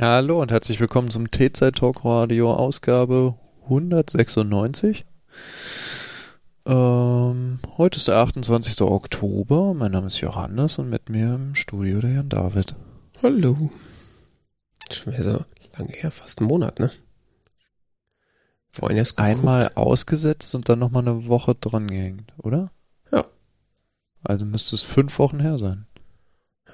Hallo 0.00 0.40
und 0.40 0.52
herzlich 0.52 0.78
willkommen 0.78 1.10
zum 1.10 1.28
T-Zeit 1.28 1.74
Talk 1.74 2.04
Radio 2.04 2.54
Ausgabe 2.54 3.34
196. 3.64 5.04
Ähm, 6.66 7.58
heute 7.76 7.96
ist 7.96 8.06
der 8.06 8.18
28. 8.18 8.80
Oktober. 8.82 9.74
Mein 9.74 9.90
Name 9.90 10.06
ist 10.06 10.20
Johannes 10.20 10.78
und 10.78 10.88
mit 10.88 11.08
mir 11.08 11.34
im 11.34 11.56
Studio 11.56 12.00
der 12.00 12.12
Jan 12.12 12.28
David. 12.28 12.76
Hallo. 13.24 13.72
Schon 14.92 15.14
wieder 15.14 15.24
so 15.24 15.44
lange 15.76 15.90
her, 15.90 16.12
fast 16.12 16.38
einen 16.38 16.46
Monat, 16.46 16.78
ne? 16.78 16.92
Vorhin 18.70 18.98
erst 18.98 19.18
Einmal 19.18 19.72
ausgesetzt 19.74 20.54
und 20.54 20.68
dann 20.68 20.78
nochmal 20.78 21.08
eine 21.08 21.26
Woche 21.26 21.56
dran 21.56 21.88
gehängt, 21.88 22.34
oder? 22.36 22.70
Ja. 23.10 23.24
Also 24.22 24.46
müsste 24.46 24.76
es 24.76 24.82
fünf 24.82 25.18
Wochen 25.18 25.40
her 25.40 25.58
sein. 25.58 25.87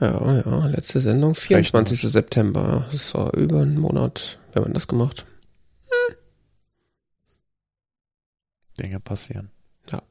Ja, 0.01 0.43
ja, 0.45 0.67
letzte 0.67 1.01
Sendung, 1.01 1.35
24. 1.35 2.01
September. 2.01 2.89
Das 2.91 3.15
war 3.15 3.33
über 3.35 3.61
einen 3.63 3.79
Monat, 3.79 4.39
wenn 4.53 4.65
man 4.65 4.75
das 4.75 4.89
gemacht. 4.89 5.25
Hm. 5.87 6.17
Dinge 8.81 9.01
passieren. 9.01 9.51
Ja. 9.91 10.03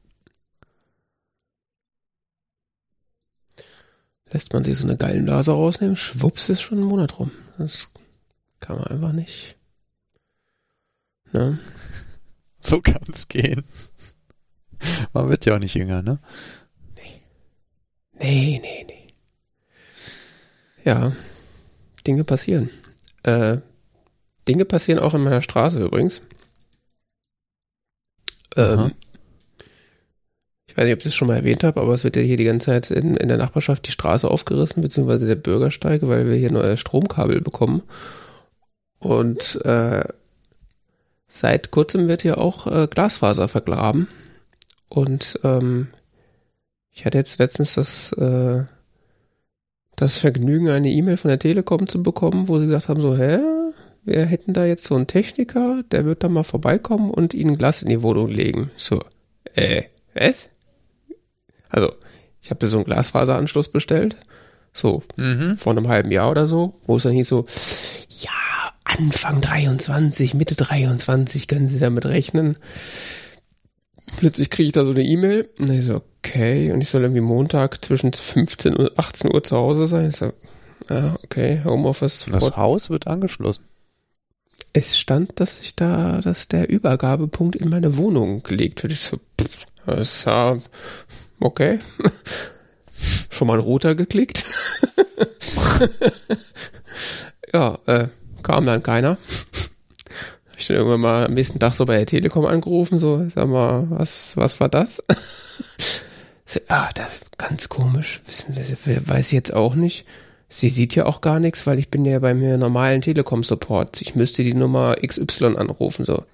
Lässt 4.30 4.52
man 4.52 4.64
sich 4.64 4.78
so 4.78 4.86
eine 4.86 4.96
geile 4.96 5.20
Nase 5.22 5.52
rausnehmen, 5.52 5.96
schwupps 5.96 6.48
ist 6.48 6.62
schon 6.62 6.78
ein 6.78 6.84
Monat 6.84 7.18
rum. 7.18 7.30
Das 7.58 7.92
kann 8.60 8.76
man 8.76 8.86
einfach 8.86 9.12
nicht. 9.12 9.56
Ne? 11.32 11.58
So 12.66 12.80
kann 12.80 13.02
es 13.12 13.28
gehen. 13.28 13.64
Man 15.12 15.28
wird 15.28 15.44
ja 15.44 15.54
auch 15.54 15.58
nicht 15.58 15.74
jünger, 15.74 16.00
ne? 16.00 16.18
Nee. 16.96 17.22
Nee, 18.18 18.58
nee, 18.62 18.86
nee. 18.88 19.03
Ja, 20.84 21.12
Dinge 22.06 22.24
passieren. 22.24 22.70
Äh, 23.22 23.58
Dinge 24.46 24.64
passieren 24.66 24.98
auch 24.98 25.14
in 25.14 25.24
meiner 25.24 25.42
Straße 25.42 25.82
übrigens. 25.82 26.20
Ähm, 28.56 28.92
ich 30.66 30.76
weiß 30.76 30.84
nicht, 30.84 30.92
ob 30.92 30.98
ich 30.98 31.04
das 31.04 31.14
schon 31.14 31.28
mal 31.28 31.36
erwähnt 31.36 31.64
habe, 31.64 31.80
aber 31.80 31.94
es 31.94 32.04
wird 32.04 32.16
ja 32.16 32.22
hier 32.22 32.36
die 32.36 32.44
ganze 32.44 32.66
Zeit 32.66 32.90
in, 32.90 33.16
in 33.16 33.28
der 33.28 33.38
Nachbarschaft 33.38 33.86
die 33.86 33.92
Straße 33.92 34.30
aufgerissen, 34.30 34.82
beziehungsweise 34.82 35.26
der 35.26 35.36
Bürgersteig, 35.36 36.02
weil 36.02 36.26
wir 36.28 36.36
hier 36.36 36.52
neue 36.52 36.76
Stromkabel 36.76 37.40
bekommen. 37.40 37.82
Und 38.98 39.64
äh, 39.64 40.04
seit 41.28 41.70
kurzem 41.70 42.08
wird 42.08 42.22
hier 42.22 42.38
auch 42.38 42.66
äh, 42.66 42.86
Glasfaser 42.88 43.48
vergraben. 43.48 44.08
Und 44.88 45.40
ähm, 45.44 45.88
ich 46.90 47.06
hatte 47.06 47.18
jetzt 47.18 47.38
letztens 47.38 47.74
das 47.74 48.12
äh, 48.12 48.64
das 49.96 50.16
Vergnügen, 50.16 50.68
eine 50.68 50.90
E-Mail 50.90 51.16
von 51.16 51.28
der 51.28 51.38
Telekom 51.38 51.86
zu 51.86 52.02
bekommen, 52.02 52.48
wo 52.48 52.58
sie 52.58 52.66
gesagt 52.66 52.88
haben, 52.88 53.00
so, 53.00 53.16
hä, 53.16 53.38
wir 54.04 54.26
hätten 54.26 54.52
da 54.52 54.64
jetzt 54.64 54.84
so 54.84 54.94
einen 54.94 55.06
Techniker, 55.06 55.82
der 55.90 56.04
wird 56.04 56.22
da 56.22 56.28
mal 56.28 56.44
vorbeikommen 56.44 57.10
und 57.10 57.34
ihnen 57.34 57.56
Glas 57.56 57.82
in 57.82 57.88
die 57.88 58.02
Wohnung 58.02 58.28
legen. 58.28 58.70
So, 58.76 59.00
äh, 59.54 59.84
was? 60.14 60.50
Also, 61.70 61.92
ich 62.42 62.50
habe 62.50 62.66
so 62.66 62.76
einen 62.76 62.84
Glasfaseranschluss 62.84 63.68
bestellt, 63.68 64.16
so 64.72 65.02
mhm. 65.16 65.54
vor 65.54 65.72
einem 65.72 65.88
halben 65.88 66.10
Jahr 66.10 66.30
oder 66.30 66.46
so, 66.46 66.74
wo 66.84 66.96
es 66.96 67.04
dann 67.04 67.12
hieß 67.12 67.28
so, 67.28 67.46
ja, 68.10 68.30
Anfang 68.84 69.40
23, 69.40 70.34
Mitte 70.34 70.54
23 70.54 71.48
können 71.48 71.68
Sie 71.68 71.78
damit 71.78 72.04
rechnen. 72.04 72.56
Plötzlich 74.16 74.50
kriege 74.50 74.66
ich 74.66 74.72
da 74.72 74.84
so 74.84 74.90
eine 74.90 75.02
E-Mail 75.02 75.48
und 75.58 75.70
ich 75.70 75.84
so, 75.84 76.02
okay, 76.18 76.72
und 76.72 76.80
ich 76.80 76.88
soll 76.88 77.02
irgendwie 77.02 77.20
Montag 77.20 77.84
zwischen 77.84 78.12
15 78.12 78.76
und 78.76 78.98
18 78.98 79.32
Uhr 79.34 79.42
zu 79.42 79.56
Hause 79.56 79.86
sein. 79.86 80.08
Ich 80.08 80.16
so, 80.16 80.32
ja, 80.88 81.16
okay, 81.22 81.60
Homeoffice. 81.64 82.26
Das 82.30 82.56
Haus 82.56 82.90
wird 82.90 83.06
angeschlossen. 83.06 83.64
Es 84.72 84.98
stand, 84.98 85.38
dass 85.40 85.60
ich 85.60 85.76
da, 85.76 86.20
dass 86.20 86.48
der 86.48 86.68
Übergabepunkt 86.68 87.56
in 87.56 87.68
meine 87.68 87.96
Wohnung 87.96 88.42
gelegt 88.42 88.82
wird. 88.82 88.92
Ich 88.92 89.00
so, 89.00 89.18
pff, 89.40 89.66
das 89.86 90.00
ist 90.00 90.24
ja, 90.24 90.58
okay. 91.40 91.78
Schon 93.30 93.48
mal 93.48 93.58
ein 93.58 93.64
roter 93.64 93.94
geklickt. 93.94 94.44
ja, 97.52 97.78
äh, 97.86 98.08
kam 98.42 98.66
dann 98.66 98.82
keiner 98.82 99.18
ich 100.60 100.66
dann 100.66 100.76
irgendwann 100.76 101.00
mal 101.00 101.26
am 101.26 101.34
nächsten 101.34 101.58
Tag 101.58 101.72
so 101.72 101.86
bei 101.86 101.96
der 101.96 102.06
Telekom 102.06 102.46
angerufen, 102.46 102.98
so, 102.98 103.26
sag 103.34 103.48
mal, 103.48 103.86
was, 103.90 104.36
was 104.36 104.60
war 104.60 104.68
das? 104.68 105.04
so, 106.44 106.60
ah, 106.68 106.90
das, 106.94 107.20
ganz 107.38 107.68
komisch, 107.68 108.22
weiß 108.48 109.26
ich 109.26 109.32
jetzt 109.32 109.54
auch 109.54 109.74
nicht. 109.74 110.06
Sie 110.48 110.68
sieht 110.68 110.94
ja 110.94 111.06
auch 111.06 111.20
gar 111.20 111.40
nichts, 111.40 111.66
weil 111.66 111.78
ich 111.78 111.88
bin 111.88 112.04
ja 112.04 112.18
beim 112.20 112.40
normalen 112.58 113.00
Telekom-Support. 113.00 114.02
Ich 114.02 114.14
müsste 114.14 114.44
die 114.44 114.54
Nummer 114.54 114.96
XY 115.04 115.56
anrufen, 115.56 116.04
so. 116.04 116.24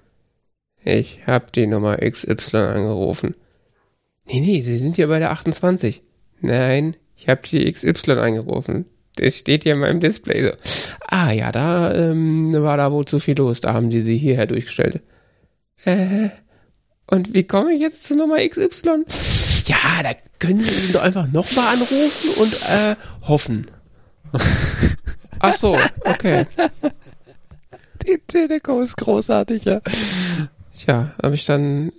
Ich 0.83 1.21
hab 1.25 1.51
die 1.53 1.67
Nummer 1.67 1.97
XY 1.97 2.57
angerufen. 2.57 3.35
Nee, 4.25 4.41
nee, 4.41 4.61
Sie 4.61 4.77
sind 4.77 4.97
ja 4.97 5.07
bei 5.07 5.19
der 5.19 5.31
28. 5.31 6.01
Nein, 6.41 6.95
ich 7.15 7.29
hab 7.29 7.43
die 7.43 7.71
XY 7.71 8.11
angerufen. 8.13 8.85
Das 9.21 9.37
steht 9.37 9.63
hier 9.63 9.73
in 9.73 9.79
meinem 9.79 9.99
Display 9.99 10.43
so. 10.43 10.51
Ah 11.07 11.31
ja, 11.31 11.51
da 11.51 11.93
ähm, 11.93 12.53
war 12.53 12.77
da 12.77 12.91
wohl 12.91 13.05
zu 13.05 13.19
viel 13.19 13.37
los. 13.37 13.61
Da 13.61 13.73
haben 13.73 13.91
die 13.91 14.01
sie 14.01 14.17
hierher 14.17 14.47
durchgestellt. 14.47 15.01
Äh, 15.85 16.29
und 17.05 17.35
wie 17.35 17.43
komme 17.43 17.73
ich 17.73 17.81
jetzt 17.81 18.05
zu 18.05 18.15
Nummer 18.15 18.37
XY? 18.37 19.05
Ja, 19.65 20.01
da 20.01 20.11
können 20.39 20.63
Sie 20.63 20.91
doch 20.91 21.03
einfach 21.03 21.27
nochmal 21.27 21.67
anrufen 21.67 22.41
und 22.41 22.53
äh, 22.69 22.95
hoffen. 23.27 23.67
Ach 25.39 25.53
so, 25.53 25.77
okay. 26.05 26.47
Die 28.07 28.19
Telekom 28.27 28.81
ist 28.81 28.97
großartig, 28.97 29.65
ja. 29.65 29.81
Tja, 30.73 31.13
habe 31.21 31.35
ich 31.35 31.45
dann 31.45 31.91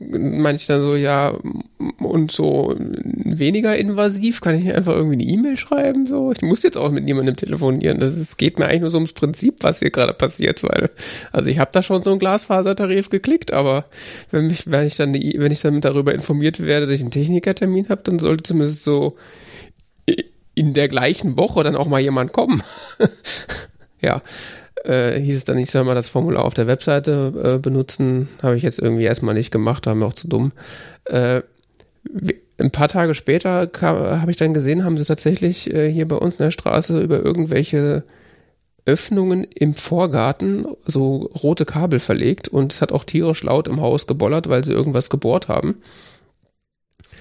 meine 0.00 0.56
ich 0.56 0.66
dann 0.66 0.80
so, 0.80 0.94
ja, 0.94 1.34
und 1.98 2.30
so 2.30 2.74
weniger 2.78 3.76
invasiv, 3.76 4.40
kann 4.40 4.54
ich 4.54 4.72
einfach 4.72 4.94
irgendwie 4.94 5.14
eine 5.14 5.24
E-Mail 5.24 5.56
schreiben, 5.56 6.06
so. 6.06 6.32
Ich 6.32 6.42
muss 6.42 6.62
jetzt 6.62 6.76
auch 6.76 6.90
mit 6.90 7.04
niemandem 7.04 7.36
telefonieren. 7.36 7.98
Das 7.98 8.16
ist, 8.16 8.36
geht 8.38 8.58
mir 8.58 8.66
eigentlich 8.66 8.82
nur 8.82 8.90
so 8.90 8.98
ums 8.98 9.12
Prinzip, 9.12 9.56
was 9.62 9.80
hier 9.80 9.90
gerade 9.90 10.12
passiert, 10.12 10.62
weil, 10.62 10.90
also 11.32 11.50
ich 11.50 11.58
habe 11.58 11.70
da 11.72 11.82
schon 11.82 12.02
so 12.02 12.10
einen 12.10 12.18
Glasfasertarif 12.18 13.10
geklickt, 13.10 13.52
aber 13.52 13.86
wenn 14.30 14.46
mich, 14.46 14.70
wenn 14.70 14.86
ich 14.86 14.96
dann, 14.96 15.14
wenn 15.14 15.52
ich 15.52 15.60
dann 15.60 15.80
darüber 15.80 16.14
informiert 16.14 16.60
werde, 16.60 16.86
dass 16.86 16.94
ich 16.94 17.02
einen 17.02 17.10
Technikertermin 17.10 17.88
habe, 17.88 18.02
dann 18.04 18.18
sollte 18.18 18.44
zumindest 18.44 18.84
so 18.84 19.16
in 20.54 20.74
der 20.74 20.88
gleichen 20.88 21.36
Woche 21.36 21.62
dann 21.62 21.76
auch 21.76 21.86
mal 21.86 22.00
jemand 22.00 22.32
kommen. 22.32 22.62
ja, 24.00 24.22
äh, 24.84 25.18
hieß 25.18 25.36
es 25.36 25.44
dann, 25.44 25.58
ich 25.58 25.70
soll 25.70 25.84
mal 25.84 25.94
das 25.94 26.08
Formular 26.08 26.44
auf 26.44 26.54
der 26.54 26.66
Webseite 26.66 27.32
äh, 27.56 27.58
benutzen. 27.58 28.28
Habe 28.42 28.56
ich 28.56 28.62
jetzt 28.62 28.78
irgendwie 28.78 29.04
erstmal 29.04 29.34
nicht 29.34 29.50
gemacht, 29.50 29.86
da 29.86 29.90
haben 29.90 30.00
wir 30.00 30.06
auch 30.06 30.14
zu 30.14 30.28
dumm. 30.28 30.52
Äh, 31.04 31.42
ein 32.58 32.70
paar 32.70 32.88
Tage 32.88 33.14
später 33.14 33.70
habe 33.80 34.30
ich 34.30 34.36
dann 34.36 34.54
gesehen, 34.54 34.84
haben 34.84 34.96
sie 34.96 35.04
tatsächlich 35.04 35.72
äh, 35.72 35.90
hier 35.90 36.08
bei 36.08 36.16
uns 36.16 36.38
in 36.38 36.44
der 36.44 36.50
Straße 36.50 37.00
über 37.00 37.24
irgendwelche 37.24 38.04
Öffnungen 38.84 39.44
im 39.44 39.74
Vorgarten 39.74 40.66
so 40.86 41.30
rote 41.42 41.66
Kabel 41.66 42.00
verlegt 42.00 42.48
und 42.48 42.72
es 42.72 42.80
hat 42.80 42.90
auch 42.90 43.04
tierisch 43.04 43.42
laut 43.42 43.68
im 43.68 43.80
Haus 43.80 44.06
gebollert, 44.06 44.48
weil 44.48 44.64
sie 44.64 44.72
irgendwas 44.72 45.10
gebohrt 45.10 45.48
haben. 45.48 45.76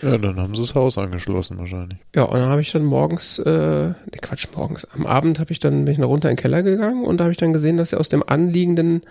Ja, 0.02 0.18
dann 0.18 0.40
haben 0.40 0.54
sie 0.54 0.62
das 0.62 0.76
Haus 0.76 0.98
angeschlossen 0.98 1.60
wahrscheinlich. 1.60 1.98
Ja, 2.16 2.24
und 2.24 2.40
dann 2.40 2.50
habe 2.50 2.62
ich 2.62 2.72
dann 2.72 2.84
morgens, 2.84 3.40
äh, 3.40 3.52
ne 3.52 3.96
Quatsch, 4.22 4.48
morgens, 4.56 4.86
am 4.86 5.06
Abend 5.06 5.40
habe 5.40 5.52
ich 5.52 5.60
dann, 5.60 5.86
bin 5.86 5.94
ich 5.94 5.98
noch 5.98 6.10
runter 6.10 6.30
in 6.30 6.36
den 6.36 6.42
Keller 6.42 6.64
gegangen 6.64 7.04
und 7.04 7.18
da 7.18 7.26
habe 7.26 7.32
ich 7.32 7.38
dann 7.38 7.54
gesehen, 7.54 7.78
dass 7.78 7.90
sie 7.90 8.00
aus 8.00 8.10
dem 8.10 8.24
anliegenden 8.24 9.02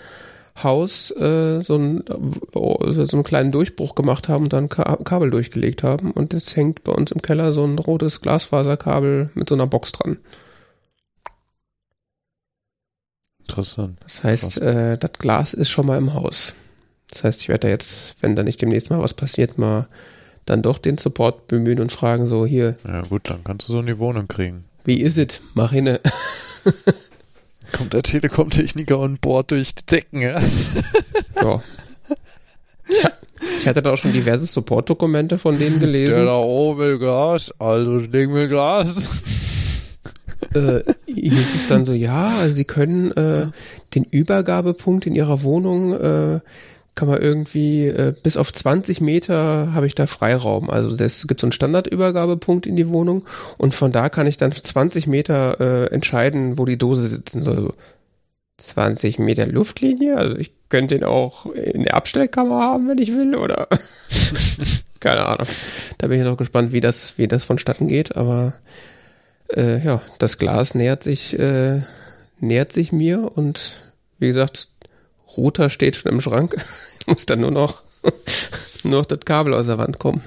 Haus 0.62 1.10
äh, 1.10 1.60
so, 1.60 1.76
ein, 1.76 2.02
so 2.54 3.16
einen 3.16 3.24
kleinen 3.24 3.52
Durchbruch 3.52 3.94
gemacht 3.94 4.28
haben 4.28 4.44
und 4.44 4.52
dann 4.52 4.68
Ka 4.68 4.96
Kabel 5.04 5.30
durchgelegt 5.30 5.82
haben. 5.82 6.12
Und 6.12 6.32
jetzt 6.32 6.56
hängt 6.56 6.82
bei 6.84 6.92
uns 6.92 7.12
im 7.12 7.20
Keller 7.20 7.52
so 7.52 7.64
ein 7.64 7.78
rotes 7.78 8.22
Glasfaserkabel 8.22 9.30
mit 9.34 9.48
so 9.48 9.54
einer 9.54 9.66
Box 9.66 9.92
dran. 9.92 10.18
Interessant. 13.40 13.98
Das 14.02 14.24
heißt, 14.24 14.58
äh, 14.58 14.96
das 14.98 15.12
Glas 15.18 15.52
ist 15.52 15.68
schon 15.68 15.86
mal 15.86 15.98
im 15.98 16.14
Haus. 16.14 16.54
Das 17.10 17.22
heißt, 17.22 17.42
ich 17.42 17.48
werde 17.48 17.66
da 17.66 17.68
jetzt, 17.68 18.16
wenn 18.20 18.34
da 18.34 18.42
nicht 18.42 18.60
demnächst 18.60 18.90
mal 18.90 19.00
was 19.00 19.14
passiert, 19.14 19.58
mal 19.58 19.88
dann 20.46 20.62
doch 20.62 20.78
den 20.78 20.96
Support 20.96 21.48
bemühen 21.48 21.80
und 21.80 21.92
fragen 21.92 22.24
so 22.24 22.46
hier. 22.46 22.76
Ja 22.86 23.02
gut, 23.02 23.28
dann 23.28 23.44
kannst 23.44 23.68
du 23.68 23.72
so 23.72 23.80
in 23.80 23.86
die 23.86 23.98
Wohnung 23.98 24.28
kriegen. 24.28 24.64
Wie 24.84 25.00
ist 25.00 25.18
es? 25.18 25.40
Mach 25.54 25.72
hinne. 25.72 26.00
Kommt 27.72 27.92
der 27.92 28.02
Telekom-Techniker 28.02 28.98
und 28.98 29.20
bohrt 29.20 29.50
durch 29.50 29.74
die 29.74 29.84
Decken, 29.86 30.20
ja. 30.20 30.40
ja. 31.42 31.62
Ich, 32.88 33.02
ich, 33.58 33.66
hatte 33.66 33.82
da 33.82 33.92
auch 33.92 33.96
schon 33.96 34.12
diverse 34.12 34.46
Support-Dokumente 34.46 35.36
von 35.36 35.58
denen 35.58 35.80
gelesen. 35.80 36.16
Der 36.16 36.26
da 36.26 36.36
oben 36.36 36.78
will 36.78 36.98
Glas, 36.98 37.52
also 37.58 37.96
legen 37.96 38.34
wir 38.34 38.46
Glas. 38.46 39.08
Äh, 40.54 40.82
hieß 41.06 41.54
es 41.54 41.66
dann 41.66 41.84
so, 41.84 41.92
ja, 41.92 42.48
sie 42.48 42.64
können 42.64 43.10
äh, 43.12 43.48
den 43.94 44.04
Übergabepunkt 44.04 45.06
in 45.06 45.14
ihrer 45.14 45.42
Wohnung 45.42 45.92
äh, 45.92 46.40
kann 46.96 47.08
man 47.08 47.20
irgendwie 47.20 47.86
äh, 47.86 48.14
bis 48.22 48.36
auf 48.36 48.52
20 48.52 49.00
Meter 49.00 49.74
habe 49.74 49.86
ich 49.86 49.94
da 49.94 50.06
Freiraum. 50.06 50.70
Also 50.70 50.96
es 50.96 51.28
gibt 51.28 51.40
so 51.40 51.46
einen 51.46 51.52
Standardübergabepunkt 51.52 52.66
in 52.66 52.74
die 52.74 52.88
Wohnung 52.88 53.24
und 53.58 53.74
von 53.74 53.92
da 53.92 54.08
kann 54.08 54.26
ich 54.26 54.38
dann 54.38 54.50
20 54.50 55.06
Meter 55.06 55.60
äh, 55.60 55.94
entscheiden, 55.94 56.58
wo 56.58 56.64
die 56.64 56.78
Dose 56.78 57.06
sitzen 57.06 57.42
soll. 57.42 57.74
20 58.56 59.18
Meter 59.18 59.46
Luftlinie, 59.46 60.16
also 60.16 60.36
ich 60.36 60.52
könnte 60.70 60.96
den 60.96 61.04
auch 61.04 61.46
in 61.46 61.82
der 61.82 61.94
Abstellkammer 61.94 62.62
haben, 62.62 62.88
wenn 62.88 62.98
ich 62.98 63.14
will, 63.14 63.36
oder? 63.36 63.68
Keine 65.00 65.26
Ahnung. 65.26 65.46
Da 65.98 66.08
bin 66.08 66.18
ich 66.18 66.26
noch 66.26 66.38
gespannt, 66.38 66.72
wie 66.72 66.80
das, 66.80 67.18
wie 67.18 67.28
das 67.28 67.44
vonstatten 67.44 67.86
geht, 67.86 68.16
aber 68.16 68.54
äh, 69.54 69.84
ja, 69.84 70.00
das 70.18 70.38
Glas 70.38 70.74
nähert 70.74 71.02
sich, 71.02 71.38
äh, 71.38 71.82
nähert 72.40 72.72
sich 72.72 72.92
mir 72.92 73.30
und 73.36 73.74
wie 74.18 74.28
gesagt, 74.28 74.70
Router 75.36 75.70
steht 75.70 75.96
schon 75.96 76.12
im 76.12 76.20
Schrank. 76.20 76.56
Ich 76.98 77.12
muss 77.12 77.26
dann 77.26 77.38
nur 77.38 77.52
noch, 77.52 77.84
nur 78.82 78.98
noch 78.98 79.06
das 79.06 79.20
Kabel 79.20 79.54
aus 79.54 79.66
der 79.66 79.78
Wand 79.78 80.00
kommen. 80.00 80.22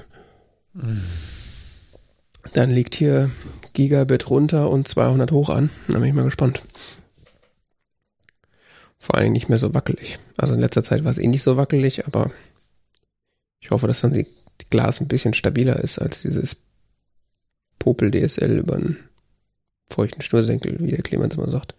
Dann 2.54 2.72
liegt 2.72 2.96
hier 2.96 3.32
Gigabit 3.74 4.30
runter 4.30 4.70
und 4.70 4.88
200 4.88 5.30
hoch 5.34 5.50
an. 5.50 5.72
Da 5.90 6.00
bin 6.00 6.08
ich 6.08 6.14
mal 6.14 6.24
gespannt. 6.24 6.62
Vor 8.98 9.16
allen 9.16 9.26
Dingen 9.26 9.34
nicht 9.34 9.50
mehr 9.50 9.58
so 9.58 9.74
wackelig. 9.74 10.20
Also 10.38 10.54
in 10.54 10.62
letzter 10.62 10.84
Zeit 10.84 11.04
war 11.04 11.12
es 11.12 11.18
eh 11.18 11.28
nicht 11.28 11.44
so 11.44 11.58
wackelig, 11.58 12.08
aber 12.08 12.32
ich 13.60 13.72
hoffe, 13.72 13.88
dass 13.88 14.02
dann 14.02 14.14
die, 14.14 14.28
Glas 14.70 15.00
ein 15.00 15.08
bisschen 15.08 15.34
stabiler 15.34 15.80
ist 15.80 16.00
als 16.00 16.22
dieses 16.22 16.58
Popel 17.80 18.12
DSL 18.12 18.60
über 18.60 18.76
einen 18.76 18.98
feuchten 19.90 20.22
Schnursenkel, 20.22 20.78
wie 20.80 20.92
der 20.92 21.02
Clemens 21.02 21.36
immer 21.36 21.50
sagt. 21.50 21.76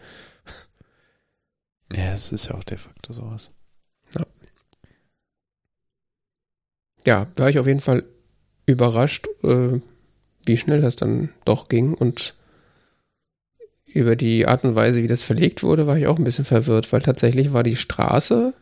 Ja, 1.93 2.13
es 2.15 2.33
ist 2.33 2.47
ja 2.49 2.55
auch 2.55 2.65
de 2.65 2.77
facto 2.79 3.13
sowas. 3.13 3.51
Ja. 4.17 4.25
Ja, 7.07 7.27
war 7.37 7.49
ich 7.51 7.59
auf 7.59 7.67
jeden 7.67 7.81
Fall 7.81 8.05
überrascht, 8.67 9.27
äh, 9.43 9.81
wie 10.47 10.57
schnell 10.57 10.81
das 10.81 10.97
dann 10.97 11.31
doch 11.45 11.69
ging 11.69 11.95
und 11.95 12.35
über 13.93 14.15
die 14.15 14.47
Art 14.47 14.63
und 14.65 14.75
Weise, 14.77 15.03
wie 15.03 15.09
das 15.09 15.25
verlegt 15.25 15.63
wurde, 15.63 15.87
war 15.87 15.99
ich 15.99 16.07
auch 16.07 16.17
ein 16.19 16.25
bisschen 16.25 16.45
verwirrt, 16.45 16.93
weil 16.93 17.03
tatsächlich 17.03 17.53
war 17.53 17.65
die 17.65 17.75
Straße, 17.77 18.55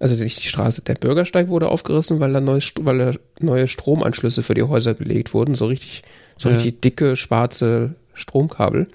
also 0.00 0.22
nicht 0.22 0.42
die 0.42 0.48
Straße, 0.48 0.82
der 0.82 0.94
Bürgersteig 0.94 1.48
wurde 1.48 1.68
aufgerissen, 1.68 2.18
weil 2.18 2.32
da 2.32 2.40
neue, 2.40 2.60
weil 2.80 2.98
da 2.98 3.12
neue 3.38 3.68
Stromanschlüsse 3.68 4.42
für 4.42 4.54
die 4.54 4.64
Häuser 4.64 4.94
gelegt 4.94 5.32
wurden, 5.32 5.54
so 5.54 5.66
richtig, 5.66 6.02
so 6.36 6.48
Ja. 6.48 6.56
richtig 6.56 6.80
dicke 6.80 7.14
schwarze 7.14 7.94
Stromkabel. 8.14 8.88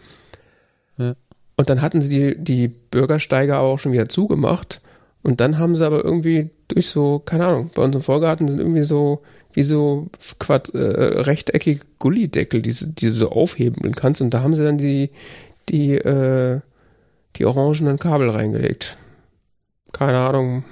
Und 1.60 1.70
dann 1.70 1.82
hatten 1.82 2.02
sie 2.02 2.10
die, 2.10 2.38
die 2.38 2.68
Bürgersteige 2.70 3.58
aber 3.58 3.68
auch 3.68 3.80
schon 3.80 3.92
wieder 3.92 4.08
zugemacht. 4.08 4.80
Und 5.24 5.42
dann 5.42 5.58
haben 5.58 5.76
sie 5.76 5.86
aber 5.86 6.06
irgendwie 6.06 6.52
durch 6.70 6.88
so, 6.88 7.20
keine 7.20 7.48
Ahnung, 7.48 7.70
bei 7.76 7.82
uns 7.82 7.98
im 7.98 8.02
Vorgarten 8.02 8.48
sind 8.48 8.60
irgendwie 8.60 8.84
so, 8.84 9.24
wie 9.52 9.64
so 9.64 10.08
quad, 10.40 10.74
äh, 10.74 10.78
rechteckige 10.78 11.82
Gullideckel, 12.00 12.62
die, 12.62 12.74
die 12.74 13.08
du 13.08 13.12
so 13.12 13.32
aufhebeln 13.32 13.94
kannst. 13.94 14.22
Und 14.22 14.34
da 14.34 14.42
haben 14.42 14.56
sie 14.56 14.64
dann 14.64 14.78
die, 14.78 15.10
die, 15.68 15.96
äh, 15.96 16.62
die 17.36 17.46
orangenen 17.46 18.00
Kabel 18.00 18.30
reingelegt. 18.30 18.98
Keine 19.92 20.20
Ahnung, 20.20 20.64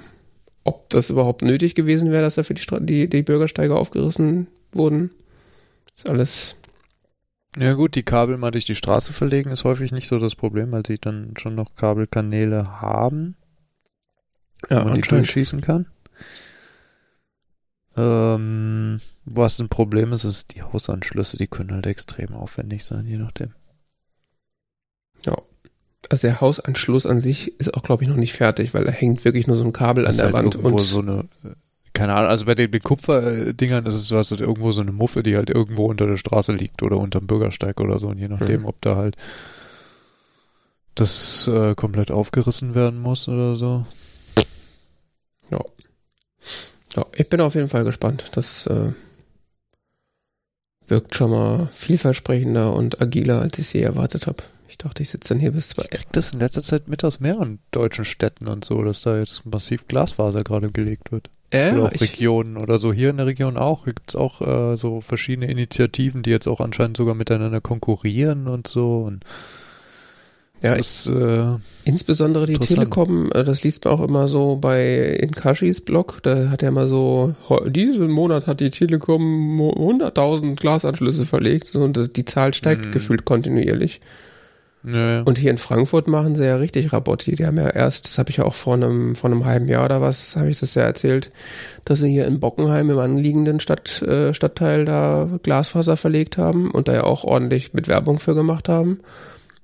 ob 0.64 0.88
das 0.88 1.10
überhaupt 1.10 1.42
nötig 1.42 1.74
gewesen 1.74 2.12
wäre, 2.12 2.22
dass 2.22 2.36
da 2.36 2.44
für 2.44 2.54
die, 2.54 2.64
die, 2.80 3.10
die 3.10 3.22
Bürgersteige 3.22 3.76
aufgerissen 3.76 4.46
wurden. 4.72 5.10
Ist 5.94 6.08
alles, 6.08 6.56
Ja 7.58 7.74
gut, 7.74 7.94
die 7.96 8.04
Kabel 8.04 8.36
mal 8.36 8.50
durch 8.52 8.66
die 8.66 8.74
Straße 8.74 9.12
verlegen 9.12 9.50
ist 9.50 9.64
häufig 9.64 9.90
nicht 9.90 10.08
so 10.08 10.18
das 10.18 10.36
Problem, 10.36 10.70
weil 10.70 10.86
sie 10.86 10.98
dann 10.98 11.34
schon 11.36 11.54
noch 11.54 11.74
Kabelkanäle 11.74 12.80
haben, 12.80 13.36
wo 14.68 14.74
ja, 14.74 14.84
man 14.84 14.94
die 14.94 15.00
durchschießen 15.00 15.60
kann. 15.60 15.86
Ähm, 17.96 19.00
was 19.24 19.58
ein 19.58 19.68
Problem 19.68 20.12
ist, 20.12 20.22
ist 20.22 20.54
die 20.54 20.62
Hausanschlüsse, 20.62 21.36
die 21.36 21.48
können 21.48 21.72
halt 21.72 21.86
extrem 21.86 22.32
aufwendig 22.32 22.84
sein, 22.84 23.06
je 23.06 23.18
nachdem. 23.18 23.54
Also 26.08 26.28
der 26.28 26.40
Hausanschluss 26.40 27.06
an 27.06 27.20
sich 27.20 27.58
ist 27.58 27.74
auch, 27.74 27.82
glaube 27.82 28.04
ich, 28.04 28.08
noch 28.08 28.16
nicht 28.16 28.32
fertig, 28.32 28.72
weil 28.72 28.84
da 28.84 28.92
hängt 28.92 29.24
wirklich 29.24 29.46
nur 29.46 29.56
so 29.56 29.64
ein 29.64 29.72
Kabel 29.72 30.04
an 30.04 30.10
Das 30.10 30.16
ist 30.16 30.20
der 30.20 30.32
halt 30.32 30.54
Wand 30.54 30.56
und 30.56 30.78
so 30.78 31.00
eine, 31.00 31.28
äh, 31.44 31.48
keine 31.98 32.14
Ahnung, 32.14 32.30
also 32.30 32.46
bei 32.46 32.54
den, 32.54 32.70
den 32.70 32.82
Kupferdingern 32.82 33.84
ist 33.86 33.94
es 33.96 34.06
so, 34.06 34.16
hast 34.16 34.30
du 34.30 34.36
irgendwo 34.36 34.72
so 34.72 34.80
eine 34.80 34.92
Muffe, 34.92 35.22
die 35.22 35.36
halt 35.36 35.50
irgendwo 35.50 35.86
unter 35.86 36.06
der 36.06 36.16
Straße 36.16 36.52
liegt 36.52 36.82
oder 36.82 36.96
unterm 36.96 37.26
Bürgersteig 37.26 37.80
oder 37.80 37.98
so, 37.98 38.08
und 38.08 38.18
je 38.18 38.28
nachdem, 38.28 38.60
Mhm. 38.62 38.66
ob 38.66 38.80
da 38.80 38.96
halt 38.96 39.16
das 40.94 41.46
äh, 41.48 41.74
komplett 41.74 42.10
aufgerissen 42.10 42.74
werden 42.74 43.00
muss 43.00 43.28
oder 43.28 43.56
so. 43.56 43.84
ja, 45.50 47.04
ich 47.14 47.28
bin 47.28 47.40
auf 47.40 47.54
jeden 47.54 47.68
Fall 47.68 47.84
gespannt. 47.84 48.30
Das 48.32 48.66
äh, 48.66 48.92
wirkt 50.86 51.14
schon 51.14 51.30
mal 51.30 51.68
vielversprechender 51.74 52.72
und 52.72 53.00
agiler, 53.00 53.40
als 53.42 53.58
ich 53.58 53.68
sie 53.68 53.82
erwartet 53.82 54.26
habe. 54.26 54.42
Ich 54.68 54.78
dachte, 54.78 55.02
ich 55.02 55.10
sitze 55.10 55.30
dann 55.34 55.38
hier 55.40 55.52
bis 55.52 55.68
zwei. 55.70 55.84
Ich 55.84 55.90
krieg 55.90 56.12
das 56.12 56.32
in 56.32 56.40
letzter 56.40 56.60
Zeit 56.62 56.88
mit 56.88 57.04
aus 57.04 57.20
mehreren 57.20 57.58
deutschen 57.70 58.04
Städten 58.04 58.48
und 58.48 58.64
so, 58.64 58.82
dass 58.82 59.02
da 59.02 59.18
jetzt 59.18 59.46
massiv 59.46 59.86
Glasfaser 59.88 60.44
gerade 60.44 60.70
gelegt 60.70 61.12
wird. 61.12 61.30
Oder 61.52 61.66
Ja, 61.76 61.82
auch 61.84 62.00
Regionen 62.00 62.56
oder 62.56 62.78
so. 62.78 62.92
Hier 62.92 63.10
in 63.10 63.16
der 63.16 63.26
Region 63.26 63.56
auch. 63.56 63.84
Hier 63.84 63.94
gibt's 63.94 64.16
auch 64.16 64.40
äh, 64.40 64.76
so 64.76 65.00
verschiedene 65.00 65.50
Initiativen, 65.50 66.22
die 66.22 66.30
jetzt 66.30 66.46
auch 66.46 66.60
anscheinend 66.60 66.96
sogar 66.96 67.14
miteinander 67.14 67.60
konkurrieren 67.60 68.48
und 68.48 68.66
so. 68.66 68.98
Und 69.06 69.24
Ja, 70.60 70.72
ist, 70.74 71.06
äh, 71.08 71.44
insbesondere 71.84 72.46
die. 72.46 72.54
Telekom, 72.58 73.30
äh, 73.32 73.44
das 73.44 73.62
liest 73.62 73.84
man 73.84 73.94
auch 73.94 74.00
immer 74.02 74.26
so 74.28 74.56
bei 74.56 74.96
in 75.20 75.30
Kashis 75.30 75.80
Blog, 75.82 76.18
da 76.24 76.50
hat 76.50 76.62
er 76.64 76.70
immer 76.70 76.88
so, 76.88 77.34
"Heu- 77.48 77.70
diesen 77.70 78.10
Monat 78.10 78.46
hat 78.48 78.58
die 78.60 78.70
Telekom 78.70 79.22
mo- 79.56 79.72
100.000 79.78 80.56
Glasanschlüsse 80.56 81.26
verlegt 81.26 81.76
und 81.76 81.96
äh, 81.96 82.08
die 82.08 82.24
Zahl 82.24 82.54
steigt 82.54 82.86
Mhm. 82.86 82.90
gefühlt 82.92 83.24
kontinuierlich. 83.24 84.00
Ja, 84.84 85.22
Und 85.22 85.38
hier 85.38 85.50
in 85.50 85.58
Frankfurt 85.58 86.06
machen 86.06 86.36
sie 86.36 86.44
ja 86.46 86.56
richtig 86.56 86.92
Rabotti. 86.92 87.34
Die 87.34 87.46
haben 87.46 87.56
ja 87.56 87.68
erst, 87.68 88.06
das 88.06 88.18
habe 88.18 88.30
ich 88.30 88.36
ja 88.36 88.44
auch 88.44 88.54
vor 88.54 88.74
einem, 88.74 89.16
vor 89.16 89.28
einem 89.30 89.44
halben 89.44 89.66
Jahr 89.68 89.84
oder 89.84 90.00
was, 90.00 90.36
habe 90.36 90.50
ich 90.50 90.60
das 90.60 90.74
ja 90.74 90.82
erzählt, 90.82 91.30
dass 91.84 91.98
sie 92.00 92.10
hier 92.10 92.26
in 92.26 92.38
Bockenheim 92.40 92.88
im 92.90 92.98
anliegenden 92.98 93.60
Stadt, 93.60 94.00
äh, 94.02 94.32
Stadtteil 94.32 94.84
da 94.84 95.28
Glasfaser 95.42 95.96
verlegt 95.96 96.38
haben 96.38 96.70
und 96.70 96.86
da 96.88 96.94
ja 96.94 97.04
auch 97.04 97.24
ordentlich 97.24 97.74
mit 97.74 97.88
Werbung 97.88 98.18
für 98.20 98.34
gemacht 98.34 98.68
haben. 98.68 99.00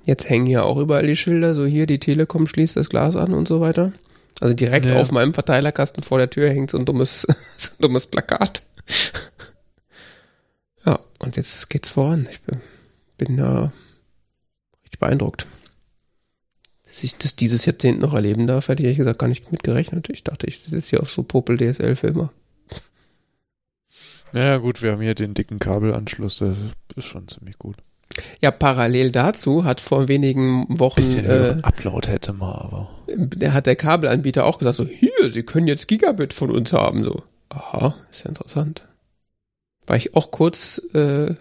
Jetzt 0.04 0.28
hängen 0.28 0.46
hier 0.46 0.64
auch 0.66 0.76
überall 0.78 1.06
die 1.06 1.16
Schilder, 1.16 1.54
so 1.54 1.64
hier 1.64 1.86
die 1.86 1.98
Telekom 2.00 2.46
schließt 2.46 2.76
das 2.76 2.90
Glas 2.90 3.16
an 3.16 3.32
und 3.32 3.48
so 3.48 3.60
weiter. 3.60 3.92
Also 4.40 4.52
direkt 4.52 4.86
Ja. 4.86 4.96
auf 5.00 5.12
meinem 5.12 5.32
Verteilerkasten 5.32 6.02
vor 6.02 6.18
der 6.18 6.28
Tür 6.28 6.50
hängt 6.50 6.70
so 6.70 6.76
ein 6.78 6.84
dummes, 6.84 7.22
so 7.56 7.70
ein 7.70 7.80
dummes 7.80 8.08
Plakat. 8.08 8.62
ja, 10.84 10.98
und 11.20 11.36
jetzt 11.36 11.70
geht's 11.70 11.88
voran. 11.88 12.26
Ich 12.30 12.42
bin, 12.42 12.60
bin 13.16 13.36
da 13.36 13.72
richtig 14.94 14.98
beeindruckt. 14.98 15.46
Dass 16.86 17.02
ich 17.02 17.16
das 17.18 17.36
dieses 17.36 17.66
Jahrzehnt 17.66 18.00
noch 18.00 18.14
erleben 18.14 18.46
darf, 18.46 18.68
hätte 18.68 18.82
ich 18.82 18.86
ehrlich 18.86 18.98
gesagt 18.98 19.18
gar 19.18 19.28
nicht 19.28 19.50
mit 19.50 19.62
gerechnet. 19.62 20.08
Ich 20.10 20.22
dachte, 20.22 20.46
ich 20.46 20.60
sitze 20.60 20.90
hier 20.90 21.00
auf 21.02 21.10
so 21.10 21.22
Popel 21.22 21.56
DSL 21.56 21.96
für 21.96 22.08
immer. 22.08 22.32
ja, 24.32 24.58
gut, 24.58 24.82
wir 24.82 24.92
haben 24.92 25.02
hier 25.02 25.14
den 25.14 25.34
dicken 25.34 25.58
Kabelanschluss, 25.58 26.38
das 26.38 26.56
ist 26.96 27.04
schon 27.04 27.26
ziemlich 27.28 27.58
gut. 27.58 27.76
Ja, 28.40 28.52
parallel 28.52 29.10
dazu 29.10 29.64
hat 29.64 29.80
vor 29.80 30.06
wenigen 30.06 30.66
Wochen 30.78 30.96
Bisschen 30.96 31.26
äh, 31.26 31.56
Upload 31.62 32.08
hätte 32.08 32.32
man, 32.32 32.52
aber. 32.52 32.90
der 33.08 33.52
hat 33.52 33.66
der 33.66 33.74
Kabelanbieter 33.74 34.44
auch 34.44 34.58
gesagt, 34.58 34.76
so, 34.76 34.86
hier, 34.86 35.30
Sie 35.30 35.42
können 35.42 35.66
jetzt 35.66 35.88
Gigabit 35.88 36.32
von 36.32 36.52
uns 36.52 36.72
haben, 36.72 37.02
so. 37.02 37.24
Aha, 37.48 37.96
ist 38.12 38.22
ja 38.22 38.28
interessant. 38.28 38.86
War 39.86 39.96
ich 39.96 40.14
auch 40.14 40.30
kurz, 40.30 40.80
äh, 40.94 41.34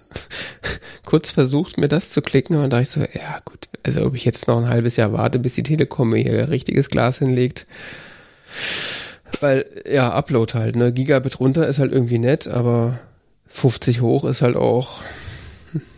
kurz 1.05 1.31
versucht, 1.31 1.77
mir 1.77 1.87
das 1.87 2.09
zu 2.09 2.21
klicken, 2.21 2.55
und 2.55 2.63
da 2.63 2.67
dachte 2.67 2.81
ich 2.81 2.89
so, 2.89 2.99
ja 3.01 3.39
gut, 3.45 3.69
also 3.83 4.05
ob 4.05 4.15
ich 4.15 4.25
jetzt 4.25 4.47
noch 4.47 4.57
ein 4.57 4.69
halbes 4.69 4.97
Jahr 4.97 5.13
warte, 5.13 5.39
bis 5.39 5.55
die 5.55 5.63
Telekom 5.63 6.09
mir 6.09 6.21
hier 6.21 6.49
richtiges 6.49 6.89
Glas 6.89 7.19
hinlegt. 7.19 7.67
Weil, 9.39 9.65
ja, 9.89 10.13
Upload 10.13 10.53
halt, 10.53 10.75
ne, 10.75 10.91
Gigabit 10.93 11.39
runter 11.39 11.67
ist 11.67 11.79
halt 11.79 11.91
irgendwie 11.91 12.19
nett, 12.19 12.47
aber 12.47 12.99
50 13.47 14.01
hoch 14.01 14.25
ist 14.25 14.41
halt 14.41 14.55
auch, 14.55 15.01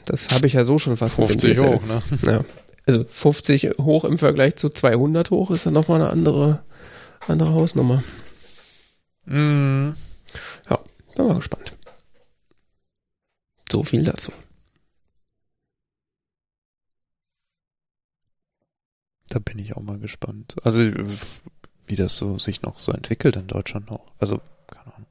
das 0.05 0.29
habe 0.29 0.47
ich 0.47 0.53
ja 0.53 0.63
so 0.63 0.77
schon 0.77 0.97
fast 0.97 1.17
mit 1.17 1.29
dem 1.29 1.39
50 1.39 1.53
DSL. 1.53 1.75
hoch, 1.75 1.81
ne? 1.85 2.01
Ja. 2.25 2.45
Also 2.87 3.03
50 3.07 3.71
hoch 3.81 4.05
im 4.05 4.19
Vergleich 4.19 4.55
zu 4.57 4.69
200 4.69 5.31
hoch 5.31 5.49
ist 5.49 5.65
dann 5.65 5.73
nochmal 5.73 6.01
eine 6.01 6.11
andere, 6.11 6.61
andere 7.27 7.53
Hausnummer. 7.53 8.03
Mhm. 9.25 9.95
Bin 11.15 11.27
mal 11.27 11.35
gespannt. 11.35 11.74
So 13.71 13.83
viel 13.83 14.03
dazu. 14.03 14.31
Da 19.29 19.39
bin 19.39 19.59
ich 19.59 19.75
auch 19.75 19.81
mal 19.81 19.97
gespannt. 19.99 20.55
Also, 20.63 20.81
wie 21.87 21.95
das 21.95 22.15
so 22.17 22.37
sich 22.37 22.61
noch 22.61 22.79
so 22.79 22.91
entwickelt 22.91 23.35
in 23.35 23.47
Deutschland 23.47 23.89
noch. 23.89 24.05
Also, 24.19 24.39
keine 24.67 24.93
Ahnung. 24.95 25.07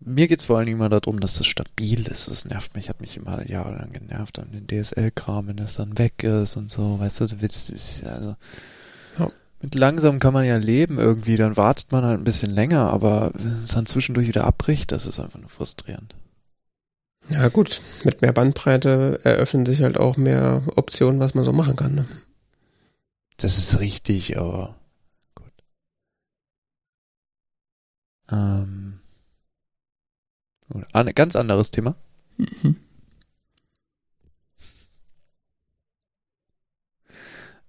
Mir 0.00 0.28
geht's 0.28 0.44
vor 0.44 0.58
allen 0.58 0.66
Dingen 0.66 0.78
mal 0.78 0.88
darum, 0.88 1.18
dass 1.20 1.40
es 1.40 1.46
stabil 1.46 2.06
ist. 2.08 2.28
Das 2.28 2.44
nervt 2.44 2.76
mich, 2.76 2.88
hat 2.88 3.00
mich 3.00 3.16
immer 3.16 3.44
jahrelang 3.48 3.92
genervt 3.92 4.38
an 4.38 4.52
den 4.52 4.66
DSL-Kram, 4.66 5.48
wenn 5.48 5.56
das 5.56 5.74
dann 5.74 5.98
weg 5.98 6.22
ist 6.22 6.56
und 6.56 6.70
so, 6.70 7.00
weißt 7.00 7.20
du, 7.22 7.26
du 7.26 7.40
willst, 7.40 7.70
ist- 7.70 8.04
also, 8.04 8.36
Ja. 9.18 9.30
mit 9.60 9.74
langsam 9.74 10.18
kann 10.20 10.34
man 10.34 10.44
ja 10.44 10.56
leben 10.56 10.98
irgendwie, 10.98 11.36
dann 11.36 11.56
wartet 11.56 11.90
man 11.90 12.04
halt 12.04 12.20
ein 12.20 12.24
bisschen 12.24 12.50
länger, 12.50 12.90
aber 12.90 13.32
wenn 13.34 13.48
es 13.48 13.68
dann 13.68 13.86
zwischendurch 13.86 14.28
wieder 14.28 14.44
abbricht, 14.44 14.92
das 14.92 15.06
ist 15.06 15.18
einfach 15.18 15.40
nur 15.40 15.48
frustrierend. 15.50 16.14
Ja 17.30 17.48
gut, 17.48 17.82
mit 18.04 18.22
mehr 18.22 18.32
Bandbreite 18.32 19.20
eröffnen 19.22 19.66
sich 19.66 19.82
halt 19.82 19.98
auch 19.98 20.16
mehr 20.16 20.62
Optionen, 20.76 21.20
was 21.20 21.34
man 21.34 21.44
so 21.44 21.52
machen 21.52 21.76
kann. 21.76 21.94
Ne? 21.94 22.06
Das 23.36 23.58
ist 23.58 23.80
richtig, 23.80 24.38
aber 24.38 24.76
gut. 25.34 25.52
Ähm, 28.30 29.00
ein 30.92 31.14
ganz 31.14 31.36
anderes 31.36 31.70
Thema. 31.70 31.94
Mhm. 32.38 32.76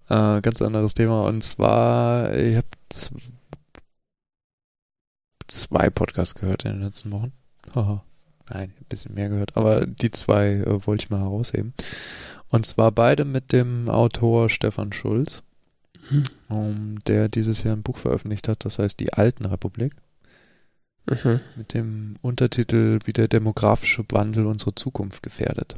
Äh, 0.10 0.42
ganz 0.42 0.62
anderes 0.62 0.94
Thema. 0.94 1.22
Und 1.24 1.44
zwar, 1.44 2.34
ich 2.36 2.58
habe 2.58 2.68
zwei 5.48 5.90
Podcasts 5.90 6.36
gehört 6.36 6.66
in 6.66 6.74
den 6.74 6.82
letzten 6.82 7.12
Wochen. 7.12 7.34
Haha. 7.76 8.04
Nein, 8.50 8.74
ein 8.80 8.86
bisschen 8.90 9.14
mehr 9.14 9.30
gehört, 9.30 9.56
aber 9.56 9.86
die 9.86 10.12
zwei 10.12 10.54
äh, 10.54 10.86
wollte 10.88 11.06
ich 11.06 11.10
mal 11.10 11.20
herausheben. 11.20 11.74
Und 12.50 12.66
zwar 12.66 12.92
beide 12.92 13.26
mit 13.26 13.52
dem 13.52 13.90
Autor 13.90 14.50
Stefan 14.50 14.92
Schulz, 14.92 15.44
mhm. 16.10 16.24
um, 16.50 17.04
der 17.06 17.30
dieses 17.30 17.64
Jahr 17.64 17.76
ein 17.76 17.84
Buch 17.84 17.98
veröffentlicht 17.98 18.48
hat, 18.48 18.66
das 18.66 18.80
heißt 18.80 19.00
Die 19.00 19.14
Alten 19.14 19.46
Republik. 19.46 19.96
Mhm. 21.06 21.40
Mit 21.56 21.74
dem 21.74 22.16
Untertitel 22.22 23.00
Wie 23.04 23.14
der 23.14 23.28
demografische 23.28 24.04
Wandel 24.10 24.46
unsere 24.46 24.76
Zukunft 24.76 25.24
gefährdet. 25.24 25.76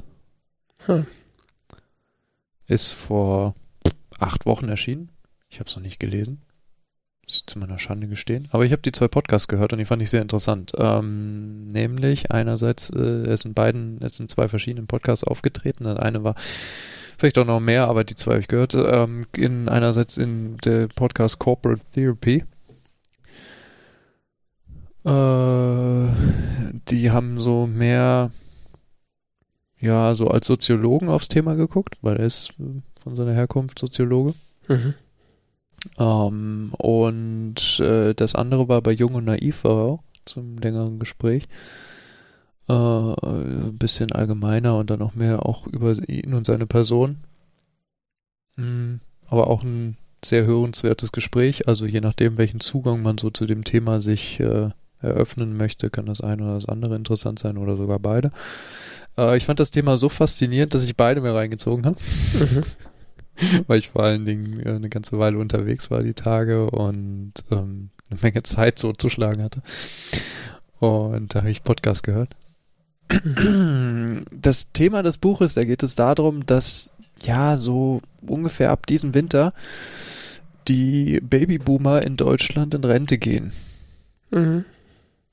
Hm. 0.86 1.06
Ist 2.68 2.90
vor 2.92 3.56
acht 4.18 4.46
Wochen 4.46 4.68
erschienen. 4.68 5.10
Ich 5.50 5.60
habe 5.60 5.70
es 5.70 5.75
noch 5.75 5.84
nicht 5.84 6.00
gelesen. 6.00 6.42
Ich 7.32 7.46
zu 7.46 7.60
meiner 7.60 7.80
Schande 7.80 8.08
gestehen. 8.08 8.48
Aber 8.52 8.66
ich 8.66 8.72
habe 8.72 8.82
die 8.82 8.92
zwei 8.92 9.08
Podcasts 9.08 9.48
gehört 9.48 9.74
und 9.74 9.80
die 9.80 9.86
fand 9.86 10.02
ich 10.02 10.10
sehr 10.10 10.22
interessant. 10.22 10.74
Ähm, 10.78 11.70
nämlich 11.70 12.32
einerseits, 12.32 12.90
äh, 12.90 13.00
es 13.00 13.42
sind 13.42 13.56
beiden, 13.56 14.02
es 14.02 14.18
sind 14.18 14.30
zwei 14.30 14.48
verschiedene 14.48 14.86
Podcasts 14.86 15.24
aufgetreten. 15.24 15.86
Das 15.86 15.98
eine 15.98 16.24
war 16.24 16.36
vielleicht 17.18 17.38
auch 17.38 17.46
noch 17.46 17.60
mehr, 17.60 17.88
aber 17.88 18.04
die 18.04 18.16
zwei 18.16 18.32
habe 18.32 18.42
ich 18.42 18.48
gehört. 18.48 18.76
Ähm, 18.76 19.26
in 19.36 19.70
einerseits 19.70 20.18
in 20.18 20.58
der 20.58 20.88
Podcast 20.88 21.40
Corporate 21.40 21.82
Therapy. 21.94 22.44
Äh, 25.06 26.08
die 26.90 27.12
haben 27.12 27.40
so 27.40 27.66
mehr 27.66 28.32
ja, 29.82 30.14
so 30.16 30.28
als 30.28 30.48
Soziologen 30.48 31.10
aufs 31.10 31.28
Thema 31.28 31.56
geguckt, 31.56 31.96
weil 32.02 32.18
er 32.18 32.26
ist 32.26 32.52
äh, 32.60 32.82
von 33.02 33.16
seiner 33.16 33.34
Herkunft 33.34 33.80
Soziologe. 33.80 34.36
Mhm. 34.68 34.94
Ähm, 35.98 36.72
und 36.78 37.80
äh, 37.80 38.14
das 38.14 38.36
andere 38.36 38.68
war 38.68 38.82
bei 38.82 38.92
Jung 38.92 39.16
und 39.16 39.26
Naiv 39.26 39.64
war 39.64 39.84
auch 39.84 40.04
zum 40.26 40.58
längeren 40.58 41.00
Gespräch. 41.00 41.48
Äh, 42.68 42.74
ein 42.74 43.78
bisschen 43.78 44.12
allgemeiner 44.12 44.78
und 44.78 44.90
dann 44.90 45.00
noch 45.00 45.16
mehr 45.16 45.46
auch 45.46 45.68
über 45.68 45.98
ihn 46.08 46.34
und 46.34 46.46
seine 46.46 46.68
Person. 46.68 47.18
Mhm. 48.56 49.00
Aber 49.28 49.48
auch 49.48 49.64
ein 49.64 49.98
sehr 50.24 50.46
hörenswertes 50.46 51.12
Gespräch. 51.12 51.68
Also 51.68 51.86
je 51.86 52.02
nachdem, 52.02 52.38
welchen 52.38 52.60
Zugang 52.60 53.02
man 53.02 53.18
so 53.18 53.30
zu 53.30 53.46
dem 53.46 53.64
Thema 53.64 54.02
sich 54.02 54.40
äh, 54.40 54.70
eröffnen 55.02 55.58
möchte, 55.58 55.90
kann 55.90 56.06
das 56.06 56.22
eine 56.22 56.44
oder 56.44 56.54
das 56.56 56.68
andere 56.68 56.96
interessant 56.96 57.40
sein 57.40 57.58
oder 57.58 57.76
sogar 57.76 58.00
beide. 58.00 58.32
Äh, 59.18 59.38
ich 59.38 59.46
fand 59.46 59.60
das 59.60 59.72
Thema 59.72 59.98
so 59.98 60.10
faszinierend, 60.10 60.74
dass 60.74 60.86
ich 60.86 60.96
beide 60.96 61.22
mir 61.22 61.34
reingezogen 61.34 61.86
habe. 61.86 61.98
Mhm. 62.34 62.64
Weil 63.68 63.80
ich 63.80 63.90
vor 63.90 64.04
allen 64.04 64.26
Dingen 64.26 64.60
äh, 64.60 64.70
eine 64.70 64.90
ganze 64.90 65.18
Weile 65.20 65.38
unterwegs 65.38 65.92
war 65.92 66.04
die 66.04 66.14
Tage 66.14 66.70
und 66.70 67.34
ähm, 67.52 67.90
eine 68.10 68.20
Menge 68.22 68.44
Zeit 68.44 68.80
so 68.80 68.94
zu 68.94 69.10
schlagen 69.10 69.44
hatte. 69.44 69.62
Und 70.80 71.34
da 71.36 71.40
habe 71.40 71.52
ich 71.52 71.64
Podcast 71.64 72.04
gehört. 72.04 72.36
Das 74.32 74.72
Thema 74.72 75.04
des 75.04 75.18
Buches, 75.18 75.54
da 75.54 75.66
geht 75.66 75.84
es 75.84 75.96
darum, 75.96 76.46
dass 76.46 76.94
ja 77.24 77.58
so 77.58 78.02
ungefähr 78.26 78.72
ab 78.72 78.88
diesem 78.88 79.14
Winter 79.14 79.54
die 80.68 81.20
Babyboomer 81.22 82.02
in 82.04 82.18
Deutschland 82.18 82.74
in 82.74 82.84
Rente 82.84 83.18
gehen. 83.18 83.52
Mhm. 84.32 84.66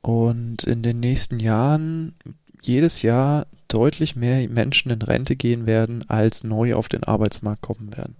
Und 0.01 0.65
in 0.65 0.83
den 0.83 1.01
nächsten 1.01 1.39
Jahren 1.39 2.15
jedes 2.63 3.03
Jahr 3.03 3.47
deutlich 3.69 4.17
mehr 4.17 4.49
Menschen 4.49 4.91
in 4.91 5.03
Rente 5.03 5.37
gehen 5.37 5.67
werden, 5.67 6.09
als 6.09 6.45
neu 6.45 6.75
auf 6.75 6.89
den 6.89 7.05
Arbeitsmarkt 7.05 7.63
kommen 7.63 7.97
werden. 7.97 8.17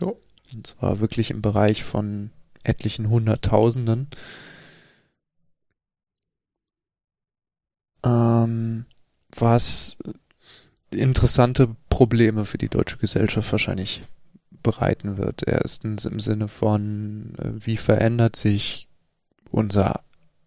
Jo. 0.00 0.20
Und 0.52 0.66
zwar 0.66 1.00
wirklich 1.00 1.30
im 1.30 1.42
Bereich 1.42 1.84
von 1.84 2.30
etlichen 2.62 3.08
Hunderttausenden. 3.08 4.08
Ähm, 8.04 8.84
was 9.34 9.96
interessante 10.90 11.74
Probleme 11.88 12.44
für 12.44 12.58
die 12.58 12.68
deutsche 12.68 12.98
Gesellschaft 12.98 13.50
wahrscheinlich 13.52 14.02
bereiten 14.62 15.16
wird. 15.16 15.46
Erstens 15.46 16.04
im 16.04 16.20
Sinne 16.20 16.48
von, 16.48 17.34
äh, 17.38 17.50
wie 17.54 17.76
verändert 17.76 18.36
sich 18.36 18.88
unser, 19.50 20.00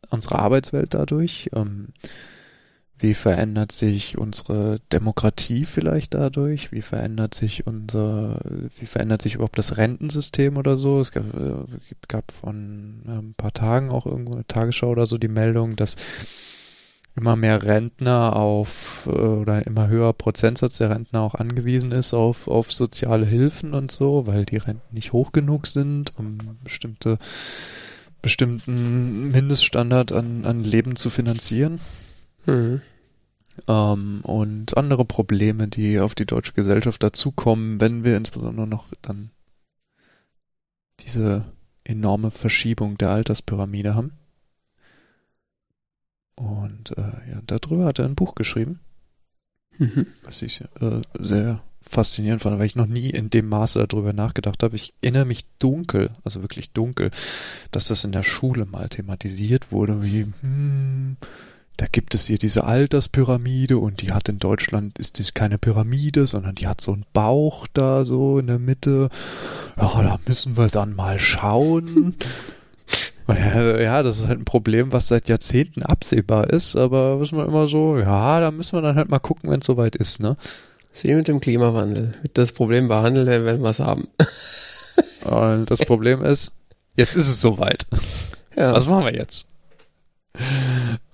unsere 0.09 0.39
Arbeitswelt 0.39 0.93
dadurch? 0.93 1.49
Ähm, 1.53 1.89
wie 2.99 3.13
verändert 3.13 3.71
sich 3.71 4.17
unsere 4.17 4.79
Demokratie 4.91 5.65
vielleicht 5.65 6.13
dadurch? 6.13 6.71
Wie 6.71 6.81
verändert 6.81 7.33
sich 7.33 7.65
unser, 7.65 8.41
wie 8.77 8.85
verändert 8.85 9.21
sich 9.21 9.35
überhaupt 9.35 9.57
das 9.57 9.77
Rentensystem 9.77 10.57
oder 10.57 10.77
so? 10.77 10.99
Es 10.99 11.11
gab, 11.11 11.25
äh, 11.33 11.53
gab 12.07 12.31
von 12.31 13.01
ein 13.07 13.33
paar 13.35 13.53
Tagen 13.53 13.89
auch 13.89 14.05
irgendwo 14.05 14.33
eine 14.33 14.45
Tagesschau 14.47 14.89
oder 14.89 15.07
so 15.07 15.17
die 15.17 15.29
Meldung, 15.29 15.75
dass 15.75 15.95
immer 17.15 17.35
mehr 17.35 17.63
Rentner 17.63 18.35
auf 18.35 19.07
äh, 19.07 19.11
oder 19.11 19.65
immer 19.65 19.87
höher 19.87 20.13
Prozentsatz 20.13 20.77
der 20.77 20.89
Rentner 20.89 21.21
auch 21.21 21.35
angewiesen 21.35 21.91
ist 21.91 22.13
auf, 22.13 22.47
auf 22.47 22.71
soziale 22.71 23.25
Hilfen 23.25 23.73
und 23.73 23.91
so, 23.91 24.27
weil 24.27 24.45
die 24.45 24.57
Renten 24.57 24.93
nicht 24.93 25.13
hoch 25.13 25.31
genug 25.31 25.67
sind, 25.67 26.17
um 26.17 26.37
bestimmte 26.63 27.17
bestimmten 28.21 29.31
Mindeststandard 29.31 30.11
an, 30.11 30.45
an 30.45 30.63
Leben 30.63 30.97
zu 30.97 31.09
finanzieren. 31.09 31.79
Mhm. 32.45 32.81
Ähm, 33.67 34.21
und 34.23 34.77
andere 34.77 35.05
Probleme, 35.05 35.67
die 35.67 35.99
auf 35.99 36.15
die 36.15 36.25
deutsche 36.25 36.53
Gesellschaft 36.53 37.01
dazukommen, 37.03 37.81
wenn 37.81 38.03
wir 38.03 38.17
insbesondere 38.17 38.67
noch 38.67 38.87
dann 39.01 39.31
diese 41.01 41.45
enorme 41.83 42.31
Verschiebung 42.31 42.97
der 42.97 43.09
Alterspyramide 43.09 43.95
haben. 43.95 44.13
Und 46.35 46.97
äh, 46.97 47.31
ja, 47.31 47.41
darüber 47.45 47.85
hat 47.85 47.99
er 47.99 48.05
ein 48.05 48.15
Buch 48.15 48.35
geschrieben. 48.35 48.79
Mhm. 49.77 50.07
Was 50.23 50.41
ich 50.41 50.61
äh, 50.79 51.01
sehr 51.17 51.63
faszinierend 51.81 52.41
fand, 52.41 52.59
weil 52.59 52.65
ich 52.65 52.75
noch 52.75 52.87
nie 52.87 53.09
in 53.09 53.29
dem 53.29 53.47
Maße 53.49 53.85
darüber 53.87 54.13
nachgedacht 54.13 54.61
habe. 54.63 54.75
Ich 54.75 54.93
erinnere 55.01 55.25
mich 55.25 55.45
dunkel, 55.59 56.11
also 56.23 56.41
wirklich 56.41 56.71
dunkel, 56.71 57.11
dass 57.71 57.87
das 57.87 58.03
in 58.03 58.11
der 58.11 58.23
Schule 58.23 58.65
mal 58.65 58.89
thematisiert 58.89 59.71
wurde, 59.71 60.03
wie, 60.03 60.27
hm, 60.41 61.17
da 61.79 61.85
gibt 61.89 62.13
es 62.13 62.27
hier 62.27 62.37
diese 62.37 62.65
Alterspyramide 62.65 63.77
und 63.77 64.01
die 64.01 64.11
hat 64.11 64.27
in 64.27 64.37
Deutschland, 64.37 64.99
ist 64.99 65.17
das 65.17 65.33
keine 65.33 65.57
Pyramide, 65.57 66.27
sondern 66.27 66.55
die 66.55 66.67
hat 66.67 66.81
so 66.81 66.91
einen 66.91 67.05
Bauch 67.13 67.67
da 67.71 68.03
so 68.03 68.37
in 68.37 68.47
der 68.47 68.59
Mitte. 68.59 69.09
Ja, 69.77 70.03
da 70.03 70.19
müssen 70.27 70.57
wir 70.57 70.67
dann 70.67 70.93
mal 70.93 71.19
schauen. 71.19 72.17
ja, 73.29 74.03
das 74.03 74.19
ist 74.19 74.27
halt 74.27 74.39
ein 74.39 74.45
Problem, 74.45 74.91
was 74.91 75.07
seit 75.07 75.29
Jahrzehnten 75.29 75.81
absehbar 75.81 76.49
ist, 76.49 76.75
aber 76.75 77.21
wissen 77.21 77.37
wir 77.37 77.45
immer 77.45 77.67
so, 77.67 77.97
ja, 77.97 78.41
da 78.41 78.51
müssen 78.51 78.73
wir 78.73 78.81
dann 78.81 78.97
halt 78.97 79.07
mal 79.07 79.19
gucken, 79.19 79.49
wenn 79.49 79.61
es 79.61 79.65
soweit 79.65 79.95
ist, 79.95 80.19
ne? 80.19 80.35
Sie 80.91 81.13
mit 81.13 81.29
dem 81.29 81.39
Klimawandel. 81.39 82.13
Das 82.33 82.51
Problem 82.51 82.89
behandeln, 82.89 83.45
wenn 83.45 83.61
wir 83.61 83.69
es 83.69 83.79
haben. 83.79 84.09
Und 85.23 85.71
das 85.71 85.85
Problem 85.85 86.23
ist, 86.25 86.51
jetzt 86.97 87.15
ist 87.15 87.29
es 87.29 87.39
soweit. 87.39 87.85
Ja. 88.57 88.73
Was 88.73 88.87
machen 88.87 89.05
wir 89.05 89.13
jetzt? 89.13 89.45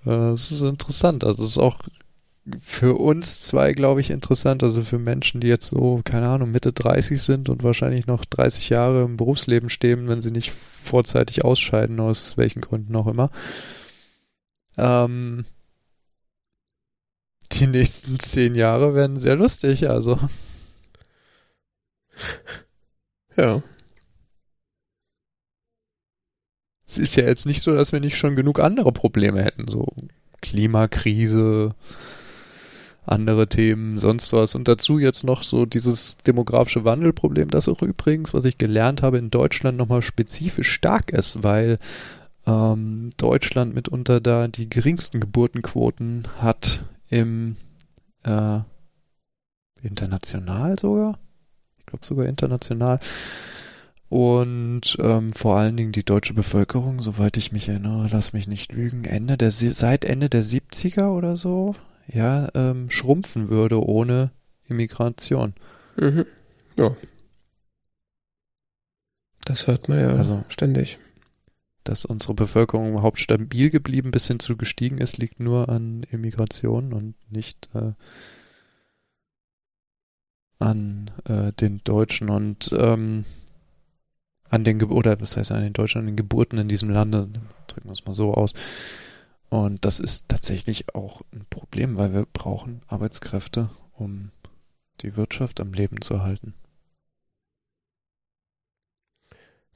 Das 0.06 0.52
ist 0.52 0.62
interessant. 0.62 1.24
Also 1.24 1.44
es 1.44 1.52
ist 1.52 1.58
auch 1.58 1.80
für 2.60 2.96
uns 3.00 3.42
zwei, 3.42 3.74
glaube 3.74 4.02
ich, 4.02 4.12
interessant. 4.12 4.64
Also 4.64 4.84
für 4.84 5.00
Menschen, 5.00 5.42
die 5.42 5.48
jetzt 5.48 5.70
so, 5.70 6.02
keine 6.04 6.30
Ahnung, 6.30 6.52
Mitte 6.52 6.72
30 6.74 7.22
sind 7.22 7.50
und 7.50 7.64
wahrscheinlich 7.64 8.06
noch 8.08 8.24
30 8.26 8.70
Jahre 8.70 9.04
im 9.04 9.18
Berufsleben 9.18 9.70
stehen, 9.70 10.08
wenn 10.08 10.22
sie 10.22 10.32
nicht 10.32 10.52
vorzeitig 10.52 11.44
ausscheiden, 11.44 12.00
aus 12.00 12.38
welchen 12.38 12.62
Gründen 12.62 12.96
auch 12.96 13.08
immer. 13.08 13.32
Ähm, 14.78 15.46
die 17.54 17.68
nächsten 17.68 18.20
zehn 18.20 18.56
Jahre 18.56 18.94
werden 18.94 19.20
sehr 19.20 19.36
lustig, 19.36 19.90
also. 19.90 20.20
Ja. 23.38 23.62
Es 26.88 26.98
ist 26.98 27.16
ja 27.16 27.26
jetzt 27.26 27.46
nicht 27.46 27.62
so, 27.62 27.76
dass 27.76 27.92
wir 27.92 28.00
nicht 28.00 28.18
schon 28.18 28.36
genug 28.36 28.60
andere 28.60 28.92
Probleme 28.92 29.44
hätten, 29.44 29.68
so 29.70 29.88
Klimakrise, 30.42 31.74
andere 33.06 33.48
Themen, 33.48 33.98
sonst 33.98 34.34
was. 34.34 34.56
Und 34.56 34.68
dazu 34.68 35.00
jetzt 35.00 35.24
noch 35.24 35.44
so 35.44 35.66
dieses 35.66 36.18
demografische 36.18 36.86
Wandelproblem, 36.86 37.50
das 37.50 37.68
auch 37.68 37.82
übrigens, 37.82 38.34
was 38.34 38.46
ich 38.46 38.58
gelernt 38.58 39.02
habe, 39.02 39.18
in 39.18 39.32
Deutschland 39.32 39.78
nochmal 39.78 40.02
spezifisch 40.02 40.70
stark 40.70 41.12
ist, 41.12 41.44
weil 41.44 41.80
ähm, 42.46 43.10
Deutschland 43.18 43.74
mitunter 43.74 44.20
da 44.22 44.48
die 44.48 44.70
geringsten 44.70 45.20
Geburtenquoten 45.20 46.28
hat 46.38 46.84
im 47.10 47.56
äh, 48.24 48.60
international 49.82 50.78
sogar. 50.80 51.20
Ich 51.80 51.86
glaube 51.86 52.06
sogar 52.06 52.26
international. 52.26 53.00
Und 54.08 54.98
ähm, 55.00 55.32
vor 55.32 55.58
allen 55.58 55.78
Dingen 55.78 55.92
die 55.92 56.06
deutsche 56.06 56.34
Bevölkerung, 56.34 57.02
soweit 57.02 57.38
ich 57.38 57.52
mich 57.52 57.68
erinnere, 57.70 58.08
lass 58.12 58.34
mich 58.34 58.48
nicht 58.48 58.72
lügen, 58.72 59.04
Ende 59.04 59.36
der 59.38 59.52
seit 59.52 60.06
Ende 60.06 60.30
der 60.30 60.44
70er 60.44 61.10
oder 61.10 61.36
so, 61.36 61.76
ja, 62.08 62.50
ähm, 62.54 62.90
schrumpfen 62.90 63.50
würde 63.50 63.84
ohne 63.84 64.32
Immigration. 64.68 65.54
Mhm. 65.98 66.26
Ja. 66.78 66.96
Das 69.46 69.68
hört 69.68 69.90
man 69.90 70.00
ja 70.00 70.10
also, 70.10 70.44
ständig. 70.50 71.00
Dass 71.84 72.06
unsere 72.06 72.34
Bevölkerung 72.34 72.92
überhaupt 72.92 73.20
stabil 73.20 73.70
geblieben 73.70 74.12
bis 74.12 74.28
hin 74.28 74.40
zu 74.40 74.58
gestiegen 74.58 74.98
ist, 74.98 75.18
liegt 75.18 75.40
nur 75.40 75.70
an 75.70 76.04
Immigration 76.10 76.94
und 76.94 77.16
nicht 77.32 77.70
äh, 77.76 77.94
an 80.58 81.12
äh, 81.26 81.54
den 81.54 81.82
Deutschen. 81.84 82.30
Und 82.30 82.74
ähm, 82.78 83.24
an 84.50 84.64
den 84.64 84.80
Ge 84.80 84.88
oder 84.90 85.20
was 85.20 85.38
heißt 85.38 85.52
an 85.52 85.64
den 85.64 85.74
Deutschen, 85.74 86.00
an 86.00 86.08
den 86.08 86.16
Geburten 86.16 86.58
in 86.58 86.68
diesem 86.68 86.90
Lande, 86.90 87.30
drücken 87.68 87.90
wir 87.90 87.94
es 87.94 88.06
mal 88.06 88.16
so 88.16 88.34
aus. 88.34 88.54
Und 89.50 89.86
das 89.86 90.00
ist 90.00 90.28
tatsächlich 90.28 90.96
auch 90.96 91.22
ein 91.34 91.46
Problem, 91.50 91.98
weil 91.98 92.14
wir 92.14 92.26
brauchen 92.32 92.82
Arbeitskräfte, 92.88 93.70
um 93.94 94.32
die 95.02 95.16
Wirtschaft 95.18 95.60
am 95.62 95.74
Leben 95.74 96.02
zu 96.02 96.22
halten. 96.22 96.54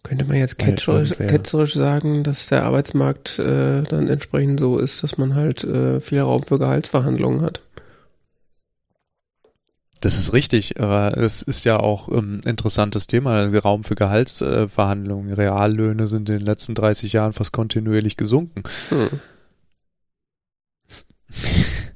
Könnte 0.04 0.26
man 0.26 0.38
jetzt 0.38 0.58
ketzerisch, 0.58 1.12
ketzerisch 1.12 1.74
sagen, 1.74 2.24
dass 2.24 2.48
der 2.48 2.64
Arbeitsmarkt 2.64 3.38
äh, 3.38 3.84
dann 3.84 4.08
entsprechend 4.08 4.60
so 4.60 4.78
ist, 4.78 5.04
dass 5.04 5.18
man 5.18 5.36
halt 5.36 5.64
äh, 5.66 6.00
viel 6.00 6.22
Raum 6.22 6.44
für 6.44 6.58
Gehaltsverhandlungen 6.58 7.42
hat? 7.42 7.62
Das 10.02 10.18
ist 10.18 10.32
richtig, 10.32 10.80
aber 10.80 11.18
es 11.18 11.42
ist 11.42 11.66
ja 11.66 11.78
auch 11.78 12.08
ein 12.08 12.18
ähm, 12.18 12.42
interessantes 12.46 13.08
Thema. 13.08 13.46
Raum 13.48 13.84
für 13.84 13.96
Gehaltsverhandlungen. 13.96 15.34
Reallöhne 15.34 16.08
sind 16.08 16.30
in 16.30 16.38
den 16.38 16.46
letzten 16.46 16.74
30 16.74 17.12
Jahren 17.12 17.34
fast 17.34 17.52
kontinuierlich 17.52 18.16
gesunken. 18.16 18.64
Hm. 18.90 19.10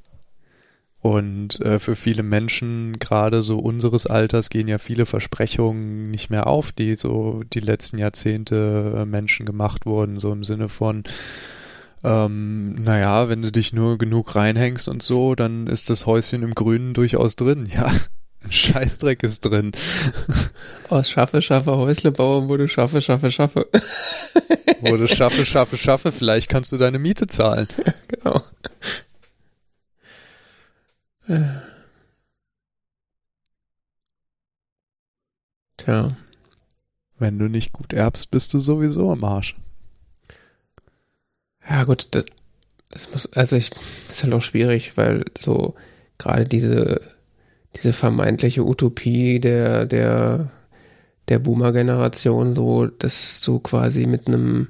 Und 1.00 1.60
äh, 1.60 1.78
für 1.78 1.96
viele 1.96 2.22
Menschen, 2.22 2.98
gerade 2.98 3.42
so 3.42 3.58
unseres 3.58 4.06
Alters, 4.06 4.48
gehen 4.48 4.68
ja 4.68 4.78
viele 4.78 5.04
Versprechungen 5.04 6.10
nicht 6.10 6.30
mehr 6.30 6.46
auf, 6.46 6.72
die 6.72 6.96
so 6.96 7.42
die 7.52 7.60
letzten 7.60 7.98
Jahrzehnte 7.98 8.94
äh, 8.96 9.04
Menschen 9.04 9.44
gemacht 9.44 9.84
wurden, 9.84 10.18
so 10.18 10.32
im 10.32 10.44
Sinne 10.44 10.70
von, 10.70 11.04
ähm, 12.04 12.74
naja, 12.74 13.28
wenn 13.30 13.40
du 13.42 13.50
dich 13.50 13.72
nur 13.72 13.96
genug 13.96 14.34
reinhängst 14.34 14.88
und 14.88 15.02
so, 15.02 15.34
dann 15.34 15.66
ist 15.66 15.88
das 15.88 16.04
Häuschen 16.04 16.42
im 16.42 16.54
Grünen 16.54 16.94
durchaus 16.94 17.36
drin. 17.36 17.68
Ja, 17.74 17.90
Scheißdreck 18.50 19.22
ist 19.22 19.40
drin. 19.46 19.72
Aus 20.90 21.08
Schaffe, 21.08 21.40
Schaffe, 21.40 21.78
Häusle 21.78 22.12
bauen 22.12 22.48
wurde 22.48 22.68
Schaffe, 22.68 23.00
Schaffe, 23.00 23.30
Schaffe. 23.30 23.66
wurde 24.80 25.08
Schaffe, 25.08 25.46
Schaffe, 25.46 25.78
Schaffe, 25.78 26.12
vielleicht 26.12 26.50
kannst 26.50 26.70
du 26.70 26.76
deine 26.76 26.98
Miete 26.98 27.26
zahlen. 27.26 27.66
genau. 28.08 28.42
Tja. 35.78 36.14
Wenn 37.18 37.38
du 37.38 37.48
nicht 37.48 37.72
gut 37.72 37.94
erbst, 37.94 38.30
bist 38.30 38.52
du 38.52 38.60
sowieso 38.60 39.10
am 39.10 39.24
Arsch. 39.24 39.56
Ja, 41.68 41.84
gut, 41.84 42.08
das, 42.10 42.24
das 42.90 43.10
muss, 43.12 43.32
also 43.32 43.56
ich, 43.56 43.70
ist 44.10 44.22
halt 44.22 44.34
auch 44.34 44.42
schwierig, 44.42 44.96
weil 44.96 45.24
so 45.38 45.74
gerade 46.18 46.46
diese, 46.46 47.00
diese 47.76 47.92
vermeintliche 47.92 48.64
Utopie 48.64 49.40
der, 49.40 49.86
der, 49.86 50.50
der 51.28 51.38
Boomer-Generation, 51.38 52.54
so, 52.54 52.86
dass 52.86 53.40
du 53.40 53.58
quasi 53.58 54.06
mit 54.06 54.26
einem 54.26 54.68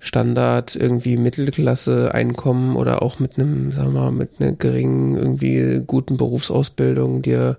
Standard 0.00 0.76
irgendwie 0.76 1.16
Mittelklasse-Einkommen 1.16 2.76
oder 2.76 3.02
auch 3.02 3.18
mit 3.18 3.38
einem, 3.38 3.72
sagen 3.72 3.94
wir 3.94 4.00
mal, 4.02 4.12
mit 4.12 4.40
einer 4.40 4.52
geringen, 4.52 5.16
irgendwie 5.16 5.82
guten 5.84 6.16
Berufsausbildung 6.16 7.22
dir 7.22 7.58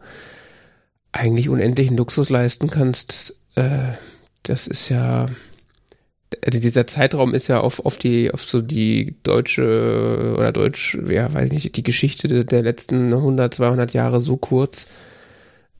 eigentlich 1.12 1.50
unendlichen 1.50 1.98
Luxus 1.98 2.30
leisten 2.30 2.69
kannst, 2.69 3.39
äh, 3.56 3.93
das 4.43 4.67
ist 4.67 4.89
ja, 4.89 5.28
dieser 6.46 6.86
Zeitraum 6.88 7.34
ist 7.34 7.48
ja 7.48 7.60
auf, 7.60 7.86
auf 7.86 7.98
die, 7.98 8.32
auf 8.32 8.44
so 8.44 8.62
die 8.62 9.15
deutsche 9.24 10.36
oder 10.38 10.52
deutsch, 10.52 10.98
ja, 11.08 11.34
weiß 11.34 11.52
nicht, 11.52 11.76
die 11.76 11.84
Geschichte 11.84 12.46
der 12.46 12.62
letzten 12.62 13.13
100, 13.13 13.54
200 13.54 13.94
Jahre 13.94 14.20
so 14.20 14.38
kurz. 14.38 14.88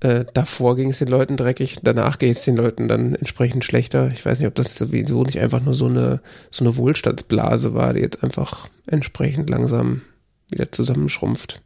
Äh, 0.02 0.26
davor 0.34 0.76
ging 0.76 0.90
es 0.90 1.00
den 1.00 1.10
Leuten 1.10 1.36
dreckig, 1.36 1.80
danach 1.84 2.20
geht 2.20 2.36
es 2.36 2.46
den 2.46 2.56
Leuten 2.56 2.88
dann 2.88 3.16
entsprechend 3.16 3.66
schlechter. 3.66 4.12
Ich 4.14 4.26
weiß 4.26 4.40
nicht, 4.40 4.48
ob 4.48 4.56
das 4.56 4.76
sowieso 4.76 5.24
nicht 5.24 5.40
einfach 5.40 5.62
nur 5.62 5.74
so 5.74 5.88
eine, 5.88 6.22
so 6.52 6.64
eine 6.64 6.78
Wohlstandsblase 6.78 7.74
war, 7.74 7.94
die 7.94 8.00
jetzt 8.00 8.24
einfach 8.24 8.70
entsprechend 8.88 9.50
langsam 9.50 10.02
wieder 10.50 10.72
zusammenschrumpft. 10.72 11.62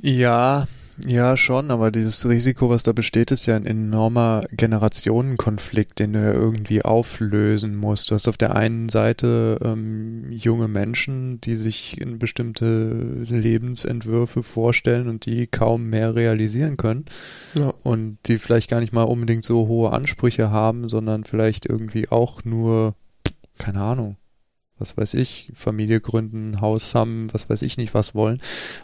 Ja, 0.00 0.68
ja, 1.06 1.36
schon, 1.36 1.70
aber 1.70 1.90
dieses 1.90 2.28
Risiko, 2.28 2.70
was 2.70 2.82
da 2.82 2.92
besteht, 2.92 3.30
ist 3.30 3.46
ja 3.46 3.56
ein 3.56 3.66
enormer 3.66 4.44
Generationenkonflikt, 4.52 5.98
den 5.98 6.12
du 6.12 6.20
ja 6.20 6.32
irgendwie 6.32 6.82
auflösen 6.82 7.76
musst. 7.76 8.10
Du 8.10 8.14
hast 8.14 8.28
auf 8.28 8.36
der 8.36 8.54
einen 8.54 8.88
Seite 8.88 9.58
ähm, 9.62 10.30
junge 10.30 10.68
Menschen, 10.68 11.40
die 11.40 11.54
sich 11.54 12.00
in 12.00 12.18
bestimmte 12.18 13.22
Lebensentwürfe 13.24 14.42
vorstellen 14.42 15.08
und 15.08 15.26
die 15.26 15.46
kaum 15.46 15.90
mehr 15.90 16.14
realisieren 16.14 16.76
können. 16.76 17.06
Ja. 17.54 17.72
Und 17.82 18.18
die 18.26 18.38
vielleicht 18.38 18.70
gar 18.70 18.80
nicht 18.80 18.92
mal 18.92 19.04
unbedingt 19.04 19.44
so 19.44 19.66
hohe 19.66 19.92
Ansprüche 19.92 20.50
haben, 20.50 20.88
sondern 20.88 21.24
vielleicht 21.24 21.66
irgendwie 21.66 22.08
auch 22.08 22.44
nur, 22.44 22.94
keine 23.58 23.80
Ahnung, 23.80 24.16
was 24.80 24.96
weiß 24.96 25.14
ich, 25.14 25.52
Familie 25.54 26.00
gründen, 26.00 26.60
Haus 26.60 26.94
haben, 26.94 27.32
was 27.32 27.48
weiß 27.48 27.62
ich 27.62 27.76
nicht 27.76 27.94
was 27.94 28.14
wollen. 28.14 28.40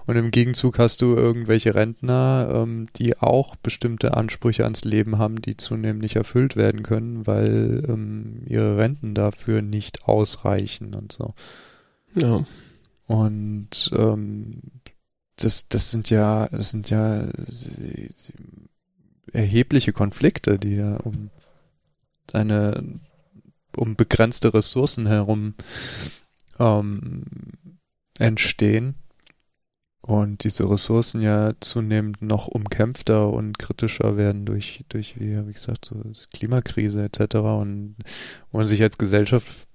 Und 0.06 0.16
im 0.16 0.30
Gegenzug 0.30 0.78
hast 0.78 1.02
du 1.02 1.16
irgendwelche 1.16 1.74
Rentner, 1.74 2.48
ähm, 2.52 2.86
die 2.96 3.18
auch 3.18 3.56
bestimmte 3.56 4.16
Ansprüche 4.16 4.64
ans 4.64 4.84
Leben 4.84 5.18
haben, 5.18 5.40
die 5.40 5.56
zunehmend 5.56 6.02
nicht 6.02 6.16
erfüllt 6.16 6.56
werden 6.56 6.82
können, 6.82 7.26
weil 7.26 7.84
ähm, 7.88 8.42
ihre 8.46 8.76
Renten 8.76 9.14
dafür 9.14 9.62
nicht 9.62 10.04
ausreichen 10.04 10.94
und 10.94 11.12
so. 11.12 11.34
Ja. 12.14 12.44
Und 13.06 13.90
ähm, 13.94 14.60
das, 15.36 15.68
das 15.68 15.90
sind 15.90 16.10
ja, 16.10 16.48
das 16.48 16.70
sind 16.70 16.90
ja 16.90 17.26
erhebliche 19.32 19.92
Konflikte, 19.92 20.58
die 20.58 20.76
ja 20.76 20.96
um 20.98 21.30
seine 22.30 23.00
um 23.76 23.96
begrenzte 23.96 24.52
Ressourcen 24.54 25.06
herum 25.06 25.54
ähm, 26.58 27.22
entstehen 28.18 28.94
und 30.06 30.44
diese 30.44 30.70
Ressourcen 30.70 31.20
ja 31.20 31.54
zunehmend 31.58 32.22
noch 32.22 32.46
umkämpfter 32.46 33.28
und 33.28 33.58
kritischer 33.58 34.16
werden 34.16 34.46
durch, 34.46 34.84
durch 34.88 35.18
wie 35.18 35.34
ich 35.34 35.54
gesagt, 35.54 35.84
so 35.84 36.00
Klimakrise 36.32 37.02
etc. 37.02 37.36
und 37.36 37.96
wo 38.52 38.58
man 38.58 38.68
sich 38.68 38.82
als 38.82 38.98
Gesellschaft 38.98 39.65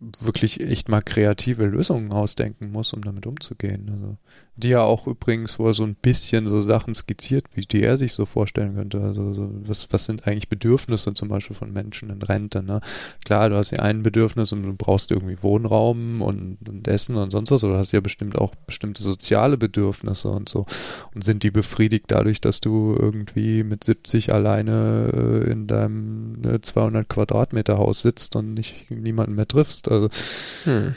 wirklich 0.00 0.60
echt 0.60 0.88
mal 0.88 1.02
kreative 1.02 1.66
Lösungen 1.66 2.12
ausdenken 2.12 2.70
muss, 2.70 2.92
um 2.92 3.02
damit 3.02 3.26
umzugehen. 3.26 3.90
Also, 3.92 4.16
die 4.58 4.70
ja 4.70 4.82
auch 4.82 5.06
übrigens, 5.06 5.58
wo 5.58 5.66
er 5.66 5.74
so 5.74 5.84
ein 5.84 5.94
bisschen 5.94 6.48
so 6.48 6.60
Sachen 6.60 6.94
skizziert, 6.94 7.46
wie 7.54 7.62
die 7.62 7.82
er 7.82 7.96
sich 7.96 8.12
so 8.12 8.26
vorstellen 8.26 8.74
könnte. 8.74 9.00
Also 9.00 9.32
so, 9.32 9.48
was, 9.64 9.88
was 9.90 10.04
sind 10.04 10.26
eigentlich 10.26 10.48
Bedürfnisse 10.48 11.14
zum 11.14 11.28
Beispiel 11.28 11.56
von 11.56 11.72
Menschen 11.72 12.10
in 12.10 12.22
Rente? 12.22 12.62
Ne? 12.62 12.80
Klar, 13.24 13.50
du 13.50 13.56
hast 13.56 13.70
ja 13.70 13.80
ein 13.80 14.02
Bedürfnis 14.02 14.52
und 14.52 14.64
du 14.64 14.74
brauchst 14.74 15.10
irgendwie 15.10 15.42
Wohnraum 15.42 16.22
und, 16.22 16.58
und 16.68 16.88
Essen 16.88 17.16
und 17.16 17.30
sonst 17.30 17.50
was, 17.50 17.62
aber 17.62 17.74
du 17.74 17.78
hast 17.78 17.92
ja 17.92 18.00
bestimmt 18.00 18.36
auch 18.36 18.54
bestimmte 18.66 19.02
soziale 19.02 19.56
Bedürfnisse 19.56 20.28
und 20.28 20.48
so. 20.48 20.66
Und 21.14 21.22
sind 21.22 21.42
die 21.42 21.50
befriedigt 21.50 22.06
dadurch, 22.08 22.40
dass 22.40 22.60
du 22.60 22.96
irgendwie 22.98 23.62
mit 23.62 23.84
70 23.84 24.32
alleine 24.32 25.44
äh, 25.46 25.50
in 25.50 25.66
deinem 25.66 26.42
äh, 26.44 26.60
200 26.60 27.08
Quadratmeter 27.08 27.78
Haus 27.78 28.00
sitzt 28.00 28.34
und 28.34 28.54
nicht 28.54 28.90
niemanden 28.90 29.36
mehr 29.36 29.46
triffst? 29.46 29.87
Also, 29.88 30.08
hm. 30.64 30.94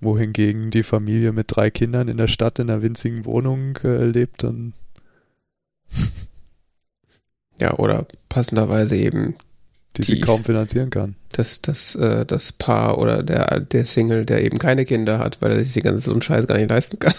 wohingegen 0.00 0.70
die 0.70 0.82
Familie 0.82 1.32
mit 1.32 1.46
drei 1.54 1.70
Kindern 1.70 2.08
in 2.08 2.16
der 2.16 2.28
Stadt 2.28 2.58
in 2.58 2.70
einer 2.70 2.82
winzigen 2.82 3.24
Wohnung 3.24 3.76
äh, 3.84 4.04
lebt, 4.04 4.42
dann. 4.42 4.72
ja, 7.58 7.74
oder 7.78 8.06
passenderweise 8.28 8.96
eben 8.96 9.36
die, 9.96 10.02
sie 10.02 10.14
Die- 10.16 10.20
kaum 10.20 10.44
finanzieren 10.44 10.90
kann. 10.90 11.16
Das, 11.32 11.60
das, 11.62 11.94
äh, 11.96 12.24
das 12.26 12.52
Paar 12.52 12.98
oder 12.98 13.22
der, 13.22 13.60
der 13.60 13.86
Single, 13.86 14.24
der 14.24 14.42
eben 14.42 14.58
keine 14.58 14.84
Kinder 14.84 15.18
hat, 15.18 15.40
weil 15.42 15.52
er 15.52 15.62
sich 15.62 15.74
den 15.74 15.82
ganzen 15.84 16.04
so 16.06 16.12
einen 16.12 16.22
Scheiß 16.22 16.46
gar 16.46 16.56
nicht 16.56 16.70
leisten 16.70 16.98
kann. 16.98 17.14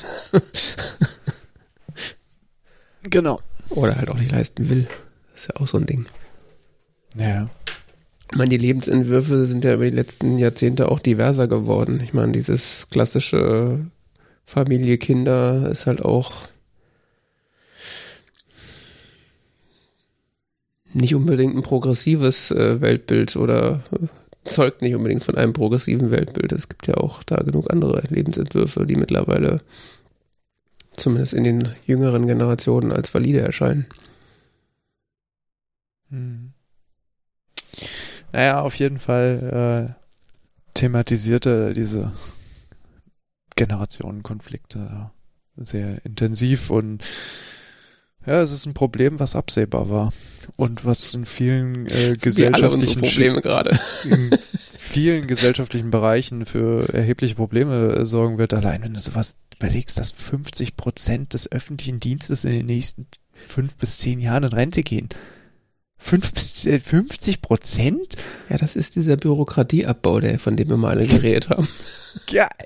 Genau. 3.04 3.42
Oder 3.70 3.96
halt 3.96 4.10
auch 4.10 4.18
nicht 4.18 4.32
leisten 4.32 4.70
will. 4.70 4.88
Das 5.32 5.42
ist 5.44 5.48
ja 5.50 5.56
auch 5.62 5.68
so 5.68 5.78
ein 5.78 5.86
Ding. 5.86 6.06
Ja. 7.16 7.50
Ich 8.32 8.38
meine, 8.38 8.50
die 8.50 8.58
Lebensentwürfe 8.58 9.46
sind 9.46 9.66
ja 9.66 9.74
über 9.74 9.84
die 9.84 9.96
letzten 9.96 10.38
Jahrzehnte 10.38 10.90
auch 10.90 11.00
diverser 11.00 11.50
geworden. 11.50 12.00
Ich 12.02 12.14
meine, 12.14 12.32
dieses 12.32 12.90
klassische 12.90 13.86
Familie, 14.46 14.98
Kinder 14.98 15.70
ist 15.70 15.86
halt 15.86 16.02
auch 16.02 16.48
nicht 20.94 21.14
unbedingt 21.14 21.56
ein 21.56 21.62
progressives 21.62 22.52
äh, 22.52 22.80
Weltbild 22.80 23.36
oder 23.36 23.84
äh, 23.92 24.08
zeugt 24.50 24.82
nicht 24.82 24.96
unbedingt 24.96 25.24
von 25.24 25.36
einem 25.36 25.54
progressiven 25.54 26.10
Weltbild. 26.12 26.54
Es 26.54 26.70
gibt 26.70 26.88
ja 26.88 26.96
auch 26.96 27.24
da 27.24 27.38
genug 27.38 27.70
andere 27.72 28.02
Lebensentwürfe, 28.10 28.86
die 28.86 28.96
mittlerweile 28.96 29.60
zumindest 30.94 31.34
in 31.34 31.44
den 31.44 31.76
jüngeren 31.86 32.28
Generationen 32.28 32.92
als 32.92 33.14
valide 33.14 33.42
erscheinen. 33.42 33.88
Hm. 36.10 36.54
Naja, 38.34 38.62
auf 38.62 38.76
jeden 38.76 39.00
Fall 39.00 39.96
äh, 39.96 40.02
thematisierte 40.74 41.74
diese 41.74 42.14
Generationenkonflikte 43.56 45.12
sehr 45.58 46.04
intensiv 46.06 46.70
und 46.70 47.06
ja, 48.26 48.42
es 48.42 48.52
ist 48.52 48.68
ein 48.68 48.76
Problem, 48.76 49.20
was 49.20 49.36
absehbar 49.36 49.90
war 49.90 50.14
und 50.56 50.86
was 50.86 51.14
in 51.16 51.26
vielen 51.26 51.88
äh, 51.88 52.14
gesellschaftlichen 52.22 53.02
Probleme 53.02 53.42
gerade. 53.42 53.78
in 54.04 54.30
vielen 54.78 55.26
gesellschaftlichen 55.26 55.90
Bereichen 55.90 56.46
für 56.46 56.94
erhebliche 56.94 57.36
Probleme 57.36 57.96
äh, 57.96 58.06
sorgen 58.06 58.38
wird. 58.38 58.54
Allein 58.54 58.84
wenn 58.84 58.94
du 58.94 59.00
sowas 59.00 59.40
überlegst, 59.58 59.98
dass 59.98 60.12
50 60.12 60.76
Prozent 60.76 61.34
des 61.34 61.52
öffentlichen 61.52 62.00
Dienstes 62.00 62.46
in 62.46 62.52
den 62.52 62.68
nächsten 62.68 63.08
fünf 63.34 63.76
bis 63.76 63.98
zehn 63.98 64.20
Jahren 64.20 64.44
in 64.44 64.54
Rente 64.54 64.84
gehen. 64.84 65.10
Fünf 66.02 66.34
bis 66.34 66.66
äh, 66.66 66.80
50 66.80 67.42
Prozent? 67.42 68.16
Ja, 68.50 68.58
das 68.58 68.76
ist 68.76 68.96
dieser 68.96 69.18
Bürokratieabbau, 69.18 70.20
der, 70.20 70.40
von 70.40 70.56
dem 70.58 70.70
wir 70.70 70.78
mal 70.78 70.92
alle 70.92 71.08
geredet 71.08 71.50
haben. 71.50 71.68
Ja, 72.30 72.50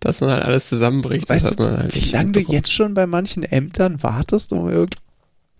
Dass 0.00 0.18
dann 0.18 0.30
halt 0.30 0.42
alles 0.44 0.68
zusammenbricht. 0.68 1.30
das 1.30 1.44
weißt 1.44 1.52
hat 1.52 1.58
man 1.58 1.78
halt 1.78 1.94
wie 1.94 2.10
lange 2.10 2.32
du 2.32 2.40
jetzt 2.40 2.70
schon 2.70 2.92
bei 2.92 3.06
manchen 3.06 3.42
Ämtern 3.42 4.02
wartest, 4.02 4.52
um 4.52 4.68
irgend, 4.68 4.96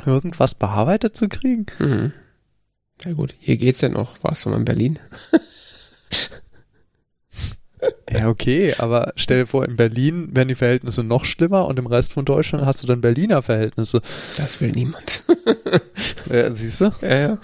irgendwas 0.05 0.55
bearbeitet 0.55 1.17
zu 1.17 1.29
kriegen? 1.31 1.65
Mhm. 1.79 2.13
Ja 3.05 3.13
gut, 3.15 3.35
hier 3.39 3.57
geht's 3.57 3.81
ja 3.81 3.89
noch. 3.89 4.23
Warst 4.23 4.45
du 4.45 4.51
mal 4.51 4.59
in 4.59 4.67
Berlin? 4.67 4.99
Ja, 8.11 8.29
okay, 8.29 8.75
aber 8.79 9.13
stell 9.17 9.41
dir 9.41 9.47
vor, 9.47 9.65
in 9.65 9.77
Berlin 9.77 10.29
werden 10.35 10.49
die 10.49 10.55
Verhältnisse 10.55 11.03
noch 11.03 11.25
schlimmer 11.25 11.67
und 11.67 11.79
im 11.79 11.87
Rest 11.87 12.13
von 12.13 12.25
Deutschland 12.25 12.65
hast 12.67 12.83
du 12.83 12.87
dann 12.87 13.01
Berliner 13.01 13.43
Verhältnisse. 13.43 14.03
Das 14.37 14.61
will 14.61 14.71
niemand. 14.71 15.23
Äh, 16.31 16.51
siehst 16.53 16.81
du? 16.81 16.91
ja, 17.03 17.17
ja. 17.17 17.39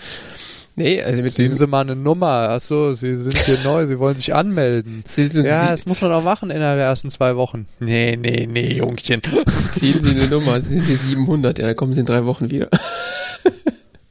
Nee, 0.77 1.03
also 1.03 1.23
mit 1.23 1.33
Ziehen 1.33 1.45
diesem, 1.45 1.57
Sie 1.59 1.67
mal 1.67 1.81
eine 1.81 1.97
Nummer. 1.97 2.49
Achso, 2.51 2.95
Sie 2.95 3.17
sind 3.17 3.37
hier 3.39 3.59
neu, 3.65 3.87
Sie 3.87 3.99
wollen 3.99 4.17
sich 4.17 4.35
anmelden. 4.35 5.05
Sie 5.07 5.27
sind, 5.27 5.45
Ja, 5.45 5.65
Sie, 5.65 5.69
das 5.71 5.87
muss 5.87 6.01
man 6.01 6.13
auch 6.13 6.23
machen 6.23 6.51
innerhalb 6.51 6.79
der 6.79 6.87
ersten 6.87 7.11
zwei 7.11 7.37
Wochen. 7.37 7.67
Nee, 7.81 8.17
nee, 8.17 8.47
nee, 8.51 8.73
Jungchen. 8.75 9.21
ziehen 9.69 10.03
Sie 10.03 10.11
eine 10.13 10.29
Nummer. 10.29 10.61
Sie 10.61 10.75
sind 10.77 10.87
hier 10.87 10.97
700. 10.97 11.59
Ja, 11.59 11.67
dann 11.67 11.77
kommen 11.77 11.93
Sie 11.93 12.01
in 12.01 12.07
drei 12.07 12.25
Wochen 12.25 12.51
wieder. 12.51 12.69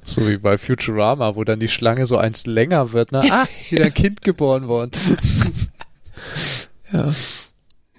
So 0.04 0.28
wie 0.28 0.38
bei 0.38 0.58
Futurama, 0.58 1.36
wo 1.36 1.44
dann 1.44 1.60
die 1.60 1.68
Schlange 1.68 2.06
so 2.08 2.18
eins 2.18 2.46
länger 2.48 2.94
wird. 2.94 3.12
Ne? 3.12 3.22
Ah, 3.30 3.46
wieder 3.70 3.86
ein 3.86 3.94
Kind 3.94 4.22
geboren 4.24 4.68
worden. 4.68 4.92
Ja. 6.91 7.12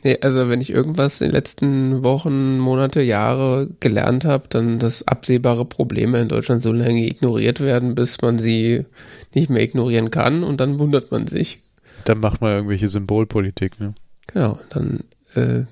Nee, 0.02 0.18
also 0.22 0.48
wenn 0.48 0.62
ich 0.62 0.70
irgendwas 0.70 1.20
in 1.20 1.28
den 1.28 1.34
letzten 1.34 2.02
Wochen, 2.02 2.58
Monate, 2.58 3.02
Jahre 3.02 3.68
gelernt 3.80 4.24
habe, 4.24 4.44
dann, 4.48 4.78
dass 4.78 5.06
absehbare 5.06 5.66
Probleme 5.66 6.20
in 6.20 6.28
Deutschland 6.28 6.62
so 6.62 6.72
lange 6.72 7.06
ignoriert 7.06 7.60
werden, 7.60 7.94
bis 7.94 8.22
man 8.22 8.38
sie 8.38 8.86
nicht 9.34 9.50
mehr 9.50 9.62
ignorieren 9.62 10.10
kann 10.10 10.42
und 10.42 10.60
dann 10.60 10.78
wundert 10.78 11.10
man 11.10 11.26
sich. 11.26 11.60
Dann 12.06 12.20
macht 12.20 12.40
man 12.40 12.52
irgendwelche 12.52 12.88
Symbolpolitik. 12.88 13.78
Ne? 13.78 13.94
Genau, 14.26 14.58
dann 14.70 15.00
äh, 15.34 15.64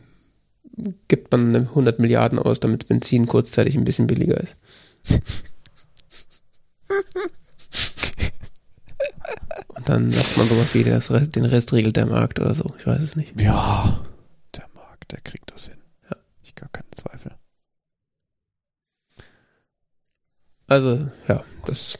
gibt 1.09 1.33
man 1.33 1.57
100 1.57 1.99
Milliarden 1.99 2.39
aus, 2.39 2.61
damit 2.61 2.87
Benzin 2.87 3.27
kurzzeitig 3.27 3.77
ein 3.77 3.85
bisschen 3.85 4.07
billiger 4.07 4.39
ist. 4.41 4.57
Und 9.69 9.89
dann 9.89 10.11
sagt 10.11 10.37
man 10.37 10.49
sowas 10.49 10.75
wie, 10.75 10.85
das 10.85 11.11
Rest, 11.11 11.37
den 11.37 11.45
Rest 11.45 11.73
regelt 11.73 11.97
der 11.97 12.07
Markt 12.07 12.41
oder 12.41 12.55
so. 12.55 12.75
Ich 12.79 12.87
weiß 12.87 13.03
es 13.03 13.17
nicht. 13.17 13.39
Ja, 13.41 14.01
der 14.57 14.67
Markt, 14.75 15.13
der 15.13 15.21
kriegt 15.21 15.53
das 15.53 15.67
hin. 15.67 15.79
Ja. 16.11 16.17
Ich 16.43 16.55
gar 16.55 16.69
keinen 16.71 16.93
Zweifel. 16.93 17.33
Also, 20.67 21.09
ja, 21.27 21.43
das. 21.67 21.99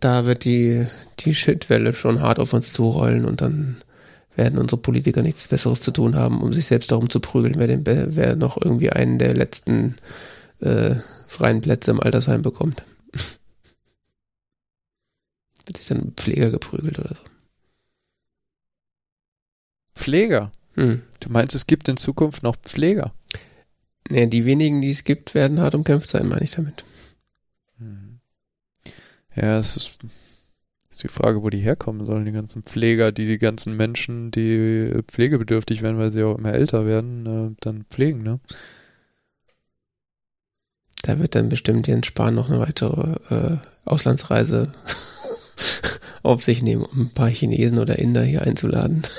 Da 0.00 0.26
wird 0.26 0.44
die, 0.44 0.86
die 1.20 1.34
Shitwelle 1.34 1.94
schon 1.94 2.20
hart 2.20 2.38
auf 2.38 2.52
uns 2.52 2.72
zurollen 2.72 3.24
und 3.24 3.40
dann 3.40 3.82
werden 4.34 4.58
unsere 4.58 4.80
Politiker 4.80 5.22
nichts 5.22 5.48
Besseres 5.48 5.80
zu 5.80 5.90
tun 5.90 6.14
haben, 6.16 6.42
um 6.42 6.52
sich 6.52 6.66
selbst 6.66 6.92
darum 6.92 7.08
zu 7.08 7.20
prügeln, 7.20 7.54
wer, 7.56 7.66
den, 7.66 7.86
wer 7.86 8.36
noch 8.36 8.60
irgendwie 8.60 8.90
einen 8.90 9.18
der 9.18 9.34
letzten 9.34 9.96
äh, 10.60 10.96
freien 11.26 11.60
Plätze 11.62 11.90
im 11.90 12.00
Altersheim 12.00 12.42
bekommt. 12.42 12.82
Wird 15.66 15.76
sich 15.76 15.88
dann 15.88 16.12
Pfleger 16.16 16.50
geprügelt 16.50 16.98
oder 16.98 17.10
so. 17.10 17.22
Pfleger. 19.94 20.52
Hm. 20.74 21.02
Du 21.20 21.30
meinst, 21.30 21.54
es 21.54 21.66
gibt 21.66 21.88
in 21.88 21.96
Zukunft 21.96 22.42
noch 22.42 22.56
Pfleger? 22.56 23.12
Nee, 24.08 24.26
die 24.26 24.44
wenigen, 24.44 24.82
die 24.82 24.90
es 24.90 25.04
gibt, 25.04 25.34
werden 25.34 25.60
hart 25.60 25.74
umkämpft 25.74 26.08
sein, 26.08 26.28
meine 26.28 26.44
ich 26.44 26.52
damit. 26.52 26.84
Mhm. 27.78 28.20
Ja, 29.34 29.58
es 29.58 29.76
ist, 29.76 29.98
ist 30.90 31.02
die 31.02 31.08
Frage, 31.08 31.42
wo 31.42 31.50
die 31.50 31.58
herkommen 31.58 32.06
sollen, 32.06 32.24
die 32.24 32.32
ganzen 32.32 32.62
Pfleger, 32.62 33.10
die 33.10 33.26
die 33.26 33.38
ganzen 33.38 33.76
Menschen, 33.76 34.30
die 34.30 35.02
pflegebedürftig 35.10 35.82
werden, 35.82 35.98
weil 35.98 36.12
sie 36.12 36.22
auch 36.22 36.38
immer 36.38 36.52
älter 36.52 36.86
werden, 36.86 37.26
äh, 37.26 37.56
dann 37.60 37.84
pflegen, 37.90 38.22
ne? 38.22 38.38
Da 41.02 41.18
wird 41.20 41.34
dann 41.34 41.48
bestimmt 41.48 41.86
Jens 41.86 42.06
Spahn 42.06 42.34
noch 42.34 42.48
eine 42.48 42.58
weitere 42.58 43.16
äh, 43.30 43.56
Auslandsreise 43.84 44.72
auf 46.22 46.42
sich 46.42 46.62
nehmen, 46.62 46.82
um 46.84 47.00
ein 47.02 47.10
paar 47.10 47.28
Chinesen 47.28 47.78
oder 47.78 47.98
Inder 47.98 48.22
hier 48.22 48.42
einzuladen. 48.42 49.02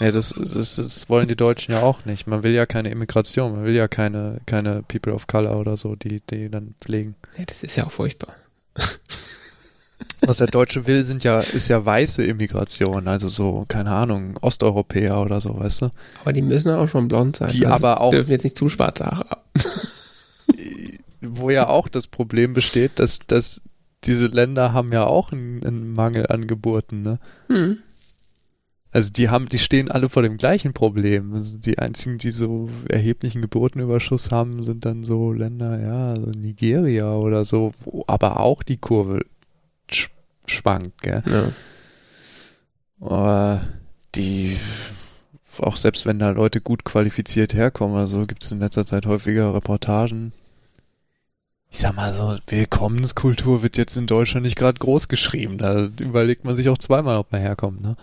Ja, 0.00 0.10
das, 0.10 0.34
das, 0.36 0.76
das 0.76 1.08
wollen 1.08 1.28
die 1.28 1.36
Deutschen 1.36 1.72
ja 1.74 1.82
auch 1.82 2.06
nicht. 2.06 2.26
Man 2.26 2.42
will 2.42 2.50
ja 2.52 2.66
keine 2.66 2.90
Immigration, 2.90 3.52
man 3.52 3.64
will 3.64 3.74
ja 3.76 3.86
keine, 3.86 4.40
keine 4.46 4.82
People 4.82 5.12
of 5.12 5.28
Color 5.28 5.56
oder 5.60 5.76
so, 5.76 5.94
die, 5.94 6.20
die 6.28 6.48
dann 6.50 6.74
pflegen. 6.80 7.14
Ja, 7.38 7.44
das 7.46 7.62
ist 7.62 7.76
ja 7.76 7.86
auch 7.86 7.92
furchtbar. 7.92 8.34
Was 10.22 10.38
der 10.38 10.48
Deutsche 10.48 10.88
will, 10.88 11.04
sind 11.04 11.22
ja, 11.22 11.38
ist 11.38 11.68
ja 11.68 11.84
weiße 11.84 12.24
Immigration, 12.24 13.06
also 13.06 13.28
so, 13.28 13.64
keine 13.68 13.90
Ahnung, 13.92 14.36
Osteuropäer 14.40 15.20
oder 15.20 15.40
so, 15.40 15.56
weißt 15.60 15.82
du? 15.82 15.90
Aber 16.22 16.32
die 16.32 16.42
müssen 16.42 16.68
ja 16.70 16.78
auch 16.78 16.88
schon 16.88 17.06
blond 17.06 17.36
sein. 17.36 17.48
Die 17.48 17.66
Also 17.66 17.76
aber 17.86 18.00
auch- 18.00 18.10
dürfen 18.10 18.32
jetzt 18.32 18.42
nicht 18.44 18.56
zu 18.56 18.68
schwarze 18.68 19.04
Haare 19.06 19.28
haben. 19.30 19.40
Wo 21.20 21.50
ja 21.50 21.68
auch 21.68 21.86
das 21.88 22.08
Problem 22.08 22.54
besteht, 22.54 22.98
dass, 22.98 23.20
dass 23.26 23.62
diese 24.04 24.26
Länder 24.26 24.72
haben 24.72 24.92
ja 24.92 25.04
auch 25.06 25.32
einen, 25.32 25.64
einen 25.64 25.92
Mangel 25.92 26.26
an 26.26 26.46
Geburten, 26.46 27.02
ne? 27.02 27.18
Hm. 27.48 27.78
Also 28.90 29.10
die 29.10 29.30
haben, 29.30 29.48
die 29.48 29.58
stehen 29.58 29.90
alle 29.90 30.10
vor 30.10 30.22
dem 30.22 30.36
gleichen 30.36 30.74
Problem. 30.74 31.32
Also 31.32 31.56
die 31.58 31.78
einzigen, 31.78 32.18
die 32.18 32.30
so 32.30 32.68
erheblichen 32.90 33.40
Geburtenüberschuss 33.40 34.30
haben, 34.30 34.64
sind 34.64 34.84
dann 34.84 35.02
so 35.02 35.32
Länder, 35.32 35.80
ja, 35.80 36.14
so 36.14 36.30
Nigeria 36.30 37.14
oder 37.14 37.46
so, 37.46 37.72
wo 37.84 38.04
aber 38.06 38.40
auch 38.40 38.62
die 38.62 38.76
Kurve 38.76 39.24
sch 39.90 40.10
schwankt, 40.46 41.00
gell? 41.00 41.22
Ja. 41.26 41.52
Aber 43.00 43.66
die, 44.14 44.58
auch 45.58 45.76
selbst 45.76 46.04
wenn 46.04 46.18
da 46.18 46.30
Leute 46.30 46.60
gut 46.60 46.84
qualifiziert 46.84 47.54
herkommen 47.54 47.96
oder 47.96 48.08
so, 48.08 48.26
gibt 48.26 48.42
es 48.44 48.52
in 48.52 48.60
letzter 48.60 48.84
Zeit 48.84 49.06
häufiger 49.06 49.54
Reportagen. 49.54 50.32
Ich 51.72 51.78
sag 51.78 51.96
mal 51.96 52.14
so, 52.14 52.36
Willkommenskultur 52.48 53.62
wird 53.62 53.78
jetzt 53.78 53.96
in 53.96 54.06
Deutschland 54.06 54.44
nicht 54.44 54.56
gerade 54.56 54.78
groß 54.78 55.08
geschrieben. 55.08 55.56
Da 55.56 55.88
überlegt 55.98 56.44
man 56.44 56.54
sich 56.54 56.68
auch 56.68 56.76
zweimal, 56.76 57.16
ob 57.16 57.32
man 57.32 57.40
herkommt, 57.40 57.80
ne? 57.80 57.96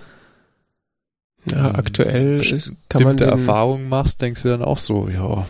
ja, 1.51 1.69
Ähm, 1.69 1.75
aktuell 1.75 2.41
ist, 2.41 2.73
kann 2.89 3.03
man 3.03 3.15
den, 3.15 3.29
Erfahrungen 3.29 3.87
machst, 3.87 4.23
denkst 4.23 4.41
du 4.41 4.49
dann 4.49 4.63
auch 4.63 4.79
so, 4.79 5.07
ja, 5.07 5.47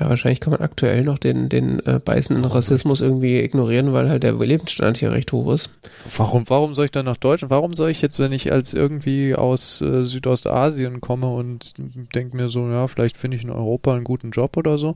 ja, 0.00 0.08
wahrscheinlich 0.08 0.40
kann 0.40 0.52
man 0.52 0.62
aktuell 0.62 1.02
noch 1.02 1.18
den, 1.18 1.50
den 1.50 1.84
äh, 1.84 2.00
beißenden 2.02 2.46
Rassismus 2.46 3.02
irgendwie 3.02 3.38
ignorieren, 3.40 3.92
weil 3.92 4.08
halt 4.08 4.22
der 4.22 4.32
Lebensstand 4.32 4.96
hier 4.96 5.12
recht 5.12 5.32
hoch 5.32 5.52
ist. 5.52 5.70
warum, 6.16 6.48
warum 6.48 6.74
soll 6.74 6.86
ich 6.86 6.90
dann 6.90 7.04
nach 7.04 7.16
Deutschland, 7.18 7.50
warum 7.50 7.74
soll 7.74 7.90
ich 7.90 8.00
jetzt, 8.00 8.18
wenn 8.18 8.32
ich 8.32 8.50
als 8.50 8.72
irgendwie 8.72 9.34
aus 9.34 9.82
äh, 9.82 10.06
Südostasien 10.06 11.02
komme 11.02 11.26
und 11.26 11.74
denke 12.14 12.34
mir 12.34 12.48
so, 12.48 12.66
ja, 12.68 12.88
vielleicht 12.88 13.18
finde 13.18 13.36
ich 13.36 13.44
in 13.44 13.50
Europa 13.50 13.94
einen 13.94 14.04
guten 14.04 14.30
Job 14.30 14.56
oder 14.56 14.78
so, 14.78 14.94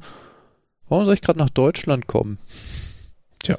warum 0.92 1.06
soll 1.06 1.14
ich 1.14 1.22
gerade 1.22 1.38
nach 1.38 1.48
Deutschland 1.50 2.06
kommen? 2.06 2.38
Tja. 3.42 3.56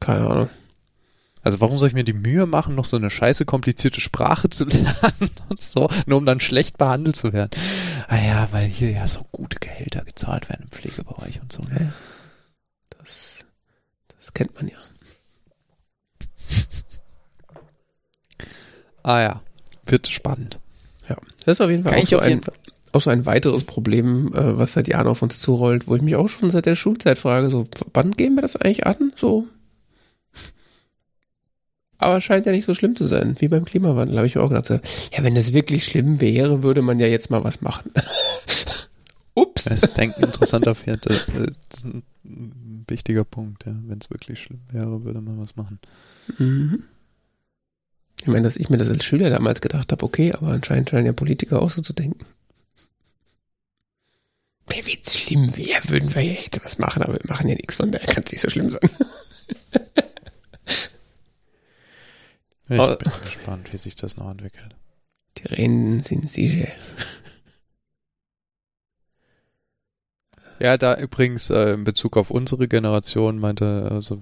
Keine 0.00 0.26
Ahnung. 0.28 0.50
Also 1.42 1.60
warum 1.60 1.78
soll 1.78 1.88
ich 1.88 1.94
mir 1.94 2.04
die 2.04 2.12
Mühe 2.12 2.44
machen, 2.46 2.74
noch 2.74 2.84
so 2.84 2.96
eine 2.96 3.10
scheiße 3.10 3.44
komplizierte 3.46 4.00
Sprache 4.00 4.50
zu 4.50 4.64
lernen 4.66 5.30
und 5.48 5.60
so, 5.60 5.88
nur 6.04 6.18
um 6.18 6.26
dann 6.26 6.40
schlecht 6.40 6.76
behandelt 6.78 7.16
zu 7.16 7.32
werden? 7.32 7.50
Ah 8.08 8.18
ja, 8.18 8.48
weil 8.50 8.66
hier 8.66 8.90
ja 8.90 9.06
so 9.06 9.24
gute 9.30 9.58
Gehälter 9.60 10.04
gezahlt 10.04 10.48
werden 10.50 10.64
im 10.64 10.70
Pflegebereich 10.70 11.40
und 11.40 11.52
so. 11.52 11.62
Ne? 11.62 11.92
Das, 12.90 13.46
das 14.18 14.34
kennt 14.34 14.54
man 14.56 14.68
ja. 14.68 14.76
Ah 19.02 19.20
ja, 19.20 19.42
wird 19.86 20.08
spannend. 20.08 20.58
Ja, 21.08 21.16
das 21.44 21.46
ist 21.58 21.60
auf 21.60 21.70
jeden 21.70 21.82
Fall 21.84 21.92
Kann 21.92 22.00
auch 22.00 22.04
ich 22.04 22.10
so, 22.10 22.16
auf 22.16 22.22
ein, 22.22 22.28
jeden 22.30 22.42
Fall- 22.42 22.54
auch 22.92 23.00
so 23.00 23.10
ein 23.10 23.26
weiteres 23.26 23.64
Problem, 23.64 24.32
äh, 24.34 24.58
was 24.58 24.72
seit 24.72 24.88
Jahren 24.88 25.06
auf 25.06 25.22
uns 25.22 25.40
zurollt, 25.40 25.86
wo 25.86 25.96
ich 25.96 26.02
mich 26.02 26.16
auch 26.16 26.28
schon 26.28 26.50
seit 26.50 26.66
der 26.66 26.76
Schulzeit 26.76 27.18
frage, 27.18 27.50
so, 27.50 27.66
wann 27.92 28.12
gehen 28.12 28.34
wir 28.34 28.42
das 28.42 28.56
eigentlich 28.56 28.86
an? 28.86 29.12
So. 29.16 29.46
Aber 31.98 32.20
scheint 32.20 32.46
ja 32.46 32.52
nicht 32.52 32.64
so 32.64 32.74
schlimm 32.74 32.96
zu 32.96 33.06
sein, 33.06 33.36
wie 33.40 33.48
beim 33.48 33.64
Klimawandel, 33.64 34.16
habe 34.16 34.26
ich 34.26 34.34
mir 34.34 34.42
auch 34.42 34.48
gedacht. 34.48 34.66
So, 34.66 34.74
ja, 34.74 35.22
wenn 35.22 35.34
das 35.34 35.52
wirklich 35.52 35.84
schlimm 35.84 36.20
wäre, 36.20 36.62
würde 36.62 36.82
man 36.82 36.98
ja 36.98 37.06
jetzt 37.06 37.30
mal 37.30 37.44
was 37.44 37.60
machen. 37.60 37.92
Ups. 39.34 39.64
Das 39.64 39.82
ist 39.82 39.98
ein 39.98 40.12
interessanter 40.18 40.74
Pferd. 40.74 41.06
Das 41.06 41.28
ist 41.28 41.84
ein 41.84 42.02
wichtiger 42.88 43.24
Punkt, 43.24 43.66
ja. 43.66 43.74
Wenn 43.86 43.98
es 43.98 44.10
wirklich 44.10 44.40
schlimm 44.40 44.60
wäre, 44.72 45.04
würde 45.04 45.20
man 45.20 45.38
was 45.38 45.56
machen. 45.56 45.78
Mhm. 46.38 46.84
Ich 48.22 48.26
meine, 48.26 48.42
dass 48.42 48.56
ich 48.56 48.68
mir 48.68 48.76
das 48.78 48.90
als 48.90 49.04
Schüler 49.04 49.30
damals 49.30 49.60
gedacht 49.60 49.92
habe, 49.92 50.04
okay, 50.04 50.32
aber 50.32 50.48
anscheinend 50.48 50.90
scheinen 50.90 51.06
ja 51.06 51.12
Politiker 51.12 51.62
auch 51.62 51.70
so 51.70 51.80
zu 51.80 51.92
denken. 51.92 52.24
Wenn 54.70 54.98
es 55.04 55.18
schlimm 55.18 55.56
wäre, 55.56 55.80
würden 55.88 56.14
wir 56.14 56.22
ja 56.22 56.32
jetzt 56.40 56.64
was 56.64 56.78
machen, 56.78 57.02
aber 57.02 57.14
wir 57.14 57.28
machen 57.28 57.48
ja 57.48 57.54
nichts, 57.54 57.74
von 57.74 57.90
daher 57.92 58.06
kann 58.06 58.22
es 58.24 58.32
nicht 58.32 58.40
so 58.40 58.50
schlimm 58.50 58.70
sein. 58.70 58.80
Ich 62.68 62.78
Aber- 62.78 62.96
bin 62.96 63.10
gespannt, 63.24 63.72
wie 63.72 63.78
sich 63.78 63.96
das 63.96 64.16
noch 64.16 64.30
entwickelt. 64.30 64.76
Die 65.38 65.48
Rennen 65.48 66.02
sind 66.02 66.30
sicher. 66.30 66.68
Ja, 70.60 70.76
da 70.76 70.96
übrigens 70.98 71.48
äh, 71.50 71.72
in 71.72 71.84
Bezug 71.84 72.16
auf 72.16 72.30
unsere 72.30 72.68
Generation 72.68 73.38
meinte 73.38 73.88
also 73.90 74.20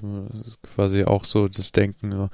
quasi 0.63 1.05
auch 1.05 1.25
so 1.25 1.49
das 1.49 1.73
Denken, 1.73 2.31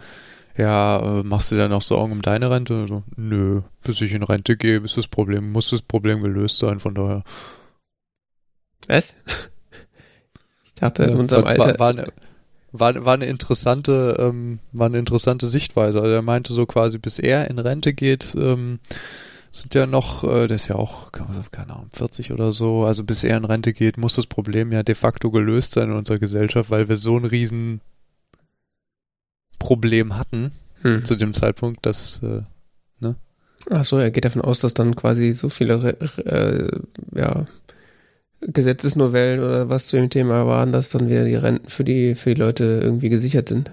ja, 0.57 1.21
äh, 1.21 1.23
machst 1.23 1.51
du 1.51 1.57
dann 1.57 1.73
auch 1.73 1.81
Sorgen 1.83 2.13
um 2.13 2.21
deine 2.23 2.51
Rente? 2.51 2.87
So, 2.87 3.03
nö, 3.17 3.63
bis 3.83 4.01
ich 4.03 4.13
in 4.13 4.23
Rente 4.23 4.57
gehe, 4.59 4.79
ist 4.81 4.99
das 4.99 5.09
Problem, 5.09 5.53
muss 5.53 5.71
das 5.71 5.81
Problem 5.83 6.23
gelöst 6.23 6.59
sein, 6.59 6.81
von 6.81 6.95
daher. 6.95 7.25
Was? 8.89 9.23
Ich 10.65 10.75
dachte, 10.75 11.05
in 11.05 11.17
unserem 11.17 11.45
war, 11.45 11.51
Alter. 11.51 11.67
War, 11.67 11.79
war, 11.79 11.89
eine, 11.91 12.13
war, 12.73 13.05
war 13.05 13.15
eine 13.15 13.27
interessante, 13.27 14.17
ähm, 14.19 14.59
war 14.73 14.87
eine 14.87 14.99
interessante 14.99 15.47
Sichtweise. 15.47 16.01
Also 16.01 16.13
er 16.13 16.23
meinte 16.23 16.53
so 16.53 16.67
quasi, 16.67 16.99
bis 16.99 17.19
er 17.19 17.49
in 17.49 17.59
Rente 17.59 17.93
geht, 17.93 18.35
ähm, 18.37 18.81
sind 19.51 19.75
ja 19.75 19.87
noch, 19.87 20.25
äh, 20.25 20.49
der 20.49 20.57
ist 20.57 20.69
ja 20.69 20.75
auch, 20.75 21.13
keine 21.13 21.75
Ahnung, 21.75 21.91
40 21.95 22.33
oder 22.33 22.53
so, 22.53 22.85
also 22.85 23.05
bis 23.05 23.23
er 23.23 23.37
in 23.37 23.45
Rente 23.45 23.73
geht, 23.73 23.99
muss 23.99 24.17
das 24.17 24.27
Problem 24.27 24.73
ja 24.73 24.83
de 24.83 24.97
facto 24.97 25.31
gelöst 25.31 25.73
sein 25.73 25.91
in 25.91 25.97
unserer 25.97 26.19
Gesellschaft, 26.19 26.71
weil 26.71 26.89
wir 26.89 26.97
so 26.97 27.17
ein 27.17 27.25
riesen 27.25 27.81
Problem 29.61 30.19
hatten 30.19 30.51
hm. 30.83 31.05
zu 31.05 31.15
dem 31.15 31.35
Zeitpunkt, 31.35 31.87
dass 31.87 32.21
äh, 32.25 32.43
Ach 33.71 33.85
so, 33.85 33.99
er 33.99 34.11
geht 34.11 34.25
davon 34.25 34.43
aus, 34.43 34.61
dass 34.61 34.75
dann 34.75 34.95
quasi 34.95 35.33
so 35.33 35.49
viele 35.49 35.97
äh, 36.25 36.69
ja, 37.19 37.47
Gesetzesnovellen 38.47 39.41
oder 39.41 39.69
was 39.69 39.87
zu 39.89 39.97
dem 39.97 40.11
Thema 40.11 40.47
waren, 40.47 40.73
dass 40.73 40.91
dann 40.91 41.09
wieder 41.09 41.25
die 41.25 41.35
Renten 41.37 41.69
für 41.69 41.85
die, 41.85 42.15
für 42.15 42.35
die 42.35 42.41
Leute 42.41 42.65
irgendwie 42.83 43.09
gesichert 43.09 43.49
sind. 43.49 43.71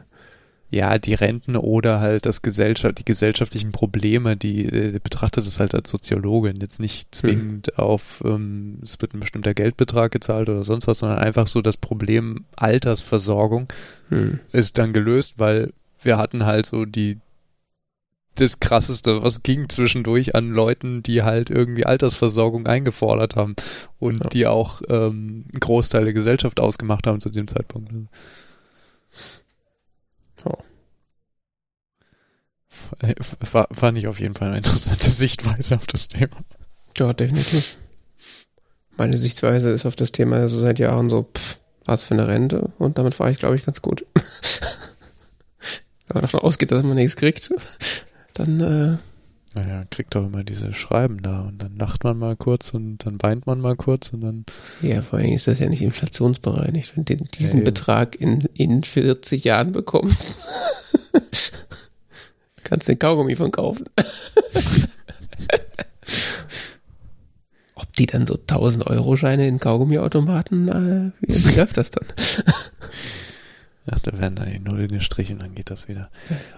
ja, 0.69 0.97
die 0.97 1.13
Renten 1.15 1.57
oder 1.57 1.99
halt 1.99 2.25
das 2.25 2.41
Gesellschaft, 2.41 2.97
die 2.99 3.03
gesellschaftlichen 3.05 3.73
Probleme, 3.73 4.37
die 4.37 4.65
äh, 4.65 4.99
betrachtet 5.03 5.45
es 5.45 5.59
halt 5.59 5.75
als 5.75 5.89
Soziologin, 5.89 6.61
jetzt 6.61 6.79
nicht 6.79 7.13
zwingend 7.13 7.77
auf, 7.77 8.23
ähm, 8.25 8.79
es 8.81 9.01
wird 9.01 9.13
ein 9.13 9.19
bestimmter 9.19 9.53
Geldbetrag 9.53 10.11
gezahlt 10.13 10.47
oder 10.47 10.63
sonst 10.63 10.87
was, 10.87 10.99
sondern 10.99 11.19
einfach 11.19 11.47
so 11.47 11.61
das 11.61 11.75
Problem 11.75 12.45
Altersversorgung 12.55 13.67
Hm. 14.09 14.39
ist 14.53 14.77
dann 14.77 14.93
gelöst, 14.93 15.39
weil 15.39 15.73
wir 16.01 16.17
hatten 16.17 16.45
halt 16.45 16.65
so 16.65 16.85
die 16.85 17.17
das 18.35 18.59
krasseste, 18.59 19.21
was 19.23 19.43
ging 19.43 19.67
zwischendurch 19.69 20.35
an 20.35 20.49
Leuten, 20.51 21.03
die 21.03 21.21
halt 21.23 21.49
irgendwie 21.49 21.85
Altersversorgung 21.85 22.65
eingefordert 22.65 23.35
haben 23.35 23.55
und 23.99 24.23
Ja. 24.23 24.29
die 24.29 24.47
auch 24.47 24.81
ähm, 24.87 25.45
einen 25.51 25.59
Großteil 25.59 26.05
der 26.05 26.13
Gesellschaft 26.13 26.59
ausgemacht 26.59 27.07
haben 27.07 27.19
zu 27.19 27.29
dem 27.29 27.47
Zeitpunkt. 27.47 27.91
F- 32.99 33.37
War, 33.53 33.67
fand 33.71 33.97
ich 33.97 34.07
auf 34.07 34.19
jeden 34.19 34.35
Fall 34.35 34.49
eine 34.49 34.57
interessante 34.57 35.09
Sichtweise 35.09 35.75
auf 35.75 35.87
das 35.87 36.07
Thema. 36.07 36.37
Ja, 36.97 37.13
definitiv. 37.13 37.75
Meine 38.97 39.17
Sichtweise 39.17 39.69
ist 39.69 39.85
auf 39.85 39.95
das 39.95 40.11
Thema 40.11 40.47
so 40.49 40.59
seit 40.59 40.79
Jahren 40.79 41.09
so, 41.09 41.23
pff, 41.35 41.59
was 41.85 42.03
für 42.03 42.13
eine 42.13 42.27
Rente 42.27 42.71
und 42.77 42.97
damit 42.97 43.15
fahre 43.15 43.31
ich, 43.31 43.39
glaube 43.39 43.55
ich, 43.55 43.65
ganz 43.65 43.81
gut. 43.81 44.05
Wenn 46.07 46.15
man 46.15 46.21
davon 46.21 46.41
ausgeht, 46.41 46.71
dass 46.71 46.83
man 46.83 46.95
nichts 46.95 47.15
kriegt, 47.15 47.51
dann, 48.41 48.59
äh, 48.59 48.97
Naja, 49.53 49.83
kriegt 49.89 50.15
doch 50.15 50.25
immer 50.25 50.43
diese 50.43 50.73
Schreiben 50.73 51.21
da 51.21 51.41
und 51.41 51.61
dann 51.61 51.75
lacht 51.77 52.03
man 52.03 52.17
mal 52.17 52.35
kurz 52.37 52.73
und 52.73 52.99
dann 53.05 53.21
weint 53.21 53.45
man 53.47 53.59
mal 53.59 53.75
kurz 53.75 54.09
und 54.13 54.21
dann 54.21 54.45
ja, 54.81 55.01
vor 55.01 55.19
allem 55.19 55.33
ist 55.33 55.47
das 55.47 55.59
ja 55.59 55.67
nicht 55.69 55.81
inflationsbereinigt. 55.81 56.95
Wenn 56.95 57.03
du 57.05 57.17
diesen 57.17 57.59
Ja. 57.59 57.65
Betrag 57.65 58.15
in, 58.15 58.47
in 58.53 58.83
40 58.83 59.43
Jahren 59.43 59.71
bekommst, 59.73 60.37
kannst 62.63 62.87
du 62.87 62.93
den 62.93 62.99
Kaugummi 62.99 63.35
von 63.35 63.51
kaufen. 63.51 63.85
Ob 67.75 67.93
die 67.97 68.05
dann 68.05 68.27
so 68.27 68.35
1000 68.35 68.87
Euro 68.87 69.15
Scheine 69.17 69.47
in 69.47 69.59
Kaugummiautomaten, 69.59 70.67
äh, 70.69 71.11
wie, 71.21 71.45
wie 71.45 71.55
läuft 71.55 71.77
das 71.77 71.91
dann? 71.91 72.05
ach, 73.91 73.99
da 73.99 74.17
werden 74.17 74.35
da 74.35 74.45
die 74.45 74.59
Nullen 74.59 74.87
gestrichen, 74.87 75.39
dann 75.39 75.55
geht 75.55 75.69
das 75.69 75.87
wieder. 75.87 76.09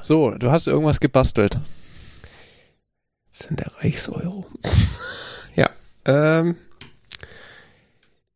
So, 0.02 0.32
du 0.32 0.52
hast 0.52 0.67
irgendwas 0.67 1.00
gebastelt. 1.00 1.60
Das 3.30 3.48
dann 3.48 3.58
der 3.58 3.72
Reichseuro. 3.80 4.46
ja, 5.56 5.69
ähm, 6.06 6.56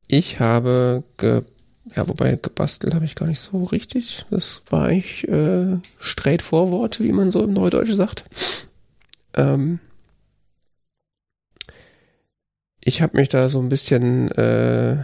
ich 0.07 0.39
habe 0.39 1.03
ge, 1.17 1.43
ja, 1.95 2.07
wobei 2.07 2.35
gebastelt 2.35 2.95
habe 2.95 3.05
ich 3.05 3.15
gar 3.15 3.27
nicht 3.27 3.39
so 3.39 3.63
richtig. 3.63 4.25
Das 4.29 4.61
war 4.69 4.87
eigentlich 4.87 5.27
äh, 5.27 5.77
straightforward, 5.99 6.99
wie 6.99 7.11
man 7.11 7.31
so 7.31 7.43
im 7.43 7.53
Neudeutsch 7.53 7.93
sagt. 7.93 8.25
Ähm, 9.35 9.79
ich 12.79 13.01
habe 13.01 13.17
mich 13.17 13.29
da 13.29 13.49
so 13.49 13.59
ein 13.59 13.69
bisschen, 13.69 14.31
äh, 14.31 15.03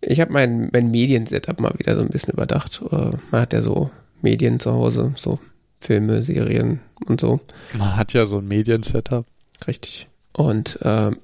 ich 0.00 0.20
habe 0.20 0.32
mein, 0.32 0.70
mein 0.72 0.90
Mediensetup 0.90 1.60
mal 1.60 1.74
wieder 1.78 1.94
so 1.96 2.02
ein 2.02 2.08
bisschen 2.08 2.32
überdacht. 2.32 2.80
Äh, 2.90 3.10
man 3.30 3.40
hat 3.40 3.52
ja 3.52 3.62
so 3.62 3.90
Medien 4.22 4.60
zu 4.60 4.72
Hause, 4.72 5.12
so 5.16 5.38
Filme, 5.78 6.22
Serien 6.22 6.80
und 7.06 7.20
so. 7.20 7.40
Man 7.74 7.96
hat 7.96 8.12
ja 8.12 8.26
so 8.26 8.38
ein 8.38 8.48
Mediensetup. 8.48 9.26
Richtig. 9.66 10.08
Und 10.32 10.78
ähm, 10.82 11.18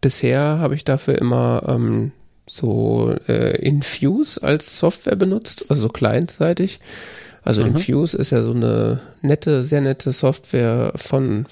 bisher 0.00 0.58
habe 0.58 0.74
ich 0.74 0.84
dafür 0.84 1.18
immer 1.18 1.62
ähm, 1.66 2.12
so 2.46 3.14
äh, 3.28 3.56
Infuse 3.60 4.42
als 4.42 4.78
Software 4.78 5.16
benutzt, 5.16 5.66
also 5.68 5.82
so 5.82 5.88
clientseitig. 5.88 6.80
Also 7.42 7.62
Mhm. 7.62 7.68
Infuse 7.76 8.16
ist 8.16 8.30
ja 8.30 8.42
so 8.42 8.52
eine 8.52 9.00
nette, 9.22 9.62
sehr 9.62 9.80
nette 9.80 10.12
Software 10.12 10.92
von 10.96 11.46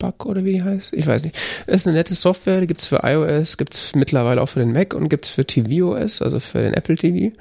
Firebug 0.00 0.26
oder 0.26 0.44
wie 0.44 0.54
die 0.54 0.62
heißt. 0.62 0.92
Ich 0.92 1.06
weiß 1.06 1.24
nicht. 1.24 1.36
Ist 1.66 1.86
eine 1.86 1.96
nette 1.96 2.14
Software, 2.14 2.60
die 2.60 2.66
gibt's 2.66 2.86
für 2.86 3.00
iOS, 3.02 3.56
gibt's 3.56 3.94
mittlerweile 3.94 4.40
auch 4.40 4.48
für 4.48 4.60
den 4.60 4.72
Mac 4.72 4.94
und 4.94 5.08
gibt's 5.08 5.28
für 5.28 5.46
tvOS, 5.46 6.22
also 6.22 6.40
für 6.40 6.62
den 6.62 6.74
Apple 6.74 6.96
TV. 6.96 7.36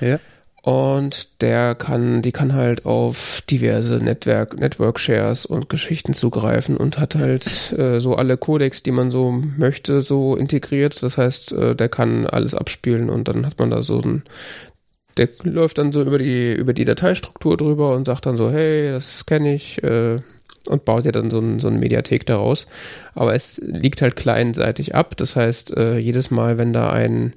Ja. 0.00 0.18
Und 0.62 1.40
der 1.40 1.74
kann, 1.74 2.20
die 2.20 2.32
kann 2.32 2.52
halt 2.52 2.84
auf 2.84 3.42
diverse 3.48 3.96
Network, 3.96 4.60
Network 4.60 5.00
Shares 5.00 5.46
und 5.46 5.70
Geschichten 5.70 6.12
zugreifen 6.12 6.76
und 6.76 6.98
hat 6.98 7.14
halt 7.14 7.72
äh, 7.72 7.98
so 7.98 8.14
alle 8.14 8.36
Codecs, 8.36 8.82
die 8.82 8.90
man 8.90 9.10
so 9.10 9.30
möchte, 9.30 10.02
so 10.02 10.36
integriert. 10.36 11.02
Das 11.02 11.16
heißt, 11.16 11.52
äh, 11.52 11.74
der 11.74 11.88
kann 11.88 12.26
alles 12.26 12.54
abspielen 12.54 13.08
und 13.08 13.28
dann 13.28 13.46
hat 13.46 13.58
man 13.58 13.70
da 13.70 13.80
so 13.80 14.00
ein, 14.02 14.22
der 15.16 15.30
läuft 15.44 15.78
dann 15.78 15.92
so 15.92 16.02
über 16.02 16.18
die, 16.18 16.52
über 16.52 16.74
die 16.74 16.84
Dateistruktur 16.84 17.56
drüber 17.56 17.94
und 17.94 18.04
sagt 18.04 18.26
dann 18.26 18.36
so, 18.36 18.50
hey, 18.50 18.90
das 18.90 19.24
kenne 19.24 19.54
ich, 19.54 19.82
äh, 19.82 20.18
und 20.68 20.84
baut 20.84 21.04
ja 21.04 21.12
dann 21.12 21.30
so, 21.30 21.40
ein, 21.40 21.60
so 21.60 21.68
eine 21.68 21.78
Mediathek 21.78 22.26
daraus. 22.26 22.66
Aber 23.14 23.34
es 23.34 23.58
liegt 23.64 24.02
halt 24.02 24.16
kleinseitig 24.16 24.94
ab. 24.94 25.16
Das 25.16 25.36
heißt, 25.36 25.76
äh, 25.76 25.98
jedes 25.98 26.30
Mal, 26.30 26.58
wenn 26.58 26.72
da 26.72 26.90
ein 26.90 27.34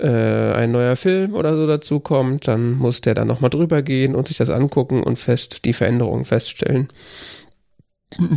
äh, 0.00 0.52
ein 0.52 0.70
neuer 0.70 0.96
Film 0.96 1.34
oder 1.34 1.54
so 1.56 1.66
dazu 1.66 2.00
kommt, 2.00 2.46
dann 2.46 2.72
muss 2.72 3.00
der 3.00 3.14
dann 3.14 3.26
nochmal 3.26 3.50
drüber 3.50 3.82
gehen 3.82 4.14
und 4.14 4.28
sich 4.28 4.36
das 4.36 4.50
angucken 4.50 5.02
und 5.02 5.18
fest 5.18 5.64
die 5.64 5.72
Veränderungen 5.72 6.24
feststellen. 6.24 6.88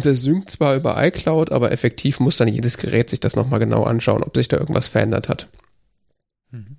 das 0.04 0.22
synkt 0.22 0.50
zwar 0.50 0.76
über 0.76 1.02
iCloud, 1.04 1.52
aber 1.52 1.72
effektiv 1.72 2.20
muss 2.20 2.38
dann 2.38 2.48
jedes 2.48 2.78
Gerät 2.78 3.10
sich 3.10 3.20
das 3.20 3.36
nochmal 3.36 3.60
genau 3.60 3.84
anschauen, 3.84 4.24
ob 4.24 4.36
sich 4.36 4.48
da 4.48 4.58
irgendwas 4.58 4.88
verändert 4.88 5.30
hat. 5.30 5.48
Mhm. 6.50 6.78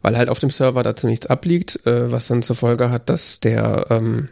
Weil 0.00 0.16
halt 0.16 0.28
auf 0.28 0.38
dem 0.38 0.50
Server 0.50 0.82
dazu 0.82 1.06
nichts 1.06 1.26
abliegt, 1.26 1.84
äh, 1.86 2.10
was 2.10 2.28
dann 2.28 2.42
zur 2.42 2.56
Folge 2.56 2.90
hat, 2.90 3.10
dass 3.10 3.40
der 3.40 3.86
ähm, 3.90 4.30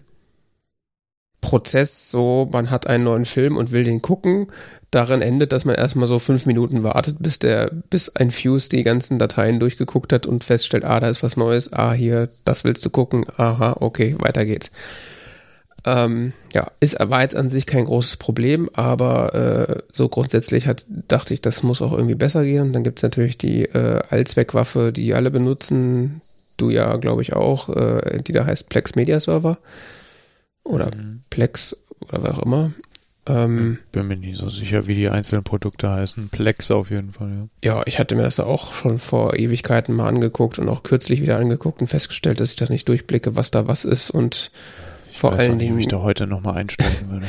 Prozess 1.41 2.11
so, 2.11 2.49
man 2.53 2.71
hat 2.71 2.87
einen 2.87 3.05
neuen 3.05 3.25
Film 3.25 3.57
und 3.57 3.73
will 3.73 3.85
den 3.85 4.03
gucken, 4.03 4.49
darin 4.91 5.23
endet, 5.23 5.53
dass 5.53 5.65
man 5.65 5.75
erstmal 5.75 6.09
so 6.09 6.19
fünf 6.19 6.47
Minuten 6.47 6.83
wartet, 6.83 7.17
bis 7.21 7.39
der, 7.39 7.71
bis 7.91 8.15
ein 8.17 8.31
Fuse 8.31 8.69
die 8.69 8.83
ganzen 8.83 9.19
Dateien 9.19 9.61
durchgeguckt 9.61 10.13
hat 10.13 10.27
und 10.27 10.45
feststellt, 10.45 10.85
ah, 10.85 11.01
da 11.01 11.09
ist 11.09 11.23
was 11.23 11.37
Neues, 11.37 11.73
ah, 11.73 11.93
hier, 11.93 12.29
das 12.45 12.65
willst 12.65 12.85
du 12.85 12.91
gucken, 12.91 13.27
aha, 13.37 13.77
okay, 13.81 14.17
weiter 14.19 14.47
geht's. 14.47 14.73
Ähm, 15.85 16.33
ja, 16.55 16.67
ist, 16.81 16.99
war 16.99 17.23
jetzt 17.23 17.37
an 17.37 17.51
sich 17.51 17.67
kein 17.67 17.85
großes 17.85 18.17
Problem, 18.17 18.69
aber 18.73 19.35
äh, 19.35 19.83
so 19.93 20.09
grundsätzlich 20.09 20.67
hat, 20.67 20.87
dachte 20.89 21.35
ich, 21.35 21.41
das 21.41 21.63
muss 21.63 21.83
auch 21.83 21.93
irgendwie 21.93 22.17
besser 22.17 22.45
gehen. 22.45 22.63
Und 22.63 22.73
dann 22.73 22.83
gibt's 22.83 23.03
natürlich 23.03 23.39
die 23.39 23.65
äh, 23.65 24.01
Allzweckwaffe, 24.11 24.93
die 24.93 25.15
alle 25.15 25.31
benutzen, 25.31 26.21
du 26.57 26.71
ja, 26.71 26.97
glaube 26.97 27.23
ich, 27.23 27.35
auch, 27.35 27.69
äh, 27.69 28.21
die 28.23 28.33
da 28.33 28.45
heißt 28.45 28.69
Plex 28.69 28.97
Media 28.97 29.21
Server 29.21 29.59
oder 30.69 30.91
mhm. 30.95 31.23
Plex 31.31 31.77
oder 32.01 32.23
was 32.23 32.39
auch 32.39 32.43
immer. 32.43 32.73
Ähm, 33.29 33.79
Bin 33.93 34.09
mir 34.09 34.17
nicht 34.17 34.39
so 34.39 34.49
sicher, 34.49 34.87
wie 34.87 34.95
die 34.95 35.11
einzelnen 35.11 35.45
Produkte 35.45 35.91
heißen. 35.91 36.31
Plex 36.31 36.71
auf 36.71 36.91
jeden 36.91 37.13
Fall, 37.13 37.49
ja. 37.63 37.77
Ja, 37.77 37.83
ich 37.87 37.99
hatte 37.99 38.15
mir 38.15 38.23
das 38.23 38.41
auch 38.41 38.73
schon 38.73 38.99
vor 38.99 39.37
Ewigkeiten 39.37 39.95
mal 39.95 40.09
angeguckt 40.09 40.59
und 40.59 40.69
auch 40.69 40.83
kürzlich 40.83 41.21
wieder 41.21 41.37
angeguckt 41.37 41.81
und 41.81 41.89
festgestellt, 41.89 42.41
dass 42.41 42.51
ich 42.51 42.57
da 42.57 42.67
nicht 42.69 42.89
durchblicke, 42.89 43.37
was 43.37 43.51
da 43.51 43.69
was 43.69 43.85
ist 43.85 44.11
und 44.11 44.51
ich 45.11 45.19
vor 45.19 45.33
allen 45.33 45.59
Dingen. 45.59 45.77
Wie 45.77 45.83
ich 45.83 45.89
da 45.89 46.01
heute 46.01 46.27
nochmal 46.27 46.57
einsteigen 46.57 47.11
würde. 47.11 47.27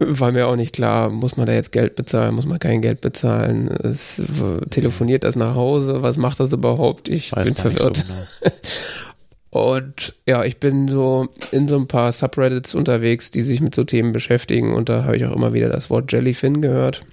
War 0.20 0.32
mir 0.32 0.46
auch 0.46 0.56
nicht 0.56 0.74
klar, 0.74 1.08
muss 1.08 1.36
man 1.36 1.46
da 1.46 1.52
jetzt 1.52 1.72
Geld 1.72 1.94
bezahlen, 1.94 2.34
muss 2.34 2.46
man 2.46 2.58
kein 2.58 2.82
Geld 2.82 3.00
bezahlen? 3.00 3.68
Es 3.68 4.22
telefoniert 4.70 5.24
das 5.24 5.36
nach 5.36 5.54
Hause, 5.54 6.02
was 6.02 6.18
macht 6.18 6.40
das 6.40 6.52
überhaupt? 6.52 7.08
Ich 7.08 7.32
Weiß 7.32 7.44
bin 7.44 7.54
verwirrt. 7.54 7.96
So 7.96 8.04
genau. 8.06 8.54
Und 9.54 10.14
ja, 10.26 10.42
ich 10.42 10.58
bin 10.58 10.88
so 10.88 11.28
in 11.52 11.68
so 11.68 11.76
ein 11.76 11.86
paar 11.86 12.10
Subreddits 12.10 12.74
unterwegs, 12.74 13.30
die 13.30 13.42
sich 13.42 13.60
mit 13.60 13.72
so 13.72 13.84
Themen 13.84 14.10
beschäftigen 14.10 14.74
und 14.74 14.88
da 14.88 15.04
habe 15.04 15.16
ich 15.16 15.24
auch 15.24 15.36
immer 15.36 15.52
wieder 15.52 15.68
das 15.68 15.90
Wort 15.90 16.10
Jellyfin 16.10 16.60
gehört, 16.60 17.06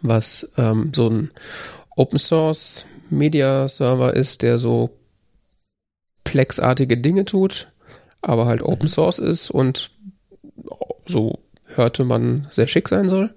was 0.00 0.50
ähm, 0.56 0.92
so 0.94 1.10
ein 1.10 1.30
Open 1.94 2.18
Source 2.18 2.86
Media 3.10 3.68
Server 3.68 4.14
ist, 4.14 4.40
der 4.40 4.58
so 4.58 4.96
Plex-artige 6.24 6.96
Dinge 6.96 7.26
tut, 7.26 7.70
aber 8.22 8.46
halt 8.46 8.62
Open 8.62 8.86
mhm. 8.86 8.90
Source 8.90 9.18
ist 9.18 9.50
und 9.50 9.90
so 11.06 11.38
hörte 11.66 12.04
man 12.04 12.46
sehr 12.48 12.66
schick 12.66 12.88
sein 12.88 13.10
soll. 13.10 13.34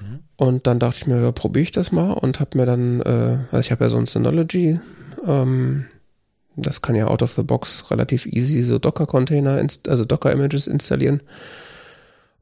Mhm. 0.00 0.18
Und 0.34 0.66
dann 0.66 0.80
dachte 0.80 0.96
ich 1.02 1.06
mir, 1.06 1.22
ja, 1.22 1.30
probiere 1.30 1.62
ich 1.62 1.70
das 1.70 1.92
mal 1.92 2.14
und 2.14 2.40
habe 2.40 2.58
mir 2.58 2.66
dann, 2.66 3.00
äh, 3.00 3.38
also 3.52 3.60
ich 3.60 3.70
habe 3.70 3.84
ja 3.84 3.90
so 3.90 3.96
ein 3.96 4.06
Synology 4.06 4.80
ähm, 5.24 5.86
das 6.56 6.82
kann 6.82 6.96
ja 6.96 7.06
out 7.06 7.22
of 7.22 7.32
the 7.32 7.42
box 7.42 7.90
relativ 7.90 8.26
easy 8.26 8.62
so 8.62 8.78
Docker-Container, 8.78 9.66
also 9.86 10.04
Docker-Images 10.04 10.66
installieren. 10.66 11.20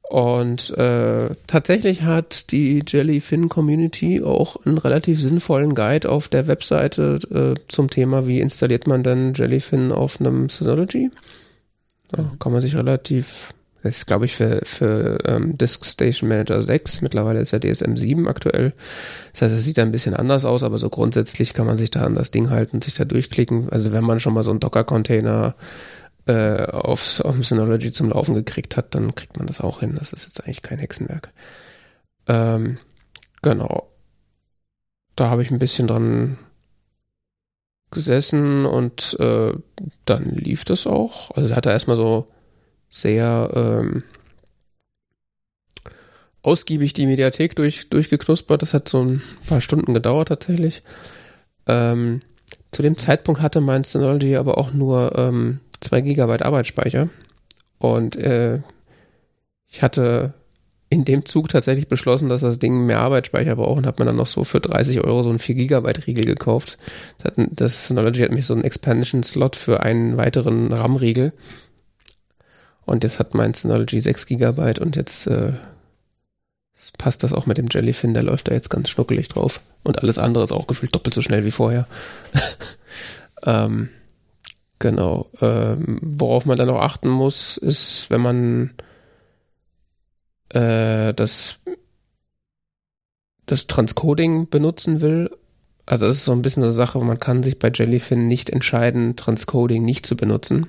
Und 0.08 0.70
äh, 0.70 1.28
tatsächlich 1.46 2.02
hat 2.02 2.50
die 2.50 2.82
Jellyfin 2.86 3.50
Community 3.50 4.22
auch 4.22 4.64
einen 4.64 4.78
relativ 4.78 5.20
sinnvollen 5.20 5.74
Guide 5.74 6.08
auf 6.08 6.28
der 6.28 6.46
Webseite 6.46 7.18
äh, 7.30 7.60
zum 7.68 7.90
Thema, 7.90 8.26
wie 8.26 8.40
installiert 8.40 8.86
man 8.86 9.02
denn 9.02 9.34
Jellyfin 9.34 9.92
auf 9.92 10.18
einem 10.18 10.48
Synology. 10.48 11.10
Da 12.10 12.24
kann 12.38 12.52
man 12.52 12.62
sich 12.62 12.78
relativ 12.78 13.50
das 13.88 13.98
ist, 13.98 14.06
glaube 14.06 14.26
ich, 14.26 14.36
für, 14.36 14.60
für 14.64 15.18
ähm, 15.24 15.56
Disk 15.56 15.84
Station 15.84 16.28
Manager 16.28 16.62
6. 16.62 17.00
Mittlerweile 17.00 17.40
ist 17.40 17.52
ja 17.52 17.58
DSM 17.58 17.96
7 17.96 18.28
aktuell. 18.28 18.74
Das 19.32 19.42
heißt, 19.42 19.54
es 19.54 19.64
sieht 19.64 19.78
ein 19.78 19.92
bisschen 19.92 20.14
anders 20.14 20.44
aus, 20.44 20.62
aber 20.62 20.76
so 20.76 20.90
grundsätzlich 20.90 21.54
kann 21.54 21.66
man 21.66 21.78
sich 21.78 21.90
da 21.90 22.02
an 22.02 22.14
das 22.14 22.30
Ding 22.30 22.50
halten 22.50 22.76
und 22.76 22.84
sich 22.84 22.94
da 22.94 23.06
durchklicken. 23.06 23.70
Also 23.70 23.90
wenn 23.92 24.04
man 24.04 24.20
schon 24.20 24.34
mal 24.34 24.44
so 24.44 24.50
einen 24.50 24.60
Docker-Container 24.60 25.54
äh, 26.26 26.64
auf 26.66 27.22
dem 27.24 27.42
Synology 27.42 27.90
zum 27.90 28.10
Laufen 28.10 28.34
gekriegt 28.34 28.76
hat, 28.76 28.94
dann 28.94 29.14
kriegt 29.14 29.38
man 29.38 29.46
das 29.46 29.62
auch 29.62 29.80
hin. 29.80 29.96
Das 29.98 30.12
ist 30.12 30.24
jetzt 30.26 30.44
eigentlich 30.44 30.62
kein 30.62 30.78
Hexenwerk. 30.78 31.32
Ähm, 32.26 32.76
genau. 33.40 33.90
Da 35.16 35.30
habe 35.30 35.40
ich 35.40 35.50
ein 35.50 35.58
bisschen 35.58 35.86
dran 35.88 36.36
gesessen 37.90 38.66
und 38.66 39.16
äh, 39.18 39.54
dann 40.04 40.24
lief 40.24 40.66
das 40.66 40.86
auch. 40.86 41.30
Also 41.30 41.48
da 41.48 41.56
hat 41.56 41.64
er 41.64 41.72
erstmal 41.72 41.96
so 41.96 42.28
sehr 42.88 43.50
ähm, 43.54 44.02
ausgiebig 46.42 46.94
die 46.94 47.06
Mediathek 47.06 47.56
durch, 47.56 47.90
durchgeknuspert. 47.90 48.62
Das 48.62 48.74
hat 48.74 48.88
so 48.88 49.02
ein 49.02 49.22
paar 49.46 49.60
Stunden 49.60 49.94
gedauert 49.94 50.28
tatsächlich. 50.28 50.82
Ähm, 51.66 52.22
zu 52.70 52.82
dem 52.82 52.98
Zeitpunkt 52.98 53.40
hatte 53.42 53.60
mein 53.60 53.84
Synology 53.84 54.36
aber 54.36 54.58
auch 54.58 54.72
nur 54.72 55.16
ähm, 55.16 55.60
2 55.80 56.00
GB 56.00 56.42
Arbeitsspeicher. 56.42 57.08
Und 57.78 58.16
äh, 58.16 58.60
ich 59.68 59.82
hatte 59.82 60.34
in 60.90 61.04
dem 61.04 61.26
Zug 61.26 61.50
tatsächlich 61.50 61.88
beschlossen, 61.88 62.30
dass 62.30 62.40
das 62.40 62.58
Ding 62.58 62.86
mehr 62.86 63.00
Arbeitsspeicher 63.00 63.56
braucht 63.56 63.76
und 63.76 63.86
habe 63.86 64.02
mir 64.02 64.06
dann 64.06 64.16
noch 64.16 64.26
so 64.26 64.44
für 64.44 64.60
30 64.60 65.04
Euro 65.04 65.22
so 65.22 65.28
einen 65.28 65.38
4 65.38 65.54
GB 65.54 65.92
Riegel 66.06 66.24
gekauft. 66.24 66.78
Das, 67.18 67.36
hat, 67.36 67.48
das 67.50 67.86
Synology 67.86 68.22
hat 68.22 68.32
mich 68.32 68.46
so 68.46 68.54
einen 68.54 68.64
Expansion 68.64 69.22
Slot 69.22 69.56
für 69.56 69.80
einen 69.80 70.16
weiteren 70.16 70.72
RAM-Riegel 70.72 71.32
und 72.88 73.04
jetzt 73.04 73.18
hat 73.18 73.34
mein 73.34 73.52
Synology 73.52 74.00
6 74.00 74.26
GB 74.26 74.80
und 74.80 74.96
jetzt 74.96 75.26
äh, 75.26 75.52
passt 76.96 77.22
das 77.22 77.34
auch 77.34 77.44
mit 77.44 77.58
dem 77.58 77.68
Jellyfin, 77.70 78.14
der 78.14 78.22
läuft 78.22 78.48
da 78.48 78.54
jetzt 78.54 78.70
ganz 78.70 78.88
schnuckelig 78.88 79.28
drauf. 79.28 79.60
Und 79.82 79.98
alles 80.00 80.16
andere 80.18 80.44
ist 80.44 80.52
auch 80.52 80.66
gefühlt 80.66 80.94
doppelt 80.94 81.12
so 81.12 81.20
schnell 81.20 81.44
wie 81.44 81.50
vorher. 81.50 81.86
ähm, 83.44 83.90
genau. 84.78 85.28
Ähm, 85.42 85.98
worauf 86.02 86.46
man 86.46 86.56
dann 86.56 86.70
auch 86.70 86.80
achten 86.80 87.10
muss, 87.10 87.58
ist, 87.58 88.08
wenn 88.08 88.22
man 88.22 88.70
äh, 90.48 91.12
das, 91.12 91.60
das 93.44 93.66
Transcoding 93.66 94.48
benutzen 94.48 95.02
will. 95.02 95.30
Also 95.84 96.06
das 96.06 96.16
ist 96.16 96.24
so 96.24 96.32
ein 96.32 96.42
bisschen 96.42 96.62
eine 96.62 96.72
Sache, 96.72 96.98
man 97.00 97.20
kann 97.20 97.42
sich 97.42 97.58
bei 97.58 97.70
Jellyfin 97.70 98.28
nicht 98.28 98.48
entscheiden, 98.48 99.14
Transcoding 99.16 99.84
nicht 99.84 100.06
zu 100.06 100.16
benutzen. 100.16 100.68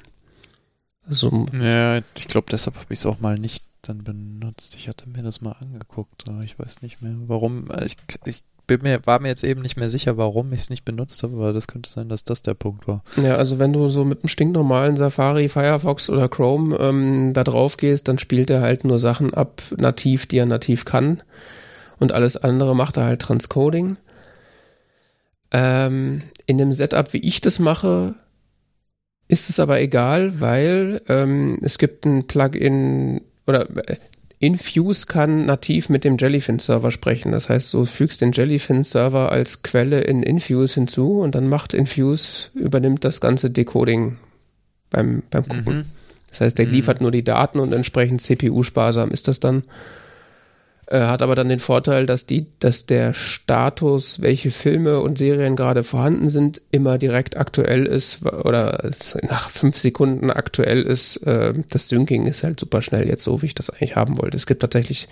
So. 1.09 1.47
Ja, 1.59 1.97
ich 1.97 2.27
glaube, 2.27 2.47
deshalb 2.51 2.75
habe 2.77 2.93
ich 2.93 2.99
es 2.99 3.05
auch 3.05 3.19
mal 3.19 3.37
nicht 3.37 3.65
dann 3.81 4.03
benutzt. 4.03 4.75
Ich 4.75 4.87
hatte 4.87 5.09
mir 5.09 5.23
das 5.23 5.41
mal 5.41 5.55
angeguckt, 5.59 6.29
aber 6.29 6.43
ich 6.43 6.57
weiß 6.59 6.81
nicht 6.81 7.01
mehr, 7.01 7.15
warum. 7.25 7.69
Äh, 7.71 7.85
ich, 7.85 7.97
ich 8.25 8.43
bin 8.67 8.83
mir, 8.83 9.05
war 9.05 9.19
mir 9.19 9.29
jetzt 9.29 9.43
eben 9.43 9.61
nicht 9.61 9.77
mehr 9.77 9.89
sicher, 9.89 10.17
warum 10.17 10.53
ich 10.53 10.61
es 10.61 10.69
nicht 10.69 10.85
benutzt 10.85 11.23
habe, 11.23 11.33
aber 11.33 11.53
das 11.53 11.67
könnte 11.67 11.89
sein, 11.89 12.07
dass 12.07 12.23
das 12.23 12.43
der 12.43 12.53
Punkt 12.53 12.87
war. 12.87 13.03
Ja, 13.17 13.35
also 13.35 13.57
wenn 13.57 13.73
du 13.73 13.89
so 13.89 14.05
mit 14.05 14.21
einem 14.21 14.29
stinknormalen 14.29 14.95
Safari, 14.95 15.49
Firefox 15.49 16.09
oder 16.09 16.29
Chrome 16.29 16.77
ähm, 16.77 17.33
da 17.33 17.43
drauf 17.43 17.77
gehst, 17.77 18.07
dann 18.07 18.19
spielt 18.19 18.51
er 18.51 18.61
halt 18.61 18.83
nur 18.83 18.99
Sachen 18.99 19.33
ab 19.33 19.63
nativ, 19.75 20.27
die 20.27 20.37
er 20.37 20.45
nativ 20.45 20.85
kann. 20.85 21.23
Und 21.97 22.11
alles 22.11 22.37
andere 22.37 22.75
macht 22.75 22.97
er 22.97 23.05
halt 23.05 23.21
Transcoding. 23.23 23.97
Ähm, 25.51 26.21
in 26.45 26.59
dem 26.59 26.71
Setup, 26.71 27.11
wie 27.13 27.17
ich 27.17 27.41
das 27.41 27.57
mache, 27.57 28.13
ist 29.29 29.49
es 29.49 29.59
aber 29.59 29.79
egal, 29.79 30.41
weil 30.41 31.01
ähm, 31.07 31.59
es 31.61 31.77
gibt 31.77 32.05
ein 32.05 32.25
Plugin 32.25 33.21
oder 33.47 33.69
äh, 33.87 33.95
Infuse 34.39 35.05
kann 35.05 35.45
nativ 35.45 35.89
mit 35.89 36.03
dem 36.03 36.17
Jellyfin-Server 36.17 36.91
sprechen. 36.91 37.31
Das 37.31 37.47
heißt, 37.47 37.73
du 37.73 37.85
fügst 37.85 38.21
den 38.21 38.31
Jellyfin-Server 38.31 39.31
als 39.31 39.61
Quelle 39.63 40.01
in 40.01 40.23
Infuse 40.23 40.75
hinzu 40.75 41.19
und 41.19 41.35
dann 41.35 41.47
macht 41.47 41.73
Infuse, 41.73 42.49
übernimmt 42.55 43.03
das 43.03 43.21
ganze 43.21 43.51
Decoding 43.51 44.17
beim, 44.89 45.23
beim 45.29 45.47
Gucken. 45.47 45.77
Mhm. 45.77 45.85
Das 46.29 46.41
heißt, 46.41 46.57
der 46.57 46.65
mhm. 46.65 46.71
liefert 46.71 47.01
nur 47.01 47.11
die 47.11 47.23
Daten 47.23 47.59
und 47.59 47.71
entsprechend 47.71 48.21
CPU-sparsam 48.21 49.11
ist 49.11 49.27
das 49.27 49.39
dann. 49.39 49.63
Äh, 50.91 51.01
hat 51.01 51.21
aber 51.21 51.35
dann 51.35 51.49
den 51.49 51.59
Vorteil, 51.59 52.07
dass 52.07 52.25
die, 52.25 52.47
dass 52.57 52.87
der 52.87 53.13
Status, 53.13 54.21
welche 54.21 54.49
Filme 54.49 55.01
und 55.01 55.19
Serien 55.19 55.55
gerade 55.55 55.83
vorhanden 55.83 56.29
sind, 56.29 56.63
immer 56.71 56.97
direkt 56.97 57.37
aktuell 57.37 57.85
ist 57.85 58.25
oder 58.25 58.89
nach 59.21 59.51
fünf 59.51 59.77
Sekunden 59.77 60.31
aktuell 60.31 60.81
ist. 60.81 61.17
Äh, 61.17 61.53
das 61.69 61.89
Syncing 61.89 62.25
ist 62.25 62.43
halt 62.43 62.59
super 62.59 62.81
schnell 62.81 63.07
jetzt 63.07 63.23
so, 63.23 63.43
wie 63.43 63.45
ich 63.45 63.55
das 63.55 63.69
eigentlich 63.69 63.95
haben 63.95 64.19
wollte. 64.19 64.35
Es 64.35 64.47
gibt 64.47 64.61
tatsächlich 64.61 65.07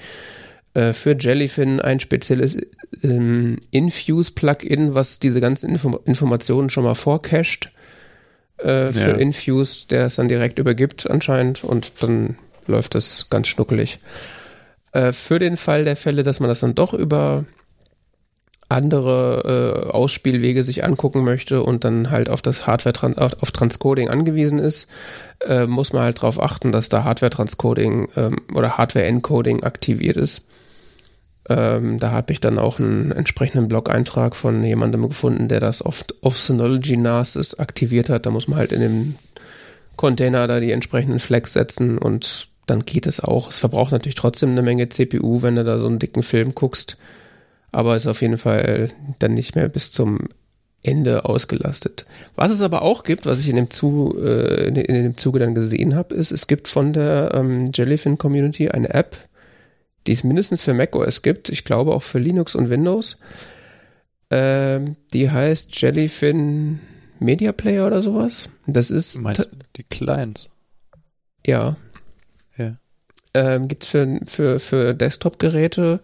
äh, 0.73 0.93
für 0.93 1.15
Jellyfin 1.15 1.80
ein 1.80 1.99
spezielles 1.99 2.57
ähm, 3.03 3.57
Infuse-Plugin, 3.69 4.95
was 4.95 5.19
diese 5.19 5.41
ganzen 5.41 5.69
Info 5.69 5.99
Informationen 6.05 6.71
schon 6.71 6.86
mal 6.86 6.95
vorcached 6.95 7.71
äh, 8.57 8.91
für 8.91 9.09
ja. 9.09 9.13
Infuse, 9.13 9.86
der 9.91 10.07
es 10.07 10.15
dann 10.15 10.28
direkt 10.28 10.57
übergibt 10.57 11.07
anscheinend 11.07 11.63
und 11.63 11.91
dann 12.01 12.36
läuft 12.65 12.95
das 12.95 13.28
ganz 13.30 13.47
schnuckelig. 13.47 13.99
Äh, 14.91 15.11
für 15.11 15.39
den 15.39 15.57
Fall 15.57 15.85
der 15.85 15.95
Fälle, 15.95 16.23
dass 16.23 16.39
man 16.39 16.49
das 16.49 16.59
dann 16.59 16.75
doch 16.75 16.93
über 16.93 17.45
andere 18.69 19.88
äh, 19.88 19.91
Ausspielwege 19.91 20.61
sich 20.61 20.83
angucken 20.83 21.23
möchte 21.23 21.63
und 21.63 21.83
dann 21.85 22.09
halt 22.09 22.29
auf 22.29 22.41
das 22.41 22.67
Hardware 22.67 23.15
auf, 23.17 23.51
Transcoding 23.51 24.09
angewiesen 24.09 24.59
ist, 24.59 24.89
äh, 25.45 25.65
muss 25.67 25.93
man 25.93 26.03
halt 26.03 26.17
darauf 26.17 26.41
achten, 26.41 26.71
dass 26.71 26.89
da 26.89 27.03
Hardware 27.03 27.29
Transcoding 27.29 28.09
ähm, 28.17 28.35
oder 28.53 28.77
Hardware 28.77 29.05
Encoding 29.05 29.63
aktiviert 29.63 30.17
ist. 30.17 30.49
Ähm, 31.49 31.97
da 31.99 32.11
habe 32.11 32.33
ich 32.33 32.41
dann 32.41 32.59
auch 32.59 32.77
einen 32.77 33.11
entsprechenden 33.11 33.69
Blog-Eintrag 33.69 34.35
von 34.35 34.65
jemandem 34.65 35.07
gefunden, 35.07 35.47
der 35.47 35.61
das 35.61 35.85
oft 35.85 36.15
auf 36.21 36.38
Synology 36.38 36.97
NAS 36.97 37.57
aktiviert 37.57 38.09
hat. 38.09 38.25
Da 38.25 38.31
muss 38.31 38.49
man 38.49 38.59
halt 38.59 38.73
in 38.73 38.81
dem 38.81 39.15
Container 39.95 40.45
da 40.47 40.59
die 40.59 40.71
entsprechenden 40.71 41.19
Flags 41.19 41.53
setzen 41.53 41.97
und 41.97 42.49
dann 42.68 42.86
geht 42.86 43.07
es 43.07 43.20
auch. 43.20 43.49
Es 43.49 43.57
verbraucht 43.57 43.91
natürlich 43.91 44.15
trotzdem 44.15 44.51
eine 44.51 44.61
Menge 44.61 44.89
CPU, 44.89 45.41
wenn 45.41 45.55
du 45.55 45.63
da 45.63 45.80
so 45.80 45.88
einen 45.88 45.99
dicken 45.99 46.22
Film 46.22 46.53
guckst 46.53 46.97
aber 47.72 47.95
ist 47.95 48.07
auf 48.07 48.22
jeden 48.22 48.38
Fall 48.38 48.91
dann 49.20 49.34
nicht 49.34 49.55
mehr 49.55 49.70
bis 49.70 49.91
zum 49.91 50.30
Ende 50.84 51.26
ausgelastet. 51.26 52.05
Was 52.36 52.51
es 52.51 52.61
aber 52.61 52.82
auch 52.82 53.03
gibt, 53.03 53.26
was 53.26 53.39
ich 53.39 53.49
in 53.49 53.55
dem, 53.55 53.70
Zu, 53.70 54.18
äh, 54.20 54.68
in 54.68 54.74
dem 54.74 55.18
Zuge 55.18 55.39
dann 55.39 55.55
gesehen 55.55 55.95
habe, 55.95 56.15
ist, 56.15 56.32
es 56.32 56.47
gibt 56.47 56.68
von 56.68 56.93
der 56.93 57.34
ähm, 57.34 57.72
Jellyfin 57.74 58.18
Community 58.18 58.70
eine 58.70 58.93
App, 58.93 59.18
die 60.05 60.13
es 60.13 60.24
mindestens 60.24 60.63
für 60.63 60.74
macOS 60.74 61.22
gibt, 61.22 61.49
ich 61.49 61.65
glaube 61.65 61.93
auch 61.93 62.03
für 62.03 62.20
Linux 62.20 62.55
und 62.55 62.70
Windows. 62.70 63.20
Ähm, 64.30 64.95
die 65.13 65.30
heißt 65.30 65.80
Jellyfin 65.80 66.80
Media 67.20 67.51
Player 67.51 67.88
oder 67.88 68.01
sowas. 68.01 68.49
Das 68.65 68.91
ist. 68.91 69.15
Du 69.15 69.22
meinst 69.22 69.49
die 69.76 69.84
Clients? 69.84 70.47
Ja. 71.45 71.76
Ähm, 73.38 73.67
gibt's 73.67 73.88
für, 73.88 74.19
für, 74.25 74.59
für 74.59 74.93
Desktop-Geräte. 74.95 75.99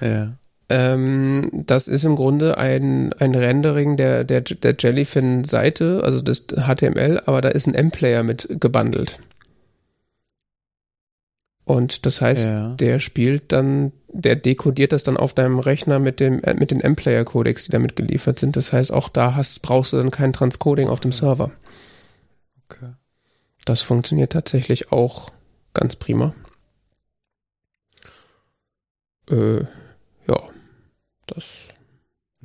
Ja. 0.00 0.32
Ähm, 0.68 1.50
das 1.52 1.86
ist 1.86 2.04
im 2.04 2.16
Grunde 2.16 2.58
ein, 2.58 3.12
ein 3.12 3.34
Rendering 3.34 3.96
der, 3.96 4.24
der, 4.24 4.40
der 4.40 4.74
Jellyfin-Seite, 4.76 6.00
also 6.02 6.20
das 6.20 6.46
HTML, 6.46 7.22
aber 7.26 7.40
da 7.40 7.50
ist 7.50 7.68
ein 7.68 7.74
M-Player 7.74 8.22
mit 8.22 8.48
gebundelt. 8.58 9.20
Und 11.64 12.04
das 12.04 12.20
heißt, 12.20 12.46
ja. 12.46 12.68
der 12.74 12.98
spielt 12.98 13.52
dann, 13.52 13.92
der 14.08 14.34
dekodiert 14.34 14.90
das 14.90 15.04
dann 15.04 15.16
auf 15.16 15.34
deinem 15.34 15.60
Rechner 15.60 16.00
mit 16.00 16.18
dem, 16.18 16.42
äh, 16.42 16.54
mit 16.54 16.72
den 16.72 16.80
M-Player-Codecs, 16.80 17.66
die 17.66 17.72
damit 17.72 17.94
geliefert 17.94 18.40
sind. 18.40 18.56
Das 18.56 18.72
heißt, 18.72 18.92
auch 18.92 19.08
da 19.08 19.36
hast, 19.36 19.62
brauchst 19.62 19.92
du 19.92 19.98
dann 19.98 20.10
kein 20.10 20.32
Transcoding 20.32 20.88
auf 20.88 20.98
dem 20.98 21.12
Server. 21.12 21.52
Okay. 22.68 22.92
Das 23.64 23.82
funktioniert 23.82 24.32
tatsächlich 24.32 24.90
auch 24.90 25.30
ganz 25.72 25.94
prima. 25.96 26.34
Äh, 29.32 29.64
ja. 30.28 30.40
Das. 31.26 31.64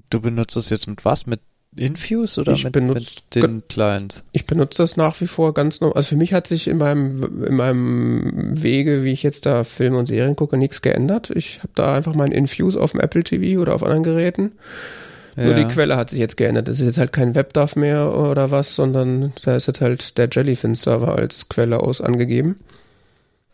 Du 0.09 0.21
benutzt 0.21 0.55
das 0.55 0.69
jetzt 0.69 0.87
mit 0.87 1.05
was? 1.05 1.25
Mit 1.27 1.41
Infuse 1.75 2.41
oder 2.41 2.53
ich 2.53 2.63
mit, 2.63 2.73
benutze, 2.73 3.21
mit 3.35 3.43
den 3.43 3.67
Clients? 3.67 4.23
Ich 4.31 4.45
benutze 4.45 4.81
das 4.81 4.97
nach 4.97 5.19
wie 5.21 5.27
vor 5.27 5.53
ganz 5.53 5.81
normal. 5.81 5.97
Also 5.97 6.09
für 6.09 6.15
mich 6.15 6.33
hat 6.33 6.47
sich 6.47 6.67
in 6.67 6.77
meinem, 6.77 7.45
in 7.45 7.55
meinem 7.55 8.63
Wege, 8.63 9.03
wie 9.03 9.11
ich 9.11 9.23
jetzt 9.23 9.45
da 9.45 9.63
Filme 9.63 9.97
und 9.97 10.07
Serien 10.07 10.35
gucke, 10.35 10.57
nichts 10.57 10.81
geändert. 10.81 11.29
Ich 11.29 11.59
habe 11.59 11.71
da 11.75 11.93
einfach 11.93 12.15
mein 12.15 12.31
Infuse 12.31 12.79
auf 12.79 12.91
dem 12.91 13.01
Apple 13.01 13.23
TV 13.23 13.61
oder 13.61 13.75
auf 13.75 13.83
anderen 13.83 14.03
Geräten. 14.03 14.53
Ja. 15.35 15.45
Nur 15.45 15.53
die 15.53 15.65
Quelle 15.65 15.97
hat 15.97 16.09
sich 16.09 16.19
jetzt 16.19 16.37
geändert. 16.37 16.67
Es 16.67 16.79
ist 16.79 16.87
jetzt 16.87 16.97
halt 16.97 17.13
kein 17.13 17.35
WebDAV 17.35 17.75
mehr 17.75 18.17
oder 18.17 18.49
was, 18.49 18.73
sondern 18.73 19.33
da 19.43 19.55
ist 19.55 19.67
jetzt 19.67 19.81
halt 19.81 20.17
der 20.17 20.29
Jellyfin-Server 20.31 21.15
als 21.15 21.47
Quelle 21.47 21.79
aus 21.81 22.01
angegeben. 22.01 22.57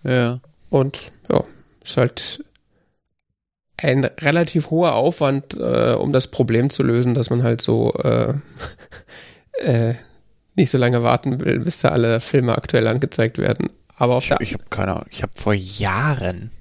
Ja. 0.03 0.39
Und 0.69 1.11
ja, 1.29 1.43
ist 1.83 1.97
halt 1.97 2.43
ein 3.77 4.05
relativ 4.05 4.69
hoher 4.69 4.95
Aufwand, 4.95 5.55
äh, 5.55 5.93
um 5.93 6.13
das 6.13 6.27
Problem 6.27 6.69
zu 6.69 6.83
lösen, 6.83 7.13
dass 7.13 7.29
man 7.29 7.43
halt 7.43 7.61
so 7.61 7.93
äh, 7.93 8.33
äh, 9.63 9.95
nicht 10.55 10.69
so 10.69 10.77
lange 10.77 11.03
warten 11.03 11.39
will, 11.39 11.59
bis 11.59 11.81
da 11.81 11.89
alle 11.89 12.19
Filme 12.19 12.55
aktuell 12.55 12.87
angezeigt 12.87 13.37
werden. 13.37 13.69
Aber 13.95 14.15
auf 14.15 14.25
ich, 14.25 14.35
ich 14.39 14.53
habe 14.53 14.65
keine 14.69 14.93
Ahnung, 14.93 15.07
ich 15.09 15.23
habe 15.23 15.33
vor 15.35 15.53
Jahren, 15.53 16.51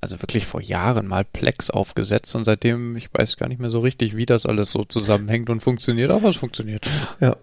also 0.00 0.20
wirklich 0.22 0.46
vor 0.46 0.60
Jahren 0.60 1.06
mal 1.06 1.24
Plex 1.24 1.70
aufgesetzt 1.70 2.34
und 2.34 2.44
seitdem, 2.44 2.96
ich 2.96 3.08
weiß 3.12 3.36
gar 3.36 3.48
nicht 3.48 3.60
mehr 3.60 3.70
so 3.70 3.80
richtig, 3.80 4.16
wie 4.16 4.26
das 4.26 4.46
alles 4.46 4.70
so 4.70 4.84
zusammenhängt 4.84 5.50
und 5.50 5.62
funktioniert, 5.62 6.10
aber 6.10 6.28
es 6.28 6.36
funktioniert. 6.36 6.86
Ja. 7.20 7.36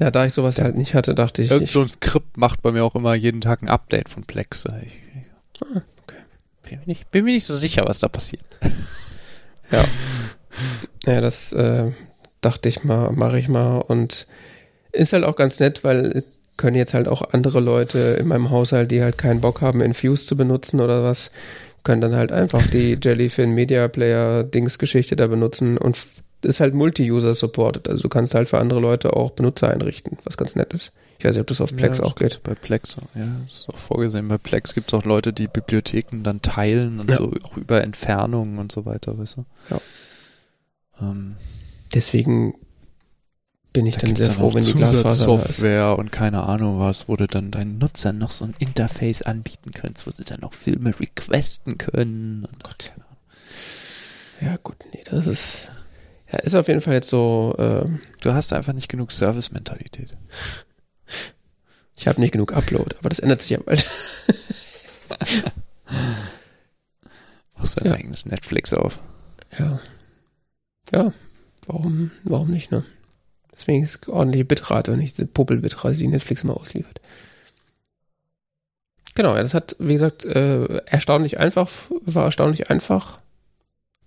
Ja, 0.00 0.10
da 0.10 0.26
ich 0.26 0.32
sowas 0.32 0.56
ja. 0.56 0.64
halt 0.64 0.76
nicht 0.76 0.94
hatte, 0.94 1.14
dachte 1.14 1.42
ich. 1.42 1.50
Irgend 1.52 1.70
so 1.70 1.80
ein 1.80 1.88
Skript 1.88 2.36
macht 2.36 2.62
bei 2.62 2.72
mir 2.72 2.84
auch 2.84 2.96
immer 2.96 3.14
jeden 3.14 3.40
Tag 3.40 3.62
ein 3.62 3.68
Update 3.68 4.08
von 4.08 4.24
Plex. 4.24 4.64
Ich, 4.84 4.96
ah. 5.62 5.82
Bin 6.68 6.78
mir 6.80 6.86
nicht, 6.86 7.10
bin 7.10 7.24
mir 7.24 7.32
nicht 7.32 7.44
so 7.44 7.56
sicher, 7.56 7.84
was 7.86 7.98
da 8.00 8.08
passiert. 8.08 8.44
Ja. 9.70 9.82
Ja, 11.06 11.20
das 11.22 11.54
äh, 11.54 11.90
dachte 12.42 12.68
ich 12.68 12.84
mal, 12.84 13.12
mache 13.12 13.38
ich 13.38 13.48
mal. 13.48 13.78
Und 13.78 14.26
ist 14.92 15.14
halt 15.14 15.24
auch 15.24 15.36
ganz 15.36 15.58
nett, 15.58 15.82
weil 15.84 16.22
können 16.56 16.76
jetzt 16.76 16.94
halt 16.94 17.08
auch 17.08 17.32
andere 17.32 17.60
Leute 17.60 17.98
in 18.20 18.28
meinem 18.28 18.50
Haushalt, 18.50 18.90
die 18.90 19.02
halt 19.02 19.18
keinen 19.18 19.40
Bock 19.40 19.60
haben, 19.60 19.80
Infuse 19.80 20.26
zu 20.26 20.36
benutzen 20.36 20.80
oder 20.80 21.02
was, 21.02 21.32
können 21.82 22.00
dann 22.00 22.14
halt 22.14 22.30
einfach 22.30 22.64
die 22.66 22.98
Jellyfin 23.02 23.52
Media 23.52 23.88
Player 23.88 24.44
Dingsgeschichte 24.44 25.16
da 25.16 25.26
benutzen 25.26 25.78
und 25.78 26.06
ist 26.44 26.60
halt 26.60 26.74
Multi-User 26.74 27.34
supported. 27.34 27.88
Also 27.88 28.02
du 28.02 28.08
kannst 28.08 28.34
halt 28.34 28.48
für 28.48 28.58
andere 28.58 28.80
Leute 28.80 29.14
auch 29.14 29.30
Benutzer 29.32 29.70
einrichten, 29.70 30.18
was 30.24 30.36
ganz 30.36 30.56
nett 30.56 30.72
ist. 30.74 30.92
Ich 31.18 31.24
weiß 31.24 31.32
nicht, 31.36 31.40
ob 31.42 31.46
das 31.46 31.60
auf 31.60 31.74
Plex 31.74 31.98
ja, 31.98 32.04
auch 32.04 32.16
geht. 32.16 32.42
Bei 32.42 32.54
Plex, 32.54 32.96
ja, 33.14 33.22
ist 33.46 33.68
auch 33.68 33.78
vorgesehen. 33.78 34.28
Bei 34.28 34.38
Plex 34.38 34.74
gibt 34.74 34.88
es 34.88 34.94
auch 34.94 35.04
Leute, 35.04 35.32
die 35.32 35.46
Bibliotheken 35.48 36.22
dann 36.22 36.42
teilen 36.42 37.00
und 37.00 37.08
Ja. 37.08 37.16
so 37.16 37.32
auch 37.44 37.56
über 37.56 37.82
Entfernungen 37.82 38.58
und 38.58 38.72
so 38.72 38.84
weiter, 38.84 39.16
weißt 39.18 39.38
du? 39.38 39.44
Ja. 39.70 39.80
Ähm, 41.00 41.36
Deswegen 41.94 42.54
bin 43.72 43.86
ich 43.86 43.96
da 43.96 44.06
dann 44.06 44.16
sehr 44.16 44.30
froh, 44.32 44.52
wenn 44.54 44.64
die 44.64 44.72
Glasfaser 44.74 45.26
da 45.26 45.34
ist. 45.36 45.46
Software 45.46 45.98
und 45.98 46.12
keine 46.12 46.42
Ahnung 46.44 46.78
was, 46.80 47.08
wo 47.08 47.16
du 47.16 47.26
dann 47.26 47.50
deinen 47.50 47.78
Nutzern 47.78 48.18
noch 48.18 48.30
so 48.30 48.44
ein 48.44 48.54
Interface 48.58 49.22
anbieten 49.22 49.70
kannst, 49.72 50.06
wo 50.06 50.10
sie 50.10 50.24
dann 50.24 50.42
auch 50.42 50.54
Filme 50.54 50.98
requesten 50.98 51.78
können. 51.78 52.44
Und 52.44 52.62
Gott. 52.64 52.92
Ja, 54.40 54.56
gut, 54.62 54.76
nee, 54.92 55.02
das 55.04 55.26
ist. 55.26 55.72
Ja, 56.34 56.40
ist 56.40 56.54
auf 56.56 56.66
jeden 56.66 56.80
Fall 56.80 56.94
jetzt 56.94 57.10
so. 57.10 57.54
Äh, 57.58 57.86
Du 58.20 58.32
hast 58.32 58.52
einfach 58.52 58.72
nicht 58.72 58.88
genug 58.88 59.12
Service-Mentalität. 59.12 60.16
ich 61.94 62.08
habe 62.08 62.20
nicht 62.20 62.32
genug 62.32 62.52
Upload, 62.52 62.96
aber 62.98 63.08
das 63.08 63.20
ändert 63.20 63.40
sich 63.42 63.50
ja 63.50 63.60
bald. 63.64 63.86
Machst 67.56 67.76
dein 67.78 67.86
Ja. 67.86 67.92
eigenes 67.92 68.26
Netflix 68.26 68.72
auf. 68.72 69.00
Ja. 69.58 69.78
Ja, 70.92 71.12
warum, 71.66 72.10
warum 72.24 72.50
nicht, 72.50 72.72
ne? 72.72 72.84
Deswegen 73.52 73.84
ist 73.84 74.08
ordentliche 74.08 74.44
Bitrate 74.44 74.90
und 74.92 74.98
nicht 74.98 75.16
diese 75.16 75.28
Puppel-Bitrate, 75.28 75.96
die 75.96 76.08
Netflix 76.08 76.42
immer 76.42 76.56
ausliefert. 76.56 77.00
Genau, 79.14 79.36
ja, 79.36 79.42
das 79.42 79.54
hat, 79.54 79.76
wie 79.78 79.92
gesagt, 79.92 80.24
äh, 80.24 80.78
erstaunlich 80.86 81.38
einfach, 81.38 81.70
war 82.04 82.24
erstaunlich 82.24 82.68
einfach. 82.70 83.20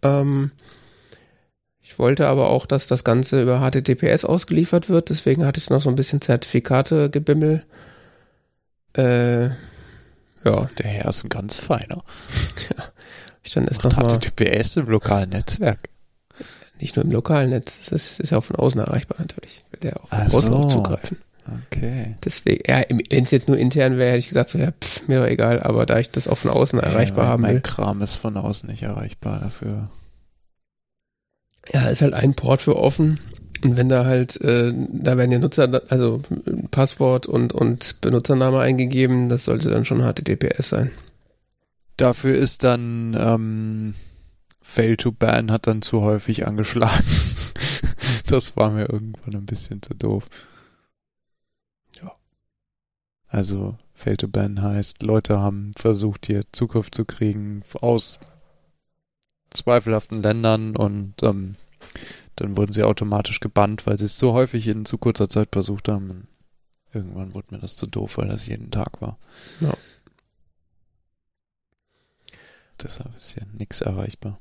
Ähm, 0.02 0.52
ich 1.98 2.00
wollte 2.00 2.28
aber 2.28 2.52
auch, 2.52 2.68
dass 2.68 2.86
das 2.86 3.04
Ganze 3.04 3.42
über 3.42 3.60
HTTPS 3.60 4.24
ausgeliefert 4.24 4.88
wird, 4.88 5.10
deswegen 5.10 5.48
hatte 5.48 5.60
ich 5.60 5.72
noch 5.72 5.82
so 5.82 5.90
ein 5.90 5.96
bisschen 5.96 6.22
Zertifikate 6.22 7.10
gebimmel. 7.10 7.64
Äh, 8.96 9.46
ja, 9.48 10.70
Der 10.78 10.86
Herr 10.86 11.10
ist 11.10 11.24
ein 11.24 11.30
ganz 11.30 11.56
feiner. 11.56 12.04
ich 13.44 13.54
dann 13.56 13.66
erst 13.66 13.84
Und 13.84 13.98
nochmal, 13.98 14.20
HTTPS 14.20 14.76
im 14.78 14.86
lokalen 14.90 15.32
Netzwerk. 15.32 15.90
nicht 16.80 16.96
nur 16.96 17.04
im 17.04 17.12
lokalen 17.12 17.50
Netz, 17.50 17.90
das 17.90 18.20
ist, 18.20 18.30
ja 18.30 18.38
auch 18.38 18.44
von 18.44 18.58
außen 18.58 18.80
erreichbar 18.80 19.18
natürlich, 19.20 19.66
will 19.72 19.80
der 19.80 19.98
auch 19.98 20.10
von 20.10 20.20
Ach 20.22 20.28
außen 20.28 20.52
so. 20.52 20.56
auch 20.56 20.68
zugreifen. 20.68 21.18
Okay. 21.72 22.16
Deswegen, 22.24 22.62
ja, 22.68 22.84
wenn 23.10 23.24
es 23.24 23.32
jetzt 23.32 23.48
nur 23.48 23.58
intern 23.58 23.98
wäre, 23.98 24.10
hätte 24.12 24.20
ich 24.20 24.28
gesagt, 24.28 24.50
so, 24.50 24.60
ja, 24.60 24.70
pff, 24.72 25.08
mir 25.08 25.22
doch 25.22 25.28
egal, 25.28 25.64
aber 25.64 25.88
da 25.88 25.98
ich 25.98 26.12
das 26.12 26.28
auch 26.28 26.38
von 26.38 26.52
außen 26.52 26.80
erreichbar 26.80 27.26
ja, 27.26 27.32
haben 27.32 27.42
mein 27.42 27.56
will. 27.56 27.62
Kram 27.62 28.04
ist 28.04 28.18
von 28.18 28.38
außen 28.38 28.70
nicht 28.70 28.84
erreichbar 28.84 29.40
dafür. 29.40 29.90
Ja, 31.74 31.90
ist 31.90 32.02
halt 32.02 32.14
ein 32.14 32.34
Port 32.34 32.62
für 32.62 32.76
offen. 32.76 33.20
Und 33.64 33.76
wenn 33.76 33.90
da 33.90 34.06
halt, 34.06 34.40
äh, 34.42 34.72
da 34.76 35.18
werden 35.18 35.32
ja 35.32 35.40
Nutzer, 35.40 35.82
also 35.90 36.22
Passwort 36.72 37.26
und, 37.26 37.54
und 37.54 38.02
Benutzername 38.02 38.60
eingegeben, 38.60 39.30
das 39.30 39.46
sollte 39.46 39.70
dann 39.70 39.86
schon 39.86 40.02
HTTPS 40.02 40.70
sein. 40.70 40.92
Dafür 41.98 42.36
ist 42.36 42.64
dann 42.64 43.18
ähm, 43.20 43.96
Fail 44.62 44.98
to 44.98 45.12
Ban 45.12 45.52
hat 45.52 45.66
dann 45.66 45.82
zu 45.82 46.02
häufig 46.02 46.46
angeschlagen. 46.46 47.06
das 48.28 48.56
war 48.56 48.70
mir 48.70 48.90
irgendwann 48.90 49.36
ein 49.36 49.46
bisschen 49.46 49.82
zu 49.82 49.96
doof. 49.96 50.28
Ja. 52.00 52.12
Also 53.28 53.78
Fail 53.94 54.18
to 54.18 54.28
Ban 54.28 54.62
heißt, 54.62 55.02
Leute 55.02 55.40
haben 55.40 55.72
versucht, 55.76 56.28
hier 56.28 56.42
Zugriff 56.52 56.92
zu 56.92 57.06
kriegen 57.06 57.64
aus 57.82 58.20
zweifelhaften 59.58 60.22
Ländern 60.22 60.76
und 60.76 61.14
ähm, 61.24 61.56
dann 62.36 62.56
wurden 62.58 62.72
sie 62.72 62.84
automatisch 62.84 63.40
gebannt, 63.40 63.86
weil 63.88 63.98
sie 63.98 64.06
es 64.06 64.18
so 64.18 64.34
häufig 64.34 64.68
in 64.68 64.86
zu 64.86 64.98
kurzer 64.98 65.30
Zeit 65.30 65.50
versucht 65.52 65.90
haben. 65.90 66.28
Irgendwann 66.94 67.34
wurde 67.34 67.48
mir 67.52 67.60
das 67.60 67.76
zu 67.76 67.88
doof, 67.88 68.18
weil 68.18 68.28
das 68.28 68.48
jeden 68.48 68.72
Tag 68.72 69.02
war. 69.02 69.18
Ja. 69.60 69.74
Deshalb 72.82 73.16
ist 73.16 73.34
hier 73.34 73.46
nichts 73.54 73.82
erreichbar. 73.82 74.40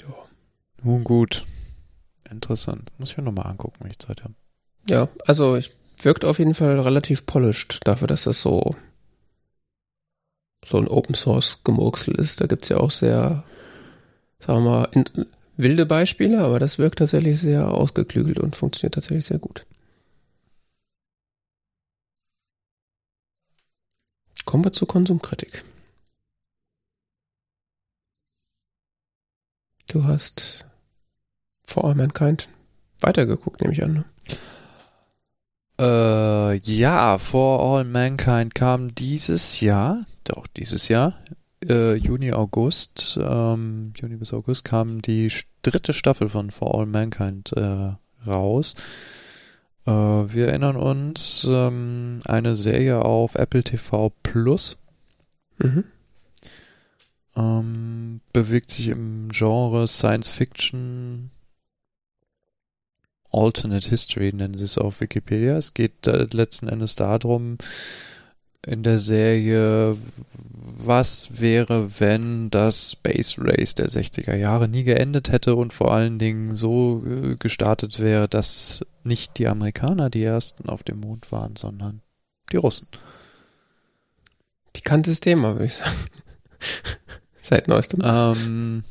Ja. 0.00 0.14
Nun 0.82 1.04
gut. 1.04 1.44
Interessant. 2.30 2.90
Muss 2.98 3.10
ich 3.10 3.16
mir 3.16 3.24
nochmal 3.24 3.46
angucken, 3.46 3.76
wenn 3.80 3.90
ich 3.90 3.98
Zeit 3.98 4.22
habe. 4.22 4.34
Ja, 4.88 5.08
also 5.26 5.56
ich 5.56 5.72
wirkt 6.02 6.24
auf 6.24 6.38
jeden 6.38 6.54
Fall 6.54 6.80
relativ 6.80 7.26
polished 7.26 7.80
dafür, 7.86 8.06
dass 8.06 8.24
das 8.24 8.40
so 8.40 8.74
so 10.64 10.78
ein 10.78 10.88
Open 10.88 11.14
Source 11.14 11.60
Gemurksel 11.64 12.14
ist. 12.14 12.40
Da 12.40 12.46
gibt's 12.46 12.68
ja 12.68 12.76
auch 12.76 12.90
sehr, 12.90 13.44
sagen 14.40 14.64
wir 14.64 14.70
mal, 14.70 14.88
in, 14.92 15.04
wilde 15.56 15.86
Beispiele, 15.86 16.40
aber 16.40 16.58
das 16.58 16.78
wirkt 16.78 16.98
tatsächlich 16.98 17.38
sehr 17.40 17.68
ausgeklügelt 17.68 18.38
und 18.40 18.56
funktioniert 18.56 18.94
tatsächlich 18.94 19.26
sehr 19.26 19.38
gut. 19.38 19.66
Kommen 24.44 24.64
wir 24.64 24.72
zur 24.72 24.88
Konsumkritik. 24.88 25.64
Du 29.88 30.04
hast 30.04 30.64
For 31.66 31.84
All 31.84 31.94
Mankind 31.94 32.48
weitergeguckt, 33.00 33.60
nehme 33.60 33.72
ich 33.72 33.82
an. 33.82 33.92
Ne? 33.92 34.04
Äh, 35.80 36.56
ja, 36.58 37.18
For 37.18 37.60
All 37.60 37.84
Mankind 37.84 38.54
kam 38.54 38.94
dieses 38.94 39.60
Jahr, 39.60 40.06
doch 40.24 40.46
dieses 40.46 40.88
Jahr, 40.88 41.18
äh, 41.68 41.94
Juni, 41.94 42.32
August, 42.32 43.18
ähm, 43.22 43.92
Juni 43.96 44.16
bis 44.16 44.32
August 44.32 44.64
kam 44.64 45.02
die 45.02 45.32
dritte 45.62 45.92
Staffel 45.92 46.28
von 46.28 46.50
For 46.50 46.74
All 46.74 46.86
Mankind 46.86 47.52
äh, 47.56 47.92
raus. 48.26 48.74
Äh, 49.86 49.90
wir 49.90 50.48
erinnern 50.48 50.76
uns, 50.76 51.46
ähm, 51.50 52.20
eine 52.26 52.56
Serie 52.56 53.04
auf 53.04 53.34
Apple 53.34 53.64
TV 53.64 54.12
Plus. 54.22 54.76
Mhm. 55.58 55.84
Ähm, 57.36 58.20
bewegt 58.32 58.70
sich 58.70 58.88
im 58.88 59.28
Genre 59.28 59.86
Science 59.86 60.28
Fiction, 60.28 61.30
Alternate 63.32 63.88
History 63.88 64.32
nennen 64.32 64.58
sie 64.58 64.64
es 64.64 64.78
auf 64.78 65.00
Wikipedia. 65.00 65.56
Es 65.56 65.74
geht 65.74 66.06
äh, 66.06 66.26
letzten 66.32 66.68
Endes 66.68 66.96
darum, 66.96 67.58
in 68.66 68.82
der 68.82 68.98
Serie, 68.98 69.96
was 70.82 71.40
wäre, 71.40 72.00
wenn 72.00 72.50
das 72.50 72.92
Space 72.92 73.36
Race 73.38 73.74
der 73.74 73.88
60er 73.88 74.34
Jahre 74.34 74.68
nie 74.68 74.84
geendet 74.84 75.30
hätte 75.30 75.56
und 75.56 75.72
vor 75.72 75.92
allen 75.92 76.18
Dingen 76.18 76.56
so 76.56 77.04
äh, 77.06 77.36
gestartet 77.36 78.00
wäre, 78.00 78.28
dass 78.28 78.84
nicht 79.04 79.38
die 79.38 79.48
Amerikaner 79.48 80.10
die 80.10 80.22
ersten 80.22 80.68
auf 80.68 80.82
dem 80.82 81.00
Mond 81.00 81.32
waren, 81.32 81.56
sondern 81.56 82.02
die 82.52 82.56
Russen. 82.56 82.86
Pikantes 84.72 85.20
Thema, 85.20 85.54
würde 85.54 85.66
ich 85.66 85.74
sagen. 85.74 85.96
Seit 87.40 87.68
neuestem. 87.68 88.00
Ähm, 88.04 88.84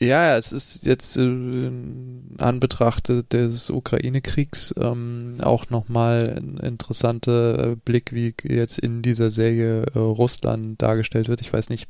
ja, 0.00 0.36
es 0.38 0.52
ist 0.52 0.86
jetzt 0.86 1.16
äh, 1.18 1.22
in 1.22 2.36
Anbetracht 2.38 3.08
des 3.08 3.68
Ukraine-Kriegs 3.68 4.74
ähm, 4.78 5.36
auch 5.42 5.68
nochmal 5.68 6.34
ein 6.38 6.56
interessanter 6.56 7.76
Blick, 7.76 8.12
wie 8.12 8.34
jetzt 8.44 8.78
in 8.78 9.02
dieser 9.02 9.30
Serie 9.30 9.82
äh, 9.94 9.98
Russland 9.98 10.80
dargestellt 10.80 11.28
wird. 11.28 11.42
Ich 11.42 11.52
weiß 11.52 11.68
nicht, 11.68 11.88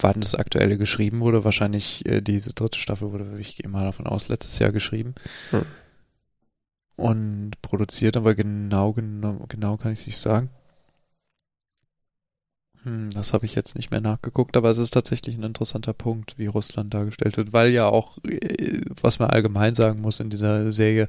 wann 0.00 0.20
das 0.20 0.34
aktuelle 0.34 0.76
geschrieben 0.76 1.20
wurde. 1.20 1.44
Wahrscheinlich 1.44 2.04
äh, 2.06 2.20
diese 2.20 2.52
dritte 2.52 2.80
Staffel 2.80 3.12
wurde, 3.12 3.38
ich 3.38 3.56
gehe 3.56 3.70
mal 3.70 3.84
davon 3.84 4.06
aus, 4.06 4.28
letztes 4.28 4.58
Jahr 4.58 4.72
geschrieben. 4.72 5.14
Hm. 5.50 5.66
Und 6.96 7.52
produziert, 7.62 8.16
aber 8.16 8.34
genau, 8.34 8.92
genau, 8.92 9.44
genau 9.48 9.76
kann 9.76 9.92
ich 9.92 10.00
es 10.00 10.06
nicht 10.06 10.18
sagen. 10.18 10.50
Hm, 12.88 13.10
das 13.10 13.34
habe 13.34 13.44
ich 13.44 13.54
jetzt 13.54 13.76
nicht 13.76 13.90
mehr 13.90 14.00
nachgeguckt, 14.00 14.56
aber 14.56 14.70
es 14.70 14.78
ist 14.78 14.92
tatsächlich 14.92 15.36
ein 15.36 15.42
interessanter 15.42 15.92
Punkt, 15.92 16.38
wie 16.38 16.46
Russland 16.46 16.94
dargestellt 16.94 17.36
wird, 17.36 17.52
weil 17.52 17.70
ja 17.70 17.86
auch, 17.86 18.16
äh, 18.24 18.80
was 19.02 19.18
man 19.18 19.28
allgemein 19.28 19.74
sagen 19.74 20.00
muss 20.00 20.20
in 20.20 20.30
dieser 20.30 20.72
Serie, 20.72 21.06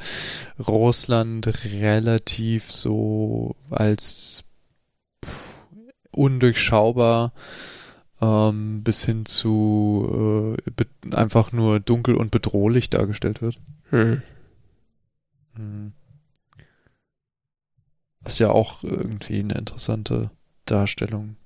Russland 0.67 1.47
relativ 1.63 2.73
so 2.73 3.55
als 3.69 4.43
undurchschaubar 6.11 7.31
ähm, 8.19 8.83
bis 8.83 9.05
hin 9.05 9.25
zu 9.25 10.57
äh, 10.77 11.15
einfach 11.15 11.53
nur 11.53 11.79
dunkel 11.79 12.15
und 12.15 12.31
bedrohlich 12.31 12.89
dargestellt 12.89 13.41
wird. 13.41 13.57
Hm. 13.91 14.21
Hm. 15.55 15.93
Was 18.19 18.37
ja 18.39 18.49
auch 18.49 18.83
irgendwie 18.83 19.39
eine 19.39 19.53
interessante 19.53 20.29
Darstellung 20.65 21.37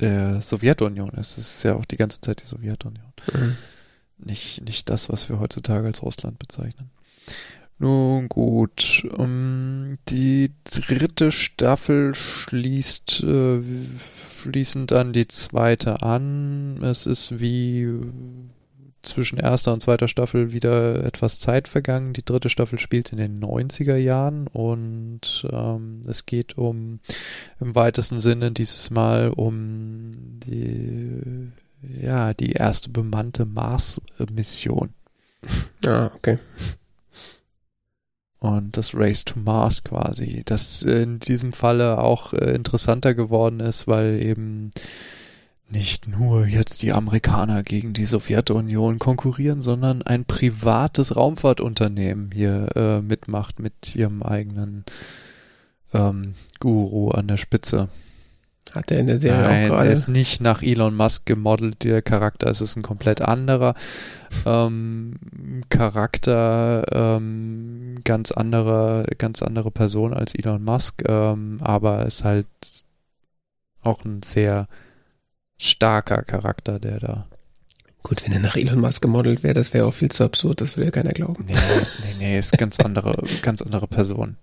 der 0.00 0.40
Sowjetunion 0.40 1.10
ist. 1.10 1.38
Es 1.38 1.56
ist 1.56 1.62
ja 1.62 1.74
auch 1.74 1.84
die 1.84 1.96
ganze 1.96 2.20
Zeit 2.20 2.42
die 2.42 2.46
Sowjetunion. 2.46 3.12
Mhm. 3.32 3.56
Nicht, 4.18 4.64
nicht 4.64 4.90
das, 4.90 5.08
was 5.08 5.28
wir 5.28 5.40
heutzutage 5.40 5.86
als 5.86 6.02
Russland 6.02 6.38
bezeichnen. 6.38 6.90
Nun 7.78 8.28
gut, 8.28 9.04
um, 9.16 9.94
die 10.08 10.52
dritte 10.64 11.32
Staffel 11.32 12.14
schließt 12.14 13.24
äh, 13.24 13.60
fließend 14.30 14.92
an 14.92 15.12
die 15.12 15.26
zweite 15.26 16.02
an. 16.02 16.80
Es 16.82 17.06
ist 17.06 17.40
wie 17.40 17.88
zwischen 19.04 19.38
erster 19.38 19.72
und 19.72 19.80
zweiter 19.80 20.08
Staffel 20.08 20.52
wieder 20.52 21.04
etwas 21.04 21.38
Zeit 21.38 21.68
vergangen. 21.68 22.12
Die 22.12 22.24
dritte 22.24 22.48
Staffel 22.48 22.78
spielt 22.78 23.12
in 23.12 23.18
den 23.18 23.40
90er 23.40 23.96
Jahren 23.96 24.46
und 24.48 25.46
ähm, 25.50 26.02
es 26.06 26.26
geht 26.26 26.58
um 26.58 27.00
im 27.60 27.74
weitesten 27.74 28.20
Sinne 28.20 28.50
dieses 28.52 28.90
Mal 28.90 29.30
um 29.30 30.40
die 30.46 31.52
ja, 32.00 32.34
die 32.34 32.52
erste 32.52 32.90
bemannte 32.90 33.44
Mars-Mission. 33.44 34.90
Ah, 35.86 36.10
okay. 36.16 36.38
Und 38.38 38.78
das 38.78 38.94
Race 38.94 39.22
to 39.26 39.38
Mars 39.38 39.84
quasi, 39.84 40.42
das 40.46 40.82
in 40.82 41.18
diesem 41.18 41.52
Falle 41.52 41.98
auch 41.98 42.32
äh, 42.32 42.54
interessanter 42.54 43.14
geworden 43.14 43.60
ist, 43.60 43.86
weil 43.86 44.22
eben 44.22 44.70
nicht 45.68 46.06
nur 46.06 46.46
jetzt 46.46 46.82
die 46.82 46.92
Amerikaner 46.92 47.62
gegen 47.62 47.94
die 47.94 48.04
Sowjetunion 48.04 48.98
konkurrieren, 48.98 49.62
sondern 49.62 50.02
ein 50.02 50.24
privates 50.24 51.16
Raumfahrtunternehmen 51.16 52.30
hier 52.32 52.68
äh, 52.76 53.00
mitmacht 53.00 53.58
mit 53.58 53.96
ihrem 53.96 54.22
eigenen 54.22 54.84
ähm, 55.92 56.34
Guru 56.60 57.10
an 57.10 57.28
der 57.28 57.38
Spitze. 57.38 57.88
Hat 58.74 58.90
er 58.90 58.98
in 59.00 59.06
der 59.06 59.18
Serie 59.18 59.42
Nein, 59.42 59.64
auch 59.70 59.76
gerade? 59.76 59.88
er 59.88 59.92
ist 59.92 60.08
nicht 60.08 60.40
nach 60.40 60.62
Elon 60.62 60.96
Musk 60.96 61.26
gemodelt, 61.26 61.84
der 61.84 62.02
Charakter. 62.02 62.50
Es 62.50 62.60
ist 62.60 62.76
ein 62.76 62.82
komplett 62.82 63.20
anderer 63.20 63.74
ähm, 64.46 65.14
Charakter, 65.68 66.84
ähm, 66.90 67.96
ganz 68.04 68.32
andere, 68.32 69.06
ganz 69.18 69.42
andere 69.42 69.70
Person 69.70 70.12
als 70.12 70.34
Elon 70.34 70.64
Musk, 70.64 71.02
ähm, 71.08 71.58
aber 71.60 72.04
ist 72.06 72.24
halt 72.24 72.48
auch 73.82 74.04
ein 74.04 74.22
sehr 74.22 74.66
starker 75.58 76.22
Charakter, 76.22 76.78
der 76.78 77.00
da. 77.00 77.26
Gut, 78.02 78.24
wenn 78.24 78.32
er 78.32 78.40
nach 78.40 78.56
Elon 78.56 78.80
Musk 78.80 79.00
gemodelt 79.00 79.42
wäre, 79.42 79.54
das 79.54 79.72
wäre 79.72 79.86
auch 79.86 79.94
viel 79.94 80.10
zu 80.10 80.24
absurd, 80.24 80.60
das 80.60 80.76
würde 80.76 80.86
ja 80.86 80.90
keiner 80.90 81.12
glauben. 81.12 81.44
Nee, 81.46 81.54
nee, 81.54 82.14
nee, 82.18 82.38
ist 82.38 82.58
ganz 82.58 82.78
andere, 82.80 83.22
ganz 83.40 83.62
andere 83.62 83.86
Person. 83.86 84.36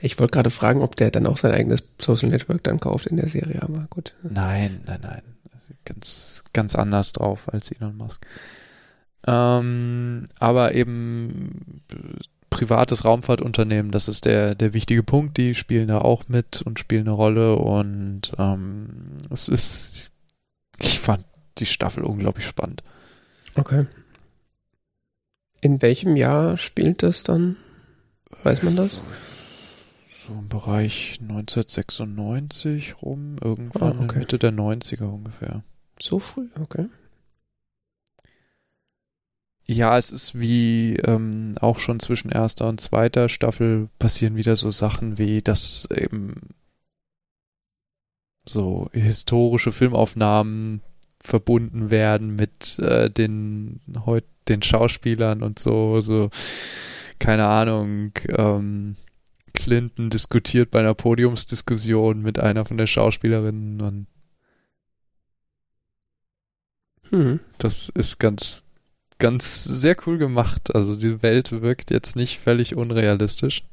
Ich 0.00 0.18
wollte 0.18 0.32
gerade 0.32 0.50
fragen, 0.50 0.82
ob 0.82 0.94
der 0.94 1.10
dann 1.10 1.26
auch 1.26 1.36
sein 1.36 1.52
eigenes 1.52 1.82
Social 2.00 2.28
Network 2.28 2.62
dann 2.62 2.78
kauft 2.78 3.06
in 3.06 3.16
der 3.16 3.28
Serie, 3.28 3.62
aber 3.62 3.86
gut. 3.90 4.14
Nein, 4.22 4.82
nein, 4.86 5.00
nein. 5.02 5.22
Ganz, 5.84 6.44
ganz 6.52 6.74
anders 6.74 7.12
drauf 7.12 7.52
als 7.52 7.70
Elon 7.72 7.96
Musk. 7.96 8.26
Ähm, 9.26 10.28
aber 10.38 10.74
eben 10.74 11.82
privates 12.50 13.04
Raumfahrtunternehmen, 13.04 13.90
das 13.90 14.08
ist 14.08 14.24
der, 14.24 14.54
der 14.54 14.72
wichtige 14.72 15.02
Punkt. 15.02 15.36
Die 15.36 15.54
spielen 15.54 15.88
da 15.88 15.98
auch 15.98 16.28
mit 16.28 16.62
und 16.62 16.78
spielen 16.78 17.06
eine 17.06 17.16
Rolle 17.16 17.56
und 17.56 18.32
ähm, 18.38 19.18
es 19.30 19.48
ist, 19.48 20.12
ich 20.78 20.98
fand 20.98 21.24
die 21.58 21.66
Staffel 21.66 22.04
unglaublich 22.04 22.46
spannend. 22.46 22.82
Okay. 23.56 23.86
In 25.60 25.80
welchem 25.82 26.16
Jahr 26.16 26.56
spielt 26.56 27.02
das 27.02 27.24
dann? 27.24 27.56
Weiß 28.42 28.62
man 28.62 28.76
das? 28.76 29.02
So 30.26 30.32
im 30.34 30.48
Bereich 30.48 31.18
1996 31.20 33.02
rum, 33.02 33.36
irgendwann 33.42 33.98
Ah, 33.98 34.04
okay. 34.04 34.18
Mitte 34.18 34.38
der 34.38 34.52
90er 34.52 35.04
ungefähr. 35.04 35.62
So 36.00 36.18
früh, 36.18 36.48
okay. 36.60 36.88
Ja, 39.68 39.98
es 39.98 40.12
ist 40.12 40.38
wie 40.38 40.96
ähm, 40.96 41.56
auch 41.60 41.78
schon 41.80 41.98
zwischen 41.98 42.30
erster 42.30 42.68
und 42.68 42.80
zweiter 42.80 43.28
Staffel 43.28 43.88
passieren 43.98 44.36
wieder 44.36 44.54
so 44.54 44.70
Sachen 44.70 45.18
wie, 45.18 45.42
dass 45.42 45.88
eben 45.90 46.54
so 48.48 48.88
historische 48.92 49.72
Filmaufnahmen 49.72 50.80
verbunden 51.20 51.90
werden 51.90 52.34
mit 52.34 52.78
äh, 52.78 53.10
den 53.10 53.80
heut 54.04 54.24
den 54.48 54.62
Schauspielern 54.62 55.42
und 55.42 55.58
so, 55.58 56.00
so 56.00 56.30
keine 57.18 57.46
Ahnung, 57.46 58.12
ähm, 58.28 58.94
Clinton 59.54 60.10
diskutiert 60.10 60.70
bei 60.70 60.80
einer 60.80 60.94
Podiumsdiskussion 60.94 62.22
mit 62.22 62.38
einer 62.38 62.64
von 62.64 62.76
der 62.76 62.86
Schauspielerinnen 62.86 63.80
und 63.80 64.06
Mhm. 67.10 67.40
Das 67.58 67.88
ist 67.90 68.18
ganz, 68.18 68.64
ganz 69.18 69.64
sehr 69.64 69.96
cool 70.06 70.18
gemacht. 70.18 70.74
Also 70.74 70.96
die 70.96 71.22
Welt 71.22 71.52
wirkt 71.52 71.90
jetzt 71.90 72.16
nicht 72.16 72.38
völlig 72.38 72.74
unrealistisch. 72.74 73.64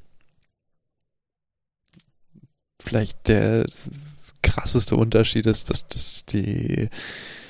Vielleicht 2.80 3.28
der 3.28 3.66
krasseste 4.44 4.96
Unterschied 4.96 5.48
ist, 5.48 5.70
dass, 5.70 5.88
dass 5.88 6.26
die 6.26 6.90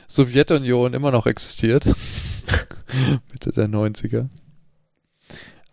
Sowjetunion 0.08 0.94
immer 0.94 1.12
noch 1.12 1.26
existiert. 1.26 1.86
Mitte 3.32 3.52
der 3.52 3.68
90er. 3.68 4.30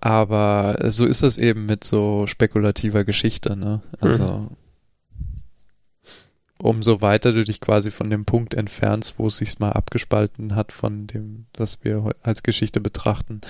Aber 0.00 0.78
so 0.88 1.04
ist 1.04 1.22
das 1.22 1.36
eben 1.36 1.66
mit 1.66 1.84
so 1.84 2.26
spekulativer 2.26 3.04
Geschichte, 3.04 3.54
ne? 3.54 3.82
Also 4.00 4.48
umso 6.56 7.00
weiter 7.00 7.32
du 7.32 7.44
dich 7.44 7.60
quasi 7.60 7.90
von 7.90 8.10
dem 8.10 8.24
Punkt 8.24 8.54
entfernst, 8.54 9.18
wo 9.18 9.26
es 9.26 9.38
sich 9.38 9.58
mal 9.58 9.72
abgespalten 9.72 10.54
hat 10.54 10.72
von 10.72 11.06
dem, 11.06 11.46
was 11.56 11.84
wir 11.84 12.14
als 12.22 12.42
Geschichte 12.42 12.80
betrachten, 12.80 13.40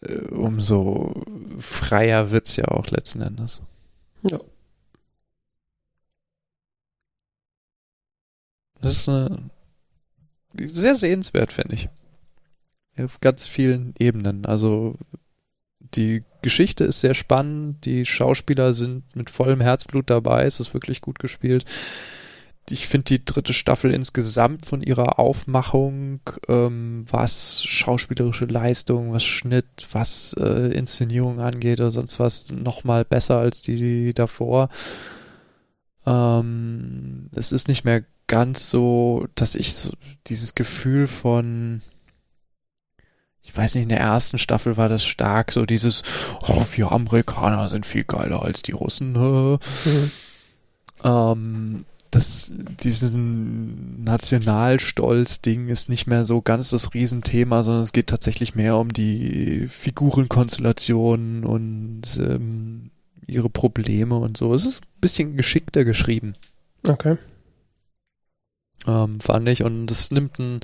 äh, 0.00 0.26
umso 0.28 1.24
freier 1.58 2.30
wird's 2.30 2.56
ja 2.56 2.66
auch 2.66 2.88
letzten 2.88 3.20
Endes. 3.20 3.62
Ja. 4.22 4.38
Das 8.80 8.92
ist 8.92 9.08
eine, 9.08 9.50
sehr 10.56 10.94
sehenswert, 10.94 11.52
finde 11.52 11.74
ich. 11.74 11.88
Auf 12.98 13.20
ganz 13.20 13.44
vielen 13.44 13.94
Ebenen. 13.98 14.46
Also 14.46 14.96
die 15.94 16.22
Geschichte 16.42 16.84
ist 16.84 17.00
sehr 17.00 17.14
spannend, 17.14 17.84
die 17.84 18.04
Schauspieler 18.04 18.72
sind 18.72 19.04
mit 19.14 19.30
vollem 19.30 19.60
Herzblut 19.60 20.08
dabei, 20.08 20.44
es 20.44 20.60
ist 20.60 20.74
wirklich 20.74 21.00
gut 21.00 21.18
gespielt. 21.18 21.64
Ich 22.68 22.86
finde 22.86 23.04
die 23.04 23.24
dritte 23.24 23.52
Staffel 23.52 23.92
insgesamt 23.92 24.64
von 24.64 24.80
ihrer 24.80 25.18
Aufmachung, 25.18 26.20
ähm, 26.46 27.04
was 27.10 27.64
schauspielerische 27.64 28.44
Leistung, 28.44 29.12
was 29.12 29.24
Schnitt, 29.24 29.66
was 29.90 30.36
äh, 30.38 30.72
Inszenierung 30.72 31.40
angeht 31.40 31.80
oder 31.80 31.90
sonst 31.90 32.20
was, 32.20 32.52
nochmal 32.52 33.04
besser 33.04 33.38
als 33.38 33.62
die 33.62 34.14
davor. 34.14 34.68
Ähm, 36.06 37.28
es 37.34 37.52
ist 37.52 37.68
nicht 37.68 37.84
mehr 37.84 38.04
ganz 38.26 38.70
so, 38.70 39.26
dass 39.34 39.54
ich 39.54 39.74
so 39.74 39.90
dieses 40.26 40.54
Gefühl 40.54 41.06
von, 41.06 41.82
ich 43.42 43.56
weiß 43.56 43.74
nicht, 43.74 43.84
in 43.84 43.88
der 43.88 44.00
ersten 44.00 44.38
Staffel 44.38 44.76
war 44.76 44.88
das 44.88 45.04
stark, 45.04 45.52
so 45.52 45.66
dieses, 45.66 46.02
oh, 46.42 46.64
wir 46.72 46.92
Amerikaner 46.92 47.68
sind 47.68 47.86
viel 47.86 48.04
geiler 48.04 48.42
als 48.42 48.62
die 48.62 48.72
Russen. 48.72 49.58
Ähm, 51.02 51.86
das, 52.10 52.52
diesen 52.82 54.02
Nationalstolz-Ding 54.02 55.68
ist 55.68 55.88
nicht 55.88 56.06
mehr 56.06 56.24
so 56.24 56.42
ganz 56.42 56.70
das 56.70 56.92
Riesenthema, 56.92 57.62
sondern 57.62 57.84
es 57.84 57.92
geht 57.92 58.08
tatsächlich 58.08 58.54
mehr 58.54 58.76
um 58.76 58.92
die 58.92 59.66
Figurenkonstellationen 59.68 61.44
und 61.44 62.02
ähm, 62.18 62.90
ihre 63.26 63.50
Probleme 63.50 64.16
und 64.16 64.36
so. 64.36 64.54
Es 64.54 64.64
ist 64.64 64.82
ein 64.82 65.00
bisschen 65.00 65.36
geschickter 65.36 65.84
geschrieben 65.84 66.34
Okay. 66.88 67.16
ähm, 68.86 69.20
fand 69.20 69.48
ich. 69.48 69.62
Und 69.62 69.90
es 69.90 70.10
nimmt 70.10 70.38
ein. 70.38 70.60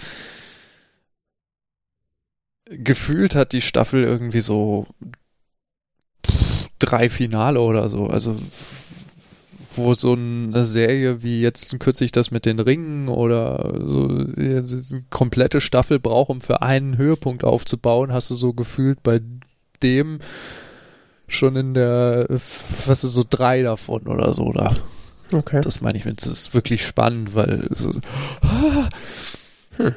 Gefühlt 2.68 3.36
hat 3.36 3.52
die 3.52 3.60
Staffel 3.60 4.02
irgendwie 4.02 4.40
so 4.40 4.86
drei 6.78 7.08
Finale 7.08 7.60
oder 7.60 7.88
so. 7.88 8.06
Also 8.06 8.36
wo 9.76 9.92
so 9.94 10.14
eine 10.14 10.64
Serie 10.64 11.22
wie 11.22 11.40
jetzt 11.40 11.78
kürzlich 11.78 12.10
das 12.10 12.30
mit 12.30 12.46
den 12.46 12.58
Ringen 12.58 13.08
oder 13.08 13.78
so 13.84 14.08
eine 14.08 15.04
komplette 15.10 15.60
Staffel 15.60 15.98
braucht, 15.98 16.30
um 16.30 16.40
für 16.40 16.62
einen 16.62 16.96
Höhepunkt 16.96 17.44
aufzubauen, 17.44 18.12
hast 18.12 18.30
du 18.30 18.34
so 18.34 18.54
gefühlt 18.54 19.02
bei 19.02 19.20
dem 19.82 20.18
schon 21.28 21.56
in 21.56 21.74
der, 21.74 22.26
was 22.28 23.04
ist 23.04 23.14
so 23.14 23.24
drei 23.28 23.62
davon 23.62 24.06
oder 24.06 24.32
so 24.34 24.52
da. 24.52 24.76
Okay. 25.32 25.60
Das 25.60 25.80
meine 25.80 25.98
ich 25.98 26.04
das 26.04 26.26
ist 26.26 26.54
wirklich 26.54 26.86
spannend, 26.86 27.34
weil 27.34 27.68
so, 27.74 27.92
Hm. 29.76 29.94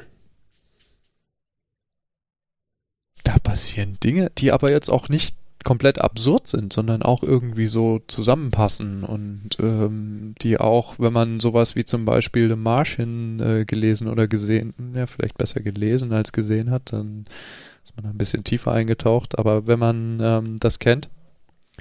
da 3.24 3.38
passieren 3.38 3.98
Dinge, 4.02 4.30
die 4.36 4.52
aber 4.52 4.70
jetzt 4.70 4.90
auch 4.90 5.08
nicht 5.08 5.36
komplett 5.62 6.00
absurd 6.00 6.46
sind, 6.46 6.72
sondern 6.72 7.02
auch 7.02 7.22
irgendwie 7.22 7.66
so 7.66 8.00
zusammenpassen 8.06 9.04
und 9.04 9.50
ähm, 9.60 10.34
die 10.40 10.58
auch, 10.58 10.94
wenn 10.98 11.12
man 11.12 11.38
sowas 11.38 11.76
wie 11.76 11.84
zum 11.84 12.06
Beispiel 12.06 12.48
The 12.48 12.56
Martian 12.56 13.40
äh, 13.40 13.64
gelesen 13.66 14.08
oder 14.08 14.26
gesehen, 14.26 14.72
ja 14.96 15.06
vielleicht 15.06 15.36
besser 15.36 15.60
gelesen 15.60 16.12
als 16.12 16.32
gesehen 16.32 16.70
hat, 16.70 16.92
dann 16.92 17.26
ist 17.84 17.94
man 17.94 18.06
ein 18.10 18.16
bisschen 18.16 18.42
tiefer 18.42 18.72
eingetaucht, 18.72 19.38
aber 19.38 19.66
wenn 19.66 19.78
man 19.78 20.18
ähm, 20.22 20.56
das 20.60 20.78
kennt, 20.78 21.10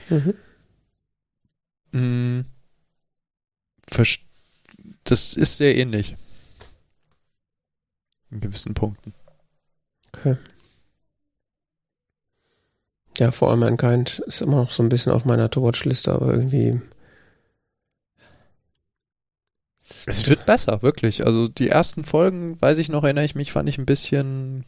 Mhm. 0.09 0.33
mh, 1.93 2.43
verst- 3.91 4.21
das 5.05 5.33
ist 5.35 5.57
sehr 5.57 5.75
ähnlich. 5.77 6.15
In 8.31 8.39
gewissen 8.39 8.73
Punkten. 8.73 9.13
Okay. 10.15 10.37
Ja, 13.19 13.29
For 13.31 13.51
All 13.51 13.57
Mankind 13.57 14.17
ist 14.25 14.41
immer 14.41 14.55
noch 14.55 14.71
so 14.71 14.81
ein 14.81 14.89
bisschen 14.89 15.11
auf 15.11 15.23
meiner 15.23 15.51
To-Watch-Liste, 15.51 16.11
aber 16.11 16.33
irgendwie. 16.33 16.81
Es 20.05 20.27
wird 20.29 20.45
besser, 20.45 20.81
wirklich. 20.81 21.25
Also 21.25 21.47
die 21.47 21.69
ersten 21.69 22.03
Folgen, 22.03 22.61
weiß 22.61 22.77
ich 22.79 22.89
noch, 22.89 23.03
erinnere 23.03 23.25
ich 23.25 23.35
mich, 23.35 23.51
fand 23.51 23.69
ich 23.69 23.77
ein 23.77 23.85
bisschen, 23.85 24.65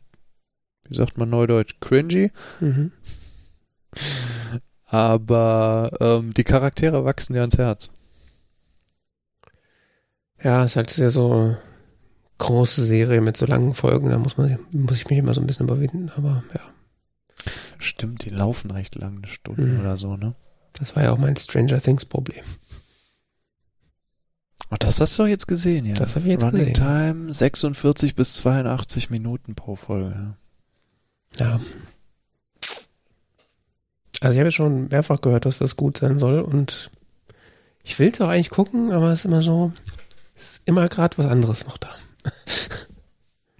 wie 0.90 0.96
sagt 0.96 1.18
man 1.18 1.30
neudeutsch, 1.30 1.76
cringy. 1.82 2.32
Mhm. 2.62 2.92
Aber 4.92 5.90
ähm, 6.02 6.34
die 6.34 6.44
Charaktere 6.44 7.06
wachsen 7.06 7.34
dir 7.34 7.40
ans 7.40 7.58
Herz. 7.58 7.92
Ja, 10.44 10.66
ist 10.66 10.76
halt 10.76 10.90
sehr 10.90 11.12
so 11.12 11.56
große 12.40 12.84
Serie 12.84 13.22
mit 13.22 13.38
so 13.38 13.46
langen 13.46 13.74
Folgen, 13.74 14.10
da 14.10 14.18
muss 14.18 14.36
man 14.38 14.60
muss 14.72 14.98
ich 14.98 15.10
mich 15.10 15.18
immer 15.20 15.34
so 15.34 15.40
ein 15.40 15.48
bisschen 15.48 15.68
überwinden, 15.68 16.12
aber 16.18 16.44
ja. 16.54 16.60
Stimmt, 17.80 18.26
die 18.26 18.30
laufen 18.32 18.70
recht 18.72 18.96
lang, 18.96 19.18
eine 19.18 19.28
Stunde 19.28 19.62
Mhm. 19.62 19.80
oder 19.80 19.96
so, 19.96 20.18
ne? 20.18 20.36
Das 20.74 20.96
war 20.96 21.04
ja 21.04 21.12
auch 21.14 21.18
mein 21.18 21.38
Stranger 21.38 21.80
Things 21.80 22.04
Problem. 22.06 22.44
Oh, 24.72 24.76
das 24.80 25.00
hast 25.00 25.18
du 25.18 25.24
doch 25.24 25.28
jetzt 25.30 25.48
gesehen, 25.48 25.86
ja. 25.86 25.94
Das 25.94 26.16
hab 26.16 26.24
ich 26.24 26.30
jetzt 26.30 26.44
Running 26.44 26.60
gesehen. 26.60 26.74
Time 26.74 27.34
46 27.34 28.16
bis 28.16 28.34
82 28.36 29.10
Minuten 29.10 29.56
pro 29.56 29.76
Folge. 29.76 30.36
Ja. 31.40 31.46
Ja. 31.46 31.60
Also 34.22 34.34
ich 34.36 34.40
habe 34.40 34.48
jetzt 34.48 34.56
schon 34.56 34.88
mehrfach 34.88 35.20
gehört, 35.20 35.46
dass 35.46 35.60
das 35.60 35.76
gut 35.76 35.98
sein 35.98 36.20
soll 36.20 36.40
und 36.40 36.90
ich 37.84 37.98
will 38.00 38.10
es 38.10 38.22
auch 38.22 38.30
eigentlich 38.30 38.50
gucken, 38.52 38.92
aber 38.92 39.12
es 39.12 39.20
ist 39.20 39.26
immer 39.26 39.42
so, 39.42 39.74
es 40.36 40.54
ist 40.54 40.68
immer 40.68 40.88
gerade 40.88 41.18
was 41.18 41.26
anderes 41.26 41.66
noch 41.68 41.78
da. 41.78 41.90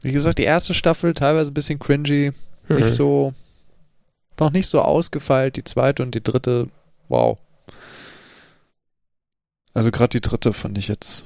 Wie 0.04 0.12
gesagt, 0.12 0.38
die 0.38 0.44
erste 0.44 0.74
Staffel 0.74 1.14
teilweise 1.14 1.52
ein 1.52 1.56
bisschen 1.56 1.80
cringy, 1.80 2.32
Mhm. 2.70 2.76
nicht 2.78 2.90
so, 2.90 3.34
noch 4.40 4.52
nicht 4.52 4.68
so 4.68 4.82
ausgefeilt. 4.82 5.58
Die 5.58 5.64
zweite 5.64 6.04
und 6.04 6.14
die 6.16 6.24
dritte, 6.24 6.70
wow. 7.10 7.38
Also 9.74 9.90
gerade 9.92 10.10
die 10.10 10.22
dritte 10.22 10.54
fand 10.54 10.78
ich 10.78 10.88
jetzt, 10.88 11.26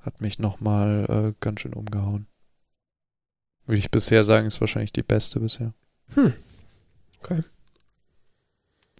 hat 0.00 0.20
mich 0.20 0.38
nochmal 0.38 1.06
äh, 1.08 1.34
ganz 1.40 1.60
schön 1.60 1.72
umgehauen. 1.74 2.26
Würde 3.66 3.78
ich 3.78 3.90
bisher 3.90 4.24
sagen, 4.24 4.46
ist 4.46 4.60
wahrscheinlich 4.60 4.92
die 4.92 5.02
beste 5.02 5.40
bisher. 5.40 5.72
Hm. 6.14 6.32
Okay. 7.22 7.40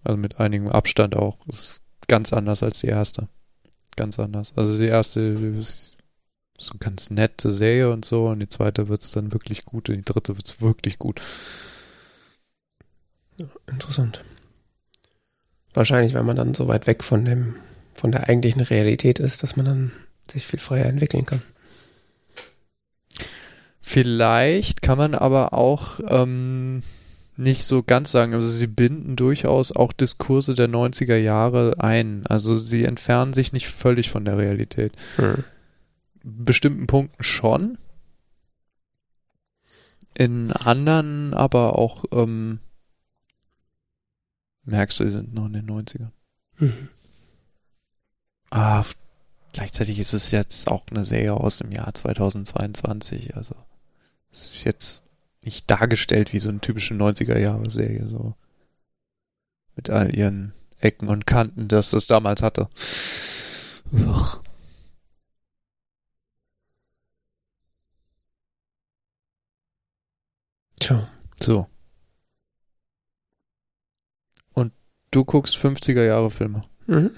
Also 0.03 0.17
mit 0.17 0.39
einigem 0.39 0.69
Abstand 0.69 1.15
auch. 1.15 1.37
Ist 1.47 1.81
ganz 2.07 2.33
anders 2.33 2.63
als 2.63 2.79
die 2.79 2.87
erste. 2.87 3.27
Ganz 3.95 4.19
anders. 4.19 4.53
Also 4.55 4.77
die 4.77 4.87
erste 4.87 5.21
ist 5.21 5.95
so 6.57 6.71
eine 6.71 6.79
ganz 6.79 7.09
nette 7.09 7.51
Serie 7.51 7.91
und 7.91 8.05
so 8.05 8.27
und 8.27 8.39
die 8.39 8.49
zweite 8.49 8.87
wird's 8.87 9.11
dann 9.11 9.33
wirklich 9.33 9.65
gut 9.65 9.89
und 9.89 9.95
die 9.95 10.05
dritte 10.05 10.37
wird's 10.37 10.61
wirklich 10.61 10.99
gut. 10.99 11.21
Interessant. 13.67 14.23
Wahrscheinlich, 15.73 16.13
weil 16.13 16.23
man 16.23 16.35
dann 16.35 16.53
so 16.53 16.67
weit 16.67 16.85
weg 16.85 17.03
von 17.03 17.25
dem, 17.25 17.55
von 17.93 18.11
der 18.11 18.29
eigentlichen 18.29 18.61
Realität 18.61 19.19
ist, 19.19 19.41
dass 19.41 19.55
man 19.55 19.65
dann 19.65 19.91
sich 20.29 20.45
viel 20.45 20.59
freier 20.59 20.85
entwickeln 20.85 21.25
kann. 21.25 21.41
Vielleicht 23.81 24.81
kann 24.81 24.97
man 24.97 25.15
aber 25.15 25.53
auch 25.53 25.99
ähm, 26.07 26.83
nicht 27.37 27.63
so 27.63 27.83
ganz 27.83 28.11
sagen. 28.11 28.33
Also 28.33 28.47
sie 28.47 28.67
binden 28.67 29.15
durchaus 29.15 29.71
auch 29.71 29.93
Diskurse 29.93 30.53
der 30.53 30.69
90er 30.69 31.15
Jahre 31.15 31.75
ein. 31.79 32.25
Also 32.27 32.57
sie 32.57 32.85
entfernen 32.85 33.33
sich 33.33 33.53
nicht 33.53 33.67
völlig 33.67 34.09
von 34.09 34.25
der 34.25 34.37
Realität. 34.37 34.93
Hm. 35.15 35.43
bestimmten 36.23 36.87
Punkten 36.87 37.23
schon. 37.23 37.77
In 40.13 40.51
anderen 40.51 41.33
aber 41.33 41.79
auch 41.79 42.03
ähm, 42.11 42.59
merkst 44.65 44.99
du, 44.99 45.05
sie 45.05 45.11
sind 45.11 45.33
noch 45.33 45.45
in 45.45 45.53
den 45.53 45.69
90ern. 45.69 46.11
Mhm. 46.57 46.89
Ah, 48.49 48.83
gleichzeitig 49.53 49.97
ist 49.99 50.13
es 50.13 50.31
jetzt 50.31 50.67
auch 50.67 50.83
eine 50.91 51.05
Serie 51.05 51.33
aus 51.33 51.59
dem 51.59 51.71
Jahr 51.71 51.93
2022. 51.93 53.35
Also 53.35 53.55
es 54.31 54.45
ist 54.47 54.63
jetzt 54.65 55.05
nicht 55.41 55.69
dargestellt 55.69 56.33
wie 56.33 56.39
so 56.39 56.49
eine 56.49 56.61
typische 56.61 56.93
90er-Jahre-Serie, 56.93 58.07
so 58.07 58.35
mit 59.75 59.89
all 59.89 60.15
ihren 60.15 60.53
Ecken 60.79 61.07
und 61.07 61.25
Kanten, 61.27 61.67
das 61.67 61.93
es 61.93 62.07
damals 62.07 62.41
hatte. 62.41 62.69
Uch. 63.91 64.41
Tja. 70.79 71.07
So. 71.39 71.67
Und 74.53 74.73
du 75.11 75.25
guckst 75.25 75.55
50er 75.55 76.05
Jahre 76.05 76.31
Filme. 76.31 76.63
Mhm. 76.87 77.11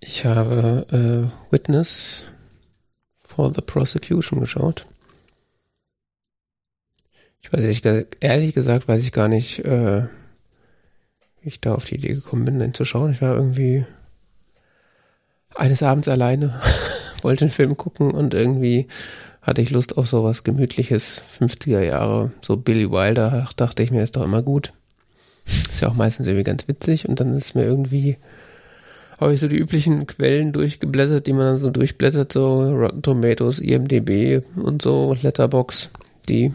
Ich 0.00 0.24
habe 0.24 0.86
äh, 0.90 1.52
Witness 1.52 2.31
for 3.34 3.52
the 3.54 3.62
Prosecution 3.62 4.40
geschaut. 4.40 4.86
Ich 7.42 7.52
weiß 7.52 7.60
ehrlich, 7.60 8.06
ehrlich 8.20 8.54
gesagt, 8.54 8.88
weiß 8.88 9.02
ich 9.02 9.12
gar 9.12 9.28
nicht, 9.28 9.60
äh, 9.60 10.02
wie 11.40 11.48
ich 11.48 11.60
da 11.60 11.74
auf 11.74 11.84
die 11.84 11.96
Idee 11.96 12.14
gekommen 12.14 12.44
bin, 12.44 12.58
den 12.58 12.74
zu 12.74 12.84
schauen. 12.84 13.12
Ich 13.12 13.22
war 13.22 13.34
irgendwie 13.34 13.84
eines 15.54 15.82
Abends 15.82 16.08
alleine, 16.08 16.60
wollte 17.22 17.44
einen 17.44 17.50
Film 17.50 17.76
gucken 17.76 18.12
und 18.12 18.34
irgendwie 18.34 18.86
hatte 19.42 19.60
ich 19.60 19.70
Lust 19.70 19.98
auf 19.98 20.06
sowas 20.06 20.44
Gemütliches, 20.44 21.20
50er 21.38 21.80
Jahre, 21.80 22.30
so 22.42 22.56
Billy 22.56 22.90
Wilder, 22.90 23.48
dachte 23.56 23.82
ich 23.82 23.90
mir, 23.90 24.02
ist 24.02 24.16
doch 24.16 24.22
immer 24.22 24.42
gut. 24.42 24.72
Ist 25.44 25.80
ja 25.80 25.88
auch 25.88 25.94
meistens 25.94 26.28
irgendwie 26.28 26.44
ganz 26.44 26.68
witzig 26.68 27.08
und 27.08 27.18
dann 27.18 27.34
ist 27.34 27.56
mir 27.56 27.64
irgendwie, 27.64 28.16
habe 29.22 29.34
ich 29.34 29.40
so 29.40 29.48
die 29.48 29.58
üblichen 29.58 30.06
Quellen 30.06 30.52
durchgeblättert, 30.52 31.26
die 31.26 31.32
man 31.32 31.44
dann 31.44 31.56
so 31.56 31.70
durchblättert, 31.70 32.32
so 32.32 32.72
Rotten 32.72 33.02
Tomatoes, 33.02 33.58
IMDB 33.58 34.42
und 34.56 34.82
so, 34.82 35.16
Letterbox, 35.20 35.90
die, 36.28 36.52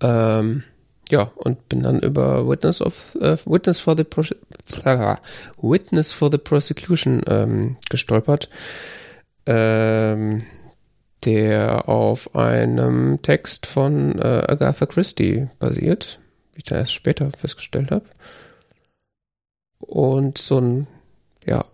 ähm, 0.00 0.62
ja, 1.10 1.30
und 1.36 1.68
bin 1.68 1.82
dann 1.82 2.00
über 2.00 2.48
Witness 2.48 2.80
of 2.80 3.16
äh, 3.20 3.36
Witness 3.44 3.80
for 3.80 3.96
the 3.96 4.04
Pro 4.04 4.22
Witness 5.60 6.12
for 6.12 6.30
the 6.30 6.38
Prosecution 6.38 7.22
ähm, 7.26 7.76
gestolpert. 7.90 8.48
Ähm, 9.44 10.44
der 11.24 11.88
auf 11.88 12.34
einem 12.34 13.20
Text 13.22 13.66
von 13.66 14.18
äh, 14.18 14.44
Agatha 14.48 14.86
Christie 14.86 15.48
basiert, 15.58 16.18
wie 16.52 16.58
ich 16.58 16.64
da 16.64 16.76
erst 16.76 16.92
später 16.92 17.30
festgestellt 17.36 17.90
habe. 17.90 18.04
Und 19.82 20.38
so 20.38 20.58
ein, 20.58 20.86
ja, 21.44 21.64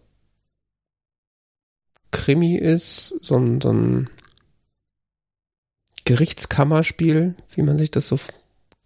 Krimi 2.10 2.56
ist, 2.56 3.14
so 3.22 3.36
ein, 3.36 3.60
so 3.60 3.70
ein 3.70 4.10
Gerichtskammerspiel, 6.04 7.34
wie 7.54 7.62
man 7.62 7.78
sich 7.78 7.90
das 7.90 8.08
so 8.08 8.18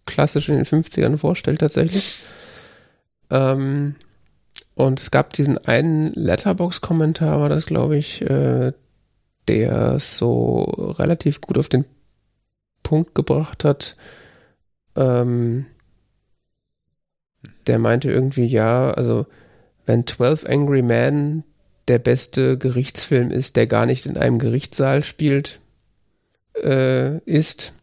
klassisch 0.05 0.49
in 0.49 0.55
den 0.55 0.65
50ern 0.65 1.17
vorstellt 1.17 1.59
tatsächlich. 1.59 2.21
Ähm, 3.29 3.95
und 4.75 4.99
es 4.99 5.09
gab 5.09 5.33
diesen 5.33 5.57
einen 5.57 6.11
Letterbox-Kommentar, 6.13 7.39
war 7.39 7.49
das, 7.49 7.65
glaube 7.65 7.97
ich, 7.97 8.21
äh, 8.21 8.73
der 9.47 9.99
so 9.99 10.63
relativ 10.97 11.41
gut 11.41 11.57
auf 11.57 11.69
den 11.69 11.85
Punkt 12.81 13.15
gebracht 13.15 13.63
hat. 13.63 13.95
Ähm, 14.95 15.65
der 17.67 17.79
meinte 17.79 18.11
irgendwie, 18.11 18.45
ja, 18.45 18.91
also 18.91 19.25
wenn 19.85 20.07
12 20.07 20.45
Angry 20.45 20.81
Men 20.81 21.43
der 21.87 21.99
beste 21.99 22.57
Gerichtsfilm 22.57 23.31
ist, 23.31 23.55
der 23.55 23.67
gar 23.67 23.85
nicht 23.85 24.05
in 24.05 24.17
einem 24.17 24.39
Gerichtssaal 24.39 25.03
spielt, 25.03 25.59
äh, 26.61 27.17
ist, 27.19 27.73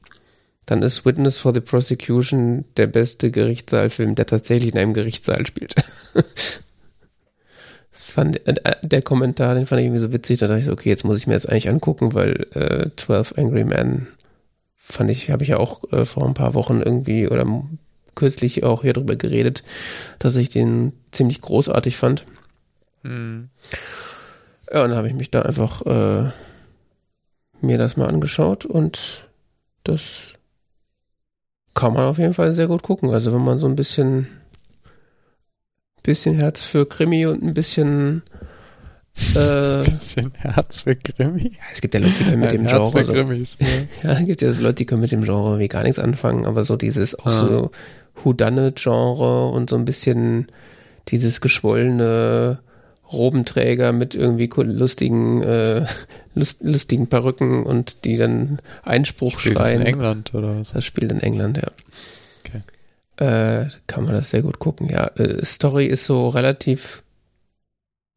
dann 0.67 0.83
ist 0.83 1.05
Witness 1.05 1.39
for 1.39 1.53
the 1.53 1.61
Prosecution 1.61 2.65
der 2.77 2.87
beste 2.87 3.31
Gerichtssaalfilm, 3.31 4.15
der 4.15 4.27
tatsächlich 4.27 4.73
in 4.73 4.79
einem 4.79 4.95
Gerichtssaal 4.95 5.47
spielt. 5.47 5.75
Das 7.93 8.07
fand, 8.07 8.47
äh, 8.47 8.77
der 8.83 9.03
Kommentar, 9.03 9.55
den 9.55 9.67
fand 9.67 9.81
ich 9.81 9.87
irgendwie 9.87 10.01
so 10.01 10.13
witzig, 10.13 10.39
da 10.39 10.47
dachte 10.47 10.61
ich 10.61 10.67
so, 10.67 10.73
okay, 10.73 10.89
jetzt 10.89 11.05
muss 11.05 11.19
ich 11.19 11.27
mir 11.27 11.35
das 11.35 11.45
eigentlich 11.45 11.69
angucken, 11.69 12.15
weil 12.15 12.47
äh, 12.55 12.89
12 12.97 13.35
Angry 13.37 13.65
Men 13.65 14.07
fand 14.77 15.11
ich, 15.11 15.31
habe 15.31 15.43
ich 15.43 15.51
ja 15.51 15.59
auch 15.59 15.83
äh, 15.93 16.07
vor 16.07 16.27
ein 16.27 16.35
paar 16.35 16.55
Wochen 16.55 16.81
irgendwie 16.81 17.29
oder 17.29 17.45
kürzlich 18.15 18.65
auch 18.65 18.83
hier 18.83 18.93
drüber 18.93 19.17
geredet, 19.17 19.63
dass 20.19 20.37
ich 20.37 20.49
den 20.49 20.93
ziemlich 21.11 21.41
großartig 21.41 21.97
fand. 21.97 22.25
Mhm. 23.03 23.49
Ja, 24.73 24.85
und 24.85 24.91
dann 24.91 24.99
habe 24.99 25.09
ich 25.09 25.15
mich 25.15 25.31
da 25.31 25.43
einfach 25.43 25.83
äh, 25.87 26.31
mir 27.61 27.79
das 27.79 27.97
mal 27.97 28.09
angeschaut 28.09 28.65
und 28.65 29.27
das 29.85 30.35
kann 31.75 31.95
man 31.95 32.05
auf 32.05 32.19
jeden 32.19 32.35
Fall 32.35 32.53
sehr 32.53 32.67
gut 32.67 32.83
gucken. 32.83 33.11
Also 33.11 33.33
wenn 33.33 33.45
man 33.45 33.59
so 33.59 33.67
ein 33.67 33.77
bisschen 33.77 34.29
bisschen 36.03 36.37
Herz 36.37 36.65
für 36.65 36.87
Krimi 36.87 37.27
und 37.27 37.43
ein 37.43 37.55
bisschen 37.55 38.23
äh, 39.35 39.79
bisschen 39.85 40.33
Herz 40.35 40.83
für 40.83 40.97
Krimi. 40.97 41.53
Ja, 41.55 41.63
es 41.73 41.81
gibt 41.81 41.95
ja 41.95 42.01
Leute, 42.01 42.15
die 42.19 42.25
können 42.25 42.41
mit 42.41 42.53
dem 42.53 42.67
Herz 42.67 42.91
Genre. 42.91 43.05
Für 43.05 43.13
Krimis, 43.13 43.57
so, 43.59 43.67
ja. 44.03 44.13
es 44.13 44.27
gibt 44.27 44.43
ja 44.43 44.51
Leute, 44.51 44.75
die 44.75 44.87
können 44.87 45.01
mit 45.03 45.13
dem 45.13 45.25
Genre 45.25 45.59
wie 45.59 45.69
gar 45.69 45.83
nichts 45.83 45.99
anfangen, 45.99 46.47
aber 46.47 46.65
so 46.65 46.77
dieses 46.77 47.19
auch 47.19 47.27
ah. 47.27 47.31
so 47.31 47.71
Whodunit-Genre 48.17 49.49
und 49.51 49.71
so 49.71 49.77
ein 49.77 49.85
bisschen 49.85 50.49
dieses 51.09 51.41
geschwollene 51.41 52.59
Robenträger 53.13 53.93
mit 53.93 54.15
irgendwie 54.15 54.49
lustigen, 54.57 55.43
äh, 55.43 55.85
lust, 56.35 56.63
lustigen 56.63 57.09
Perücken 57.09 57.65
und 57.65 58.05
die 58.05 58.17
dann 58.17 58.61
Einspruch 58.83 59.41
Spielt 59.41 59.59
schreien. 59.59 59.79
Das 59.79 59.81
in 59.81 59.87
England 59.87 60.35
oder 60.35 60.61
was? 60.61 60.73
Das 60.73 60.85
spielt 60.85 61.11
in 61.11 61.21
England, 61.21 61.57
ja. 61.57 61.69
Okay 62.47 62.63
äh, 63.21 63.67
kann 63.87 64.05
man 64.05 64.15
das 64.15 64.31
sehr 64.31 64.43
gut 64.43 64.59
gucken. 64.59 64.89
Ja, 64.89 65.07
äh, 65.17 65.45
Story 65.45 65.87
ist 65.87 66.07
so 66.07 66.31
relativ 66.31 67.03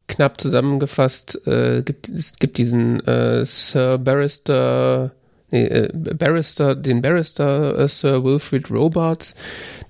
knapp 0.08 0.40
zusammengefasst. 0.40 1.46
Äh, 1.46 1.82
gibt, 1.82 2.08
es 2.08 2.32
gibt 2.38 2.58
diesen 2.58 3.06
äh, 3.06 3.44
Sir 3.44 3.98
Barrister, 3.98 5.12
nee, 5.50 5.64
äh, 5.64 5.88
Barrister, 5.92 6.74
den 6.74 7.00
Barrister 7.00 7.78
äh, 7.78 7.88
Sir 7.88 8.24
Wilfrid 8.24 8.70
Robarts, 8.70 9.34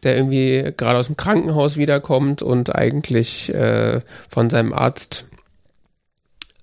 der 0.02 0.16
irgendwie 0.16 0.72
gerade 0.76 0.98
aus 0.98 1.06
dem 1.06 1.16
Krankenhaus 1.16 1.76
wiederkommt 1.76 2.42
und 2.42 2.74
eigentlich 2.74 3.52
äh, 3.52 4.00
von 4.28 4.50
seinem 4.50 4.72
Arzt 4.72 5.26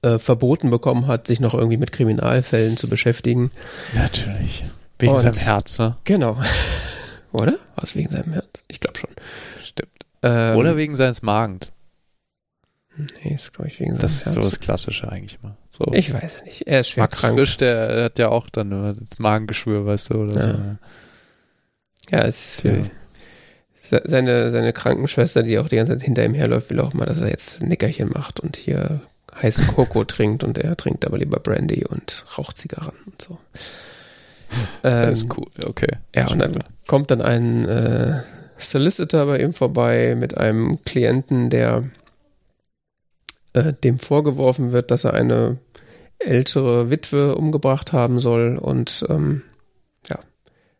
äh, 0.02 0.20
verboten 0.20 0.70
bekommen 0.70 1.08
hat, 1.08 1.28
sich 1.28 1.40
noch 1.40 1.54
irgendwie 1.54 1.78
mit 1.78 1.92
Kriminalfällen 1.92 2.78
zu 2.78 2.88
beschäftigen. 2.88 3.52
Natürlich. 3.94 4.66
Wegen 5.00 5.14
und, 5.14 5.20
seinem 5.20 5.36
Herz, 5.36 5.80
ne? 5.80 5.98
Genau. 6.04 6.38
Oder? 7.32 7.54
War 7.76 7.84
es 7.84 7.96
wegen 7.96 8.10
seinem 8.10 8.34
Herz? 8.34 8.64
Ich 8.68 8.80
glaube 8.80 9.00
schon. 9.00 9.10
Stimmt. 9.64 9.92
Ähm, 10.22 10.58
Oder 10.58 10.78
wegen 10.78 10.96
seines 10.96 11.22
Magens. 11.22 11.72
Nee, 12.98 13.34
ist, 13.34 13.54
glaube 13.54 13.70
ich, 13.70 13.80
wegen 13.80 13.98
Das 13.98 14.28
ist 14.28 14.34
so 14.34 14.42
das 14.42 14.60
Klassische 14.60 15.10
eigentlich 15.10 15.40
immer. 15.42 15.56
So. 15.70 15.86
Ich 15.94 16.14
weiß 16.14 16.44
nicht. 16.46 16.68
Er 16.68 16.82
ist 16.82 16.90
schwer 16.90 17.04
Max 17.04 17.22
krank. 17.22 17.38
Frisch, 17.38 17.58
der 17.58 18.04
hat 18.06 18.20
ja 18.20 18.30
auch 18.30 18.50
dann 18.50 18.70
nur 18.70 18.96
Magengeschwür, 19.18 19.86
weißt 19.86 20.12
du, 20.12 20.16
oder 20.16 20.34
ja. 20.34 20.42
so. 20.42 20.60
Ja, 22.10 22.24
es 22.26 22.64
ja. 22.64 22.84
seine, 24.04 24.50
seine 24.50 24.74
Krankenschwester, 24.74 25.44
die 25.44 25.58
auch 25.58 25.70
die 25.70 25.78
ganze 25.78 25.94
Zeit 25.94 26.04
hinter 26.06 26.26
ihm 26.26 26.34
herläuft, 26.34 26.70
will 26.70 26.82
auch 26.82 26.94
mal, 26.94 27.06
dass 27.06 27.22
er 27.22 27.30
jetzt 27.30 27.62
ein 27.62 27.70
Nickerchen 27.70 28.10
macht 28.10 28.42
und 28.42 28.58
hier 28.58 29.02
heißen 29.42 29.68
Koko 29.68 30.04
trinkt 30.06 30.44
und 30.44 30.58
er 30.58 30.76
trinkt 30.76 31.06
aber 31.06 31.18
lieber 31.18 31.40
Brandy 31.40 31.86
und 31.86 32.26
raucht 32.38 32.58
Zigarren 32.58 32.96
und 33.06 33.22
so. 33.22 33.38
Ähm, 34.84 35.12
das 35.12 35.20
ist 35.24 35.38
cool, 35.38 35.48
okay. 35.66 35.88
Ja, 36.14 36.28
und 36.28 36.40
dann 36.40 36.62
kommt 36.86 37.10
dann 37.10 37.22
ein 37.22 37.70
äh, 37.70 38.22
Solicitor 38.58 39.26
bei 39.26 39.40
ihm 39.40 39.54
vorbei 39.54 40.14
mit 40.14 40.36
einem 40.36 40.84
Klienten, 40.84 41.50
der 41.50 41.86
äh, 43.54 43.74
dem 43.74 44.00
vorgeworfen 44.00 44.72
wird, 44.72 44.92
dass 44.92 45.04
er 45.04 45.14
eine 45.14 45.58
ältere 46.20 46.90
Witwe 46.90 47.36
umgebracht 47.36 47.94
haben 47.94 48.20
soll. 48.20 48.58
Und 48.58 49.06
ähm, 49.10 49.42
ja, 50.10 50.20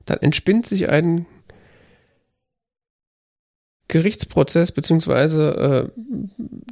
dann 0.06 0.20
entspinnt 0.20 0.66
sich 0.66 0.90
ein 0.90 1.26
Gerichtsprozess, 3.88 4.72
beziehungsweise 4.72 5.92
äh, 5.98 6.02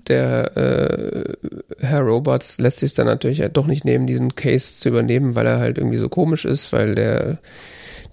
der 0.08 0.58
äh, 0.58 1.36
Herr 1.80 2.02
Roberts 2.02 2.60
lässt 2.60 2.80
sich 2.80 2.94
dann 2.94 3.08
natürlich 3.08 3.44
doch 3.52 3.68
nicht 3.68 3.84
nehmen, 3.84 4.08
diesen 4.08 4.36
Case 4.36 4.80
zu 4.80 4.90
übernehmen, 4.90 5.36
weil 5.36 5.46
er 5.46 5.60
halt 5.60 5.78
irgendwie 5.78 5.98
so 5.98 6.08
komisch 6.08 6.46
ist, 6.46 6.72
weil 6.72 6.96
der 6.96 7.40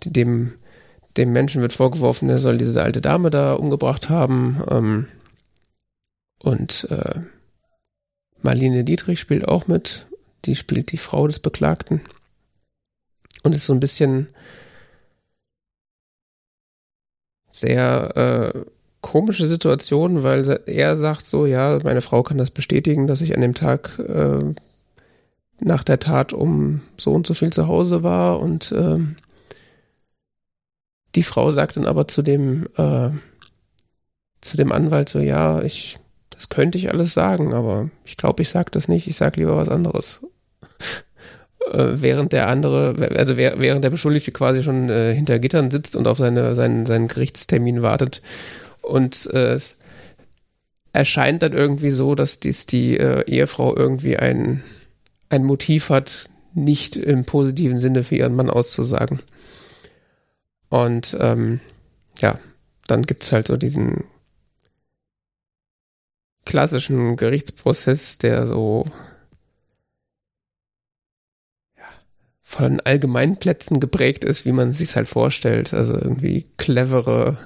dem 0.05 0.55
dem 1.16 1.32
Menschen 1.32 1.62
wird 1.62 1.72
vorgeworfen, 1.72 2.28
er 2.28 2.39
soll 2.39 2.59
diese 2.59 2.82
alte 2.82 3.01
Dame 3.01 3.30
da 3.30 3.55
umgebracht 3.55 4.11
haben. 4.11 4.62
Ähm, 4.70 5.07
und 6.39 6.89
äh, 6.91 7.20
Marlene 8.47 8.84
Dietrich 8.84 9.18
spielt 9.20 9.47
auch 9.47 9.66
mit. 9.66 10.07
Die 10.44 10.55
spielt 10.55 10.92
die 10.92 10.99
Frau 10.99 11.26
des 11.26 11.40
Beklagten. 11.40 12.01
Und 13.42 13.55
ist 13.55 13.66
so 13.66 13.72
ein 13.72 13.80
bisschen 13.80 14.28
sehr 17.51 18.55
äh, 18.55 18.61
komische 19.01 19.47
Situation, 19.47 20.22
weil 20.22 20.61
er 20.66 20.97
sagt 20.97 21.24
so, 21.24 21.44
ja, 21.44 21.78
meine 21.82 22.01
Frau 22.01 22.22
kann 22.22 22.38
das 22.38 22.51
bestätigen, 22.51 23.07
dass 23.07 23.20
ich 23.20 23.34
an 23.34 23.40
dem 23.40 23.55
Tag 23.55 23.99
äh, 23.99 24.55
nach 25.59 25.82
der 25.82 25.99
Tat 25.99 26.32
um 26.32 26.82
so 26.97 27.12
und 27.12 27.26
so 27.26 27.34
viel 27.34 27.53
zu 27.53 27.66
Hause 27.66 28.03
war 28.03 28.40
und 28.40 28.72
äh, 28.72 28.99
die 31.14 31.22
Frau 31.22 31.51
sagt 31.51 31.76
dann 31.76 31.86
aber 31.86 32.07
zu 32.09 32.22
dem 32.22 32.66
äh, 32.76 33.11
zu 34.40 34.57
dem 34.57 34.70
Anwalt 34.70 35.09
so, 35.09 35.18
ja, 35.18 35.62
ich 35.62 35.99
das 36.37 36.49
könnte 36.49 36.78
ich 36.78 36.91
alles 36.91 37.14
sagen, 37.14 37.53
aber 37.53 37.91
ich 38.05 38.16
glaube, 38.16 38.43
ich 38.43 38.51
sage 38.51 38.70
das 38.70 38.89
nicht, 38.89 39.09
ich 39.09 39.16
sage 39.16 39.41
lieber 39.41 39.57
was 39.57 39.68
anderes. 39.68 40.20
äh, 41.72 41.89
während 41.95 42.32
der 42.32 42.49
andere, 42.49 42.95
also 43.16 43.37
während 43.37 43.82
der 43.82 43.91
Beschuldigte 43.91 44.32
quasi 44.32 44.62
schon 44.62 44.89
äh, 44.91 45.14
hinter 45.14 45.39
Gittern 45.39 45.70
sitzt 45.70 45.97
und 45.97 46.07
auf 46.07 46.18
seine, 46.18 46.55
seinen, 46.55 46.87
seinen 46.87 47.09
Gerichtstermin 47.09 47.82
wartet 47.82 48.22
und 48.82 49.28
äh, 49.32 49.55
es 49.55 49.78
erscheint 50.93 51.43
dann 51.43 51.53
irgendwie 51.53 51.91
so, 51.91 52.14
dass 52.14 52.41
dies 52.41 52.66
die 52.66 52.97
äh, 52.97 53.24
Ehefrau 53.26 53.76
irgendwie 53.76 54.16
ein, 54.16 54.62
ein 55.28 55.45
Motiv 55.45 55.91
hat, 55.91 56.30
nicht 56.55 56.97
im 56.97 57.24
positiven 57.24 57.78
Sinne 57.78 58.05
für 58.05 58.16
ihren 58.16 58.34
Mann 58.34 58.49
auszusagen. 58.49 59.20
Und 60.70 61.16
ähm, 61.20 61.61
ja, 62.18 62.39
dann 62.87 63.03
gibt's 63.03 63.32
halt 63.32 63.47
so 63.47 63.57
diesen 63.57 64.05
klassischen 66.47 67.16
Gerichtsprozess, 67.16 68.16
der 68.16 68.47
so 68.47 68.86
von 72.42 72.80
Allgemeinplätzen 72.80 73.80
geprägt 73.80 74.24
ist, 74.24 74.47
wie 74.47 74.53
man 74.53 74.70
sich 74.70 74.97
halt 74.97 75.09
vorstellt. 75.09 75.74
Also 75.74 75.94
irgendwie 75.94 76.47
clevere 76.57 77.36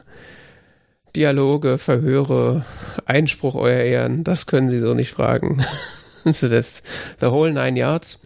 Dialoge, 1.16 1.78
Verhöre, 1.78 2.64
Einspruch, 3.07 3.55
euer 3.55 3.80
Ehren, 3.80 4.22
das 4.22 4.46
können 4.46 4.70
sie 4.70 4.78
so 4.78 4.94
nicht 4.94 5.11
fragen. 5.11 5.64
so 6.24 6.48
das 6.48 6.82
The 7.18 7.26
Whole 7.26 7.53
Nine 7.53 7.78
Yards. 7.78 8.20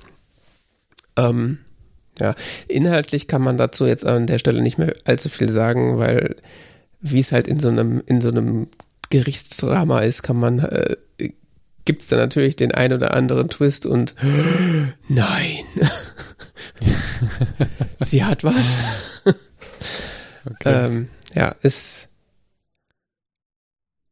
Ähm, 1.16 1.58
ja, 2.18 2.34
inhaltlich 2.68 3.28
kann 3.28 3.42
man 3.42 3.56
dazu 3.56 3.86
jetzt 3.86 4.04
an 4.04 4.26
der 4.26 4.38
Stelle 4.38 4.60
nicht 4.60 4.76
mehr 4.76 4.94
allzu 5.04 5.28
viel 5.28 5.48
sagen, 5.48 5.98
weil 5.98 6.36
wie 7.00 7.20
es 7.20 7.32
halt 7.32 7.46
in 7.46 7.60
so 7.60 7.68
einem, 7.68 8.02
in 8.06 8.20
so 8.20 8.28
einem 8.28 8.68
Gerichtsdrama 9.14 10.00
ist, 10.00 10.24
kann 10.24 10.36
man, 10.36 10.58
äh, 10.58 10.96
gibt 11.84 12.02
es 12.02 12.08
da 12.08 12.16
natürlich 12.16 12.56
den 12.56 12.72
ein 12.72 12.92
oder 12.92 13.14
anderen 13.14 13.48
Twist 13.48 13.86
und 13.86 14.16
nein, 15.08 15.64
sie 18.00 18.24
hat 18.24 18.42
was. 18.44 19.22
Okay. 20.46 20.84
Ähm, 20.84 21.08
ja, 21.34 21.54
ist 21.62 22.10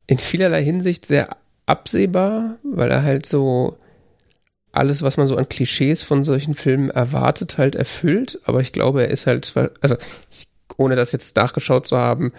in 0.07 0.17
vielerlei 0.17 0.65
Hinsicht 0.65 1.05
sehr 1.05 1.37
absehbar, 1.67 2.57
weil 2.63 2.91
er 2.91 3.03
halt 3.03 3.27
so 3.27 3.77
alles, 4.73 5.03
was 5.03 5.19
man 5.19 5.27
so 5.27 5.37
an 5.37 5.47
Klischees 5.47 6.05
von 6.05 6.25
solchen 6.25 6.55
Filmen 6.55 6.89
erwartet, 6.89 7.59
halt 7.59 7.75
erfüllt. 7.75 8.41
Aber 8.45 8.63
ich 8.63 8.73
glaube, 8.73 9.03
er 9.03 9.11
ist 9.11 9.27
halt, 9.27 9.53
also 9.83 9.97
ohne 10.79 10.97
das 10.97 11.13
jetzt 11.13 11.37
nachgeschaut 11.37 11.87
zu 11.87 11.99
haben, 11.99 12.33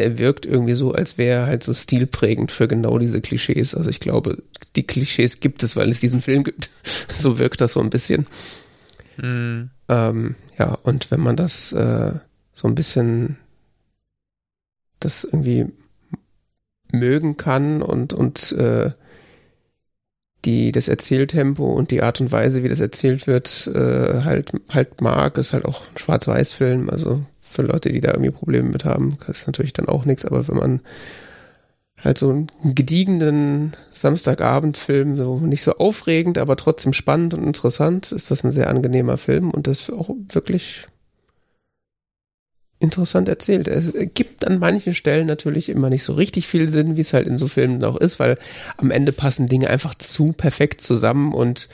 er 0.00 0.18
wirkt 0.18 0.46
irgendwie 0.46 0.74
so, 0.74 0.92
als 0.92 1.18
wäre 1.18 1.42
er 1.42 1.46
halt 1.46 1.62
so 1.62 1.74
stilprägend 1.74 2.52
für 2.52 2.68
genau 2.68 2.98
diese 2.98 3.20
Klischees. 3.20 3.74
Also 3.74 3.90
ich 3.90 4.00
glaube, 4.00 4.42
die 4.76 4.86
Klischees 4.86 5.40
gibt 5.40 5.62
es, 5.62 5.76
weil 5.76 5.88
es 5.88 6.00
diesen 6.00 6.22
Film 6.22 6.44
gibt. 6.44 6.70
so 7.08 7.38
wirkt 7.38 7.60
das 7.60 7.72
so 7.72 7.80
ein 7.80 7.90
bisschen. 7.90 8.26
Mhm. 9.16 9.70
Ähm, 9.88 10.34
ja, 10.58 10.74
und 10.82 11.10
wenn 11.10 11.20
man 11.20 11.36
das 11.36 11.72
äh, 11.72 12.12
so 12.52 12.68
ein 12.68 12.74
bisschen 12.74 13.36
das 15.00 15.24
irgendwie 15.24 15.66
mögen 16.92 17.36
kann 17.36 17.82
und, 17.82 18.14
und 18.14 18.52
äh, 18.52 18.92
die, 20.44 20.72
das 20.72 20.88
Erzähltempo 20.88 21.72
und 21.72 21.90
die 21.90 22.02
Art 22.02 22.20
und 22.20 22.32
Weise, 22.32 22.62
wie 22.62 22.68
das 22.68 22.80
erzählt 22.80 23.26
wird, 23.26 23.66
äh, 23.68 24.22
halt, 24.22 24.52
halt 24.70 25.00
mag, 25.00 25.38
ist 25.38 25.52
halt 25.52 25.64
auch 25.64 25.82
ein 25.88 25.98
Schwarz-Weiß-Film, 25.98 26.90
also 26.90 27.24
für 27.54 27.62
Leute, 27.62 27.90
die 27.90 28.00
da 28.00 28.10
irgendwie 28.10 28.30
Probleme 28.30 28.68
mit 28.68 28.84
haben, 28.84 29.18
ist 29.28 29.46
natürlich 29.46 29.72
dann 29.72 29.88
auch 29.88 30.04
nichts, 30.04 30.24
aber 30.24 30.48
wenn 30.48 30.56
man 30.56 30.80
halt 32.02 32.18
so 32.18 32.30
einen 32.30 32.50
gediegenen 32.74 33.72
Samstagabendfilm, 33.92 35.16
so 35.16 35.38
nicht 35.38 35.62
so 35.62 35.76
aufregend, 35.76 36.38
aber 36.38 36.56
trotzdem 36.56 36.92
spannend 36.92 37.34
und 37.34 37.44
interessant, 37.44 38.12
ist 38.12 38.30
das 38.30 38.44
ein 38.44 38.52
sehr 38.52 38.68
angenehmer 38.68 39.16
Film 39.16 39.50
und 39.50 39.66
das 39.66 39.88
auch 39.90 40.10
wirklich 40.32 40.86
interessant 42.80 43.28
erzählt. 43.28 43.68
Es 43.68 43.92
gibt 44.14 44.46
an 44.46 44.58
manchen 44.58 44.94
Stellen 44.94 45.26
natürlich 45.26 45.68
immer 45.68 45.88
nicht 45.88 46.02
so 46.02 46.12
richtig 46.12 46.46
viel 46.46 46.68
Sinn, 46.68 46.96
wie 46.96 47.00
es 47.00 47.14
halt 47.14 47.26
in 47.26 47.38
so 47.38 47.48
Filmen 47.48 47.82
auch 47.84 47.96
ist, 47.96 48.18
weil 48.18 48.36
am 48.76 48.90
Ende 48.90 49.12
passen 49.12 49.48
Dinge 49.48 49.70
einfach 49.70 49.94
zu 49.94 50.32
perfekt 50.32 50.80
zusammen 50.82 51.32
und 51.32 51.68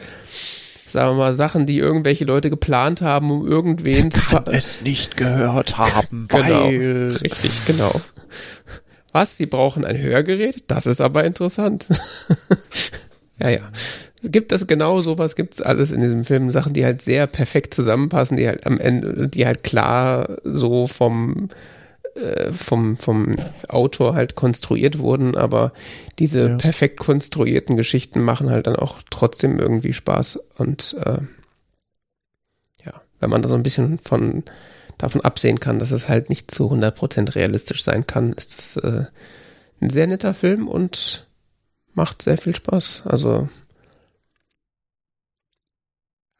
sagen 0.92 1.16
wir 1.16 1.24
mal, 1.24 1.32
Sachen, 1.32 1.66
die 1.66 1.78
irgendwelche 1.78 2.24
Leute 2.24 2.50
geplant 2.50 3.02
haben, 3.02 3.30
um 3.30 3.46
irgendwen 3.46 4.10
zu 4.10 4.20
ver 4.20 4.44
es 4.48 4.82
nicht 4.82 5.16
gehört 5.16 5.78
haben, 5.78 6.26
genau, 6.28 6.64
weil 6.64 7.16
richtig, 7.22 7.64
genau. 7.66 8.00
Was? 9.12 9.36
Sie 9.36 9.46
brauchen 9.46 9.84
ein 9.84 9.98
Hörgerät? 9.98 10.64
Das 10.68 10.86
ist 10.86 11.00
aber 11.00 11.24
interessant. 11.24 11.86
ja, 13.38 13.50
ja. 13.50 13.60
Es 14.22 14.30
gibt 14.30 14.52
das 14.52 14.66
genau 14.66 15.00
sowas, 15.00 15.34
gibt's 15.34 15.62
alles 15.62 15.92
in 15.92 16.02
diesem 16.02 16.24
Film. 16.24 16.50
Sachen, 16.50 16.74
die 16.74 16.84
halt 16.84 17.00
sehr 17.02 17.26
perfekt 17.26 17.72
zusammenpassen, 17.72 18.36
die 18.36 18.46
halt 18.46 18.66
am 18.66 18.78
Ende, 18.78 19.28
die 19.28 19.46
halt 19.46 19.64
klar 19.64 20.36
so 20.44 20.86
vom, 20.86 21.48
äh, 22.20 22.52
vom, 22.52 22.96
vom 22.96 23.36
Autor 23.68 24.14
halt 24.14 24.34
konstruiert 24.34 24.98
wurden, 24.98 25.36
aber 25.36 25.72
diese 26.18 26.48
ja. 26.48 26.56
perfekt 26.56 27.00
konstruierten 27.00 27.76
Geschichten 27.76 28.20
machen 28.20 28.50
halt 28.50 28.66
dann 28.66 28.76
auch 28.76 29.00
trotzdem 29.10 29.58
irgendwie 29.58 29.92
Spaß. 29.92 30.36
Und 30.58 30.96
äh, 31.04 31.18
ja, 32.84 33.00
wenn 33.20 33.30
man 33.30 33.42
da 33.42 33.48
so 33.48 33.54
ein 33.54 33.62
bisschen 33.62 33.98
von 33.98 34.44
davon 34.98 35.22
absehen 35.22 35.60
kann, 35.60 35.78
dass 35.78 35.92
es 35.92 36.08
halt 36.08 36.28
nicht 36.28 36.50
zu 36.50 36.70
100% 36.70 37.34
realistisch 37.34 37.82
sein 37.82 38.06
kann, 38.06 38.32
ist 38.34 38.58
es 38.58 38.76
äh, 38.76 39.06
ein 39.80 39.90
sehr 39.90 40.06
netter 40.06 40.34
Film 40.34 40.68
und 40.68 41.26
macht 41.94 42.22
sehr 42.22 42.36
viel 42.36 42.54
Spaß. 42.54 43.04
Also 43.06 43.48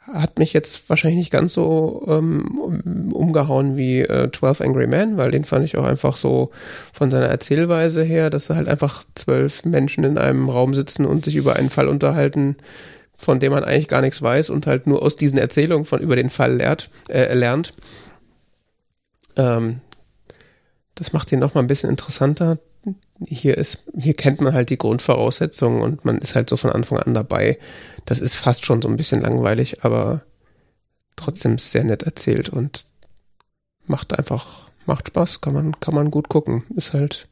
hat 0.00 0.38
mich 0.38 0.52
jetzt 0.52 0.88
wahrscheinlich 0.88 1.18
nicht 1.18 1.30
ganz 1.30 1.52
so 1.52 2.04
ähm, 2.08 3.10
umgehauen 3.12 3.76
wie 3.76 4.00
äh, 4.00 4.30
12 4.32 4.62
Angry 4.62 4.86
Men, 4.86 5.18
weil 5.18 5.30
den 5.30 5.44
fand 5.44 5.64
ich 5.64 5.76
auch 5.76 5.84
einfach 5.84 6.16
so 6.16 6.50
von 6.92 7.10
seiner 7.10 7.26
Erzählweise 7.26 8.02
her, 8.02 8.30
dass 8.30 8.46
da 8.46 8.56
halt 8.56 8.68
einfach 8.68 9.04
zwölf 9.14 9.64
Menschen 9.64 10.04
in 10.04 10.16
einem 10.16 10.48
Raum 10.48 10.72
sitzen 10.72 11.04
und 11.04 11.26
sich 11.26 11.36
über 11.36 11.56
einen 11.56 11.70
Fall 11.70 11.86
unterhalten, 11.86 12.56
von 13.16 13.40
dem 13.40 13.52
man 13.52 13.62
eigentlich 13.62 13.88
gar 13.88 14.00
nichts 14.00 14.22
weiß 14.22 14.48
und 14.48 14.66
halt 14.66 14.86
nur 14.86 15.02
aus 15.02 15.16
diesen 15.16 15.38
Erzählungen 15.38 15.84
von 15.84 16.00
über 16.00 16.16
den 16.16 16.30
Fall 16.30 16.56
lehrt, 16.56 16.88
äh, 17.08 17.34
lernt. 17.34 17.72
Ähm, 19.36 19.80
das 20.94 21.12
macht 21.12 21.30
ihn 21.30 21.38
noch 21.38 21.54
mal 21.54 21.60
ein 21.60 21.66
bisschen 21.66 21.90
interessanter. 21.90 22.58
Hier 23.26 23.58
ist, 23.58 23.84
hier 23.98 24.14
kennt 24.14 24.40
man 24.40 24.54
halt 24.54 24.70
die 24.70 24.78
Grundvoraussetzungen 24.78 25.82
und 25.82 26.06
man 26.06 26.18
ist 26.18 26.34
halt 26.34 26.48
so 26.48 26.56
von 26.56 26.70
Anfang 26.70 26.98
an 26.98 27.12
dabei. 27.12 27.58
Das 28.10 28.18
ist 28.18 28.34
fast 28.34 28.64
schon 28.66 28.82
so 28.82 28.88
ein 28.88 28.96
bisschen 28.96 29.20
langweilig, 29.20 29.84
aber 29.84 30.22
trotzdem 31.14 31.58
sehr 31.58 31.84
nett 31.84 32.02
erzählt 32.02 32.48
und 32.48 32.84
macht 33.86 34.18
einfach, 34.18 34.68
macht 34.84 35.06
Spaß, 35.06 35.40
kann 35.40 35.54
man, 35.54 35.78
kann 35.78 35.94
man 35.94 36.10
gut 36.10 36.28
gucken. 36.28 36.64
Ist 36.74 36.92
halt, 36.92 37.28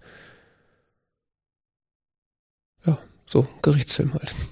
ja, 2.86 2.96
so 3.26 3.48
Gerichtsfilm 3.60 4.14
halt. 4.14 4.32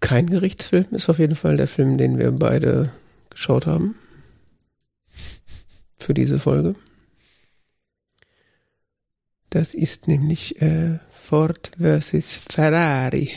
Kein 0.00 0.30
Gerichtsfilm 0.30 0.86
ist 0.92 1.10
auf 1.10 1.18
jeden 1.18 1.36
Fall 1.36 1.58
der 1.58 1.68
Film, 1.68 1.98
den 1.98 2.18
wir 2.18 2.32
beide 2.32 2.90
geschaut 3.28 3.66
haben 3.66 3.96
für 6.10 6.14
diese 6.14 6.40
Folge. 6.40 6.74
Das 9.50 9.74
ist 9.74 10.08
nämlich 10.08 10.60
äh, 10.60 10.98
Ford 11.12 11.70
vs. 11.78 12.34
Ferrari 12.50 13.30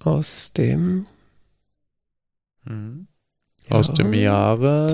aus 0.00 0.52
dem 0.52 1.06
mhm. 2.64 3.06
aus 3.70 3.92
dem 3.92 4.12
Jahre 4.14 4.88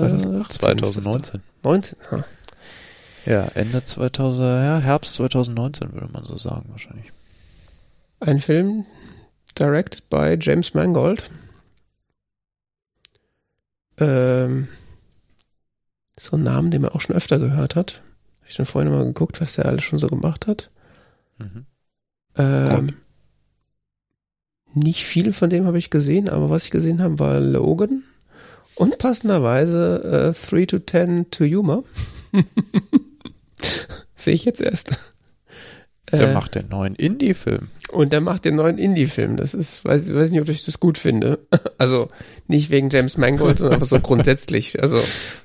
2018, 0.49 0.59
2019. 0.59 1.41
19, 1.63 1.97
ha. 2.11 2.25
Ja, 3.25 3.47
Ende 3.55 3.83
2000, 3.83 4.39
ja, 4.39 4.79
Herbst 4.81 5.15
2019 5.15 5.93
würde 5.93 6.09
man 6.13 6.25
so 6.25 6.37
sagen 6.37 6.67
wahrscheinlich. 6.69 7.11
Ein 8.19 8.39
Film 8.39 8.85
directed 9.57 10.07
by 10.11 10.37
James 10.39 10.75
Mangold. 10.75 11.31
Ähm, 13.97 14.67
so 16.19 16.37
ein 16.37 16.43
Namen, 16.43 16.71
den 16.71 16.81
man 16.81 16.91
auch 16.91 17.01
schon 17.01 17.15
öfter 17.15 17.39
gehört 17.39 17.75
hat. 17.75 18.01
Habe 18.39 18.49
ich 18.49 18.55
dann 18.55 18.65
vorhin 18.65 18.91
mal 18.91 19.05
geguckt, 19.05 19.41
was 19.41 19.55
der 19.55 19.65
alles 19.65 19.83
schon 19.83 19.99
so 19.99 20.07
gemacht 20.07 20.47
hat. 20.47 20.69
Mhm. 21.37 21.65
Ähm, 22.35 22.87
nicht 24.73 25.05
viel 25.05 25.33
von 25.33 25.49
dem 25.49 25.65
habe 25.65 25.77
ich 25.77 25.89
gesehen, 25.89 26.29
aber 26.29 26.49
was 26.49 26.65
ich 26.65 26.71
gesehen 26.71 27.01
habe, 27.01 27.19
war 27.19 27.39
Logan 27.39 28.03
und 28.75 28.97
passenderweise 28.97 30.33
äh, 30.35 30.49
3 30.49 30.65
to 30.65 30.79
10 30.79 31.31
to 31.31 31.45
Humor. 31.45 31.83
Sehe 34.15 34.33
ich 34.33 34.45
jetzt 34.45 34.61
erst. 34.61 35.12
Der 36.19 36.29
äh, 36.29 36.33
macht 36.33 36.55
den 36.55 36.69
neuen 36.69 36.95
Indie-Film. 36.95 37.69
Und 37.91 38.13
der 38.13 38.21
macht 38.21 38.45
den 38.45 38.55
neuen 38.55 38.77
Indie-Film. 38.77 39.37
Das 39.37 39.53
ist, 39.53 39.83
weiß, 39.85 40.13
weiß 40.13 40.31
nicht, 40.31 40.41
ob 40.41 40.49
ich 40.49 40.65
das 40.65 40.79
gut 40.79 40.97
finde. 40.97 41.39
Also 41.77 42.07
nicht 42.47 42.69
wegen 42.69 42.89
James 42.89 43.17
Mangold, 43.17 43.57
sondern 43.57 43.73
einfach 43.73 43.87
so 43.87 43.99
grundsätzlich. 44.01 44.81
Also 44.81 44.99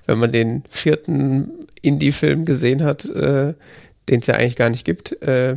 wenn 0.06 0.18
man 0.18 0.30
den 0.30 0.62
vierten 0.70 1.50
Indie-Film 1.82 2.44
gesehen 2.44 2.84
hat, 2.84 3.06
äh, 3.06 3.54
den 4.08 4.20
es 4.20 4.26
ja 4.26 4.34
eigentlich 4.34 4.56
gar 4.56 4.70
nicht 4.70 4.84
gibt, 4.84 5.20
äh, 5.22 5.56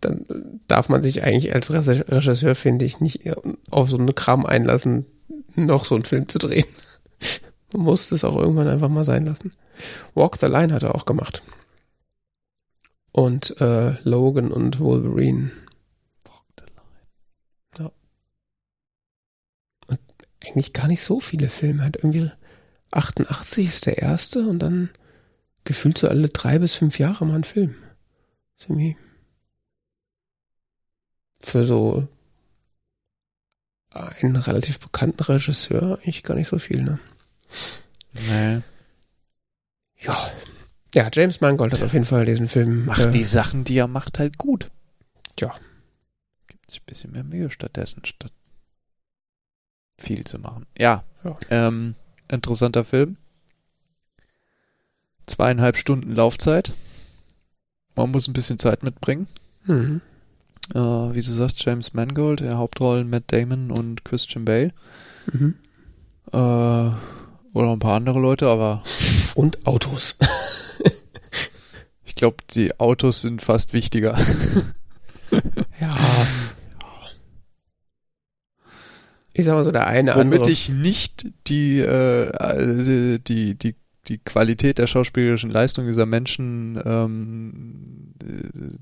dann 0.00 0.26
darf 0.68 0.88
man 0.88 1.02
sich 1.02 1.22
eigentlich 1.22 1.54
als 1.54 1.72
Regisseur, 1.72 2.54
finde 2.54 2.84
ich, 2.84 3.00
nicht 3.00 3.22
auf 3.70 3.88
so 3.88 3.98
eine 3.98 4.12
Kram 4.12 4.46
einlassen, 4.46 5.06
noch 5.54 5.84
so 5.84 5.94
einen 5.94 6.04
Film 6.04 6.28
zu 6.28 6.38
drehen. 6.38 6.66
Man 7.72 7.82
muss 7.82 8.12
es 8.12 8.24
auch 8.24 8.36
irgendwann 8.36 8.68
einfach 8.68 8.88
mal 8.88 9.04
sein 9.04 9.26
lassen. 9.26 9.52
Walk 10.14 10.38
the 10.40 10.46
Line 10.46 10.72
hat 10.72 10.84
er 10.84 10.94
auch 10.94 11.04
gemacht. 11.04 11.42
Und 13.18 13.60
äh, 13.60 14.00
Logan 14.04 14.52
und 14.52 14.78
Wolverine. 14.78 15.50
Walk 16.22 16.44
the 16.56 16.64
Line. 16.76 17.10
Ja. 17.80 17.92
Und 19.88 19.98
eigentlich 20.40 20.72
gar 20.72 20.86
nicht 20.86 21.02
so 21.02 21.18
viele 21.18 21.48
Filme. 21.48 21.82
Hat 21.82 21.96
irgendwie 21.96 22.30
88 22.92 23.66
ist 23.66 23.86
der 23.86 23.98
erste 23.98 24.46
und 24.46 24.60
dann 24.60 24.90
gefühlt 25.64 25.98
so 25.98 26.06
alle 26.06 26.28
drei 26.28 26.60
bis 26.60 26.76
fünf 26.76 27.00
Jahre 27.00 27.26
mal 27.26 27.34
ein 27.34 27.42
Film. 27.42 27.74
Ziemlich 28.56 28.96
für 31.40 31.66
so 31.66 32.06
einen 33.90 34.36
relativ 34.36 34.78
bekannten 34.78 35.24
Regisseur 35.24 35.98
eigentlich 35.98 36.22
gar 36.22 36.36
nicht 36.36 36.46
so 36.46 36.60
viel, 36.60 36.84
ne? 36.84 37.00
Nee. 38.12 38.60
Ja. 40.02 40.30
Ja, 40.94 41.08
James 41.12 41.40
Mangold 41.40 41.74
hat 41.74 41.82
auf 41.82 41.92
jeden 41.92 42.04
Fall 42.04 42.24
diesen 42.24 42.48
Film. 42.48 42.86
Macht 42.86 43.00
äh, 43.00 43.10
die 43.10 43.24
Sachen, 43.24 43.64
die 43.64 43.76
er 43.76 43.88
macht, 43.88 44.18
halt 44.18 44.38
gut. 44.38 44.70
Ja. 45.38 45.54
Gibt 46.46 46.70
sich 46.70 46.80
ein 46.80 46.86
bisschen 46.86 47.12
mehr 47.12 47.24
Mühe 47.24 47.50
stattdessen, 47.50 48.04
statt 48.04 48.32
viel 49.98 50.24
zu 50.24 50.38
machen. 50.38 50.66
Ja. 50.78 51.04
ja. 51.24 51.36
Ähm, 51.50 51.94
interessanter 52.28 52.84
Film. 52.84 53.16
Zweieinhalb 55.26 55.76
Stunden 55.76 56.14
Laufzeit. 56.14 56.72
Man 57.94 58.10
muss 58.10 58.28
ein 58.28 58.32
bisschen 58.32 58.58
Zeit 58.58 58.82
mitbringen. 58.82 59.26
Mhm. 59.66 60.00
Äh, 60.74 60.78
wie 60.78 61.20
du 61.20 61.32
sagst, 61.32 61.62
James 61.64 61.92
Mangold, 61.92 62.40
der 62.40 62.56
Hauptrollen 62.56 63.10
Matt 63.10 63.24
Damon 63.26 63.70
und 63.70 64.04
Christian 64.04 64.44
Bale. 64.44 64.72
Mhm. 65.30 65.54
Äh, 66.32 66.36
oder 66.36 67.72
ein 67.72 67.78
paar 67.78 67.96
andere 67.96 68.20
Leute, 68.20 68.46
aber. 68.46 68.82
Und 69.34 69.66
Autos. 69.66 70.16
ich 72.18 72.20
glaube, 72.20 72.38
die 72.52 72.80
Autos 72.80 73.20
sind 73.20 73.42
fast 73.42 73.72
wichtiger. 73.74 74.18
ja. 75.80 75.96
Ich 79.32 79.44
sag 79.44 79.54
mal 79.54 79.62
so, 79.62 79.70
der 79.70 79.86
eine 79.86 80.16
Womit 80.16 80.40
andere. 80.40 80.50
ich 80.50 80.68
nicht 80.68 81.28
die, 81.46 81.78
äh, 81.78 83.20
die, 83.20 83.54
die 83.54 83.76
die 84.08 84.18
Qualität 84.18 84.78
der 84.78 84.88
schauspielerischen 84.88 85.50
Leistung 85.50 85.86
dieser 85.86 86.06
Menschen 86.06 86.82
ähm, 86.84 88.14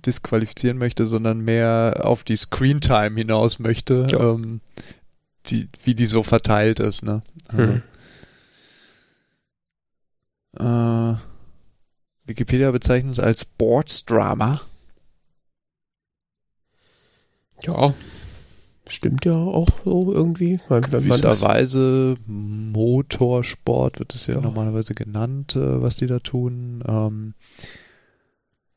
disqualifizieren 0.06 0.78
möchte, 0.78 1.06
sondern 1.06 1.40
mehr 1.40 2.00
auf 2.04 2.24
die 2.24 2.36
Screentime 2.36 3.16
hinaus 3.16 3.58
möchte, 3.58 4.06
ja. 4.10 4.30
ähm, 4.30 4.62
die, 5.48 5.68
wie 5.84 5.94
die 5.94 6.06
so 6.06 6.22
verteilt 6.22 6.80
ist. 6.80 7.02
Ne? 7.02 7.22
Mhm. 7.52 7.82
Äh, 10.58 11.16
Wikipedia 12.26 12.70
bezeichnet 12.70 13.12
es 13.12 13.20
als 13.20 13.42
Sportsdrama. 13.42 14.60
Ja, 17.62 17.94
Stimmt 18.88 19.24
ja 19.24 19.34
auch 19.34 19.68
so 19.84 20.12
irgendwie. 20.12 20.60
Weil, 20.68 20.82
Gewisserweise 20.82 22.16
Motorsport 22.26 23.98
wird 23.98 24.14
es 24.14 24.28
ja, 24.28 24.36
ja, 24.36 24.40
normalerweise 24.40 24.94
genannt, 24.94 25.56
äh, 25.56 25.82
was 25.82 25.96
die 25.96 26.06
da 26.06 26.20
tun. 26.20 26.84
Ähm, 26.86 27.34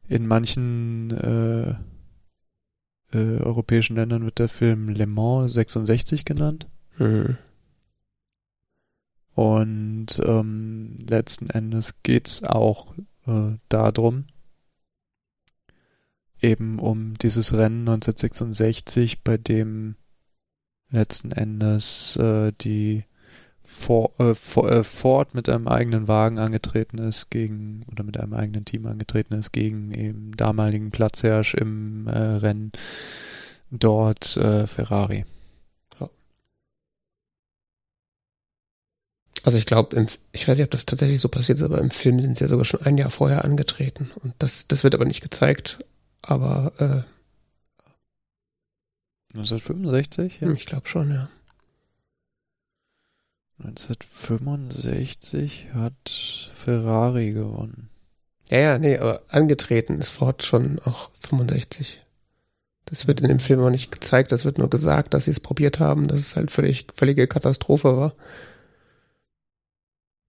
in 0.08 0.26
manchen 0.26 1.12
äh, 1.12 1.70
äh, 3.16 3.40
europäischen 3.40 3.98
Ländern 3.98 4.26
wird 4.26 4.40
der 4.40 4.50
Film 4.50 4.90
Le 4.90 5.06
Mans 5.06 5.54
66 5.54 6.26
genannt. 6.26 6.68
Mhm. 6.98 7.38
Und 9.36 10.20
ähm, 10.26 10.98
letzten 11.08 11.52
Endes 11.52 11.94
geht's 12.02 12.44
auch 12.44 12.96
äh, 13.30 13.58
darum, 13.70 14.26
eben 16.42 16.80
um 16.80 17.14
dieses 17.16 17.54
Rennen 17.54 17.88
1966, 17.88 19.24
bei 19.24 19.38
dem 19.38 19.96
letzten 20.90 21.32
Endes 21.32 22.18
äh, 22.18 22.52
die 22.62 23.04
For, 23.64 24.12
äh, 24.20 24.32
äh, 24.32 24.84
Ford 24.84 25.36
mit 25.36 25.48
einem 25.48 25.68
eigenen 25.68 26.08
Wagen 26.08 26.40
angetreten 26.40 26.98
ist 26.98 27.30
gegen 27.30 27.86
oder 27.92 28.04
mit 28.04 28.20
einem 28.20 28.34
eigenen 28.34 28.66
Team 28.66 28.88
angetreten 28.88 29.36
ist 29.36 29.52
gegen 29.52 29.94
eben 29.94 30.36
damaligen 30.36 30.90
Platzherrsch 30.90 31.54
im 31.54 32.08
äh, 32.08 32.18
Rennen 32.18 32.72
dort 33.70 34.38
äh, 34.38 34.66
Ferrari. 34.66 35.26
Also 39.44 39.58
ich 39.58 39.66
glaube, 39.66 40.06
ich 40.32 40.48
weiß 40.48 40.58
nicht, 40.58 40.66
ob 40.66 40.72
das 40.72 40.86
tatsächlich 40.86 41.22
so 41.22 41.30
passiert 41.30 41.60
ist, 41.60 41.64
aber 41.64 41.80
im 41.80 41.92
Film 41.92 42.20
sind 42.20 42.38
sie 42.38 42.44
ja 42.44 42.50
sogar 42.50 42.66
schon 42.66 42.82
ein 42.82 42.98
Jahr 42.98 43.12
vorher 43.12 43.46
angetreten. 43.46 44.12
Und 44.22 44.34
das, 44.40 44.68
das 44.68 44.84
wird 44.84 44.96
aber 44.96 45.06
nicht 45.06 45.22
gezeigt. 45.22 45.80
Aber 46.22 46.74
äh, 46.78 47.04
1965? 49.38 50.40
Ja. 50.42 50.52
Ich 50.52 50.66
glaube 50.66 50.88
schon, 50.88 51.12
ja. 51.12 51.30
1965 53.60 55.68
hat 55.74 56.50
Ferrari 56.56 57.32
gewonnen. 57.32 57.90
Ja, 58.50 58.60
ja, 58.60 58.78
nee, 58.80 58.98
aber 58.98 59.22
angetreten 59.28 60.00
ist 60.00 60.10
Ford 60.10 60.44
schon 60.44 60.80
auch 60.80 61.12
65. 61.20 62.02
Das 62.86 63.06
wird 63.06 63.22
in 63.22 63.28
dem 63.28 63.40
Film 63.40 63.60
auch 63.60 63.70
nicht 63.70 63.92
gezeigt, 63.92 64.32
das 64.32 64.46
wird 64.46 64.58
nur 64.58 64.70
gesagt, 64.70 65.14
dass 65.14 65.26
sie 65.26 65.32
es 65.32 65.40
probiert 65.40 65.80
haben, 65.80 66.08
dass 66.08 66.22
es 66.22 66.36
halt 66.36 66.50
völlig, 66.50 66.88
völlige 66.96 67.28
Katastrophe 67.28 67.96
war. 67.96 68.14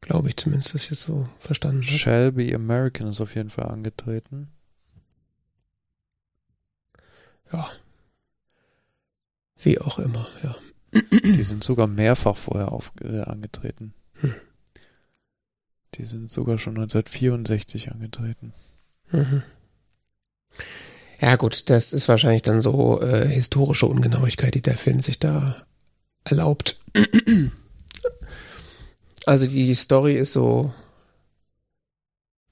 Glaube 0.00 0.28
ich 0.28 0.36
zumindest, 0.36 0.74
dass 0.74 0.84
ich 0.84 0.92
es 0.92 1.02
so 1.02 1.28
verstanden 1.38 1.82
habe. 1.82 1.92
Shelby 1.92 2.54
American 2.54 3.08
ist 3.08 3.20
auf 3.20 3.34
jeden 3.34 3.50
Fall 3.50 3.66
angetreten. 3.66 4.48
Ja, 7.52 7.68
wie 9.62 9.78
auch 9.78 9.98
immer, 9.98 10.26
ja. 10.42 10.56
Die 10.92 11.42
sind 11.44 11.62
sogar 11.62 11.86
mehrfach 11.86 12.36
vorher 12.36 12.72
auf, 12.72 12.92
äh, 13.00 13.20
angetreten. 13.20 13.94
Hm. 14.20 14.34
Die 15.94 16.04
sind 16.04 16.30
sogar 16.30 16.58
schon 16.58 16.74
1964 16.74 17.92
angetreten. 17.92 18.52
Mhm. 19.12 19.42
Ja 21.20 21.36
gut, 21.36 21.68
das 21.68 21.92
ist 21.92 22.08
wahrscheinlich 22.08 22.42
dann 22.42 22.62
so 22.62 23.02
äh, 23.02 23.28
historische 23.28 23.86
Ungenauigkeit, 23.86 24.54
die 24.54 24.62
der 24.62 24.78
Film 24.78 25.00
sich 25.00 25.18
da 25.18 25.62
erlaubt. 26.24 26.80
Also 29.30 29.46
die 29.46 29.72
Story 29.76 30.16
ist 30.16 30.32
so 30.32 30.74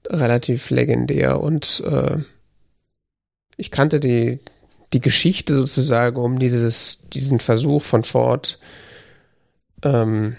relativ 0.07 0.69
legendär 0.69 1.41
und 1.41 1.83
äh, 1.85 2.19
ich 3.57 3.69
kannte 3.69 3.99
die 3.99 4.39
die 4.93 5.01
Geschichte 5.01 5.55
sozusagen 5.55 6.15
um 6.15 6.39
dieses, 6.39 7.09
diesen 7.09 7.41
Versuch 7.41 7.83
von 7.83 8.05
Ford, 8.05 8.59
ähm, 9.83 10.37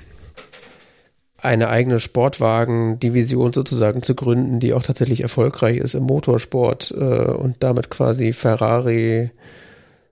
eine 1.36 1.68
eigene 1.68 2.00
Sportwagen-Division 2.00 3.52
sozusagen 3.52 4.02
zu 4.02 4.14
gründen, 4.14 4.60
die 4.60 4.72
auch 4.72 4.82
tatsächlich 4.82 5.22
erfolgreich 5.22 5.76
ist 5.76 5.92
im 5.92 6.04
Motorsport 6.04 6.90
äh, 6.92 7.32
und 7.32 7.56
damit 7.62 7.90
quasi 7.90 8.32
Ferrari 8.32 9.30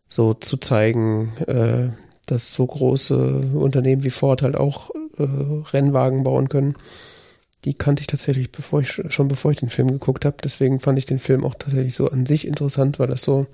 so 0.09 0.35
zu 0.35 0.59
zeigen, 0.59 1.33
äh, 1.47 1.89
dass 2.27 2.53
so 2.53 2.67
große 2.67 3.17
Unternehmen 3.55 4.05
wie 4.05 4.11
Ford 4.11 4.43
halt 4.43 4.59
auch 4.59 4.91
äh, 5.19 5.69
Rennwagen 5.71 6.23
bauen 6.25 6.49
können. 6.49 6.77
Die 7.65 7.75
kannte 7.75 8.01
ich 8.01 8.07
tatsächlich, 8.07 8.53
bevor 8.53 8.81
ich 8.81 9.03
schon 9.09 9.29
bevor 9.29 9.51
ich 9.51 9.59
den 9.59 9.69
Film 9.69 9.89
geguckt 9.89 10.25
habe. 10.25 10.37
Deswegen 10.43 10.81
fand 10.81 10.99
ich 10.99 11.07
den 11.07 11.19
Film 11.19 11.45
auch 11.45 11.55
tatsächlich 11.57 11.95
so 11.95 12.09
an 12.09 12.25
sich 12.25 12.47
interessant, 12.47 12.99
weil 12.99 13.09
das 13.09 13.23
so 13.23 13.47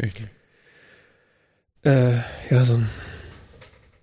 Richtig. 0.00 0.28
Äh, 1.84 2.18
ja, 2.50 2.64
so, 2.64 2.74
ein, 2.74 2.88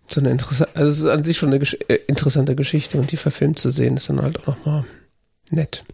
so 0.08 0.20
eine 0.20 0.32
interessante, 0.32 0.76
also 0.76 0.90
es 0.90 1.00
ist 1.00 1.06
an 1.08 1.24
sich 1.24 1.38
schon 1.38 1.50
eine 1.50 1.60
Gesch 1.60 1.78
äh, 1.88 2.00
interessante 2.08 2.56
Geschichte 2.56 2.98
und 2.98 3.12
die 3.12 3.18
verfilmt 3.18 3.60
zu 3.60 3.72
sehen, 3.72 3.98
ist 3.98 4.10
dann 4.10 4.22
halt 4.22 4.40
auch 4.40 4.58
nochmal 4.58 4.86
nett. 5.52 5.86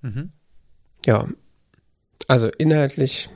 Mhm. 0.00 0.32
Ja. 1.06 1.28
Also 2.28 2.48
inhaltlich 2.48 3.30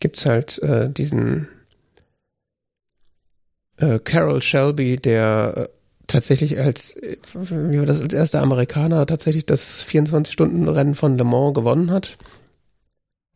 gibt's 0.00 0.26
halt 0.26 0.58
äh, 0.62 0.90
diesen 0.90 1.48
äh, 3.76 3.98
Carol 3.98 4.42
Shelby, 4.42 4.96
der 4.96 5.54
äh, 5.56 5.68
tatsächlich 6.06 6.58
als, 6.58 6.96
äh, 6.96 7.16
wie 7.32 7.78
war 7.78 7.86
das, 7.86 8.00
als 8.00 8.14
erster 8.14 8.42
Amerikaner 8.42 9.06
tatsächlich 9.06 9.46
das 9.46 9.84
24-Stunden-Rennen 9.84 10.94
von 10.94 11.18
Le 11.18 11.24
Mans 11.24 11.54
gewonnen 11.54 11.90
hat. 11.90 12.16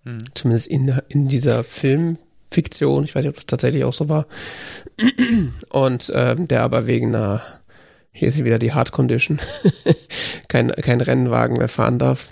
Hm. 0.05 0.19
Zumindest 0.35 0.69
in, 0.69 0.95
in 1.09 1.29
dieser 1.29 1.65
Filmfiktion. 1.65 3.05
Ich 3.05 3.15
weiß 3.15 3.23
nicht, 3.23 3.31
ob 3.31 3.37
das 3.37 3.47
tatsächlich 3.47 3.85
auch 3.85 3.93
so 3.93 4.09
war. 4.09 4.27
Und 5.71 6.13
ähm, 6.15 6.49
der 6.49 6.63
aber 6.63 6.87
wegen 6.87 7.15
einer, 7.15 7.43
hier 8.13 8.29
ist 8.29 8.35
sie 8.35 8.45
wieder 8.45 8.59
die 8.59 8.73
Hard 8.73 8.93
Condition, 8.93 9.41
kein, 10.49 10.71
kein 10.71 11.01
Rennwagen 11.01 11.57
mehr 11.57 11.69
fahren 11.69 11.99
darf, 11.99 12.31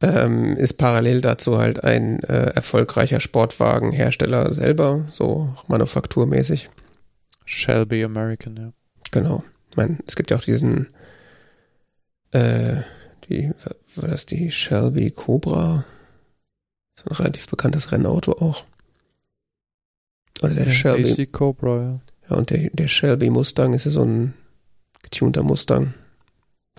ähm, 0.00 0.56
ist 0.56 0.74
parallel 0.74 1.20
dazu 1.20 1.58
halt 1.58 1.84
ein 1.84 2.22
äh, 2.24 2.50
erfolgreicher 2.54 3.20
Sportwagenhersteller 3.20 4.52
selber, 4.52 5.06
so 5.12 5.54
manufakturmäßig. 5.68 6.68
Shelby 7.52 8.02
American, 8.02 8.56
ja. 8.56 8.72
Genau. 9.10 9.44
Ich 9.70 9.76
meine, 9.76 9.98
es 10.06 10.16
gibt 10.16 10.30
ja 10.30 10.38
auch 10.38 10.42
diesen, 10.42 10.88
äh, 12.30 12.76
die, 13.28 13.52
war 13.94 14.08
das 14.08 14.24
die 14.24 14.50
Shelby 14.50 15.10
Cobra? 15.10 15.84
Das 16.94 17.04
ist 17.04 17.10
ein 17.10 17.16
relativ 17.16 17.48
bekanntes 17.48 17.92
Rennauto 17.92 18.32
auch. 18.32 18.64
Oder 20.42 20.54
der 20.54 20.66
ja, 20.66 20.72
Shelby. 20.72 21.22
AC 21.22 21.30
Cobra, 21.30 21.76
ja. 21.82 22.00
Ja, 22.30 22.36
und 22.36 22.48
der, 22.48 22.70
der 22.70 22.88
Shelby 22.88 23.28
Mustang 23.28 23.74
ist 23.74 23.84
ja 23.84 23.90
so 23.90 24.02
ein 24.02 24.32
getunter 25.02 25.42
Mustang. 25.42 25.92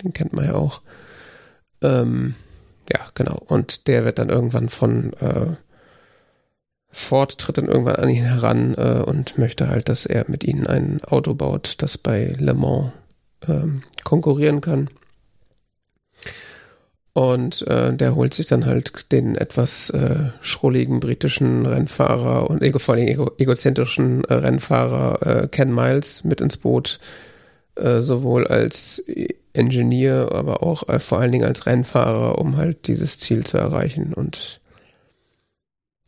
Den 0.01 0.11
kennt 0.11 0.33
man 0.33 0.45
ja 0.45 0.55
auch. 0.55 0.81
Ähm, 1.81 2.33
ja, 2.91 3.11
genau. 3.13 3.37
Und 3.45 3.87
der 3.87 4.05
wird 4.05 4.17
dann 4.17 4.29
irgendwann 4.29 4.69
von 4.69 5.13
äh, 5.13 5.55
Ford 6.95 7.39
tritt 7.39 7.57
dann 7.57 7.67
irgendwann 7.67 7.95
an 7.95 8.09
ihn 8.09 8.23
heran 8.23 8.75
äh, 8.75 9.03
und 9.03 9.39
möchte 9.39 9.67
halt, 9.67 9.89
dass 9.89 10.05
er 10.05 10.25
mit 10.27 10.43
ihnen 10.43 10.67
ein 10.67 11.03
Auto 11.03 11.33
baut, 11.33 11.75
das 11.79 11.97
bei 11.97 12.33
Le 12.37 12.53
Mans 12.53 12.91
ähm, 13.47 13.81
konkurrieren 14.03 14.61
kann. 14.61 14.89
Und 17.13 17.65
äh, 17.67 17.93
der 17.93 18.15
holt 18.15 18.35
sich 18.35 18.45
dann 18.45 18.67
halt 18.67 19.11
den 19.11 19.35
etwas 19.35 19.89
äh, 19.89 20.29
schrulligen 20.41 20.99
britischen 20.99 21.65
Rennfahrer 21.65 22.49
und 22.49 22.61
ego, 22.61 22.77
vor 22.77 22.93
allem 22.93 23.07
ego, 23.07 23.31
egozentrischen 23.39 24.23
äh, 24.25 24.35
Rennfahrer 24.35 25.43
äh, 25.43 25.47
Ken 25.47 25.73
Miles 25.73 26.23
mit 26.23 26.41
ins 26.41 26.57
Boot, 26.57 26.99
äh, 27.75 28.01
sowohl 28.01 28.45
als 28.47 29.03
Ingenieur, 29.53 30.33
aber 30.33 30.61
auch 30.61 30.87
äh, 30.89 30.99
vor 30.99 31.19
allen 31.19 31.31
Dingen 31.31 31.45
als 31.45 31.65
Rennfahrer, 31.65 32.37
um 32.37 32.57
halt 32.57 32.87
dieses 32.87 33.17
Ziel 33.17 33.43
zu 33.43 33.57
erreichen. 33.57 34.13
Und 34.13 34.61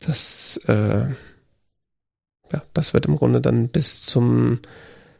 das, 0.00 0.58
äh, 0.68 1.08
ja, 2.52 2.62
das 2.74 2.94
wird 2.94 3.06
im 3.06 3.16
Grunde 3.16 3.40
dann 3.40 3.68
bis 3.68 4.02
zum 4.02 4.60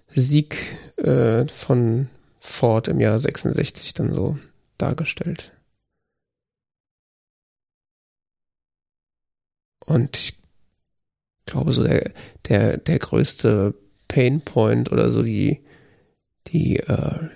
Sieg 0.08 0.56
äh, 0.98 1.46
von 1.48 2.08
Ford 2.40 2.88
im 2.88 3.00
Jahr 3.00 3.18
66 3.18 3.94
dann 3.94 4.12
so 4.12 4.38
dargestellt. 4.78 5.52
Und 9.84 10.16
ich 10.16 10.36
glaube, 11.46 11.72
so 11.72 11.82
der, 11.84 12.12
der, 12.48 12.76
der 12.76 12.98
größte 12.98 13.74
Painpoint 14.08 14.92
oder 14.92 15.10
so 15.10 15.22
die, 15.22 15.64
die, 16.48 16.78
äh, 16.78 17.28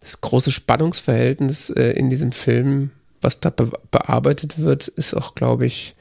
das 0.00 0.20
große 0.20 0.52
Spannungsverhältnis 0.52 1.70
äh, 1.70 1.90
in 1.90 2.08
diesem 2.08 2.32
Film, 2.32 2.92
was 3.20 3.40
da 3.40 3.50
be 3.50 3.70
bearbeitet 3.90 4.58
wird, 4.58 4.88
ist 4.88 5.14
auch, 5.14 5.34
glaube 5.34 5.66
ich, 5.66 5.94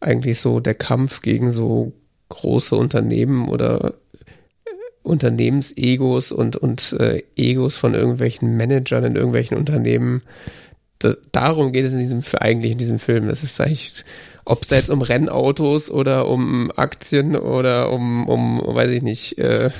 eigentlich 0.00 0.40
so 0.40 0.60
der 0.60 0.74
Kampf 0.74 1.22
gegen 1.22 1.52
so 1.52 1.92
große 2.28 2.74
Unternehmen 2.74 3.48
oder 3.48 3.94
äh, 4.64 4.70
Unternehmensegos 5.02 6.32
und, 6.32 6.56
und 6.56 6.92
äh, 6.94 7.22
Egos 7.36 7.76
von 7.76 7.94
irgendwelchen 7.94 8.56
Managern 8.56 9.04
in 9.04 9.16
irgendwelchen 9.16 9.56
Unternehmen. 9.56 10.22
Da, 10.98 11.14
darum 11.32 11.72
geht 11.72 11.84
es 11.84 11.92
in 11.92 11.98
diesem, 11.98 12.22
eigentlich 12.38 12.72
in 12.72 12.78
diesem 12.78 12.98
Film. 12.98 13.28
Das 13.28 13.42
ist 13.42 13.60
eigentlich, 13.60 14.04
ob 14.44 14.62
es 14.62 14.68
da 14.68 14.76
jetzt 14.76 14.90
um 14.90 15.02
Rennautos 15.02 15.90
oder 15.90 16.28
um 16.28 16.70
Aktien 16.76 17.36
oder 17.36 17.92
um, 17.92 18.28
um, 18.28 18.60
weiß 18.62 18.90
ich 18.90 19.02
nicht, 19.02 19.38
äh, 19.38 19.70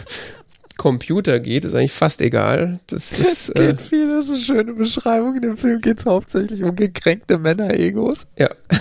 Computer 0.80 1.40
geht, 1.40 1.66
ist 1.66 1.74
eigentlich 1.74 1.92
fast 1.92 2.22
egal. 2.22 2.80
Das 2.86 3.12
ist, 3.12 3.50
es 3.50 3.54
geht 3.54 3.80
äh, 3.80 3.82
viel, 3.82 4.08
das 4.08 4.30
ist 4.30 4.36
eine 4.36 4.44
schöne 4.44 4.72
Beschreibung. 4.72 5.36
In 5.36 5.42
dem 5.42 5.58
Film 5.58 5.78
geht 5.78 5.98
es 5.98 6.06
hauptsächlich 6.06 6.62
um 6.62 6.74
gekränkte 6.74 7.36
Männer-Egos. 7.36 8.26
Ja. 8.38 8.48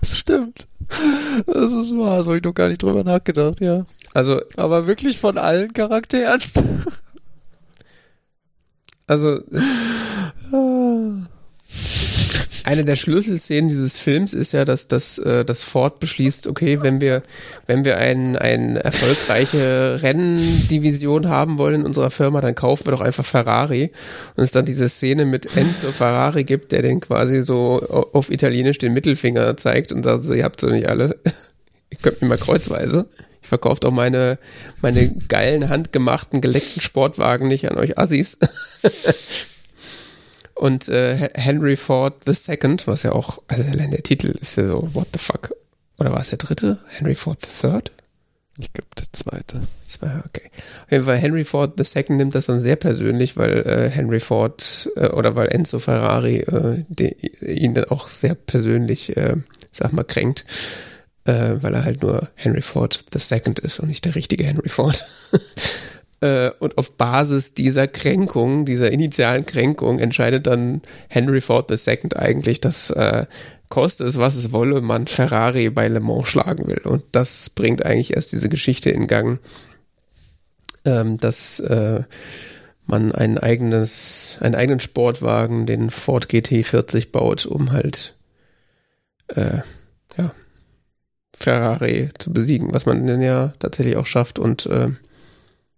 das 0.00 0.18
stimmt. 0.18 0.68
Das 1.44 1.72
ist 1.72 1.98
wahr, 1.98 2.22
so 2.22 2.26
habe 2.26 2.36
ich 2.36 2.44
noch 2.44 2.54
gar 2.54 2.68
nicht 2.68 2.84
drüber 2.84 3.02
nachgedacht, 3.02 3.60
ja. 3.60 3.84
Also, 4.14 4.40
aber 4.56 4.86
wirklich 4.86 5.18
von 5.18 5.38
allen 5.38 5.72
Charakteren. 5.72 6.40
Also, 9.08 9.40
es, 9.50 9.64
eine 12.66 12.84
der 12.84 12.96
Schlüsselszenen 12.96 13.68
dieses 13.68 13.96
Films 13.96 14.32
ist 14.34 14.52
ja, 14.52 14.64
dass 14.64 14.88
das 14.88 15.18
äh, 15.18 15.44
dass 15.44 15.62
Ford 15.62 16.00
beschließt, 16.00 16.48
okay, 16.48 16.82
wenn 16.82 17.00
wir 17.00 17.22
wenn 17.66 17.84
wir 17.84 17.96
ein 17.98 18.36
eine 18.36 18.82
erfolgreiche 18.82 19.98
Renndivision 20.02 21.28
haben 21.28 21.58
wollen 21.58 21.82
in 21.82 21.86
unserer 21.86 22.10
Firma, 22.10 22.40
dann 22.40 22.56
kaufen 22.56 22.86
wir 22.86 22.90
doch 22.90 23.00
einfach 23.00 23.24
Ferrari 23.24 23.92
und 24.34 24.42
es 24.42 24.50
dann 24.50 24.64
diese 24.64 24.88
Szene 24.88 25.26
mit 25.26 25.56
Enzo 25.56 25.92
Ferrari 25.92 26.42
gibt, 26.42 26.72
der 26.72 26.82
den 26.82 27.00
quasi 27.00 27.42
so 27.42 27.80
auf 28.12 28.30
Italienisch 28.32 28.78
den 28.78 28.94
Mittelfinger 28.94 29.56
zeigt 29.56 29.92
und 29.92 30.02
sagt 30.02 30.24
so, 30.24 30.34
ihr 30.34 30.44
habt 30.44 30.60
so 30.60 30.66
nicht 30.66 30.88
alle, 30.88 31.16
ihr 31.90 31.98
könnt 32.02 32.20
mir 32.20 32.28
mal 32.28 32.38
kreuzweise. 32.38 33.08
Ich 33.42 33.48
verkaufe 33.48 33.78
doch 33.78 33.92
meine, 33.92 34.40
meine 34.82 35.14
geilen, 35.28 35.68
handgemachten, 35.68 36.40
geleckten 36.40 36.82
Sportwagen 36.82 37.46
nicht 37.46 37.70
an 37.70 37.78
euch 37.78 37.96
Assis. 37.96 38.38
Und 40.56 40.88
äh, 40.88 41.28
Henry 41.34 41.76
Ford 41.76 42.26
II, 42.26 42.76
was 42.86 43.02
ja 43.02 43.12
auch, 43.12 43.42
also 43.46 43.62
allein 43.62 43.90
der 43.90 44.02
Titel 44.02 44.28
ist 44.40 44.56
ja 44.56 44.66
so, 44.66 44.88
what 44.94 45.08
the 45.12 45.18
fuck? 45.18 45.54
Oder 45.98 46.12
war 46.12 46.20
es 46.20 46.30
der 46.30 46.38
dritte? 46.38 46.78
Henry 46.88 47.14
Ford 47.14 47.46
III? 47.62 47.82
Ich 48.58 48.72
glaube, 48.72 48.88
der 48.98 49.06
zweite. 49.12 49.62
Zwei, 49.86 50.22
okay. 50.24 50.50
Auf 50.84 50.92
jeden 50.92 51.04
Fall, 51.04 51.18
Henry 51.18 51.44
Ford 51.44 51.78
II 51.78 52.04
nimmt 52.16 52.34
das 52.34 52.46
dann 52.46 52.58
sehr 52.58 52.76
persönlich, 52.76 53.36
weil 53.36 53.66
äh, 53.66 53.90
Henry 53.90 54.18
Ford 54.18 54.90
äh, 54.96 55.08
oder 55.08 55.36
weil 55.36 55.48
Enzo 55.48 55.78
Ferrari 55.78 56.38
äh, 56.38 56.84
de, 56.88 57.14
ihn 57.46 57.74
dann 57.74 57.84
auch 57.90 58.08
sehr 58.08 58.34
persönlich, 58.34 59.14
äh, 59.14 59.36
sag 59.72 59.92
mal, 59.92 60.04
kränkt, 60.04 60.46
äh, 61.24 61.56
weil 61.60 61.74
er 61.74 61.84
halt 61.84 62.02
nur 62.02 62.30
Henry 62.34 62.62
Ford 62.62 63.04
II 63.14 63.54
ist 63.60 63.78
und 63.78 63.88
nicht 63.88 64.06
der 64.06 64.14
richtige 64.14 64.44
Henry 64.44 64.70
Ford. 64.70 65.04
Äh, 66.26 66.50
und 66.58 66.76
auf 66.76 66.96
Basis 66.96 67.54
dieser 67.54 67.86
Kränkung, 67.86 68.66
dieser 68.66 68.90
initialen 68.90 69.46
Kränkung, 69.46 69.98
entscheidet 69.98 70.46
dann 70.46 70.82
Henry 71.08 71.40
Ford 71.40 71.70
II 71.70 71.98
eigentlich, 72.16 72.60
dass 72.60 72.90
äh, 72.90 73.26
koste 73.68 74.04
es, 74.04 74.18
was 74.18 74.34
es 74.34 74.52
wolle, 74.52 74.80
man 74.80 75.06
Ferrari 75.06 75.70
bei 75.70 75.86
Le 75.88 76.00
Mans 76.00 76.28
schlagen 76.28 76.66
will. 76.66 76.80
Und 76.84 77.04
das 77.12 77.50
bringt 77.50 77.84
eigentlich 77.84 78.14
erst 78.14 78.32
diese 78.32 78.48
Geschichte 78.48 78.90
in 78.90 79.06
Gang, 79.06 79.38
ähm, 80.84 81.18
dass 81.18 81.60
äh, 81.60 82.02
man 82.86 83.12
ein 83.12 83.38
eigenes, 83.38 84.38
einen 84.40 84.54
eigenen 84.54 84.80
Sportwagen, 84.80 85.66
den 85.66 85.90
Ford 85.90 86.26
GT40 86.26 87.10
baut, 87.10 87.46
um 87.46 87.72
halt 87.72 88.14
äh, 89.28 89.58
ja, 90.16 90.32
Ferrari 91.36 92.08
zu 92.18 92.32
besiegen, 92.32 92.72
was 92.72 92.86
man 92.86 93.06
dann 93.06 93.22
ja 93.22 93.54
tatsächlich 93.58 93.96
auch 93.96 94.06
schafft 94.06 94.38
und 94.38 94.66
äh, 94.66 94.90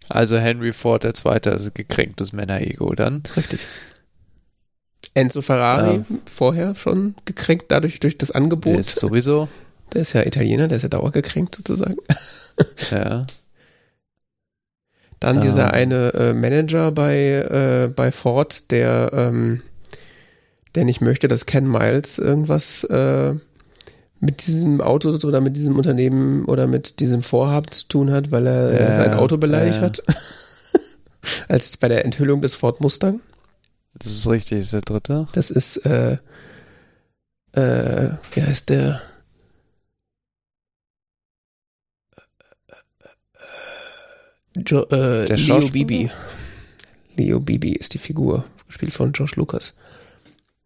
also 0.09 0.39
Henry 0.39 0.73
Ford 0.73 1.05
der 1.05 1.15
Zweite, 1.15 1.53
also 1.53 1.71
gekränktes 1.73 2.33
Männer-Ego 2.33 2.95
dann. 2.95 3.23
Richtig. 3.37 3.61
Enzo 5.15 5.43
Ferrari 5.43 5.97
ja. 5.97 6.05
vorher 6.31 6.75
schon 6.75 7.15
gekränkt 7.25 7.67
dadurch 7.71 8.01
durch 8.01 8.19
das 8.19 8.31
Angebot. 8.31 8.73
Der 8.73 8.79
ist 8.81 8.99
sowieso. 8.99 9.49
Der 9.93 10.03
ist 10.03 10.13
ja 10.13 10.25
Italiener, 10.25 10.69
der 10.69 10.77
ist 10.77 10.83
ja 10.83 10.89
dauergekränkt 10.89 11.55
sozusagen. 11.55 11.97
Ja. 12.91 13.25
Dann 15.21 15.41
dieser 15.41 15.69
um. 15.69 15.75
eine 15.75 16.13
äh, 16.15 16.35
Manager 16.35 16.91
bei, 16.91 17.17
äh, 17.17 17.89
bei 17.89 18.11
Ford, 18.11 18.73
der, 18.73 19.13
ähm, 19.13 19.63
der 20.75 20.85
nicht 20.85 21.01
möchte, 21.01 21.29
dass 21.29 21.47
Ken 21.47 21.71
Miles 21.71 22.19
irgendwas 22.19 22.83
äh, 22.83 23.35
mit 24.21 24.47
diesem 24.47 24.81
Auto 24.81 25.11
oder 25.11 25.41
mit 25.41 25.57
diesem 25.57 25.77
Unternehmen 25.77 26.45
oder 26.47 26.67
mit 26.67 27.01
diesem 27.01 27.23
Vorhaben 27.23 27.71
zu 27.71 27.87
tun 27.87 28.11
hat, 28.11 28.31
weil 28.31 28.47
er 28.47 28.83
ja, 28.83 28.93
sein 28.93 29.15
Auto 29.15 29.37
beleidigt 29.37 29.79
ja. 29.79 29.85
hat. 29.85 30.03
Als 31.49 31.77
bei 31.77 31.89
der 31.89 32.05
Enthüllung 32.05 32.43
des 32.43 32.55
Ford 32.55 32.81
Mustang. 32.81 33.21
Das 33.95 34.13
ist 34.13 34.29
richtig, 34.29 34.61
ist 34.61 34.73
der 34.73 34.81
dritte. 34.81 35.27
Das 35.33 35.51
ist, 35.51 35.79
äh, 35.79 36.19
äh, 37.53 38.11
wie 38.33 38.43
heißt 38.43 38.71
der? 38.71 39.01
Jo, 44.67 44.83
äh, 44.85 45.27
der 45.27 45.37
Leo 45.37 45.69
Bibi. 45.69 46.11
Leo 47.17 47.41
Bibi 47.41 47.73
ist 47.73 47.95
die 47.95 47.99
Figur, 47.99 48.45
gespielt 48.67 48.93
von 48.93 49.13
Josh 49.13 49.37
Lucas. 49.37 49.75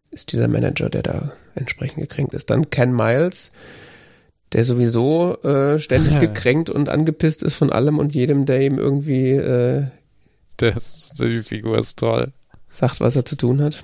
ist 0.09 0.31
dieser 0.31 0.47
Manager, 0.47 0.89
der 0.89 1.03
da 1.03 1.33
entsprechend 1.55 2.01
gekränkt 2.01 2.33
ist. 2.33 2.49
Dann 2.49 2.69
Ken 2.69 2.95
Miles, 2.95 3.53
der 4.51 4.63
sowieso 4.63 5.41
äh, 5.43 5.79
ständig 5.79 6.19
gekränkt 6.19 6.69
und 6.69 6.89
angepisst 6.89 7.43
ist 7.43 7.55
von 7.55 7.71
allem 7.71 7.99
und 7.99 8.13
jedem, 8.13 8.45
der 8.45 8.61
ihm 8.61 8.77
irgendwie 8.77 9.31
äh, 9.31 9.87
der 10.59 10.77
ist, 10.77 11.19
die 11.19 11.41
Figur 11.41 11.77
ist 11.77 11.99
toll. 11.99 12.31
Sagt, 12.69 12.99
was 12.99 13.15
er 13.15 13.25
zu 13.25 13.35
tun 13.35 13.61
hat. 13.61 13.83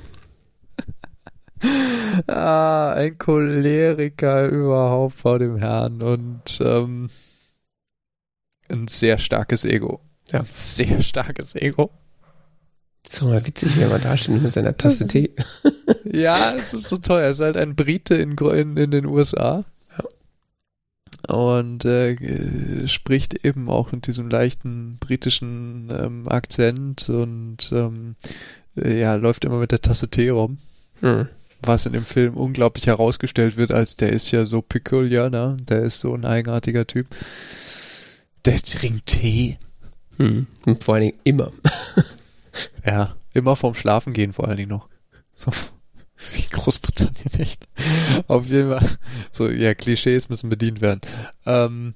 ah, 2.27 2.93
ein 2.93 3.17
Choleriker 3.17 4.47
überhaupt 4.47 5.15
vor 5.15 5.39
dem 5.39 5.57
Herrn 5.57 6.01
und 6.01 6.43
ähm, 6.61 7.09
ein 8.69 8.87
sehr 8.87 9.17
starkes 9.17 9.65
Ego. 9.65 10.01
Ja. 10.31 10.39
Ein 10.39 10.45
sehr 10.47 11.01
starkes 11.01 11.55
Ego. 11.55 11.91
Ist 13.07 13.21
doch 13.21 13.27
mal 13.27 13.45
witzig, 13.45 13.75
wie 13.75 13.81
er 13.81 13.89
mal 13.89 13.99
da 13.99 14.17
steht 14.17 14.41
mit 14.41 14.53
seiner 14.53 14.77
Tasse 14.77 15.07
Tee. 15.07 15.31
ja, 16.05 16.55
es 16.55 16.73
ist 16.73 16.89
so 16.89 16.97
toll. 16.97 17.21
Er 17.21 17.31
ist 17.31 17.39
halt 17.39 17.57
ein 17.57 17.75
Brite 17.75 18.15
in, 18.15 18.37
in, 18.37 18.77
in 18.77 18.91
den 18.91 19.05
USA. 19.05 19.65
Und 21.27 21.85
äh, 21.85 22.87
spricht 22.87 23.45
eben 23.45 23.67
auch 23.69 23.91
mit 23.91 24.07
diesem 24.07 24.29
leichten 24.29 24.97
britischen 24.99 25.89
ähm, 25.91 26.27
Akzent 26.27 27.09
und 27.09 27.71
ähm, 27.71 28.15
äh, 28.75 28.99
ja, 28.99 29.15
läuft 29.15 29.45
immer 29.45 29.59
mit 29.59 29.71
der 29.71 29.81
Tasse 29.81 30.09
Tee 30.09 30.29
rum. 30.29 30.57
Hm. 31.01 31.27
Was 31.61 31.85
in 31.85 31.93
dem 31.93 32.05
Film 32.05 32.35
unglaublich 32.35 32.87
herausgestellt 32.87 33.57
wird, 33.57 33.71
als 33.71 33.95
der 33.95 34.13
ist 34.13 34.31
ja 34.31 34.45
so 34.45 34.61
peculiar, 34.61 35.29
ne? 35.29 35.57
Der 35.59 35.81
ist 35.81 35.99
so 35.99 36.13
ein 36.13 36.25
eigenartiger 36.25 36.87
Typ. 36.87 37.07
Der 38.45 38.59
trinkt 38.61 39.07
Tee. 39.07 39.57
Hm. 40.17 40.47
Und 40.65 40.83
vor 40.83 40.95
allen 40.95 41.03
Dingen 41.05 41.19
immer. 41.25 41.51
Ja, 42.85 43.15
immer 43.33 43.55
vorm 43.55 43.75
Schlafen 43.75 44.13
gehen 44.13 44.33
vor 44.33 44.47
allen 44.47 44.57
Dingen 44.57 44.69
noch. 44.69 44.89
So. 45.35 45.51
Wie 46.33 46.47
Großbritannien 46.49 47.33
echt. 47.39 47.67
Auf 48.27 48.47
jeden 48.47 48.71
Fall. 48.71 48.97
So, 49.31 49.49
ja, 49.49 49.73
Klischees 49.73 50.29
müssen 50.29 50.49
bedient 50.49 50.81
werden. 50.81 51.01
Ähm, 51.45 51.93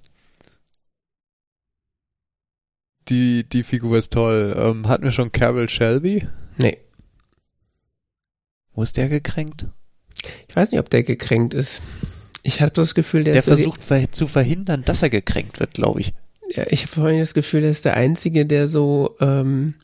die, 3.09 3.43
die 3.43 3.63
Figur 3.63 3.97
ist 3.97 4.13
toll. 4.13 4.55
Ähm, 4.57 4.87
hatten 4.87 5.03
wir 5.03 5.11
schon 5.11 5.31
Carol 5.31 5.67
Shelby? 5.67 6.27
Nee. 6.57 6.77
Wo 8.73 8.81
ist 8.81 8.95
der 8.97 9.09
gekränkt? 9.09 9.67
Ich 10.47 10.55
weiß 10.55 10.71
nicht, 10.71 10.79
ob 10.79 10.89
der 10.89 11.03
gekränkt 11.03 11.53
ist. 11.53 11.81
Ich 12.43 12.61
habe 12.61 12.71
das 12.71 12.95
Gefühl, 12.95 13.23
der, 13.23 13.33
der 13.33 13.43
versucht 13.43 13.83
ver 13.83 14.11
zu 14.11 14.27
verhindern, 14.27 14.83
dass 14.85 15.01
er 15.01 15.09
gekränkt 15.09 15.59
wird, 15.59 15.73
glaube 15.73 16.01
ich. 16.01 16.13
Ja, 16.49 16.65
ich 16.69 16.81
habe 16.81 16.91
vorhin 16.91 17.19
das 17.19 17.33
Gefühl, 17.33 17.61
der 17.61 17.71
ist 17.71 17.85
der 17.85 17.95
Einzige, 17.95 18.45
der 18.45 18.67
so 18.67 19.15
ähm, 19.19 19.75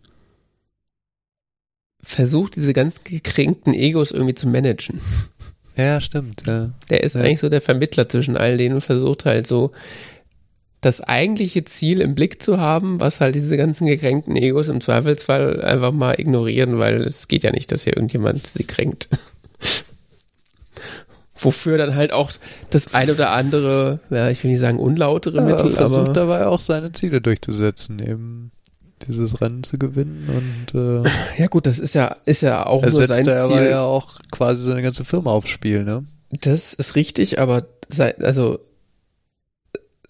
versucht, 2.01 2.55
diese 2.55 2.73
ganz 2.73 3.03
gekränkten 3.03 3.73
Egos 3.73 4.11
irgendwie 4.11 4.35
zu 4.35 4.47
managen. 4.47 4.99
Ja, 5.75 6.01
stimmt. 6.01 6.43
Ja. 6.45 6.71
Der 6.89 7.03
ist 7.03 7.15
ja. 7.15 7.21
eigentlich 7.21 7.39
so 7.39 7.49
der 7.49 7.61
Vermittler 7.61 8.09
zwischen 8.09 8.35
all 8.35 8.57
denen 8.57 8.75
und 8.75 8.81
versucht 8.81 9.25
halt 9.25 9.47
so 9.47 9.71
das 10.81 11.01
eigentliche 11.01 11.63
Ziel 11.65 11.99
im 12.01 12.15
Blick 12.15 12.41
zu 12.41 12.59
haben, 12.59 12.99
was 12.99 13.19
halt 13.21 13.35
diese 13.35 13.57
ganzen 13.57 13.85
gekränkten 13.85 14.35
Egos 14.35 14.69
im 14.69 14.81
Zweifelsfall 14.81 15.61
einfach 15.61 15.91
mal 15.91 16.19
ignorieren, 16.19 16.79
weil 16.79 17.01
es 17.01 17.27
geht 17.27 17.43
ja 17.43 17.51
nicht, 17.51 17.71
dass 17.71 17.83
hier 17.83 17.95
irgendjemand 17.97 18.47
sie 18.47 18.63
kränkt. 18.63 19.09
Wofür 21.41 21.77
dann 21.77 21.95
halt 21.95 22.11
auch 22.11 22.31
das 22.69 22.93
ein 22.93 23.09
oder 23.09 23.31
andere, 23.31 23.99
ja, 24.09 24.29
ich 24.29 24.43
will 24.43 24.51
nicht 24.51 24.59
sagen 24.59 24.79
unlautere 24.79 25.37
ja, 25.37 25.43
Mittel, 25.43 25.71
versucht 25.71 26.09
aber 26.09 26.13
dabei 26.13 26.47
auch 26.47 26.59
seine 26.59 26.91
Ziele 26.91 27.21
durchzusetzen, 27.21 27.99
eben 27.99 28.51
dieses 29.07 29.41
Rennen 29.41 29.63
zu 29.63 29.77
gewinnen 29.77 30.27
und 30.27 30.79
äh, 30.79 31.09
ja 31.37 31.47
gut, 31.47 31.65
das 31.65 31.79
ist 31.79 31.95
ja 31.95 32.15
ist 32.25 32.41
ja 32.41 32.65
auch 32.65 32.83
er 32.83 32.91
nur 32.91 33.05
sein 33.05 33.25
Ziel. 33.25 33.33
Er 33.33 33.69
ja 33.69 33.81
auch 33.81 34.19
quasi 34.31 34.63
seine 34.63 34.81
ganze 34.81 35.05
Firma 35.05 35.31
aufs 35.31 35.49
Spiel, 35.49 35.83
ne? 35.83 36.05
Das 36.29 36.73
ist 36.73 36.95
richtig, 36.95 37.39
aber 37.39 37.65
sei, 37.87 38.15
also 38.19 38.59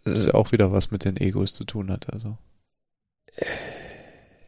das 0.03 0.15
ist 0.15 0.25
ja 0.27 0.33
auch 0.33 0.51
wieder 0.51 0.71
was 0.71 0.91
mit 0.91 1.05
den 1.05 1.17
Egos 1.17 1.53
zu 1.53 1.63
tun 1.63 1.91
hat, 1.91 2.11
also 2.11 2.37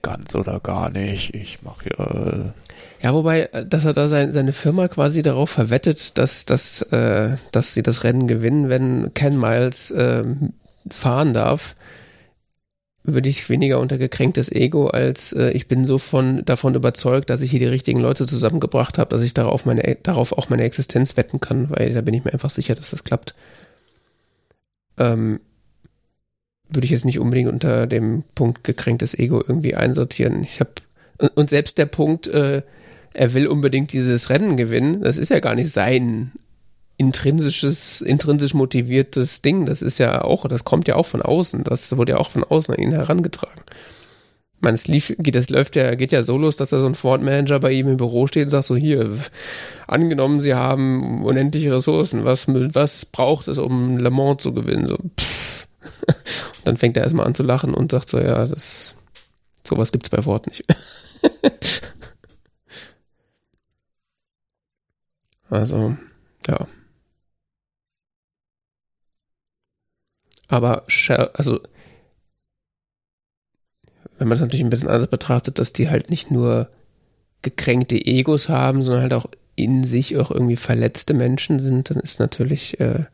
ganz 0.02 0.36
oder 0.36 0.60
gar 0.60 0.90
nicht. 0.90 1.34
Ich 1.34 1.62
mache 1.62 1.90
ja. 1.98 2.54
Ja, 3.02 3.14
wobei, 3.14 3.50
dass 3.68 3.86
er 3.86 3.94
da 3.94 4.08
sein, 4.08 4.32
seine 4.34 4.54
Firma 4.54 4.88
quasi 4.88 5.22
darauf 5.22 5.50
verwettet, 5.50 6.18
dass, 6.18 6.46
dass, 6.46 6.82
äh, 6.84 7.36
dass 7.52 7.74
sie 7.74 7.84
das 7.84 8.04
Rennen 8.04 8.28
gewinnen, 8.28 8.70
wenn 8.70 9.14
Ken 9.14 9.40
Miles 9.40 9.92
äh, 9.92 10.24
fahren 10.90 11.34
darf, 11.34 11.76
würde 13.04 13.30
ich 13.30 13.50
weniger 13.50 13.80
unter 13.80 13.98
gekränktes 13.98 14.52
Ego, 14.52 14.88
als 14.88 15.34
äh, 15.34 15.52
ich 15.52 15.68
bin 15.68 15.86
so 15.86 15.98
von 15.98 16.46
davon 16.46 16.76
überzeugt, 16.76 17.30
dass 17.30 17.42
ich 17.42 17.50
hier 17.52 17.60
die 17.60 17.66
richtigen 17.66 18.00
Leute 18.00 18.28
zusammengebracht 18.28 18.98
habe, 18.98 19.10
dass 19.10 19.24
ich 19.24 19.34
darauf 19.34 19.66
meine 19.66 19.98
darauf 20.04 20.34
auch 20.34 20.50
meine 20.50 20.64
Existenz 20.64 21.18
wetten 21.18 21.40
kann, 21.40 21.70
weil 21.72 21.94
da 21.94 22.02
bin 22.02 22.14
ich 22.14 22.24
mir 22.24 22.34
einfach 22.34 22.52
sicher, 22.52 22.76
dass 22.76 22.92
das 22.92 23.04
klappt. 23.04 23.34
Ähm, 24.98 25.40
würde 26.70 26.86
ich 26.86 26.92
jetzt 26.92 27.06
nicht 27.06 27.20
unbedingt 27.20 27.50
unter 27.50 27.88
dem 27.88 28.24
Punkt 28.36 28.64
gekränktes 28.64 29.18
Ego 29.18 29.40
irgendwie 29.46 29.76
einsortieren. 29.76 30.44
Ich 30.44 30.60
habe 30.60 30.72
und, 31.18 31.30
und, 31.38 31.50
selbst 31.50 31.78
der 31.78 31.88
Punkt, 31.88 32.28
äh, 32.28 32.62
er 33.14 33.34
will 33.34 33.48
unbedingt 33.48 33.94
dieses 33.94 34.30
Rennen 34.30 34.58
gewinnen, 34.58 35.02
das 35.02 35.18
ist 35.18 35.30
ja 35.30 35.40
gar 35.40 35.56
nicht 35.56 35.70
sein 35.70 36.32
intrinsisches, 37.02 38.02
intrinsisch 38.02 38.54
motiviertes 38.54 39.42
Ding. 39.42 39.66
Das 39.66 39.82
ist 39.82 39.98
ja 39.98 40.24
auch, 40.24 40.48
das 40.48 40.64
kommt 40.64 40.88
ja 40.88 40.96
auch 40.96 41.08
von 41.08 41.24
außen. 41.24 41.64
Das 41.64 41.98
wurde 41.98 42.12
ja 42.12 42.20
auch 42.20 42.30
von 42.30 42.44
außen 42.44 42.76
an 42.76 42.80
ihn 42.80 42.92
herangetragen. 42.92 43.64
Ich 44.56 44.62
meine, 44.62 44.76
es 44.76 44.88
lief, 44.88 45.12
geht, 45.18 45.34
das 45.34 45.50
läuft 45.50 45.76
ja, 45.76 45.96
geht 45.96 46.12
ja 46.12 46.22
so 46.22 46.38
los, 46.38 46.58
dass 46.58 46.70
da 46.70 46.80
so 46.80 46.86
ein 46.86 46.94
Ford-Manager 46.94 47.60
bei 47.60 47.72
ihm 47.72 47.88
im 47.88 47.98
Büro 47.98 48.28
steht 48.28 48.44
und 48.44 48.50
sagt 48.50 48.66
so, 48.66 48.76
hier, 48.76 49.10
angenommen, 49.88 50.42
sie 50.42 50.54
haben 50.54 51.26
unendliche 51.26 51.76
Ressourcen, 51.76 52.24
was, 52.24 52.46
was 52.48 53.06
braucht 53.08 53.48
es, 53.48 53.58
um 53.58 53.98
Le 53.98 54.12
Mans 54.12 54.44
zu 54.44 54.54
gewinnen? 54.54 54.88
So, 54.88 54.98
pff. 55.20 55.68
Und 56.62 56.68
dann 56.68 56.78
fängt 56.78 56.96
er 56.98 57.04
erstmal 57.04 57.26
an 57.26 57.34
zu 57.34 57.42
lachen 57.42 57.74
und 57.74 57.90
sagt 57.90 58.08
so, 58.10 58.20
ja, 58.20 58.46
das, 58.46 58.94
sowas 59.64 59.92
gibt's 59.92 60.10
bei 60.10 60.22
Ford 60.22 60.46
nicht. 60.46 60.64
also, 65.50 65.98
ja. 66.48 66.68
Aber 70.52 70.84
also 71.34 71.62
wenn 74.18 74.28
man 74.28 74.32
das 74.32 74.42
natürlich 74.42 74.66
ein 74.66 74.70
bisschen 74.70 74.90
anders 74.90 75.08
betrachtet, 75.08 75.58
dass 75.58 75.72
die 75.72 75.90
halt 75.90 76.10
nicht 76.10 76.30
nur 76.30 76.70
gekränkte 77.42 77.96
Egos 77.96 78.50
haben, 78.50 78.84
sondern 78.84 79.04
halt 79.04 79.14
auch 79.14 79.28
in 79.56 79.86
sich 79.86 80.18
auch 80.18 80.30
irgendwie 80.30 80.58
verletzte 80.58 81.14
Menschen 81.14 81.60
sind, 81.60 81.90
dann 81.90 82.00
ist 82.02 82.20
natürlich 82.20 82.80
äh, 82.82 83.06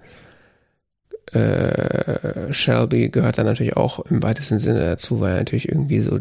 äh, 1.31 2.51
Shelby 2.51 3.09
gehört 3.09 3.37
da 3.37 3.43
natürlich 3.43 3.77
auch 3.77 3.99
im 4.07 4.23
weitesten 4.23 4.57
Sinne 4.57 4.79
dazu, 4.79 5.21
weil 5.21 5.33
er 5.33 5.37
natürlich 5.37 5.69
irgendwie 5.69 5.99
so 6.01 6.19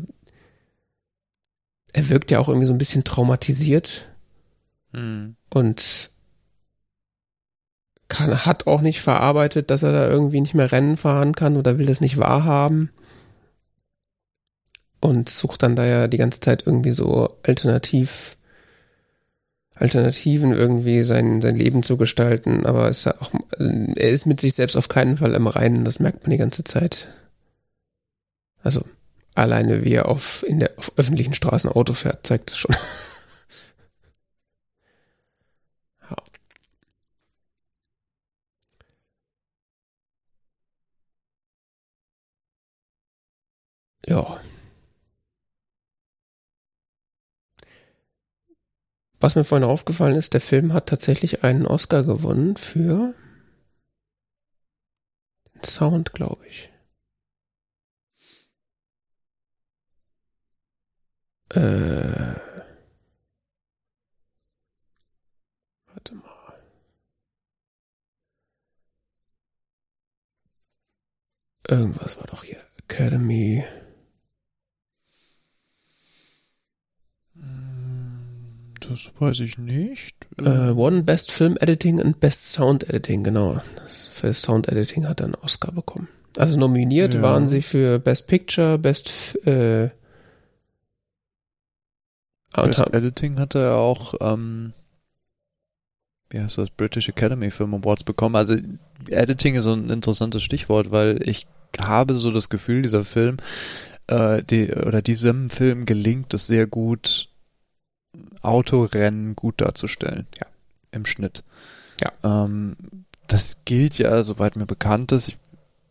er 1.95 2.09
wirkt 2.11 2.31
ja 2.31 2.41
auch 2.41 2.49
irgendwie 2.49 2.67
so 2.67 2.75
ein 2.75 2.79
bisschen 2.79 3.05
traumatisiert 3.05 4.07
hm. 4.93 5.35
und 5.49 6.11
kann, 8.09 8.47
hat 8.47 8.67
auch 8.67 8.81
nicht 8.81 9.01
verarbeitet, 9.01 9.71
dass 9.71 9.83
er 9.83 9.93
da 9.93 10.09
irgendwie 10.09 10.41
nicht 10.41 10.55
mehr 10.55 10.73
Rennen 10.73 10.97
fahren 10.97 11.35
kann 11.35 11.57
oder 11.57 11.79
will 11.79 11.87
das 11.87 12.01
nicht 12.01 12.19
wahrhaben. 12.19 12.91
Und 15.01 15.29
sucht 15.29 15.63
dann 15.63 15.77
da 15.77 15.85
ja 15.85 16.09
die 16.09 16.17
ganze 16.17 16.41
Zeit 16.41 16.65
irgendwie 16.67 16.93
so 16.93 17.37
alternativ, 17.43 18.37
Alternativen 19.75 20.53
irgendwie 20.53 21.05
sein, 21.05 21.43
sein 21.43 21.57
Leben 21.57 21.83
zu 21.83 21.97
gestalten. 21.97 22.65
Aber 22.65 22.89
ist 22.89 23.05
ja 23.05 23.15
auch, 23.21 23.31
er 23.59 24.11
ist 24.11 24.27
mit 24.27 24.41
sich 24.41 24.55
selbst 24.55 24.77
auf 24.77 24.89
keinen 24.89 25.19
Fall 25.19 25.35
im 25.35 25.47
Reinen, 25.47 25.85
das 25.85 26.01
merkt 26.01 26.23
man 26.23 26.31
die 26.31 26.39
ganze 26.39 26.65
Zeit. 26.65 27.09
Also, 28.63 28.85
alleine 29.35 29.85
wie 29.85 29.93
er 29.93 30.09
auf, 30.09 30.45
in 30.49 30.61
der, 30.61 30.73
auf 30.77 30.93
öffentlichen 30.97 31.35
Straßen 31.35 31.71
Auto 31.71 31.93
fährt, 31.93 32.27
zeigt 32.27 32.51
es 32.51 32.57
schon. 32.57 32.75
Ja. 44.07 44.41
Was 49.21 49.35
mir 49.35 49.45
vorhin 49.45 49.67
aufgefallen 49.69 50.17
ist, 50.17 50.35
der 50.35 50.41
Film 50.41 50.73
hat 50.73 50.89
tatsächlich 50.89 51.43
einen 51.43 51.67
Oscar 51.67 52.05
gewonnen 52.05 52.57
für 52.57 53.15
den 55.55 55.63
Sound, 55.65 56.13
glaube 56.13 56.47
ich. 56.47 56.71
Äh, 61.51 62.35
warte 65.87 66.15
mal. 66.15 66.55
Irgendwas 71.69 72.19
war 72.19 72.27
doch 72.27 72.45
hier. 72.45 72.61
Academy. 72.89 73.65
Das 78.89 79.11
weiß 79.19 79.41
ich 79.41 79.59
nicht. 79.59 80.15
Äh, 80.39 80.71
One 80.71 81.03
Best 81.03 81.33
Film 81.33 81.57
Editing 81.61 82.01
und 82.01 82.21
Best 82.21 82.53
Sound 82.53 82.89
Editing, 82.89 83.25
genau. 83.25 83.61
Das 83.77 84.05
für 84.07 84.33
Sound 84.35 84.69
Editing 84.69 85.07
hat 85.09 85.21
er 85.21 85.27
einen 85.27 85.35
Oscar 85.37 85.73
bekommen. 85.73 86.09
Also 86.39 86.59
nominiert 86.59 87.15
Ja. 87.15 87.23
waren 87.23 87.49
sie 87.49 87.63
für 87.63 87.99
Best 87.99 88.27
Picture, 88.29 88.79
Best 88.79 89.37
äh, 89.47 89.91
und 92.57 92.69
Best 92.69 92.79
haben- 92.81 92.93
Editing 92.93 93.39
hatte 93.39 93.59
er 93.59 93.75
auch, 93.77 94.15
ähm, 94.21 94.73
wie 96.31 96.41
heißt 96.41 96.59
das, 96.59 96.71
British 96.71 97.09
Academy 97.09 97.51
Film 97.51 97.75
Awards 97.75 98.05
bekommen. 98.05 98.37
Also 98.37 98.57
Editing 99.09 99.55
ist 99.57 99.65
so 99.65 99.73
ein 99.73 99.91
interessantes 99.91 100.43
Stichwort, 100.43 100.91
weil 100.91 101.21
ich 101.29 101.47
habe 101.79 102.15
so 102.15 102.31
das 102.31 102.49
Gefühl, 102.49 102.83
dieser 102.83 103.05
Film, 103.05 103.37
äh, 104.07 104.43
die, 104.43 104.71
oder 104.73 105.03
diesem 105.03 105.51
Film 105.51 105.87
gelingt 105.87 106.33
es 106.35 106.47
sehr 106.47 106.67
gut, 106.67 107.29
Autorennen 108.43 109.35
gut 109.35 109.61
darzustellen. 109.61 110.27
Ja. 110.41 110.47
Im 110.93 111.05
Schnitt. 111.05 111.43
Ja. 112.01 112.45
Ähm, 112.45 112.77
das 113.27 113.65
gilt 113.65 113.99
ja, 113.99 114.23
soweit 114.23 114.57
mir 114.57 114.67
bekannt 114.67 115.13
ist, 115.13 115.29
ich 115.29 115.39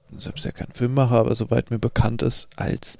bin 0.09 0.19
selbst 0.19 0.45
ja 0.45 0.51
kein 0.51 0.71
Filmmacher, 0.71 1.15
aber 1.15 1.35
soweit 1.35 1.71
mir 1.71 1.79
bekannt 1.79 2.21
ist, 2.21 2.49
als 2.55 2.97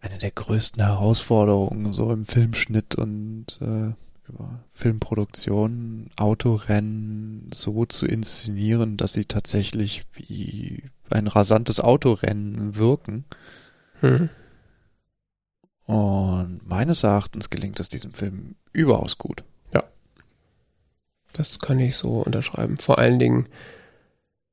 eine 0.00 0.18
der 0.18 0.30
größten 0.30 0.82
Herausforderungen 0.82 1.92
so 1.92 2.10
im 2.12 2.26
Filmschnitt 2.26 2.94
und 2.96 3.58
äh, 3.60 3.92
über 4.28 4.60
Filmproduktion, 4.70 6.10
Autorennen 6.16 7.50
so 7.52 7.84
zu 7.86 8.06
inszenieren, 8.06 8.96
dass 8.96 9.12
sie 9.12 9.24
tatsächlich 9.24 10.04
wie 10.14 10.84
ein 11.10 11.26
rasantes 11.26 11.80
Autorennen 11.80 12.76
wirken. 12.76 13.24
Hm. 14.00 14.28
Und 15.86 16.60
meines 16.64 17.02
Erachtens 17.02 17.50
gelingt 17.50 17.80
es 17.80 17.88
diesem 17.88 18.14
Film 18.14 18.54
überaus 18.72 19.18
gut. 19.18 19.42
Das 21.32 21.58
kann 21.58 21.80
ich 21.80 21.96
so 21.96 22.22
unterschreiben. 22.22 22.76
Vor 22.76 22.98
allen 22.98 23.18
Dingen, 23.18 23.48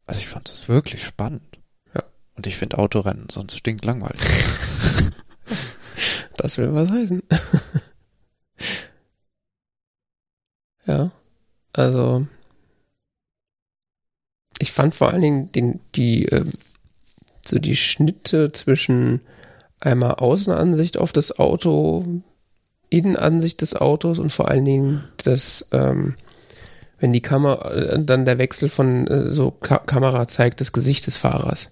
Also 0.06 0.22
ich 0.22 0.28
fand 0.28 0.50
es 0.50 0.68
wirklich 0.68 1.04
spannend. 1.04 1.60
Ja. 1.94 2.04
Und 2.36 2.48
ich 2.48 2.56
finde 2.56 2.78
Autorennen 2.78 3.28
sonst 3.30 3.58
stinklangweilig. 3.58 4.22
das 6.38 6.58
will 6.58 6.74
was 6.74 6.90
heißen. 6.90 7.22
ja, 10.88 11.12
also 11.74 12.28
ich 14.58 14.72
fand 14.72 14.96
vor 14.96 15.10
allen 15.10 15.22
Dingen 15.22 15.52
den, 15.52 15.80
die, 15.96 16.26
ähm, 16.26 16.52
so 17.46 17.60
die 17.60 17.76
Schnitte 17.76 18.52
zwischen 18.52 19.22
einmal 19.80 20.16
Außenansicht 20.16 20.98
auf 20.98 21.12
das 21.12 21.38
Auto, 21.40 22.06
Innenansicht 22.90 23.62
des 23.62 23.76
Autos 23.76 24.20
und 24.20 24.32
vor 24.32 24.48
allen 24.50 24.66
Dingen 24.66 25.04
das, 25.24 25.68
ähm, 25.72 26.16
wenn 27.00 27.14
die 27.14 27.22
Kamera, 27.22 27.72
äh, 27.72 28.04
dann 28.04 28.26
der 28.26 28.38
Wechsel 28.40 28.68
von 28.70 29.08
äh, 29.08 29.30
so 29.32 29.52
Ka 29.52 29.78
Kamera 29.80 30.28
zeigt 30.28 30.60
das 30.60 30.74
Gesicht 30.74 31.06
des 31.08 31.18
Fahrers. 31.18 31.70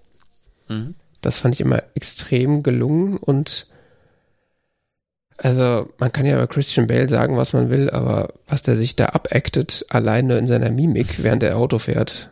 Mhm. 0.68 0.96
Das 1.22 1.40
fand 1.40 1.56
ich 1.56 1.62
immer 1.62 1.82
extrem 1.96 2.62
gelungen 2.64 3.18
und 3.18 3.68
also 5.38 5.90
man 6.00 6.12
kann 6.12 6.26
ja 6.26 6.36
über 6.36 6.48
Christian 6.48 6.88
Bale 6.88 7.10
sagen, 7.10 7.38
was 7.38 7.54
man 7.54 7.70
will, 7.70 7.90
aber 7.90 8.34
was 8.48 8.64
der 8.64 8.76
sich 8.76 8.96
da 8.96 9.08
abactet, 9.08 9.86
alleine 9.90 10.38
in 10.38 10.48
seiner 10.48 10.72
Mimik, 10.72 11.22
während 11.24 11.44
er 11.44 11.58
Auto 11.58 11.78
fährt, 11.78 12.32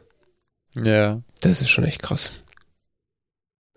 Ja. 0.75 1.21
das 1.41 1.61
ist 1.61 1.69
schon 1.69 1.83
echt 1.83 2.01
krass. 2.01 2.31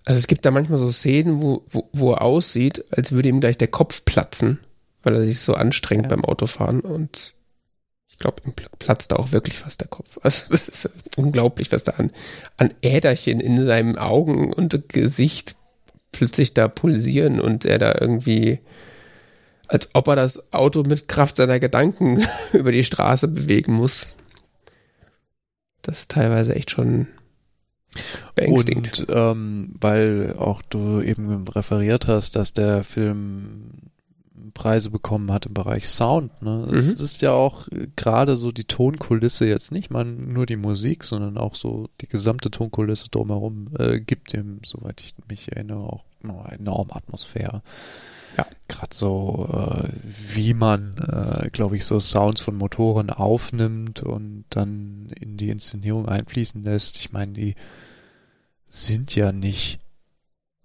Also 0.08 0.18
es 0.20 0.26
gibt 0.26 0.46
da 0.46 0.50
manchmal 0.50 0.78
so 0.78 0.90
Szenen, 0.90 1.42
wo, 1.42 1.64
wo, 1.70 1.90
wo 1.92 2.12
er 2.12 2.22
aussieht, 2.22 2.82
als 2.90 3.12
würde 3.12 3.28
ihm 3.28 3.40
gleich 3.40 3.58
der 3.58 3.68
Kopf 3.68 4.06
platzen, 4.06 4.58
weil 5.02 5.14
er 5.14 5.22
sich 5.24 5.40
so 5.40 5.52
anstrengt 5.54 6.04
Ja. 6.04 6.08
beim 6.08 6.24
Autofahren 6.24 6.80
und 6.80 7.34
ich 8.08 8.18
glaube, 8.18 8.42
ihm 8.46 8.52
pl- 8.52 8.70
platzt 8.78 9.12
da 9.12 9.16
auch 9.16 9.32
wirklich 9.32 9.58
fast 9.58 9.82
der 9.82 9.88
Kopf. 9.88 10.18
Also 10.22 10.44
das 10.50 10.66
ist 10.68 10.90
unglaublich, 11.16 11.70
was 11.72 11.84
da 11.84 11.92
an, 11.92 12.10
an 12.56 12.72
Äderchen 12.80 13.38
in 13.40 13.62
seinen 13.66 13.98
Augen 13.98 14.50
und 14.52 14.88
Gesicht 14.88 15.56
plötzlich 16.10 16.54
da 16.54 16.68
pulsieren 16.68 17.38
und 17.38 17.66
er 17.66 17.78
da 17.78 17.94
irgendwie, 18.00 18.60
als 19.66 19.90
ob 19.94 20.08
er 20.08 20.16
das 20.16 20.54
Auto 20.54 20.84
mit 20.84 21.06
Kraft 21.08 21.36
seiner 21.36 21.60
Gedanken 21.60 22.24
über 22.54 22.72
die 22.72 22.82
Straße 22.82 23.28
bewegen 23.28 23.74
muss. 23.74 24.16
Das 25.82 25.98
ist 26.00 26.10
teilweise 26.10 26.54
echt 26.54 26.70
schon. 26.70 27.08
Und 28.50 29.06
ähm, 29.08 29.74
weil 29.80 30.36
auch 30.38 30.62
du 30.62 31.00
eben 31.00 31.46
referiert 31.48 32.06
hast, 32.06 32.36
dass 32.36 32.52
der 32.52 32.84
Film 32.84 33.70
Preise 34.54 34.90
bekommen 34.90 35.32
hat 35.32 35.46
im 35.46 35.54
Bereich 35.54 35.88
Sound. 35.88 36.42
Ne? 36.42 36.68
Es 36.72 36.86
Mhm. 36.98 37.04
ist 37.04 37.22
ja 37.22 37.32
auch 37.32 37.66
gerade 37.96 38.36
so 38.36 38.52
die 38.52 38.64
Tonkulisse 38.64 39.46
jetzt 39.46 39.72
nicht 39.72 39.90
mal 39.90 40.04
nur 40.04 40.46
die 40.46 40.56
Musik, 40.56 41.04
sondern 41.04 41.36
auch 41.38 41.54
so 41.54 41.88
die 42.00 42.08
gesamte 42.08 42.50
Tonkulisse 42.50 43.08
drumherum 43.10 43.68
äh, 43.78 44.00
gibt 44.00 44.32
dem, 44.32 44.60
soweit 44.64 45.00
ich 45.00 45.14
mich 45.28 45.52
erinnere, 45.52 45.80
auch 45.80 46.04
eine 46.22 46.58
enorme 46.58 46.94
Atmosphäre. 46.94 47.62
Ja. 48.38 48.46
Gerade 48.68 48.94
so, 48.94 49.48
äh, 49.52 49.88
wie 50.04 50.54
man, 50.54 50.96
äh, 50.98 51.50
glaube 51.50 51.76
ich, 51.76 51.84
so 51.84 51.98
Sounds 51.98 52.40
von 52.40 52.54
Motoren 52.54 53.10
aufnimmt 53.10 54.02
und 54.02 54.44
dann 54.50 55.10
in 55.20 55.36
die 55.36 55.48
Inszenierung 55.48 56.08
einfließen 56.08 56.62
lässt. 56.62 56.98
Ich 56.98 57.10
meine, 57.10 57.32
die 57.32 57.56
sind 58.68 59.16
ja 59.16 59.32
nicht 59.32 59.80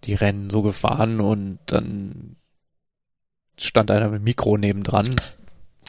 die 0.04 0.14
Rennen 0.14 0.50
so 0.50 0.62
gefahren 0.62 1.20
und 1.20 1.60
dann 1.66 2.36
stand 3.60 3.90
einer 3.90 4.10
mit 4.10 4.20
dem 4.20 4.26
Mikro 4.26 4.58
nebendran. 4.58 5.10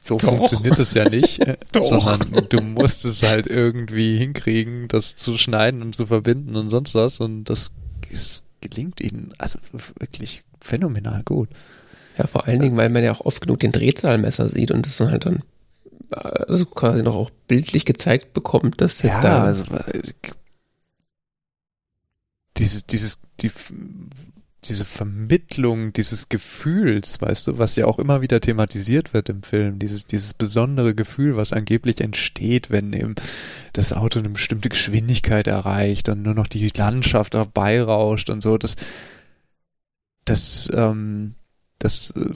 So 0.02 0.16
Doch. 0.16 0.36
funktioniert 0.36 0.78
es 0.78 0.94
ja 0.94 1.08
nicht, 1.08 1.40
äh, 1.46 1.56
sondern 1.72 2.46
du 2.48 2.62
musst 2.62 3.04
es 3.04 3.22
halt 3.22 3.46
irgendwie 3.46 4.16
hinkriegen, 4.16 4.88
das 4.88 5.16
zu 5.16 5.36
schneiden 5.36 5.82
und 5.82 5.94
zu 5.94 6.06
verbinden 6.06 6.56
und 6.56 6.70
sonst 6.70 6.94
was 6.94 7.20
und 7.20 7.44
das 7.44 7.72
ist, 8.10 8.43
gelingt 8.68 9.00
ihnen 9.00 9.32
also 9.38 9.58
wirklich 9.98 10.42
phänomenal 10.60 11.22
gut. 11.22 11.48
Ja, 12.16 12.26
vor 12.26 12.46
allen 12.46 12.60
Dingen, 12.60 12.76
weil 12.76 12.90
man 12.90 13.04
ja 13.04 13.12
auch 13.12 13.20
oft 13.20 13.40
genug 13.42 13.60
den 13.60 13.72
Drehzahlmesser 13.72 14.48
sieht 14.48 14.70
und 14.70 14.86
das 14.86 14.96
dann 14.96 15.10
halt 15.10 15.26
dann 15.26 15.42
äh, 16.10 16.16
also 16.16 16.66
quasi 16.66 17.02
noch 17.02 17.14
auch 17.14 17.30
bildlich 17.30 17.84
gezeigt 17.84 18.32
bekommt, 18.32 18.80
dass 18.80 19.02
jetzt 19.02 19.14
ja, 19.14 19.20
da 19.20 19.44
also 19.44 19.64
äh, 19.64 20.02
dieses, 22.56 22.86
dieses, 22.86 23.20
die, 23.40 23.50
diese 24.64 24.84
Vermittlung 24.84 25.92
dieses 25.92 26.28
Gefühls, 26.28 27.20
weißt 27.20 27.46
du, 27.46 27.58
was 27.58 27.76
ja 27.76 27.86
auch 27.86 27.98
immer 27.98 28.22
wieder 28.22 28.40
thematisiert 28.40 29.12
wird 29.12 29.28
im 29.28 29.42
Film, 29.42 29.78
dieses, 29.78 30.06
dieses 30.06 30.34
besondere 30.34 30.94
Gefühl, 30.94 31.36
was 31.36 31.52
angeblich 31.52 32.00
entsteht, 32.00 32.70
wenn 32.70 32.92
eben 32.92 33.14
das 33.72 33.92
Auto 33.92 34.18
eine 34.18 34.30
bestimmte 34.30 34.68
Geschwindigkeit 34.68 35.46
erreicht 35.46 36.08
und 36.08 36.22
nur 36.22 36.34
noch 36.34 36.46
die 36.46 36.68
Landschaft 36.68 37.34
herbeirauscht 37.34 38.30
und 38.30 38.42
so, 38.42 38.58
das, 38.58 38.76
das, 40.24 40.70
ähm, 40.72 41.34
das 41.78 42.12
äh, 42.12 42.30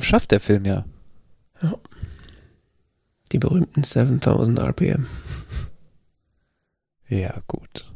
schafft 0.00 0.30
der 0.30 0.40
Film 0.40 0.64
ja. 0.64 0.84
die 3.32 3.38
berühmten 3.38 3.82
7000 3.82 4.58
RPM. 4.60 5.06
Ja, 7.08 7.40
gut. 7.46 7.87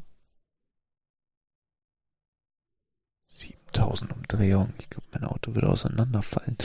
7000 3.72 4.12
Umdrehungen. 4.12 4.72
Ich 4.78 4.90
glaube, 4.90 5.06
mein 5.12 5.24
Auto 5.24 5.54
würde 5.54 5.68
auseinanderfallen. 5.68 6.56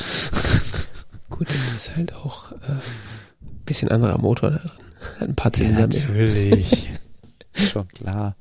Gut, 1.30 1.50
das 1.50 1.74
ist 1.74 1.96
halt 1.96 2.14
auch 2.16 2.52
äh, 2.52 2.56
ein 2.72 3.66
bisschen 3.66 3.90
anderer 3.90 4.18
Motor 4.18 4.52
da 4.52 4.58
drin. 4.58 4.72
Ein 5.20 5.36
paar 5.36 5.54
Zylinder 5.54 5.88
mehr. 5.88 6.02
natürlich. 6.02 6.92
Schon 7.54 7.88
klar. 7.90 8.36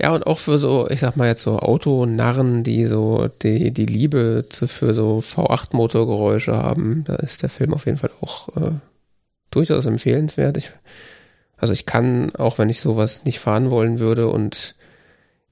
Ja, 0.00 0.12
und 0.12 0.26
auch 0.26 0.38
für 0.38 0.58
so, 0.58 0.88
ich 0.90 1.00
sag 1.00 1.16
mal 1.16 1.28
jetzt 1.28 1.42
so 1.42 1.58
Autonarren, 1.58 2.64
die 2.64 2.86
so 2.86 3.28
die, 3.42 3.70
die 3.70 3.86
Liebe 3.86 4.44
zu, 4.48 4.66
für 4.66 4.92
so 4.92 5.18
V8-Motorgeräusche 5.18 6.56
haben, 6.56 7.04
da 7.04 7.14
ist 7.16 7.42
der 7.42 7.48
Film 7.48 7.72
auf 7.72 7.86
jeden 7.86 7.98
Fall 7.98 8.10
auch 8.20 8.48
äh, 8.56 8.72
durchaus 9.50 9.86
empfehlenswert. 9.86 10.56
Ich, 10.56 10.72
also 11.56 11.72
ich 11.72 11.86
kann, 11.86 12.34
auch 12.34 12.58
wenn 12.58 12.68
ich 12.68 12.80
sowas 12.80 13.24
nicht 13.24 13.38
fahren 13.38 13.70
wollen 13.70 14.00
würde 14.00 14.28
und 14.28 14.74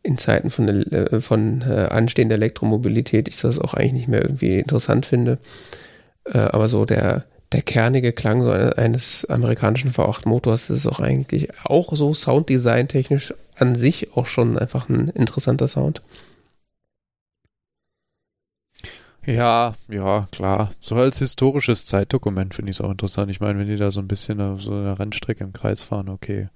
in 0.03 0.19
Zeiten 0.19 0.51
von, 0.51 0.69
äh, 0.69 1.21
von 1.21 1.63
äh, 1.63 1.89
anstehender 1.91 2.35
Elektromobilität 2.37 3.29
ich 3.29 3.41
das 3.41 3.59
auch 3.59 3.75
eigentlich 3.75 3.93
nicht 3.93 4.09
mehr 4.09 4.23
irgendwie 4.23 4.59
interessant 4.59 5.07
finde. 5.07 5.39
Äh, 6.25 6.39
aber 6.39 6.69
so 6.69 6.85
der, 6.85 7.25
der 7.53 7.63
kernige 7.63 8.13
Klang 8.13 8.43
so 8.43 8.51
eine- 8.51 8.79
eines 8.79 9.25
amerikanischen 9.27 9.93
V8-Motors 9.93 10.71
ist 10.71 10.87
auch 10.87 11.01
eigentlich 11.01 11.49
auch 11.65 11.95
so 11.95 12.15
Sounddesign 12.15 12.89
technisch 12.89 13.35
an 13.57 13.75
sich 13.75 14.17
auch 14.17 14.27
schon 14.27 14.59
einfach 14.59 14.89
ein 14.89 15.09
interessanter 15.09 15.69
Sound. 15.69 16.03
Ja, 19.25 19.77
ja, 19.89 20.27
klar. 20.33 20.73
So 20.81 20.97
als 20.97 21.19
historisches 21.19 21.87
Zeitdokument 21.87 22.55
finde 22.55 22.71
ich 22.71 22.77
es 22.79 22.81
auch 22.81 22.91
interessant. 22.91 23.31
Ich 23.31 23.41
meine, 23.41 23.59
wenn 23.59 23.69
die 23.69 23.77
da 23.77 23.93
so 23.93 24.01
ein 24.01 24.09
bisschen 24.09 24.41
auf 24.41 24.63
so 24.63 24.73
einer 24.73 24.99
Rennstrecke 24.99 25.45
im 25.45 25.53
Kreis 25.53 25.83
fahren, 25.83 26.09
okay. 26.09 26.49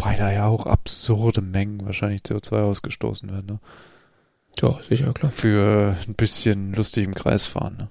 Wobei 0.00 0.16
da 0.16 0.32
ja 0.32 0.46
auch 0.46 0.64
absurde 0.66 1.42
Mengen 1.42 1.84
wahrscheinlich 1.84 2.22
CO2 2.22 2.62
ausgestoßen 2.62 3.30
werden, 3.30 3.46
ne? 3.46 3.60
Ja, 4.62 4.80
sicher, 4.88 5.12
klar. 5.12 5.30
Für 5.30 5.96
ein 6.08 6.14
bisschen 6.14 6.72
lustig 6.72 7.04
im 7.04 7.14
Kreis 7.14 7.44
fahren, 7.44 7.76
ne? 7.78 7.88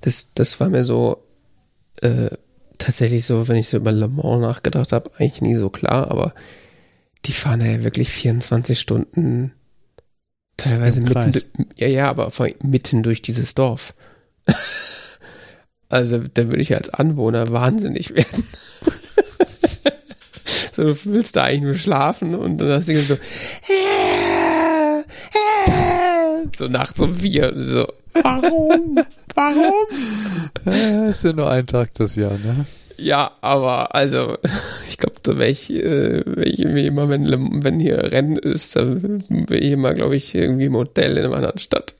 das, 0.00 0.34
das 0.34 0.58
war 0.58 0.68
mir 0.68 0.84
so 0.84 1.24
äh, 2.02 2.30
tatsächlich 2.78 3.24
so, 3.24 3.46
wenn 3.46 3.56
ich 3.56 3.68
so 3.68 3.76
über 3.76 3.92
Le 3.92 4.08
Mans 4.08 4.40
nachgedacht 4.40 4.92
habe, 4.92 5.10
eigentlich 5.18 5.40
nie 5.40 5.54
so 5.54 5.70
klar, 5.70 6.10
aber 6.10 6.34
die 7.26 7.32
fahren 7.32 7.60
ja 7.60 7.84
wirklich 7.84 8.10
24 8.10 8.78
Stunden 8.78 9.52
teilweise 10.56 11.00
mitten, 11.00 11.68
ja, 11.76 11.86
ja, 11.86 12.10
aber 12.10 12.32
mitten 12.62 13.02
durch 13.04 13.22
dieses 13.22 13.54
Dorf. 13.54 13.94
Also 15.88 16.18
da 16.18 16.46
würde 16.48 16.62
ich 16.62 16.74
als 16.74 16.90
Anwohner 16.90 17.50
wahnsinnig 17.50 18.14
werden. 18.14 18.46
so, 20.72 20.84
du 20.84 20.96
willst 21.04 21.36
da 21.36 21.44
eigentlich 21.44 21.62
nur 21.62 21.74
schlafen 21.74 22.34
und 22.34 22.58
dann 22.58 22.68
hast 22.70 22.88
du 22.88 22.98
so, 23.00 23.16
so 26.58 26.68
nachts 26.68 27.00
um 27.00 27.14
vier, 27.14 27.52
so, 27.56 27.86
warum? 28.14 28.98
Warum? 29.34 29.74
Äh, 30.66 31.10
ist 31.10 31.22
ja 31.22 31.34
nur 31.34 31.50
ein 31.50 31.66
Tag 31.66 31.92
das 31.94 32.16
Jahr, 32.16 32.32
ne? 32.32 32.64
Ja, 32.96 33.32
aber 33.42 33.94
also, 33.94 34.38
ich 34.88 34.96
glaube, 34.96 35.16
da 35.22 35.36
wäre 35.36 35.50
ich, 35.50 35.70
äh, 35.70 36.22
wär 36.24 36.46
ich 36.46 36.60
irgendwie 36.60 36.86
immer, 36.86 37.10
wenn, 37.10 37.62
wenn 37.62 37.80
hier 37.80 37.98
Rennen 37.98 38.38
ist, 38.38 38.76
dann 38.76 39.22
wäre 39.28 39.60
ich 39.60 39.72
immer, 39.72 39.92
glaube 39.92 40.16
ich, 40.16 40.34
irgendwie 40.34 40.66
im 40.66 40.76
Hotel 40.76 41.18
in 41.18 41.26
einer 41.26 41.36
anderen 41.36 41.58
Stadt. 41.58 41.96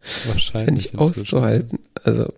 Das 0.00 0.24
wäre 0.24 0.34
Wahrscheinlich. 0.34 0.92
nicht 0.92 0.98
auszuhalten. 0.98 1.78
Also, 2.04 2.32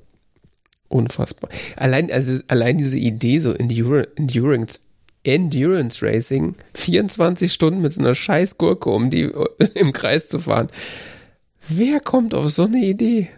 unfassbar. 0.88 1.50
Allein, 1.76 2.10
also, 2.12 2.40
allein 2.48 2.78
diese 2.78 2.98
Idee, 2.98 3.38
so 3.38 3.52
Endure, 3.52 4.08
Endurance, 4.16 4.80
Endurance 5.24 6.04
Racing, 6.04 6.56
24 6.74 7.52
Stunden 7.52 7.80
mit 7.80 7.92
so 7.92 8.00
einer 8.00 8.14
scheiß 8.14 8.58
Gurke 8.58 8.90
um 8.90 9.10
die, 9.10 9.30
im 9.74 9.92
Kreis 9.92 10.28
zu 10.28 10.38
fahren. 10.38 10.68
Wer 11.68 12.00
kommt 12.00 12.34
auf 12.34 12.50
so 12.50 12.64
eine 12.64 12.78
Idee? 12.84 13.28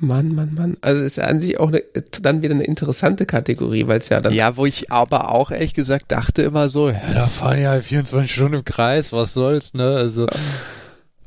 Mann, 0.00 0.34
Mann, 0.34 0.54
Mann. 0.54 0.76
Also 0.80 1.04
ist 1.04 1.16
ja 1.16 1.24
an 1.24 1.40
sich 1.40 1.58
auch 1.58 1.68
eine, 1.68 1.82
dann 2.22 2.42
wieder 2.42 2.54
eine 2.54 2.64
interessante 2.64 3.26
Kategorie, 3.26 3.86
weil 3.88 3.98
es 3.98 4.08
ja 4.08 4.20
dann 4.20 4.32
Ja, 4.32 4.56
wo 4.56 4.64
ich 4.64 4.92
aber 4.92 5.30
auch 5.30 5.50
ehrlich 5.50 5.74
gesagt 5.74 6.12
dachte 6.12 6.42
immer 6.42 6.68
so, 6.68 6.90
ja, 6.90 7.00
da 7.14 7.26
fahren 7.26 7.60
ja 7.60 7.70
halt 7.70 7.84
24 7.84 8.32
Stunden 8.32 8.54
im 8.58 8.64
Kreis, 8.64 9.12
was 9.12 9.34
soll's, 9.34 9.74
ne? 9.74 9.96
Also, 9.96 10.26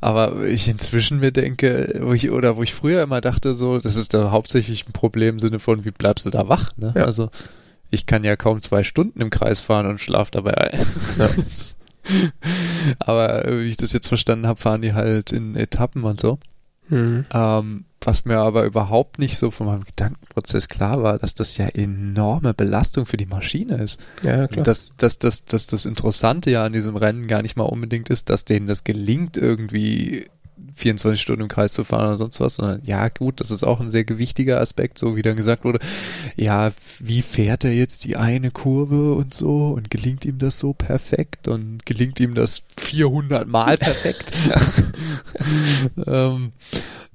aber 0.02 0.46
ich 0.46 0.68
inzwischen 0.68 1.20
mir 1.20 1.30
denke, 1.30 2.00
wo 2.02 2.12
ich, 2.12 2.30
oder 2.30 2.56
wo 2.56 2.62
ich 2.62 2.74
früher 2.74 3.02
immer 3.02 3.20
dachte 3.20 3.54
so, 3.54 3.78
das 3.78 3.94
ist 3.94 4.14
da 4.14 4.32
hauptsächlich 4.32 4.86
ein 4.88 4.92
Problem 4.92 5.36
im 5.36 5.38
Sinne 5.38 5.60
von, 5.60 5.84
wie 5.84 5.92
bleibst 5.92 6.26
du 6.26 6.30
da 6.30 6.48
wach, 6.48 6.72
ne? 6.76 6.92
Ja. 6.96 7.04
Also, 7.04 7.30
ich 7.90 8.06
kann 8.06 8.24
ja 8.24 8.34
kaum 8.36 8.60
zwei 8.60 8.82
Stunden 8.82 9.20
im 9.20 9.30
Kreis 9.30 9.60
fahren 9.60 9.86
und 9.86 10.00
schlaf 10.00 10.30
dabei 10.30 10.72
ein. 10.72 10.86
Ja. 11.18 11.30
aber 12.98 13.46
äh, 13.46 13.60
wie 13.60 13.68
ich 13.68 13.76
das 13.76 13.92
jetzt 13.92 14.08
verstanden 14.08 14.46
habe, 14.46 14.60
fahren 14.60 14.82
die 14.82 14.92
halt 14.92 15.30
in 15.30 15.54
Etappen 15.54 16.02
und 16.02 16.20
so. 16.20 16.38
Mhm. 16.88 17.24
Ähm, 17.32 17.84
was 18.00 18.24
mir 18.24 18.38
aber 18.38 18.64
überhaupt 18.64 19.18
nicht 19.18 19.36
so 19.36 19.50
von 19.50 19.66
meinem 19.66 19.84
Gedankenprozess 19.84 20.68
klar 20.68 21.02
war, 21.02 21.18
dass 21.18 21.34
das 21.34 21.56
ja 21.56 21.66
enorme 21.66 22.54
Belastung 22.54 23.06
für 23.06 23.16
die 23.16 23.26
Maschine 23.26 23.76
ist. 23.76 24.04
Ja, 24.24 24.48
klar. 24.48 24.64
Dass, 24.64 24.96
dass, 24.96 25.18
dass, 25.18 25.44
dass 25.44 25.66
das 25.66 25.86
Interessante 25.86 26.50
ja 26.50 26.64
an 26.64 26.72
diesem 26.72 26.96
Rennen 26.96 27.26
gar 27.26 27.42
nicht 27.42 27.56
mal 27.56 27.64
unbedingt 27.64 28.10
ist, 28.10 28.30
dass 28.30 28.44
denen 28.44 28.66
das 28.66 28.84
gelingt, 28.84 29.36
irgendwie 29.36 30.26
24 30.74 31.20
Stunden 31.20 31.42
im 31.42 31.48
Kreis 31.48 31.72
zu 31.72 31.84
fahren 31.84 32.06
oder 32.06 32.16
sonst 32.16 32.40
was, 32.40 32.56
sondern 32.56 32.82
ja, 32.84 33.08
gut, 33.08 33.40
das 33.40 33.50
ist 33.50 33.64
auch 33.64 33.80
ein 33.80 33.90
sehr 33.90 34.04
gewichtiger 34.04 34.60
Aspekt, 34.60 34.98
so 34.98 35.16
wie 35.16 35.22
dann 35.22 35.36
gesagt 35.36 35.64
wurde, 35.64 35.78
ja, 36.36 36.72
wie 36.98 37.22
fährt 37.22 37.64
er 37.64 37.72
jetzt 37.72 38.04
die 38.04 38.16
eine 38.16 38.50
Kurve 38.50 39.14
und 39.14 39.34
so 39.34 39.68
und 39.68 39.90
gelingt 39.90 40.24
ihm 40.24 40.38
das 40.38 40.58
so 40.58 40.72
perfekt 40.72 41.48
und 41.48 41.84
gelingt 41.86 42.20
ihm 42.20 42.34
das 42.34 42.62
400 42.76 43.46
Mal 43.48 43.76
perfekt? 43.76 44.32
ähm, 46.06 46.52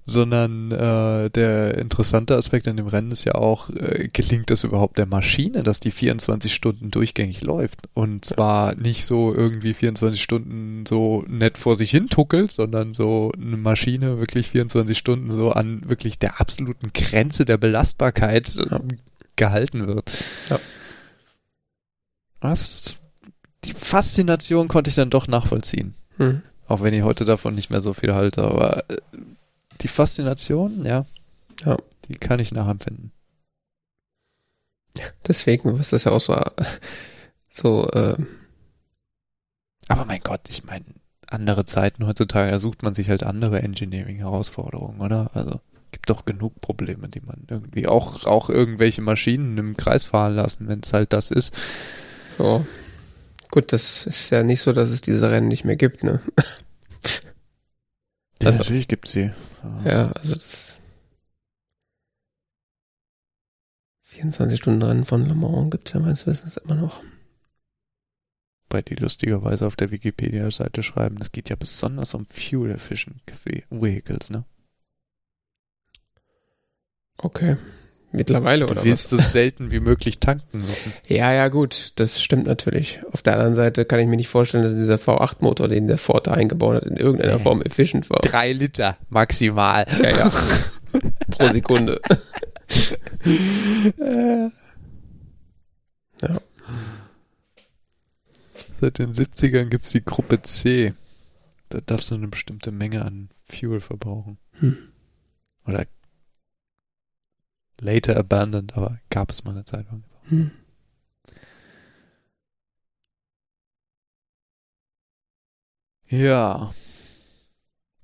sondern 0.09 0.71
äh, 0.71 1.29
der 1.29 1.77
interessante 1.77 2.37
Aspekt 2.37 2.67
an 2.69 2.77
dem 2.77 2.87
Rennen 2.87 3.11
ist 3.11 3.25
ja 3.25 3.35
auch, 3.35 3.69
äh, 3.71 4.07
gelingt 4.13 4.49
es 4.51 4.63
überhaupt 4.63 4.97
der 4.97 5.05
Maschine, 5.05 5.63
dass 5.63 5.81
die 5.81 5.91
24 5.91 6.53
Stunden 6.55 6.91
durchgängig 6.91 7.41
läuft 7.41 7.89
und 7.93 8.23
zwar 8.23 8.73
nicht 8.75 9.03
so 9.03 9.35
irgendwie 9.35 9.73
24 9.73 10.23
Stunden 10.23 10.85
so 10.87 11.25
nett 11.27 11.57
vor 11.57 11.75
sich 11.75 11.91
hin 11.91 12.07
tuckelt, 12.07 12.53
sondern 12.53 12.93
so 12.93 13.31
eine 13.35 13.57
Maschine 13.57 14.17
wirklich 14.17 14.49
24 14.49 14.97
Stunden 14.97 15.29
so 15.29 15.51
an 15.51 15.81
wirklich 15.89 16.17
der 16.17 16.39
absoluten 16.39 16.91
Grenze 16.93 17.43
der 17.43 17.57
Belastbarkeit 17.57 18.55
äh, 18.55 18.65
Ja. 18.71 18.79
gehalten 19.35 19.87
wird. 19.87 20.09
Ja. 20.49 20.57
Was? 22.39 22.95
Die 23.65 23.73
Faszination 23.73 24.67
konnte 24.69 24.89
ich 24.89 24.95
dann 24.95 25.09
doch 25.09 25.27
nachvollziehen. 25.27 25.95
Mhm. 26.17 26.41
Auch 26.67 26.81
wenn 26.81 26.93
ich 26.93 27.03
heute 27.03 27.25
davon 27.25 27.55
nicht 27.55 27.69
mehr 27.69 27.81
so 27.81 27.93
viel 27.93 28.13
halte, 28.13 28.43
aber 28.43 28.89
äh, 28.89 28.97
die 29.81 29.87
Faszination, 29.87 30.85
ja, 30.85 31.05
Ja. 31.65 31.77
die 32.07 32.15
kann 32.15 32.39
ich 32.39 32.51
nachempfinden. 32.53 33.11
Deswegen, 35.27 35.77
was 35.77 35.91
das 35.91 36.05
ja 36.05 36.11
auch 36.11 36.21
so, 36.21 36.35
so 37.49 37.87
äh, 37.91 38.15
Aber 39.87 40.05
mein 40.05 40.21
Gott, 40.23 40.41
ich 40.49 40.63
meine, 40.63 40.85
andere 41.27 41.65
Zeiten 41.65 42.07
heutzutage, 42.07 42.51
da 42.51 42.59
sucht 42.59 42.81
man 42.83 42.93
sich 42.93 43.09
halt 43.09 43.23
andere 43.23 43.61
Engineering-Herausforderungen, 43.61 45.01
oder? 45.01 45.29
Also 45.33 45.59
gibt 45.91 46.09
doch 46.09 46.25
genug 46.25 46.59
Probleme, 46.61 47.07
die 47.09 47.21
man 47.21 47.45
irgendwie 47.49 47.87
auch 47.87 48.25
auch 48.25 48.49
irgendwelche 48.49 49.01
Maschinen 49.01 49.57
im 49.57 49.77
Kreis 49.77 50.03
fahren 50.05 50.35
lassen, 50.35 50.67
wenn 50.67 50.81
es 50.81 50.93
halt 50.93 51.13
das 51.13 51.31
ist. 51.31 51.55
ja. 52.39 52.65
Gut, 53.49 53.71
das 53.71 54.05
ist 54.05 54.29
ja 54.29 54.43
nicht 54.43 54.59
so, 54.61 54.73
dass 54.73 54.89
es 54.89 54.99
diese 54.99 55.31
Rennen 55.31 55.47
nicht 55.47 55.63
mehr 55.63 55.77
gibt, 55.77 56.03
ne? 56.03 56.19
Ja, 58.41 58.47
Also- 58.49 58.59
natürlich 58.59 58.87
gibt 58.87 59.07
sie. 59.07 59.31
Ja, 59.83 60.11
also 60.11 60.35
das 60.35 60.77
24 64.03 64.57
Stunden 64.59 64.81
Rennen 64.83 65.05
von 65.05 65.25
Le 65.25 65.35
Mans 65.35 65.71
gibt 65.71 65.87
es 65.87 65.93
ja 65.93 65.99
meines 65.99 66.25
Wissens 66.27 66.57
immer 66.57 66.75
noch. 66.75 67.01
Bei 68.69 68.81
die 68.81 68.95
lustigerweise 68.95 69.65
auf 69.65 69.75
der 69.75 69.91
Wikipedia-Seite 69.91 70.83
schreiben, 70.83 71.17
das 71.17 71.31
geht 71.31 71.49
ja 71.49 71.55
besonders 71.55 72.13
um 72.13 72.25
Fuel 72.25 72.71
Efficient 72.71 73.21
Vehicles, 73.69 74.29
ne? 74.29 74.43
Okay. 77.17 77.57
Mittlerweile 78.11 78.65
Du 78.65 78.71
oder 78.71 78.83
willst 78.85 79.11
was? 79.11 79.19
es 79.19 79.31
selten 79.33 79.69
wie 79.71 79.79
möglich 79.81 80.19
tanken 80.19 80.59
müssen. 80.59 80.93
Ja, 81.07 81.33
ja, 81.33 81.49
gut, 81.49 81.91
das 81.97 82.21
stimmt 82.21 82.47
natürlich. 82.47 82.99
Auf 83.11 83.21
der 83.21 83.33
anderen 83.33 83.55
Seite 83.55 83.83
kann 83.85 83.99
ich 83.99 84.07
mir 84.07 84.15
nicht 84.15 84.29
vorstellen, 84.29 84.63
dass 84.63 84.75
dieser 84.75 84.95
V8-Motor, 84.95 85.67
den 85.67 85.87
der 85.87 85.97
Ford 85.97 86.27
da 86.27 86.31
eingebaut 86.31 86.77
hat, 86.77 86.85
in 86.85 86.95
irgendeiner. 86.97 87.37
Form 87.39 87.61
efficient 87.61 88.09
war. 88.09 88.19
Drei 88.21 88.53
Liter 88.53 88.97
maximal. 89.09 89.85
Ja, 90.01 90.09
ja. 90.09 90.31
Pro 91.31 91.49
Sekunde. 91.49 92.01
Ja. 96.21 96.41
Seit 98.81 98.99
den 98.99 99.13
70ern 99.13 99.65
gibt 99.65 99.85
es 99.85 99.91
die 99.91 100.03
Gruppe 100.03 100.41
C. 100.41 100.93
Da 101.69 101.79
darfst 101.85 102.11
du 102.11 102.15
eine 102.15 102.27
bestimmte 102.27 102.71
Menge 102.71 103.03
an 103.05 103.29
Fuel 103.43 103.81
verbrauchen. 103.81 104.37
Hm. 104.53 104.77
Oder 105.65 105.85
later 107.81 108.17
abandoned, 108.17 108.75
aber 108.75 108.99
gab 109.09 109.31
es 109.31 109.43
mal 109.43 109.51
eine 109.51 109.65
Zeit 109.65 109.85
lang. 109.89 110.03
Hm. 110.29 110.51
Ja. 116.09 116.73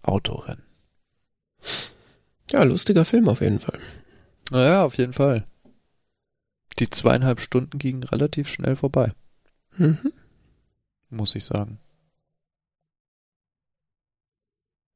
Autorennen. 0.01 0.63
Ja, 2.51 2.63
lustiger 2.63 3.05
Film 3.05 3.27
auf 3.29 3.41
jeden 3.41 3.59
Fall. 3.59 3.79
Naja, 4.51 4.83
auf 4.83 4.97
jeden 4.97 5.13
Fall. 5.13 5.47
Die 6.79 6.89
zweieinhalb 6.89 7.39
Stunden 7.39 7.79
gingen 7.79 8.03
relativ 8.03 8.49
schnell 8.49 8.75
vorbei, 8.75 9.13
Mhm. 9.77 10.11
muss 11.09 11.35
ich 11.35 11.45
sagen. 11.45 11.79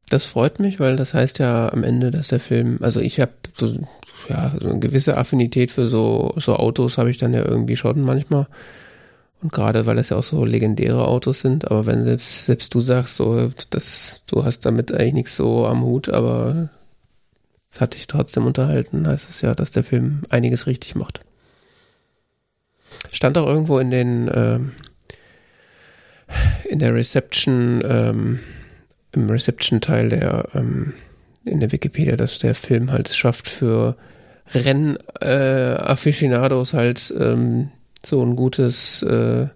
Das 0.10 0.26
freut 0.26 0.60
mich, 0.60 0.80
weil 0.80 0.96
das 0.96 1.14
heißt 1.14 1.40
ja 1.40 1.72
am 1.72 1.84
Ende, 1.84 2.12
dass 2.12 2.30
der 2.30 2.40
Film, 2.40 2.80
also 2.82 3.02
ich 3.02 3.20
habe 3.20 3.34
so, 3.54 3.76
ja, 4.30 4.56
so 4.60 4.70
eine 4.70 4.80
gewisse 4.80 5.18
Affinität 5.18 5.72
für 5.72 5.88
so, 5.88 6.34
so 6.38 6.56
Autos 6.56 6.98
habe 6.98 7.10
ich 7.10 7.18
dann 7.18 7.34
ja 7.34 7.44
irgendwie 7.44 7.76
schon 7.76 8.02
manchmal. 8.02 8.48
Und 9.42 9.52
gerade 9.52 9.86
weil 9.86 9.98
das 9.98 10.10
ja 10.10 10.18
auch 10.18 10.24
so 10.24 10.46
legendäre 10.46 11.08
Autos 11.08 11.42
sind, 11.42 11.70
aber 11.70 11.86
wenn 11.86 12.04
selbst, 12.06 12.46
selbst 12.46 12.74
du 12.74 12.80
sagst, 12.80 13.18
so, 13.18 13.52
das, 13.70 14.22
du 14.28 14.44
hast 14.44 14.66
damit 14.66 14.92
eigentlich 14.92 15.14
nichts 15.14 15.36
so 15.36 15.68
am 15.68 15.84
Hut, 15.84 16.10
aber 16.10 16.70
es 17.70 17.80
hat 17.80 17.94
dich 17.94 18.08
trotzdem 18.08 18.46
unterhalten, 18.46 19.08
heißt 19.08 19.30
es 19.30 19.42
ja, 19.42 19.54
dass 19.54 19.72
der 19.72 19.84
Film 19.84 20.24
einiges 20.30 20.66
richtig 20.66 20.96
macht. 20.96 21.20
Stand 23.12 23.38
auch 23.38 23.46
irgendwo 23.46 23.78
in 23.78 23.92
den, 23.92 24.32
ähm, 24.34 24.72
in 26.66 26.80
der 26.80 26.96
Reception, 26.96 27.84
ähm, 27.86 28.40
im 29.18 29.30
Reception-Teil 29.30 30.10
der 30.10 30.50
ähm, 30.54 30.94
in 31.46 31.60
der 31.60 31.72
Wikipedia, 31.72 32.16
dass 32.18 32.40
der 32.40 32.56
Film 32.56 32.92
halt 32.92 33.10
es 33.10 33.16
schafft 33.16 33.48
für 33.48 33.96
Renn-Afficionados 34.54 36.74
halt 36.74 37.14
ähm, 37.18 37.70
so 38.06 38.22
ein 38.24 38.36
gutes, 38.36 39.02
äh, 39.04 39.48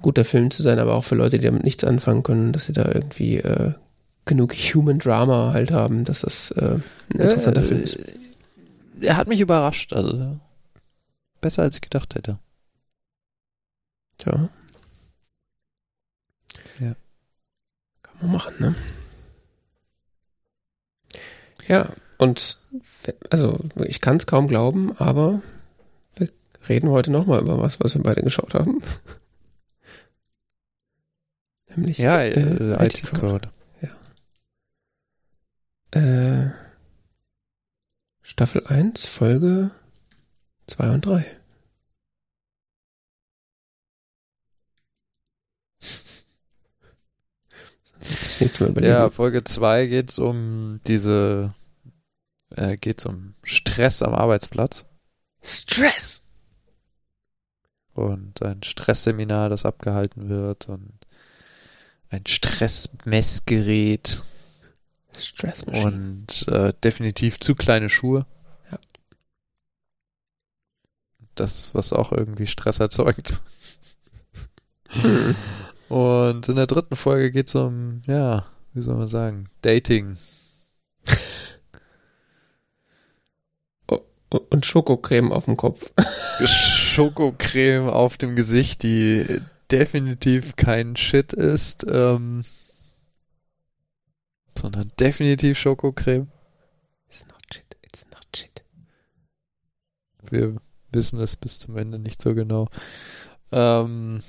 guter 0.00 0.24
Film 0.24 0.50
zu 0.50 0.62
sein, 0.62 0.78
aber 0.78 0.94
auch 0.94 1.04
für 1.04 1.14
Leute, 1.14 1.36
die 1.38 1.46
damit 1.46 1.64
nichts 1.64 1.84
anfangen 1.84 2.22
können, 2.22 2.52
dass 2.52 2.66
sie 2.66 2.72
da 2.72 2.86
irgendwie 2.86 3.38
äh, 3.38 3.72
genug 4.24 4.54
Human 4.54 4.98
Drama 4.98 5.52
halt 5.52 5.72
haben, 5.72 6.04
dass 6.04 6.22
das 6.22 6.50
äh, 6.52 6.78
ein 7.14 7.20
interessanter 7.20 7.62
Äh, 7.62 7.64
Film 7.64 7.82
ist. 7.82 7.98
Er 9.00 9.16
hat 9.16 9.28
mich 9.28 9.40
überrascht, 9.40 9.92
also 9.92 10.38
besser 11.40 11.62
als 11.62 11.74
ich 11.76 11.80
gedacht 11.80 12.14
hätte. 12.14 12.38
Tja. 14.18 14.48
Ja. 16.78 16.94
Kann 18.02 18.11
man 18.11 18.11
machen, 18.28 18.54
ne? 18.58 18.74
Ja, 21.68 21.92
und 22.18 22.58
also 23.30 23.58
ich 23.84 24.00
kann 24.00 24.16
es 24.16 24.26
kaum 24.26 24.48
glauben, 24.48 24.96
aber 24.98 25.42
wir 26.16 26.28
reden 26.68 26.90
heute 26.90 27.10
nochmal 27.10 27.40
über 27.40 27.60
was, 27.60 27.80
was 27.80 27.94
wir 27.94 28.02
beide 28.02 28.22
geschaut 28.22 28.54
haben. 28.54 28.82
Nämlich 31.68 31.98
Ja, 31.98 32.20
äh, 32.20 32.30
äh, 32.30 32.86
IT 32.86 33.02
Crowd. 33.04 33.48
Äh, 35.92 36.50
Staffel 38.22 38.66
1, 38.66 39.04
Folge 39.04 39.70
2 40.66 40.90
und 40.90 41.04
3. 41.04 41.41
Das 48.42 48.58
nächste 48.58 48.64
Mal 48.64 48.70
überlegen. 48.70 48.92
Ja, 48.92 49.10
Folge 49.10 49.44
2 49.44 49.86
geht's 49.86 50.18
um 50.18 50.80
diese, 50.86 51.54
äh, 52.50 52.76
geht's 52.76 53.06
um 53.06 53.34
Stress 53.44 54.02
am 54.02 54.14
Arbeitsplatz 54.14 54.84
Stress! 55.42 56.30
und 57.94 58.42
ein 58.42 58.62
Stressseminar, 58.62 59.48
das 59.48 59.64
abgehalten 59.64 60.28
wird 60.28 60.68
und 60.68 60.92
ein 62.08 62.26
Stressmessgerät 62.26 64.22
Stress 65.16 65.62
und 65.62 66.48
äh, 66.48 66.72
definitiv 66.82 67.38
zu 67.38 67.54
kleine 67.54 67.90
Schuhe. 67.90 68.26
Ja. 68.70 68.78
Das, 71.34 71.74
was 71.74 71.92
auch 71.92 72.12
irgendwie 72.12 72.46
Stress 72.46 72.80
erzeugt. 72.80 73.42
Und 75.92 76.48
in 76.48 76.56
der 76.56 76.66
dritten 76.66 76.96
Folge 76.96 77.30
geht's 77.30 77.54
um, 77.54 78.00
ja, 78.06 78.46
wie 78.72 78.80
soll 78.80 78.96
man 78.96 79.08
sagen, 79.08 79.50
Dating. 79.60 80.16
Und 84.48 84.64
Schokocreme 84.64 85.32
auf 85.32 85.44
dem 85.44 85.58
Kopf. 85.58 85.92
Schokocreme 86.46 87.90
auf 87.90 88.16
dem 88.16 88.36
Gesicht, 88.36 88.82
die 88.84 89.42
definitiv 89.70 90.56
kein 90.56 90.96
Shit 90.96 91.34
ist, 91.34 91.84
ähm, 91.86 92.42
sondern 94.58 94.92
definitiv 94.98 95.58
Schokocreme. 95.58 96.28
It's 97.06 97.26
not 97.26 97.42
shit, 97.52 97.76
it's 97.82 98.06
not 98.06 98.26
shit. 98.34 98.64
Wir 100.22 100.56
wissen 100.90 101.20
es 101.20 101.36
bis 101.36 101.58
zum 101.58 101.76
Ende 101.76 101.98
nicht 101.98 102.22
so 102.22 102.34
genau. 102.34 102.70
Ähm, 103.50 104.22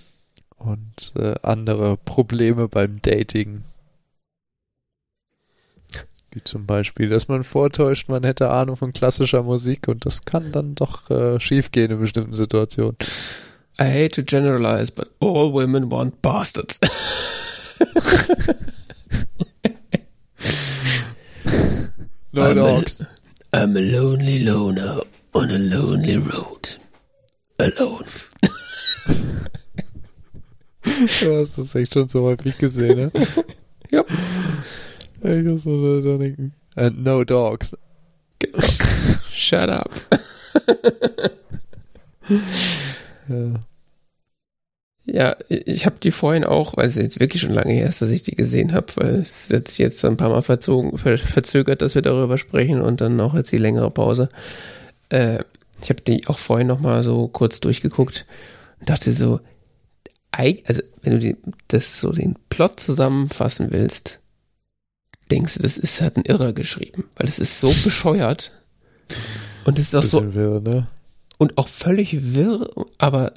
und 0.64 1.14
äh, 1.16 1.36
andere 1.44 1.98
Probleme 1.98 2.68
beim 2.68 3.02
Dating. 3.02 3.64
Wie 6.32 6.44
zum 6.44 6.66
Beispiel, 6.66 7.10
dass 7.10 7.28
man 7.28 7.44
vortäuscht, 7.44 8.10
man 8.10 8.24
hätte 8.24 8.50
Ahnung 8.50 8.76
von 8.76 8.92
klassischer 8.92 9.44
Musik 9.44 9.88
und 9.88 10.06
das 10.06 10.26
kann 10.26 10.52
dann 10.52 10.74
doch 10.74 11.10
äh, 11.12 11.40
schiefgehen 11.40 11.92
in 11.92 12.00
bestimmten 12.00 12.36
Situationen. 12.36 12.98
I 13.80 13.84
hate 13.84 14.16
to 14.16 14.24
generalize, 14.24 14.92
but 14.92 15.10
all 15.20 15.54
women 15.54 15.92
want 15.92 16.22
bastards. 16.22 16.80
No 22.36 22.52
dogs. 22.52 23.06
I'm 23.54 23.78
a 23.78 23.80
lonely 23.80 24.40
loner 24.44 25.02
on 25.36 25.52
a 25.52 25.60
lonely 25.60 26.18
road. 26.18 26.78
Alone. 27.60 28.08
Du 30.84 31.40
hast 31.40 31.58
das 31.58 31.76
echt 31.76 31.94
schon 31.94 32.08
so 32.08 32.24
häufig 32.24 32.58
gesehen, 32.58 32.98
ne? 32.98 33.12
Ja. 33.92 34.04
Ich 35.22 35.46
muss 35.46 35.66
mal 35.66 36.02
da 36.02 36.18
denken. 36.18 36.54
And 36.76 37.04
no 37.04 37.24
dogs. 37.24 37.76
Shut 39.32 39.70
up. 39.70 39.90
Ja. 43.30 43.60
Ja, 45.06 45.36
ich 45.50 45.86
habe 45.86 45.98
die 46.02 46.12
vorhin 46.12 46.46
auch, 46.46 46.78
weil 46.78 46.88
es 46.88 46.96
jetzt 46.96 47.20
wirklich 47.20 47.42
schon 47.42 47.54
lange 47.54 47.74
her 47.74 47.88
ist, 47.88 48.02
dass 48.02 48.10
ich 48.10 48.24
die 48.24 48.36
gesehen 48.36 48.72
habe, 48.72 48.88
weil 48.96 49.16
es 49.16 49.52
hat 49.52 49.68
sich 49.68 49.80
jetzt 49.80 50.04
ein 50.06 50.16
paar 50.16 50.30
Mal 50.30 50.42
verzogen, 50.42 50.98
ver, 50.98 51.18
verzögert, 51.18 51.82
dass 51.82 51.96
wir 51.96 52.02
darüber 52.02 52.38
sprechen 52.38 52.82
und 52.82 53.02
dann 53.02 53.20
auch 53.20 53.36
jetzt 53.36 53.52
die 53.52 53.58
längere 53.58 53.92
Pause. 53.92 54.30
Äh, 55.10 55.40
ich 55.82 55.90
habe 55.90 56.02
die 56.02 56.26
auch 56.28 56.40
vorhin 56.40 56.68
noch 56.68 56.80
mal 56.80 57.04
so 57.04 57.28
kurz 57.28 57.60
durchgeguckt 57.60 58.26
und 58.80 58.90
dachte 58.90 59.12
so, 59.12 59.42
also 60.66 60.82
wenn 61.02 61.14
du 61.14 61.20
die, 61.20 61.38
das 61.68 62.00
so 62.00 62.12
den 62.12 62.36
Plot 62.50 62.80
zusammenfassen 62.80 63.72
willst, 63.72 64.22
denkst 65.32 65.56
du, 65.56 65.64
das 65.64 65.78
ist 65.78 66.02
halt 66.02 66.18
ein 66.18 66.26
Irrer 66.26 66.54
geschrieben, 66.54 67.06
weil 67.16 67.28
es 67.28 67.40
ist 67.40 67.60
so 67.60 67.74
bescheuert 67.84 68.52
und 69.66 69.80
es 69.80 69.88
ist 69.88 69.96
auch 69.96 70.04
so 70.04 70.34
wirr, 70.34 70.60
ne? 70.60 70.88
und 71.38 71.58
auch 71.58 71.68
völlig 71.68 72.34
wirr, 72.34 72.70
aber 72.98 73.34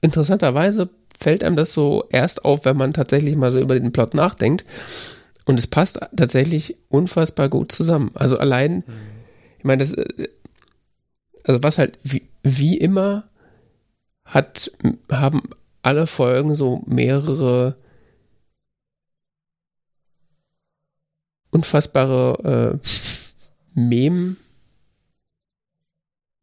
interessanterweise 0.00 0.88
fällt 1.18 1.44
einem 1.44 1.56
das 1.56 1.72
so 1.72 2.04
erst 2.10 2.44
auf, 2.44 2.64
wenn 2.64 2.76
man 2.76 2.92
tatsächlich 2.92 3.36
mal 3.36 3.52
so 3.52 3.58
über 3.58 3.78
den 3.78 3.92
Plot 3.92 4.14
nachdenkt. 4.14 4.64
Und 5.44 5.58
es 5.58 5.66
passt 5.66 6.00
tatsächlich 6.16 6.76
unfassbar 6.88 7.48
gut 7.48 7.72
zusammen. 7.72 8.12
Also 8.14 8.38
allein, 8.38 8.84
ich 9.58 9.64
meine, 9.64 9.80
das, 9.80 9.94
äh, 9.94 10.28
also 11.44 11.62
was 11.62 11.78
halt 11.78 11.98
wie, 12.02 12.28
wie 12.42 12.78
immer 12.78 13.29
hat, 14.30 14.70
haben 15.10 15.42
alle 15.82 16.06
Folgen 16.06 16.54
so 16.54 16.82
mehrere 16.86 17.76
unfassbare 21.50 22.78
äh, 22.82 22.88
Mem, 23.74 24.36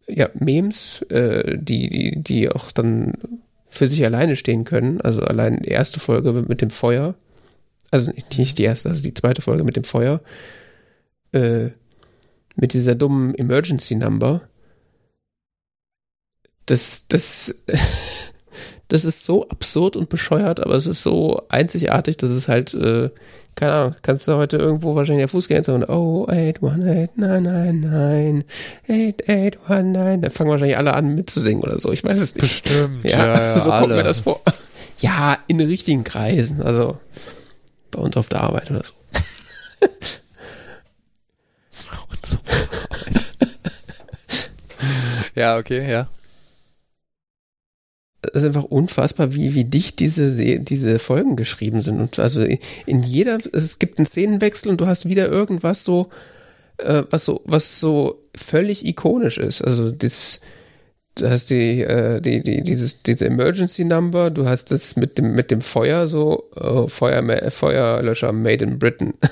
ja, 0.07 0.29
Memes, 0.33 1.01
äh, 1.09 1.57
die, 1.57 1.89
die, 1.89 2.23
die 2.23 2.49
auch 2.49 2.71
dann 2.71 3.13
für 3.65 3.87
sich 3.87 4.03
alleine 4.05 4.35
stehen 4.35 4.63
können. 4.63 5.01
Also 5.01 5.21
allein 5.21 5.61
die 5.61 5.69
erste 5.69 5.99
Folge 5.99 6.33
mit 6.33 6.61
dem 6.61 6.69
Feuer, 6.69 7.15
also 7.91 8.11
nicht, 8.37 8.57
die 8.57 8.63
erste, 8.63 8.89
also 8.89 9.01
die 9.01 9.13
zweite 9.13 9.41
Folge 9.41 9.63
mit 9.63 9.75
dem 9.75 9.83
Feuer, 9.83 10.21
äh, 11.31 11.69
mit 12.55 12.73
dieser 12.73 12.95
dummen 12.95 13.35
Emergency 13.35 13.95
Number. 13.95 14.47
Das, 16.67 17.05
das, 17.07 17.55
das 18.87 19.05
ist 19.05 19.25
so 19.25 19.49
absurd 19.49 19.95
und 19.95 20.09
bescheuert, 20.09 20.59
aber 20.59 20.75
es 20.75 20.85
ist 20.85 21.01
so 21.01 21.41
einzigartig, 21.49 22.17
dass 22.17 22.29
es 22.29 22.47
halt, 22.47 22.73
äh, 22.75 23.09
keine 23.55 23.71
Ahnung, 23.73 23.95
kannst 24.03 24.27
du 24.27 24.35
heute 24.35 24.57
irgendwo 24.57 24.95
wahrscheinlich 24.95 25.23
der 25.23 25.29
Fußgängerzone, 25.29 25.87
oh, 25.87 26.25
818, 26.27 27.09
999, 27.15 28.45
8819, 28.87 30.21
da 30.21 30.29
fangen 30.29 30.51
wahrscheinlich 30.51 30.77
alle 30.77 30.93
an 30.93 31.15
mitzusingen 31.15 31.63
oder 31.63 31.79
so, 31.79 31.91
ich 31.91 32.03
weiß 32.03 32.19
es 32.19 32.35
nicht. 32.35 32.63
Bestimmt. 32.63 33.03
Ja, 33.03 33.57
so 33.57 33.71
kommt 33.71 33.83
alle. 33.83 33.95
mir 33.95 34.03
das 34.03 34.19
vor. 34.19 34.41
Ja, 34.99 35.37
in 35.47 35.59
richtigen 35.59 36.03
Kreisen, 36.03 36.61
also 36.61 36.97
bei 37.91 38.01
uns 38.01 38.17
auf 38.17 38.27
der 38.29 38.41
Arbeit 38.41 38.69
oder 38.69 38.83
so. 38.83 38.93
So. 42.23 42.37
ja, 45.35 45.57
okay, 45.57 45.89
ja. 45.89 46.09
Das 48.21 48.41
ist 48.41 48.47
einfach 48.47 48.63
unfassbar, 48.63 49.33
wie, 49.35 49.53
wie 49.53 49.63
dicht 49.63 49.99
diese, 49.99 50.29
Se- 50.31 50.59
diese 50.59 50.97
Folgen 50.99 51.35
geschrieben 51.35 51.81
sind. 51.81 51.99
Und 52.01 52.17
also 52.19 52.41
in 52.41 53.03
jeder, 53.03 53.37
es 53.53 53.77
gibt 53.79 53.99
einen 53.99 54.05
Szenenwechsel 54.07 54.71
und 54.71 54.81
du 54.81 54.87
hast 54.87 55.07
wieder 55.07 55.27
irgendwas 55.27 55.83
so, 55.83 56.09
äh, 56.77 57.03
was 57.09 57.25
so, 57.25 57.41
was 57.45 57.79
so 57.79 58.19
völlig 58.35 58.85
ikonisch 58.85 59.37
ist. 59.37 59.61
Also 59.61 59.91
das, 59.91 60.41
du 61.15 61.29
hast 61.29 61.51
die, 61.51 61.81
äh, 61.81 62.19
die, 62.19 62.41
die, 62.41 62.63
dieses, 62.63 63.03
diese 63.03 63.25
Emergency 63.27 63.85
Number, 63.85 64.31
du 64.31 64.47
hast 64.49 64.71
das 64.71 64.95
mit 64.95 65.19
dem, 65.19 65.33
mit 65.35 65.51
dem 65.51 65.61
Feuer 65.61 66.07
so, 66.07 66.49
oh, 66.55 66.87
Feuer, 66.87 67.51
Feuerlöscher 67.51 68.31
made 68.31 68.65
in 68.65 68.79
Britain. 68.79 69.13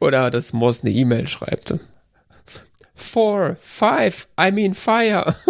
Oder 0.00 0.30
dass 0.30 0.52
Moss 0.52 0.82
eine 0.82 0.92
E-Mail 0.92 1.26
schreibt. 1.26 1.74
Four, 2.94 3.56
five, 3.62 4.28
I 4.40 4.50
mean 4.52 4.74
fire. 4.74 5.34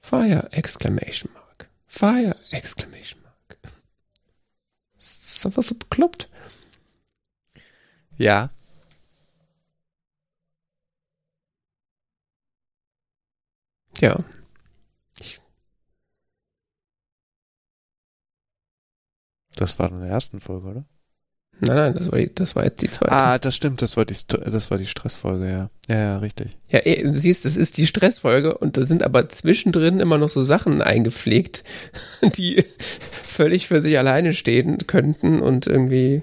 Fire! 0.00 0.48
Exclamation 0.52 1.32
mark. 1.34 1.68
Fire! 1.86 2.36
Exclamation 2.50 3.22
mark. 3.22 3.58
Ist 4.96 5.44
das 5.44 5.54
so 5.66 5.74
bekloppt? 5.74 6.28
Ja. 8.16 8.50
Ja. 14.00 14.24
Das 19.56 19.78
war 19.78 19.90
in 19.90 20.00
der 20.00 20.10
ersten 20.10 20.40
Folge, 20.40 20.68
oder? 20.68 20.84
Nein, 21.60 21.76
nein, 21.76 21.94
das 21.94 22.12
war, 22.12 22.18
die, 22.18 22.32
das 22.34 22.54
war 22.54 22.64
jetzt 22.64 22.80
die 22.82 22.90
zweite. 22.90 23.10
Ah, 23.12 23.38
das 23.38 23.56
stimmt, 23.56 23.82
das 23.82 23.96
war 23.96 24.04
die, 24.04 24.14
das 24.28 24.70
war 24.70 24.78
die 24.78 24.86
Stressfolge, 24.86 25.46
ja. 25.50 25.70
Ja, 25.88 25.96
ja, 25.96 26.18
richtig. 26.18 26.56
Ja, 26.68 26.80
eh, 26.84 27.02
du 27.02 27.12
siehst, 27.14 27.44
das 27.44 27.56
ist 27.56 27.76
die 27.78 27.86
Stressfolge 27.88 28.56
und 28.58 28.76
da 28.76 28.86
sind 28.86 29.02
aber 29.02 29.28
zwischendrin 29.28 29.98
immer 29.98 30.18
noch 30.18 30.30
so 30.30 30.42
Sachen 30.44 30.82
eingepflegt, 30.82 31.64
die 32.36 32.64
völlig 33.10 33.66
für 33.66 33.80
sich 33.80 33.98
alleine 33.98 34.34
stehen 34.34 34.86
könnten 34.86 35.40
und 35.40 35.66
irgendwie 35.66 36.22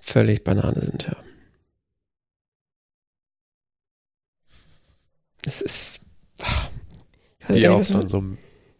völlig 0.00 0.42
Banane 0.42 0.80
sind, 0.80 1.04
ja. 1.04 1.16
Es 5.46 5.60
ist. 5.62 6.00
ah, 6.42 6.68
Die 7.54 7.68
auch 7.68 7.78
nicht, 7.78 7.90
was 7.94 8.00
dann 8.00 8.08
so 8.08 8.22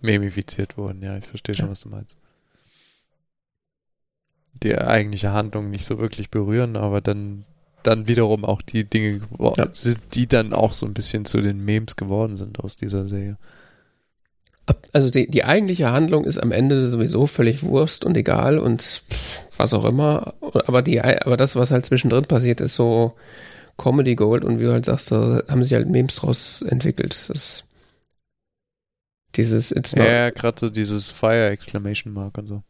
memifiziert 0.00 0.76
wurden, 0.76 1.02
ja, 1.02 1.16
ich 1.16 1.26
verstehe 1.26 1.54
schon, 1.54 1.66
Ja. 1.66 1.70
was 1.70 1.80
du 1.80 1.88
meinst. 1.90 2.16
Die 4.62 4.76
eigentliche 4.76 5.32
Handlung 5.32 5.70
nicht 5.70 5.84
so 5.86 5.98
wirklich 5.98 6.30
berühren, 6.30 6.76
aber 6.76 7.00
dann, 7.00 7.44
dann 7.82 8.08
wiederum 8.08 8.44
auch 8.44 8.60
die 8.62 8.84
Dinge, 8.84 9.20
Ja. 9.38 9.68
die 10.14 10.26
dann 10.26 10.52
auch 10.52 10.74
so 10.74 10.86
ein 10.86 10.94
bisschen 10.94 11.24
zu 11.24 11.40
den 11.40 11.64
Memes 11.64 11.96
geworden 11.96 12.36
sind 12.36 12.60
aus 12.60 12.76
dieser 12.76 13.08
Serie. 13.08 13.38
Also 14.92 15.10
die, 15.10 15.26
die 15.26 15.44
eigentliche 15.44 15.90
Handlung 15.90 16.24
ist 16.24 16.38
am 16.38 16.52
Ende 16.52 16.86
sowieso 16.88 17.26
völlig 17.26 17.62
Wurst 17.64 18.04
und 18.04 18.16
egal 18.16 18.58
und 18.58 19.02
was 19.56 19.74
auch 19.74 19.84
immer. 19.84 20.34
Aber 20.40 20.82
die, 20.82 21.00
aber 21.00 21.36
das, 21.36 21.56
was 21.56 21.70
halt 21.70 21.84
zwischendrin 21.84 22.24
passiert, 22.24 22.60
ist 22.60 22.74
so 22.74 23.14
Comedy 23.78 24.14
Gold 24.14 24.44
und 24.44 24.60
wie 24.60 24.64
du 24.64 24.72
halt 24.72 24.84
sagst, 24.84 25.10
da 25.10 25.42
haben 25.48 25.64
sich 25.64 25.72
halt 25.74 25.88
Memes 25.88 26.16
draus 26.16 26.62
entwickelt. 26.62 27.28
Das, 27.30 27.64
dieses 29.36 29.72
It's 29.72 29.92
Ja, 29.92 30.02
not, 30.02 30.08
ja 30.08 30.30
gerade 30.30 30.60
so 30.60 30.70
dieses 30.70 31.10
Fire 31.10 31.48
Exclamation 31.50 32.12
Mark 32.12 32.36
und 32.38 32.46
so. 32.46 32.62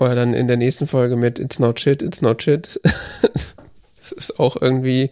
Oder 0.00 0.14
dann 0.14 0.32
in 0.32 0.48
der 0.48 0.56
nächsten 0.56 0.86
Folge 0.86 1.14
mit 1.14 1.38
It's 1.38 1.58
not 1.58 1.78
shit, 1.78 2.02
it's 2.02 2.22
not 2.22 2.42
shit. 2.42 2.80
das 3.96 4.12
ist 4.12 4.40
auch 4.40 4.56
irgendwie 4.60 5.10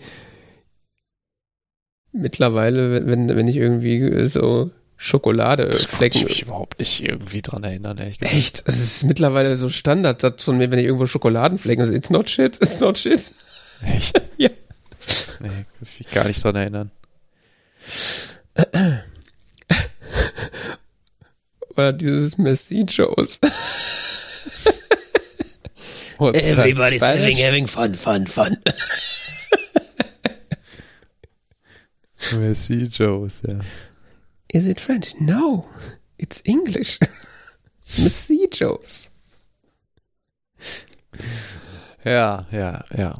mittlerweile, 2.10 3.06
wenn, 3.06 3.28
wenn 3.28 3.48
ich 3.48 3.56
irgendwie 3.56 4.26
so 4.28 4.70
Schokoladeflecken 4.96 6.22
ich 6.22 6.28
mich 6.28 6.42
überhaupt 6.42 6.78
nicht 6.78 7.04
irgendwie 7.04 7.42
dran 7.42 7.62
erinnern, 7.64 7.98
ehrlich 7.98 8.18
gesagt. 8.18 8.34
Echt? 8.34 8.62
Es 8.66 8.82
ist 8.82 9.04
mittlerweile 9.04 9.54
so 9.56 9.68
Standardsatz 9.68 10.42
von 10.42 10.56
mir, 10.56 10.70
wenn 10.70 10.78
ich 10.78 10.86
irgendwo 10.86 11.06
Schokoladenflecken, 11.06 11.82
also 11.82 11.94
it's 11.94 12.08
not 12.08 12.30
shit, 12.30 12.56
it's 12.60 12.80
not 12.80 12.98
shit. 12.98 13.32
Echt? 13.84 14.22
Ja. 14.38 14.50
Nee, 15.40 15.48
kann 15.48 15.66
ich 15.82 15.98
mich 15.98 16.10
gar 16.10 16.26
nicht 16.26 16.42
dran 16.42 16.56
erinnern. 16.56 16.90
Oder 21.70 21.92
dieses 21.92 22.38
Messi-Shows. 22.38 23.40
Everybody's 26.20 27.02
having, 27.02 27.36
having 27.36 27.66
fun, 27.66 27.94
fun, 27.94 28.26
fun. 28.26 28.56
Messi 32.32 32.88
Joes, 32.88 33.42
ja. 33.46 33.60
Is 34.52 34.66
it 34.66 34.80
French? 34.80 35.14
No, 35.20 35.66
it's 36.18 36.40
English. 36.44 36.98
Messi-Shows. 37.98 39.10
Ja, 42.04 42.46
ja, 42.50 42.84
ja. 42.94 43.14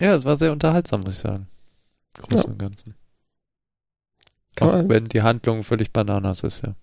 Ja, 0.00 0.16
das 0.16 0.24
war 0.24 0.36
sehr 0.36 0.52
unterhaltsam, 0.52 1.00
muss 1.00 1.14
ich 1.14 1.20
sagen. 1.20 1.48
Großen 2.14 2.38
Ja. 2.38 2.52
und 2.52 2.58
Ganzen. 2.58 2.94
Kann 4.56 4.68
Auch 4.70 4.88
wenn 4.88 5.06
die 5.08 5.22
Handlung 5.22 5.62
völlig 5.62 5.92
Bananas 5.92 6.42
ist, 6.42 6.62
ja. 6.64 6.74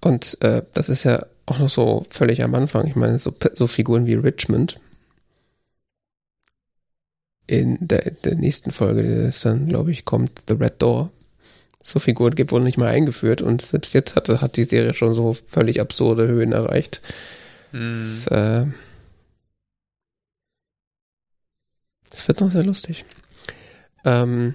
Und 0.00 0.38
äh, 0.42 0.62
das 0.72 0.88
ist 0.88 1.04
ja 1.04 1.26
auch 1.46 1.58
noch 1.58 1.68
so 1.68 2.06
völlig 2.10 2.42
am 2.42 2.54
Anfang. 2.54 2.86
Ich 2.86 2.96
meine, 2.96 3.18
so, 3.18 3.34
so 3.54 3.66
Figuren 3.66 4.06
wie 4.06 4.14
Richmond. 4.14 4.80
In 7.46 7.78
der, 7.80 8.12
der 8.12 8.36
nächsten 8.36 8.70
Folge, 8.70 9.02
die 9.02 9.28
ist 9.28 9.44
dann, 9.44 9.68
glaube 9.68 9.90
ich, 9.90 10.04
kommt 10.04 10.42
The 10.48 10.54
Red 10.54 10.80
Door. 10.80 11.10
So 11.82 11.98
Figuren 11.98 12.34
gibt 12.34 12.52
wohl 12.52 12.62
nicht 12.62 12.78
mal 12.78 12.88
eingeführt 12.88 13.42
und 13.42 13.62
selbst 13.62 13.94
jetzt 13.94 14.14
hat, 14.14 14.28
hat 14.28 14.56
die 14.56 14.64
Serie 14.64 14.94
schon 14.94 15.14
so 15.14 15.36
völlig 15.48 15.80
absurde 15.80 16.28
Höhen 16.28 16.52
erreicht. 16.52 17.00
Das, 17.72 18.26
äh, 18.26 18.66
das 22.10 22.28
wird 22.28 22.40
noch 22.40 22.50
sehr 22.50 22.64
lustig. 22.64 23.04
Ähm, 24.04 24.54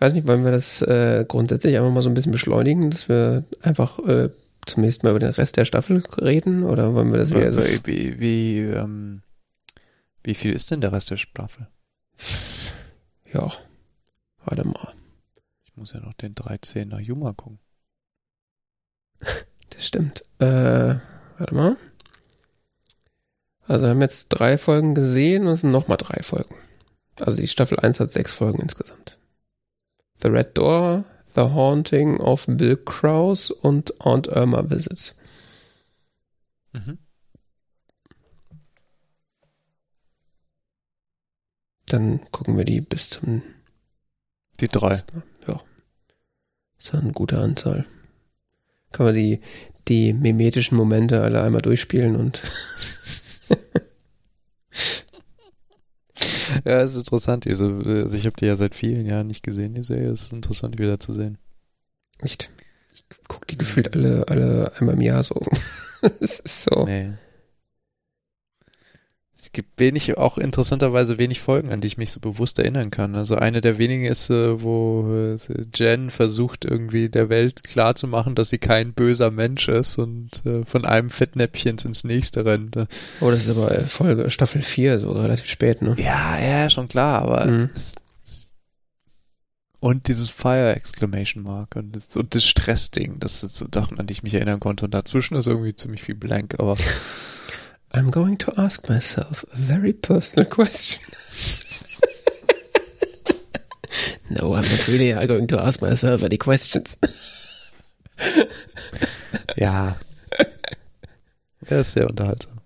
ich 0.00 0.06
weiß 0.06 0.14
nicht, 0.14 0.26
wollen 0.26 0.46
wir 0.46 0.50
das 0.50 0.80
äh, 0.80 1.26
grundsätzlich 1.28 1.76
einfach 1.76 1.90
mal 1.90 2.00
so 2.00 2.08
ein 2.08 2.14
bisschen 2.14 2.32
beschleunigen, 2.32 2.90
dass 2.90 3.10
wir 3.10 3.44
einfach 3.60 3.98
äh, 3.98 4.30
zunächst 4.64 5.04
mal 5.04 5.10
über 5.10 5.18
den 5.18 5.28
Rest 5.28 5.58
der 5.58 5.66
Staffel 5.66 6.02
reden 6.18 6.64
oder 6.64 6.94
wollen 6.94 7.12
wir 7.12 7.18
das 7.18 7.34
wieder 7.34 7.52
so? 7.52 7.62
wie, 7.62 7.84
wie, 7.84 8.18
wie, 8.18 8.58
ähm, 8.60 9.20
wie 10.24 10.34
viel 10.34 10.54
ist 10.54 10.70
denn 10.70 10.80
der 10.80 10.92
Rest 10.92 11.10
der 11.10 11.18
Staffel? 11.18 11.68
Ja, 13.32 13.52
warte 14.44 14.66
mal. 14.66 14.92
Ich 15.64 15.76
muss 15.76 15.92
ja 15.92 16.00
noch 16.00 16.14
den 16.14 16.34
13er 16.34 16.98
Juma 16.98 17.32
gucken. 17.32 17.58
Das 19.68 19.86
stimmt. 19.86 20.24
Äh, 20.40 20.96
warte 21.38 21.54
mal. 21.54 21.76
Also 23.68 23.86
wir 23.86 23.90
haben 23.90 24.00
jetzt 24.00 24.30
drei 24.30 24.58
Folgen 24.58 24.96
gesehen 24.96 25.46
und 25.46 25.52
es 25.52 25.60
sind 25.60 25.70
nochmal 25.70 25.98
drei 25.98 26.24
Folgen. 26.24 26.56
Also 27.20 27.40
die 27.40 27.46
Staffel 27.46 27.78
1 27.78 28.00
hat 28.00 28.10
sechs 28.10 28.32
Folgen 28.32 28.60
insgesamt. 28.60 29.19
The 30.22 30.28
Red 30.28 30.56
Door, 30.56 31.04
The 31.34 31.42
Haunting 31.42 32.18
of 32.18 32.46
Bill 32.48 32.76
Krause 32.76 33.54
und 33.54 34.00
Aunt 34.00 34.26
Irma 34.28 34.68
Visits. 34.68 35.18
Mhm. 36.72 36.98
Dann 41.86 42.20
gucken 42.30 42.56
wir 42.56 42.64
die 42.64 42.80
bis 42.80 43.10
zum 43.10 43.42
Die 44.60 44.68
drei. 44.68 45.02
Ja. 45.48 45.60
Ist 46.78 46.92
ja 46.92 47.00
eine 47.00 47.12
gute 47.12 47.38
Anzahl. 47.38 47.86
Kann 48.92 49.06
man 49.06 49.14
die, 49.14 49.40
die 49.88 50.12
mimetischen 50.12 50.76
Momente 50.76 51.22
alle 51.22 51.42
einmal 51.42 51.62
durchspielen 51.62 52.16
und 52.16 52.42
Ja, 56.64 56.82
ist 56.82 56.96
interessant. 56.96 57.46
Also 57.46 57.80
ich 57.80 58.26
habe 58.26 58.36
die 58.38 58.46
ja 58.46 58.56
seit 58.56 58.74
vielen 58.74 59.06
Jahren 59.06 59.26
nicht 59.26 59.42
gesehen, 59.42 59.74
die 59.74 59.82
Serie. 59.82 60.10
Es 60.10 60.22
ist 60.22 60.32
interessant, 60.32 60.78
wieder 60.78 60.98
zu 61.00 61.12
sehen. 61.12 61.38
echt. 62.18 62.50
Ich 62.92 63.04
guck 63.28 63.46
die 63.46 63.56
gefühlt 63.56 63.94
alle, 63.94 64.26
alle 64.28 64.72
einmal 64.78 64.94
im 64.94 65.00
Jahr 65.00 65.22
so. 65.22 65.40
Es 66.20 66.40
ist 66.40 66.62
so. 66.62 66.86
Nee. 66.86 67.12
Es 69.52 69.54
gibt 69.54 69.80
wenig, 69.80 70.16
auch 70.16 70.38
interessanterweise 70.38 71.18
wenig 71.18 71.40
Folgen, 71.40 71.72
an 71.72 71.80
die 71.80 71.88
ich 71.88 71.98
mich 71.98 72.12
so 72.12 72.20
bewusst 72.20 72.60
erinnern 72.60 72.92
kann. 72.92 73.16
Also 73.16 73.34
eine 73.34 73.60
der 73.60 73.78
wenigen 73.78 74.04
ist, 74.04 74.30
äh, 74.30 74.62
wo 74.62 75.12
äh, 75.12 75.38
Jen 75.74 76.10
versucht 76.10 76.64
irgendwie 76.64 77.08
der 77.08 77.28
Welt 77.30 77.64
klarzumachen, 77.64 78.36
dass 78.36 78.50
sie 78.50 78.58
kein 78.58 78.92
böser 78.92 79.32
Mensch 79.32 79.66
ist 79.66 79.98
und 79.98 80.46
äh, 80.46 80.64
von 80.64 80.84
einem 80.84 81.10
Fettnäpfchen 81.10 81.78
ins 81.84 82.04
nächste 82.04 82.46
rennt. 82.46 82.76
Oh, 83.20 83.32
das 83.32 83.40
ist 83.42 83.50
aber 83.50 83.70
Folge 83.86 84.30
Staffel 84.30 84.62
4, 84.62 85.00
so 85.00 85.10
relativ 85.10 85.46
spät, 85.46 85.82
ne? 85.82 85.96
Ja, 85.98 86.38
ja, 86.40 86.70
schon 86.70 86.86
klar, 86.86 87.22
aber 87.22 87.46
Mhm. 87.46 87.70
und 89.80 90.06
dieses 90.06 90.30
Fire 90.30 90.76
Exclamation 90.76 91.42
Mark 91.42 91.74
und 91.74 91.96
das, 91.96 92.14
und 92.14 92.36
das 92.36 92.44
Stressding, 92.44 93.18
das 93.18 93.40
sind 93.40 93.56
so 93.56 93.66
Sachen, 93.74 93.98
an 93.98 94.06
die 94.06 94.12
ich 94.12 94.22
mich 94.22 94.34
erinnern 94.34 94.60
konnte. 94.60 94.84
Und 94.84 94.94
dazwischen 94.94 95.34
ist 95.34 95.48
irgendwie 95.48 95.74
ziemlich 95.74 96.02
viel 96.04 96.14
blank, 96.14 96.54
aber 96.60 96.76
I'm 97.92 98.10
going 98.10 98.36
to 98.38 98.52
ask 98.56 98.88
myself 98.88 99.44
a 99.52 99.56
very 99.56 99.92
personal 99.92 100.48
question. 100.48 101.02
No, 104.30 104.54
I'm 104.54 104.62
not 104.62 104.86
really 104.86 105.26
going 105.26 105.48
to 105.48 105.60
ask 105.60 105.82
myself 105.82 106.22
any 106.22 106.38
questions. 106.38 106.96
ja. 109.56 109.96
Er 111.66 111.80
ist 111.80 111.92
sehr 111.94 112.08
unterhaltsam. 112.08 112.60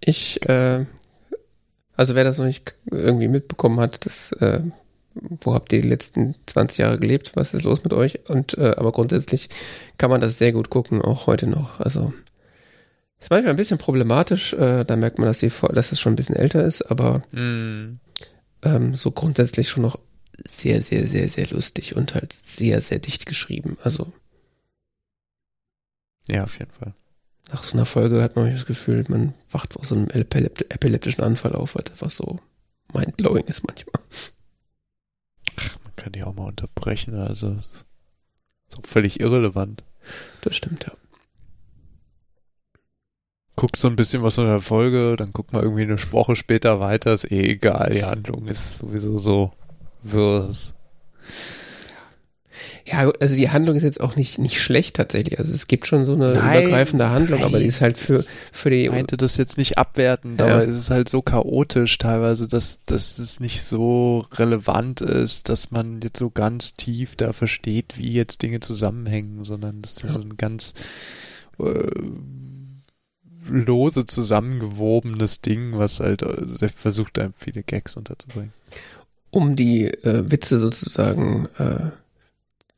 Ich, 0.00 0.40
äh, 0.48 0.86
also 1.96 2.14
wer 2.14 2.22
das 2.22 2.38
noch 2.38 2.44
nicht 2.44 2.76
irgendwie 2.90 3.26
mitbekommen 3.26 3.80
hat, 3.80 4.06
das, 4.06 4.30
äh, 4.32 4.60
wo 5.42 5.54
habt 5.54 5.72
ihr 5.72 5.80
die 5.82 5.88
letzten 5.88 6.34
20 6.46 6.78
Jahre 6.78 6.98
gelebt? 6.98 7.32
Was 7.34 7.54
ist 7.54 7.62
los 7.64 7.82
mit 7.84 7.92
euch? 7.92 8.28
Und 8.28 8.56
äh, 8.58 8.74
aber 8.76 8.92
grundsätzlich 8.92 9.48
kann 9.98 10.10
man 10.10 10.20
das 10.20 10.38
sehr 10.38 10.52
gut 10.52 10.70
gucken, 10.70 11.00
auch 11.02 11.26
heute 11.26 11.46
noch. 11.46 11.80
Also 11.80 12.12
ist 13.18 13.30
manchmal 13.30 13.50
ein 13.54 13.56
bisschen 13.56 13.78
problematisch, 13.78 14.52
äh, 14.52 14.84
da 14.84 14.96
merkt 14.96 15.18
man, 15.18 15.26
dass, 15.26 15.42
Fol- 15.42 15.72
dass 15.72 15.92
es 15.92 16.00
schon 16.00 16.12
ein 16.12 16.16
bisschen 16.16 16.36
älter 16.36 16.64
ist, 16.64 16.82
aber 16.90 17.22
Mm. 17.32 17.98
ähm, 18.62 18.94
so 18.94 19.10
grundsätzlich 19.10 19.68
schon 19.70 19.82
noch 19.82 19.98
sehr, 20.46 20.82
sehr, 20.82 21.06
sehr, 21.06 21.28
sehr 21.30 21.46
lustig 21.48 21.96
und 21.96 22.14
halt 22.14 22.32
sehr, 22.32 22.80
sehr 22.82 22.98
dicht 22.98 23.24
geschrieben. 23.24 23.78
Also 23.82 24.12
Ja, 26.28 26.44
auf 26.44 26.58
jeden 26.58 26.72
Fall. 26.72 26.92
nach 27.52 27.62
so 27.62 27.74
einer 27.76 27.86
Folge 27.86 28.20
hat 28.22 28.36
man 28.36 28.50
das 28.52 28.66
Gefühl, 28.66 29.04
man 29.08 29.32
wacht 29.50 29.76
aus 29.78 29.88
so 29.88 29.94
einem 29.94 30.08
epilept 30.10 30.70
epileptischen 30.74 31.22
Anfall 31.24 31.54
auf, 31.54 31.74
weil 31.74 31.84
es 31.86 31.92
einfach 31.92 32.10
so 32.10 32.38
mindblowing 32.92 33.44
ist 33.46 33.62
manchmal. 33.66 34.02
Man 35.82 35.96
kann 35.96 36.12
die 36.12 36.22
auch 36.22 36.34
mal 36.34 36.46
unterbrechen, 36.46 37.14
also 37.14 37.52
ist 37.52 37.86
auch 38.76 38.86
völlig 38.86 39.20
irrelevant. 39.20 39.84
Das 40.42 40.56
stimmt, 40.56 40.84
ja. 40.86 40.92
Guckt 43.56 43.78
so 43.78 43.88
ein 43.88 43.96
bisschen 43.96 44.22
was 44.22 44.36
in 44.36 44.44
der 44.44 44.60
Folge, 44.60 45.16
dann 45.16 45.32
guckt 45.32 45.52
mal 45.52 45.62
irgendwie 45.62 45.82
eine 45.82 46.12
Woche 46.12 46.36
später 46.36 46.78
weiter, 46.78 47.14
ist 47.14 47.30
eh 47.30 47.52
egal, 47.52 47.90
die 47.90 48.04
Handlung 48.04 48.46
ist 48.46 48.76
sowieso 48.76 49.18
so 49.18 49.52
wirres. 50.02 50.74
Ja, 52.86 53.10
also 53.20 53.36
die 53.36 53.50
Handlung 53.50 53.76
ist 53.76 53.82
jetzt 53.82 54.00
auch 54.00 54.16
nicht, 54.16 54.38
nicht 54.38 54.60
schlecht 54.60 54.96
tatsächlich. 54.96 55.38
Also 55.38 55.52
es 55.54 55.66
gibt 55.66 55.86
schon 55.86 56.04
so 56.04 56.14
eine 56.14 56.32
Nein, 56.34 56.62
übergreifende 56.62 57.10
Handlung, 57.10 57.42
aber 57.42 57.58
die 57.58 57.66
ist 57.66 57.80
halt 57.80 57.98
für, 57.98 58.24
für 58.52 58.70
die. 58.70 58.84
Ich 58.84 58.90
meinte 58.90 59.16
das 59.16 59.36
jetzt 59.36 59.58
nicht 59.58 59.78
abwertend, 59.78 60.40
Ja. 60.40 60.46
aber 60.46 60.68
es 60.68 60.76
ist 60.78 60.90
halt 60.90 61.08
so 61.08 61.22
chaotisch 61.22 61.98
teilweise, 61.98 62.48
dass, 62.48 62.78
dass 62.86 63.18
es 63.18 63.40
nicht 63.40 63.62
so 63.62 64.26
relevant 64.32 65.00
ist, 65.00 65.48
dass 65.48 65.70
man 65.70 66.00
jetzt 66.02 66.18
so 66.18 66.30
ganz 66.30 66.74
tief 66.74 67.16
da 67.16 67.32
versteht, 67.32 67.98
wie 67.98 68.12
jetzt 68.12 68.42
Dinge 68.42 68.60
zusammenhängen, 68.60 69.44
sondern 69.44 69.82
das 69.82 69.94
ist 69.94 70.02
Ja. 70.04 70.08
so 70.10 70.20
ein 70.20 70.36
ganz 70.36 70.74
äh, 71.58 71.90
lose 73.48 74.04
zusammengewobenes 74.06 75.40
Ding, 75.40 75.78
was 75.78 76.00
halt 76.00 76.22
äh, 76.22 76.68
versucht, 76.68 77.18
einem 77.18 77.32
viele 77.32 77.62
Gags 77.62 77.96
unterzubringen. 77.96 78.52
um 79.30 79.54
die 79.56 79.84
äh, 79.86 80.30
Witze 80.30 80.58
sozusagen 80.58 81.46
äh, 81.58 81.90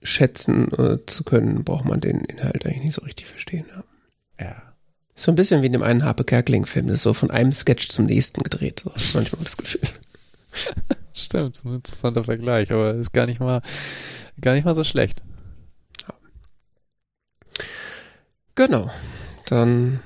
schätzen 0.02 0.72
äh, 0.78 1.04
zu 1.06 1.24
können, 1.24 1.64
braucht 1.64 1.84
man 1.84 2.00
den 2.00 2.20
Inhalt 2.20 2.64
eigentlich 2.64 2.84
nicht 2.84 2.94
so 2.94 3.02
richtig 3.02 3.26
verstehen. 3.26 3.66
Ja. 3.74 3.84
Ja. 4.46 4.62
Ist 5.14 5.24
so 5.24 5.32
ein 5.32 5.36
bisschen 5.36 5.62
wie 5.62 5.66
in 5.66 5.72
dem 5.72 5.82
einen 5.82 6.04
Harpe 6.04 6.24
Kerkeling-Film, 6.24 6.86
das 6.86 6.98
ist 6.98 7.02
so 7.02 7.12
von 7.12 7.30
einem 7.30 7.52
Sketch 7.52 7.88
zum 7.88 8.06
nächsten 8.06 8.42
gedreht, 8.42 8.80
so 8.80 8.92
manchmal 9.14 9.42
das 9.42 9.56
Gefühl. 9.56 9.88
Stimmt, 11.12 11.56
so 11.56 11.68
ein 11.68 11.74
interessanter 11.76 12.24
Vergleich, 12.24 12.70
aber 12.70 12.94
ist 12.94 13.12
gar 13.12 13.26
nicht 13.26 13.40
mal, 13.40 13.62
gar 14.40 14.54
nicht 14.54 14.64
mal 14.64 14.76
so 14.76 14.84
schlecht. 14.84 15.22
Genau. 18.54 18.90
Dann 19.46 20.00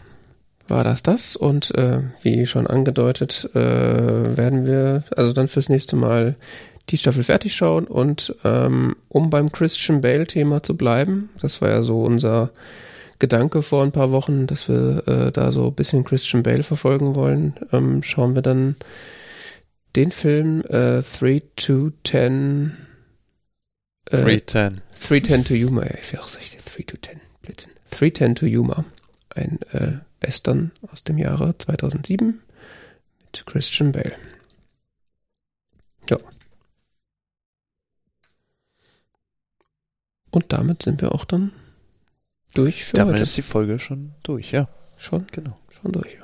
war 0.68 0.84
das 0.84 1.02
das 1.02 1.36
und 1.36 1.74
äh, 1.74 2.02
wie 2.22 2.46
schon 2.46 2.66
angedeutet, 2.66 3.50
äh, 3.54 4.36
werden 4.36 4.66
wir 4.66 5.04
also 5.16 5.32
dann 5.32 5.48
fürs 5.48 5.68
nächste 5.68 5.96
Mal 5.96 6.36
die 6.90 6.98
Staffel 6.98 7.24
fertig 7.24 7.54
schauen 7.54 7.86
und 7.86 8.34
ähm, 8.44 8.96
um 9.08 9.30
beim 9.30 9.52
Christian 9.52 10.00
Bale-Thema 10.00 10.62
zu 10.62 10.76
bleiben, 10.76 11.30
das 11.40 11.62
war 11.62 11.70
ja 11.70 11.82
so 11.82 11.98
unser 11.98 12.50
Gedanke 13.18 13.62
vor 13.62 13.84
ein 13.84 13.92
paar 13.92 14.10
Wochen, 14.10 14.46
dass 14.46 14.68
wir 14.68 15.06
äh, 15.06 15.32
da 15.32 15.52
so 15.52 15.68
ein 15.68 15.74
bisschen 15.74 16.04
Christian 16.04 16.42
Bale 16.42 16.64
verfolgen 16.64 17.14
wollen, 17.14 17.54
ähm, 17.72 18.02
schauen 18.02 18.34
wir 18.34 18.42
dann 18.42 18.76
den 19.94 20.10
Film 20.10 20.62
äh, 20.68 21.02
3 21.02 21.42
to 21.56 21.92
10 22.04 22.76
äh, 24.10 24.16
310. 24.16 24.80
310 25.00 25.44
to 25.44 25.54
Yuma, 25.54 25.84
ja, 25.84 25.94
ich 26.00 26.12
will 26.12 26.20
auch 26.20 26.28
sagen, 26.28 26.44
3 26.76 26.82
to 26.82 26.96
10, 26.96 27.20
Blödsinn. 27.42 27.72
310 27.90 28.34
to 28.34 28.46
Yuma, 28.46 28.84
ein 29.30 29.60
äh, 29.72 29.98
Western 30.20 30.72
aus 30.90 31.04
dem 31.04 31.18
Jahre 31.18 31.56
2007 31.56 32.40
mit 33.20 33.46
Christian 33.46 33.92
Bale. 33.92 34.16
Ja. 36.10 36.16
Und 40.32 40.52
damit 40.52 40.82
sind 40.82 41.00
wir 41.00 41.12
auch 41.14 41.24
dann 41.24 41.52
durch 42.54 42.84
für 42.84 42.94
Damit 42.96 43.14
heute. 43.14 43.22
ist 43.22 43.36
die 43.36 43.42
Folge 43.42 43.78
schon 43.78 44.14
durch, 44.24 44.50
ja. 44.50 44.68
Schon, 44.96 45.26
Genau. 45.30 45.56
schon 45.70 45.92
durch. 45.92 46.18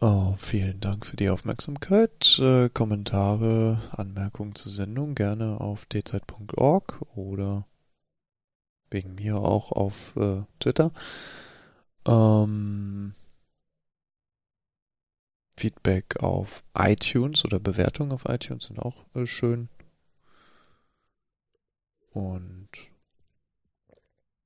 Oh, 0.00 0.34
vielen 0.38 0.78
Dank 0.80 1.04
für 1.06 1.16
die 1.16 1.28
Aufmerksamkeit. 1.28 2.38
Äh, 2.38 2.68
Kommentare, 2.68 3.82
Anmerkungen 3.90 4.54
zur 4.54 4.70
Sendung 4.70 5.14
gerne 5.16 5.60
auf 5.60 5.86
dzeit.org 5.86 7.02
oder 7.16 7.66
wegen 8.90 9.16
mir 9.16 9.36
auch 9.38 9.72
auf 9.72 10.14
äh, 10.16 10.42
Twitter. 10.60 10.92
Ähm, 12.06 13.14
Feedback 15.56 16.22
auf 16.22 16.62
iTunes 16.76 17.44
oder 17.44 17.58
Bewertungen 17.58 18.12
auf 18.12 18.24
iTunes 18.28 18.66
sind 18.66 18.78
auch 18.78 19.04
äh, 19.16 19.26
schön. 19.26 19.68
Und 22.10 22.68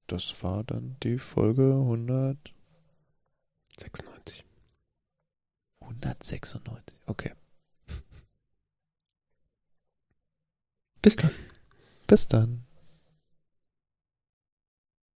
das 0.06 0.42
war 0.42 0.64
dann 0.64 0.96
die 1.02 1.18
Folge 1.18 1.72
100. 1.72 2.36
96. 3.78 4.44
196. 5.80 6.96
Okay. 7.06 7.32
Bis 11.00 11.16
dann. 11.16 11.30
Bis 12.06 12.28
dann. 12.28 12.64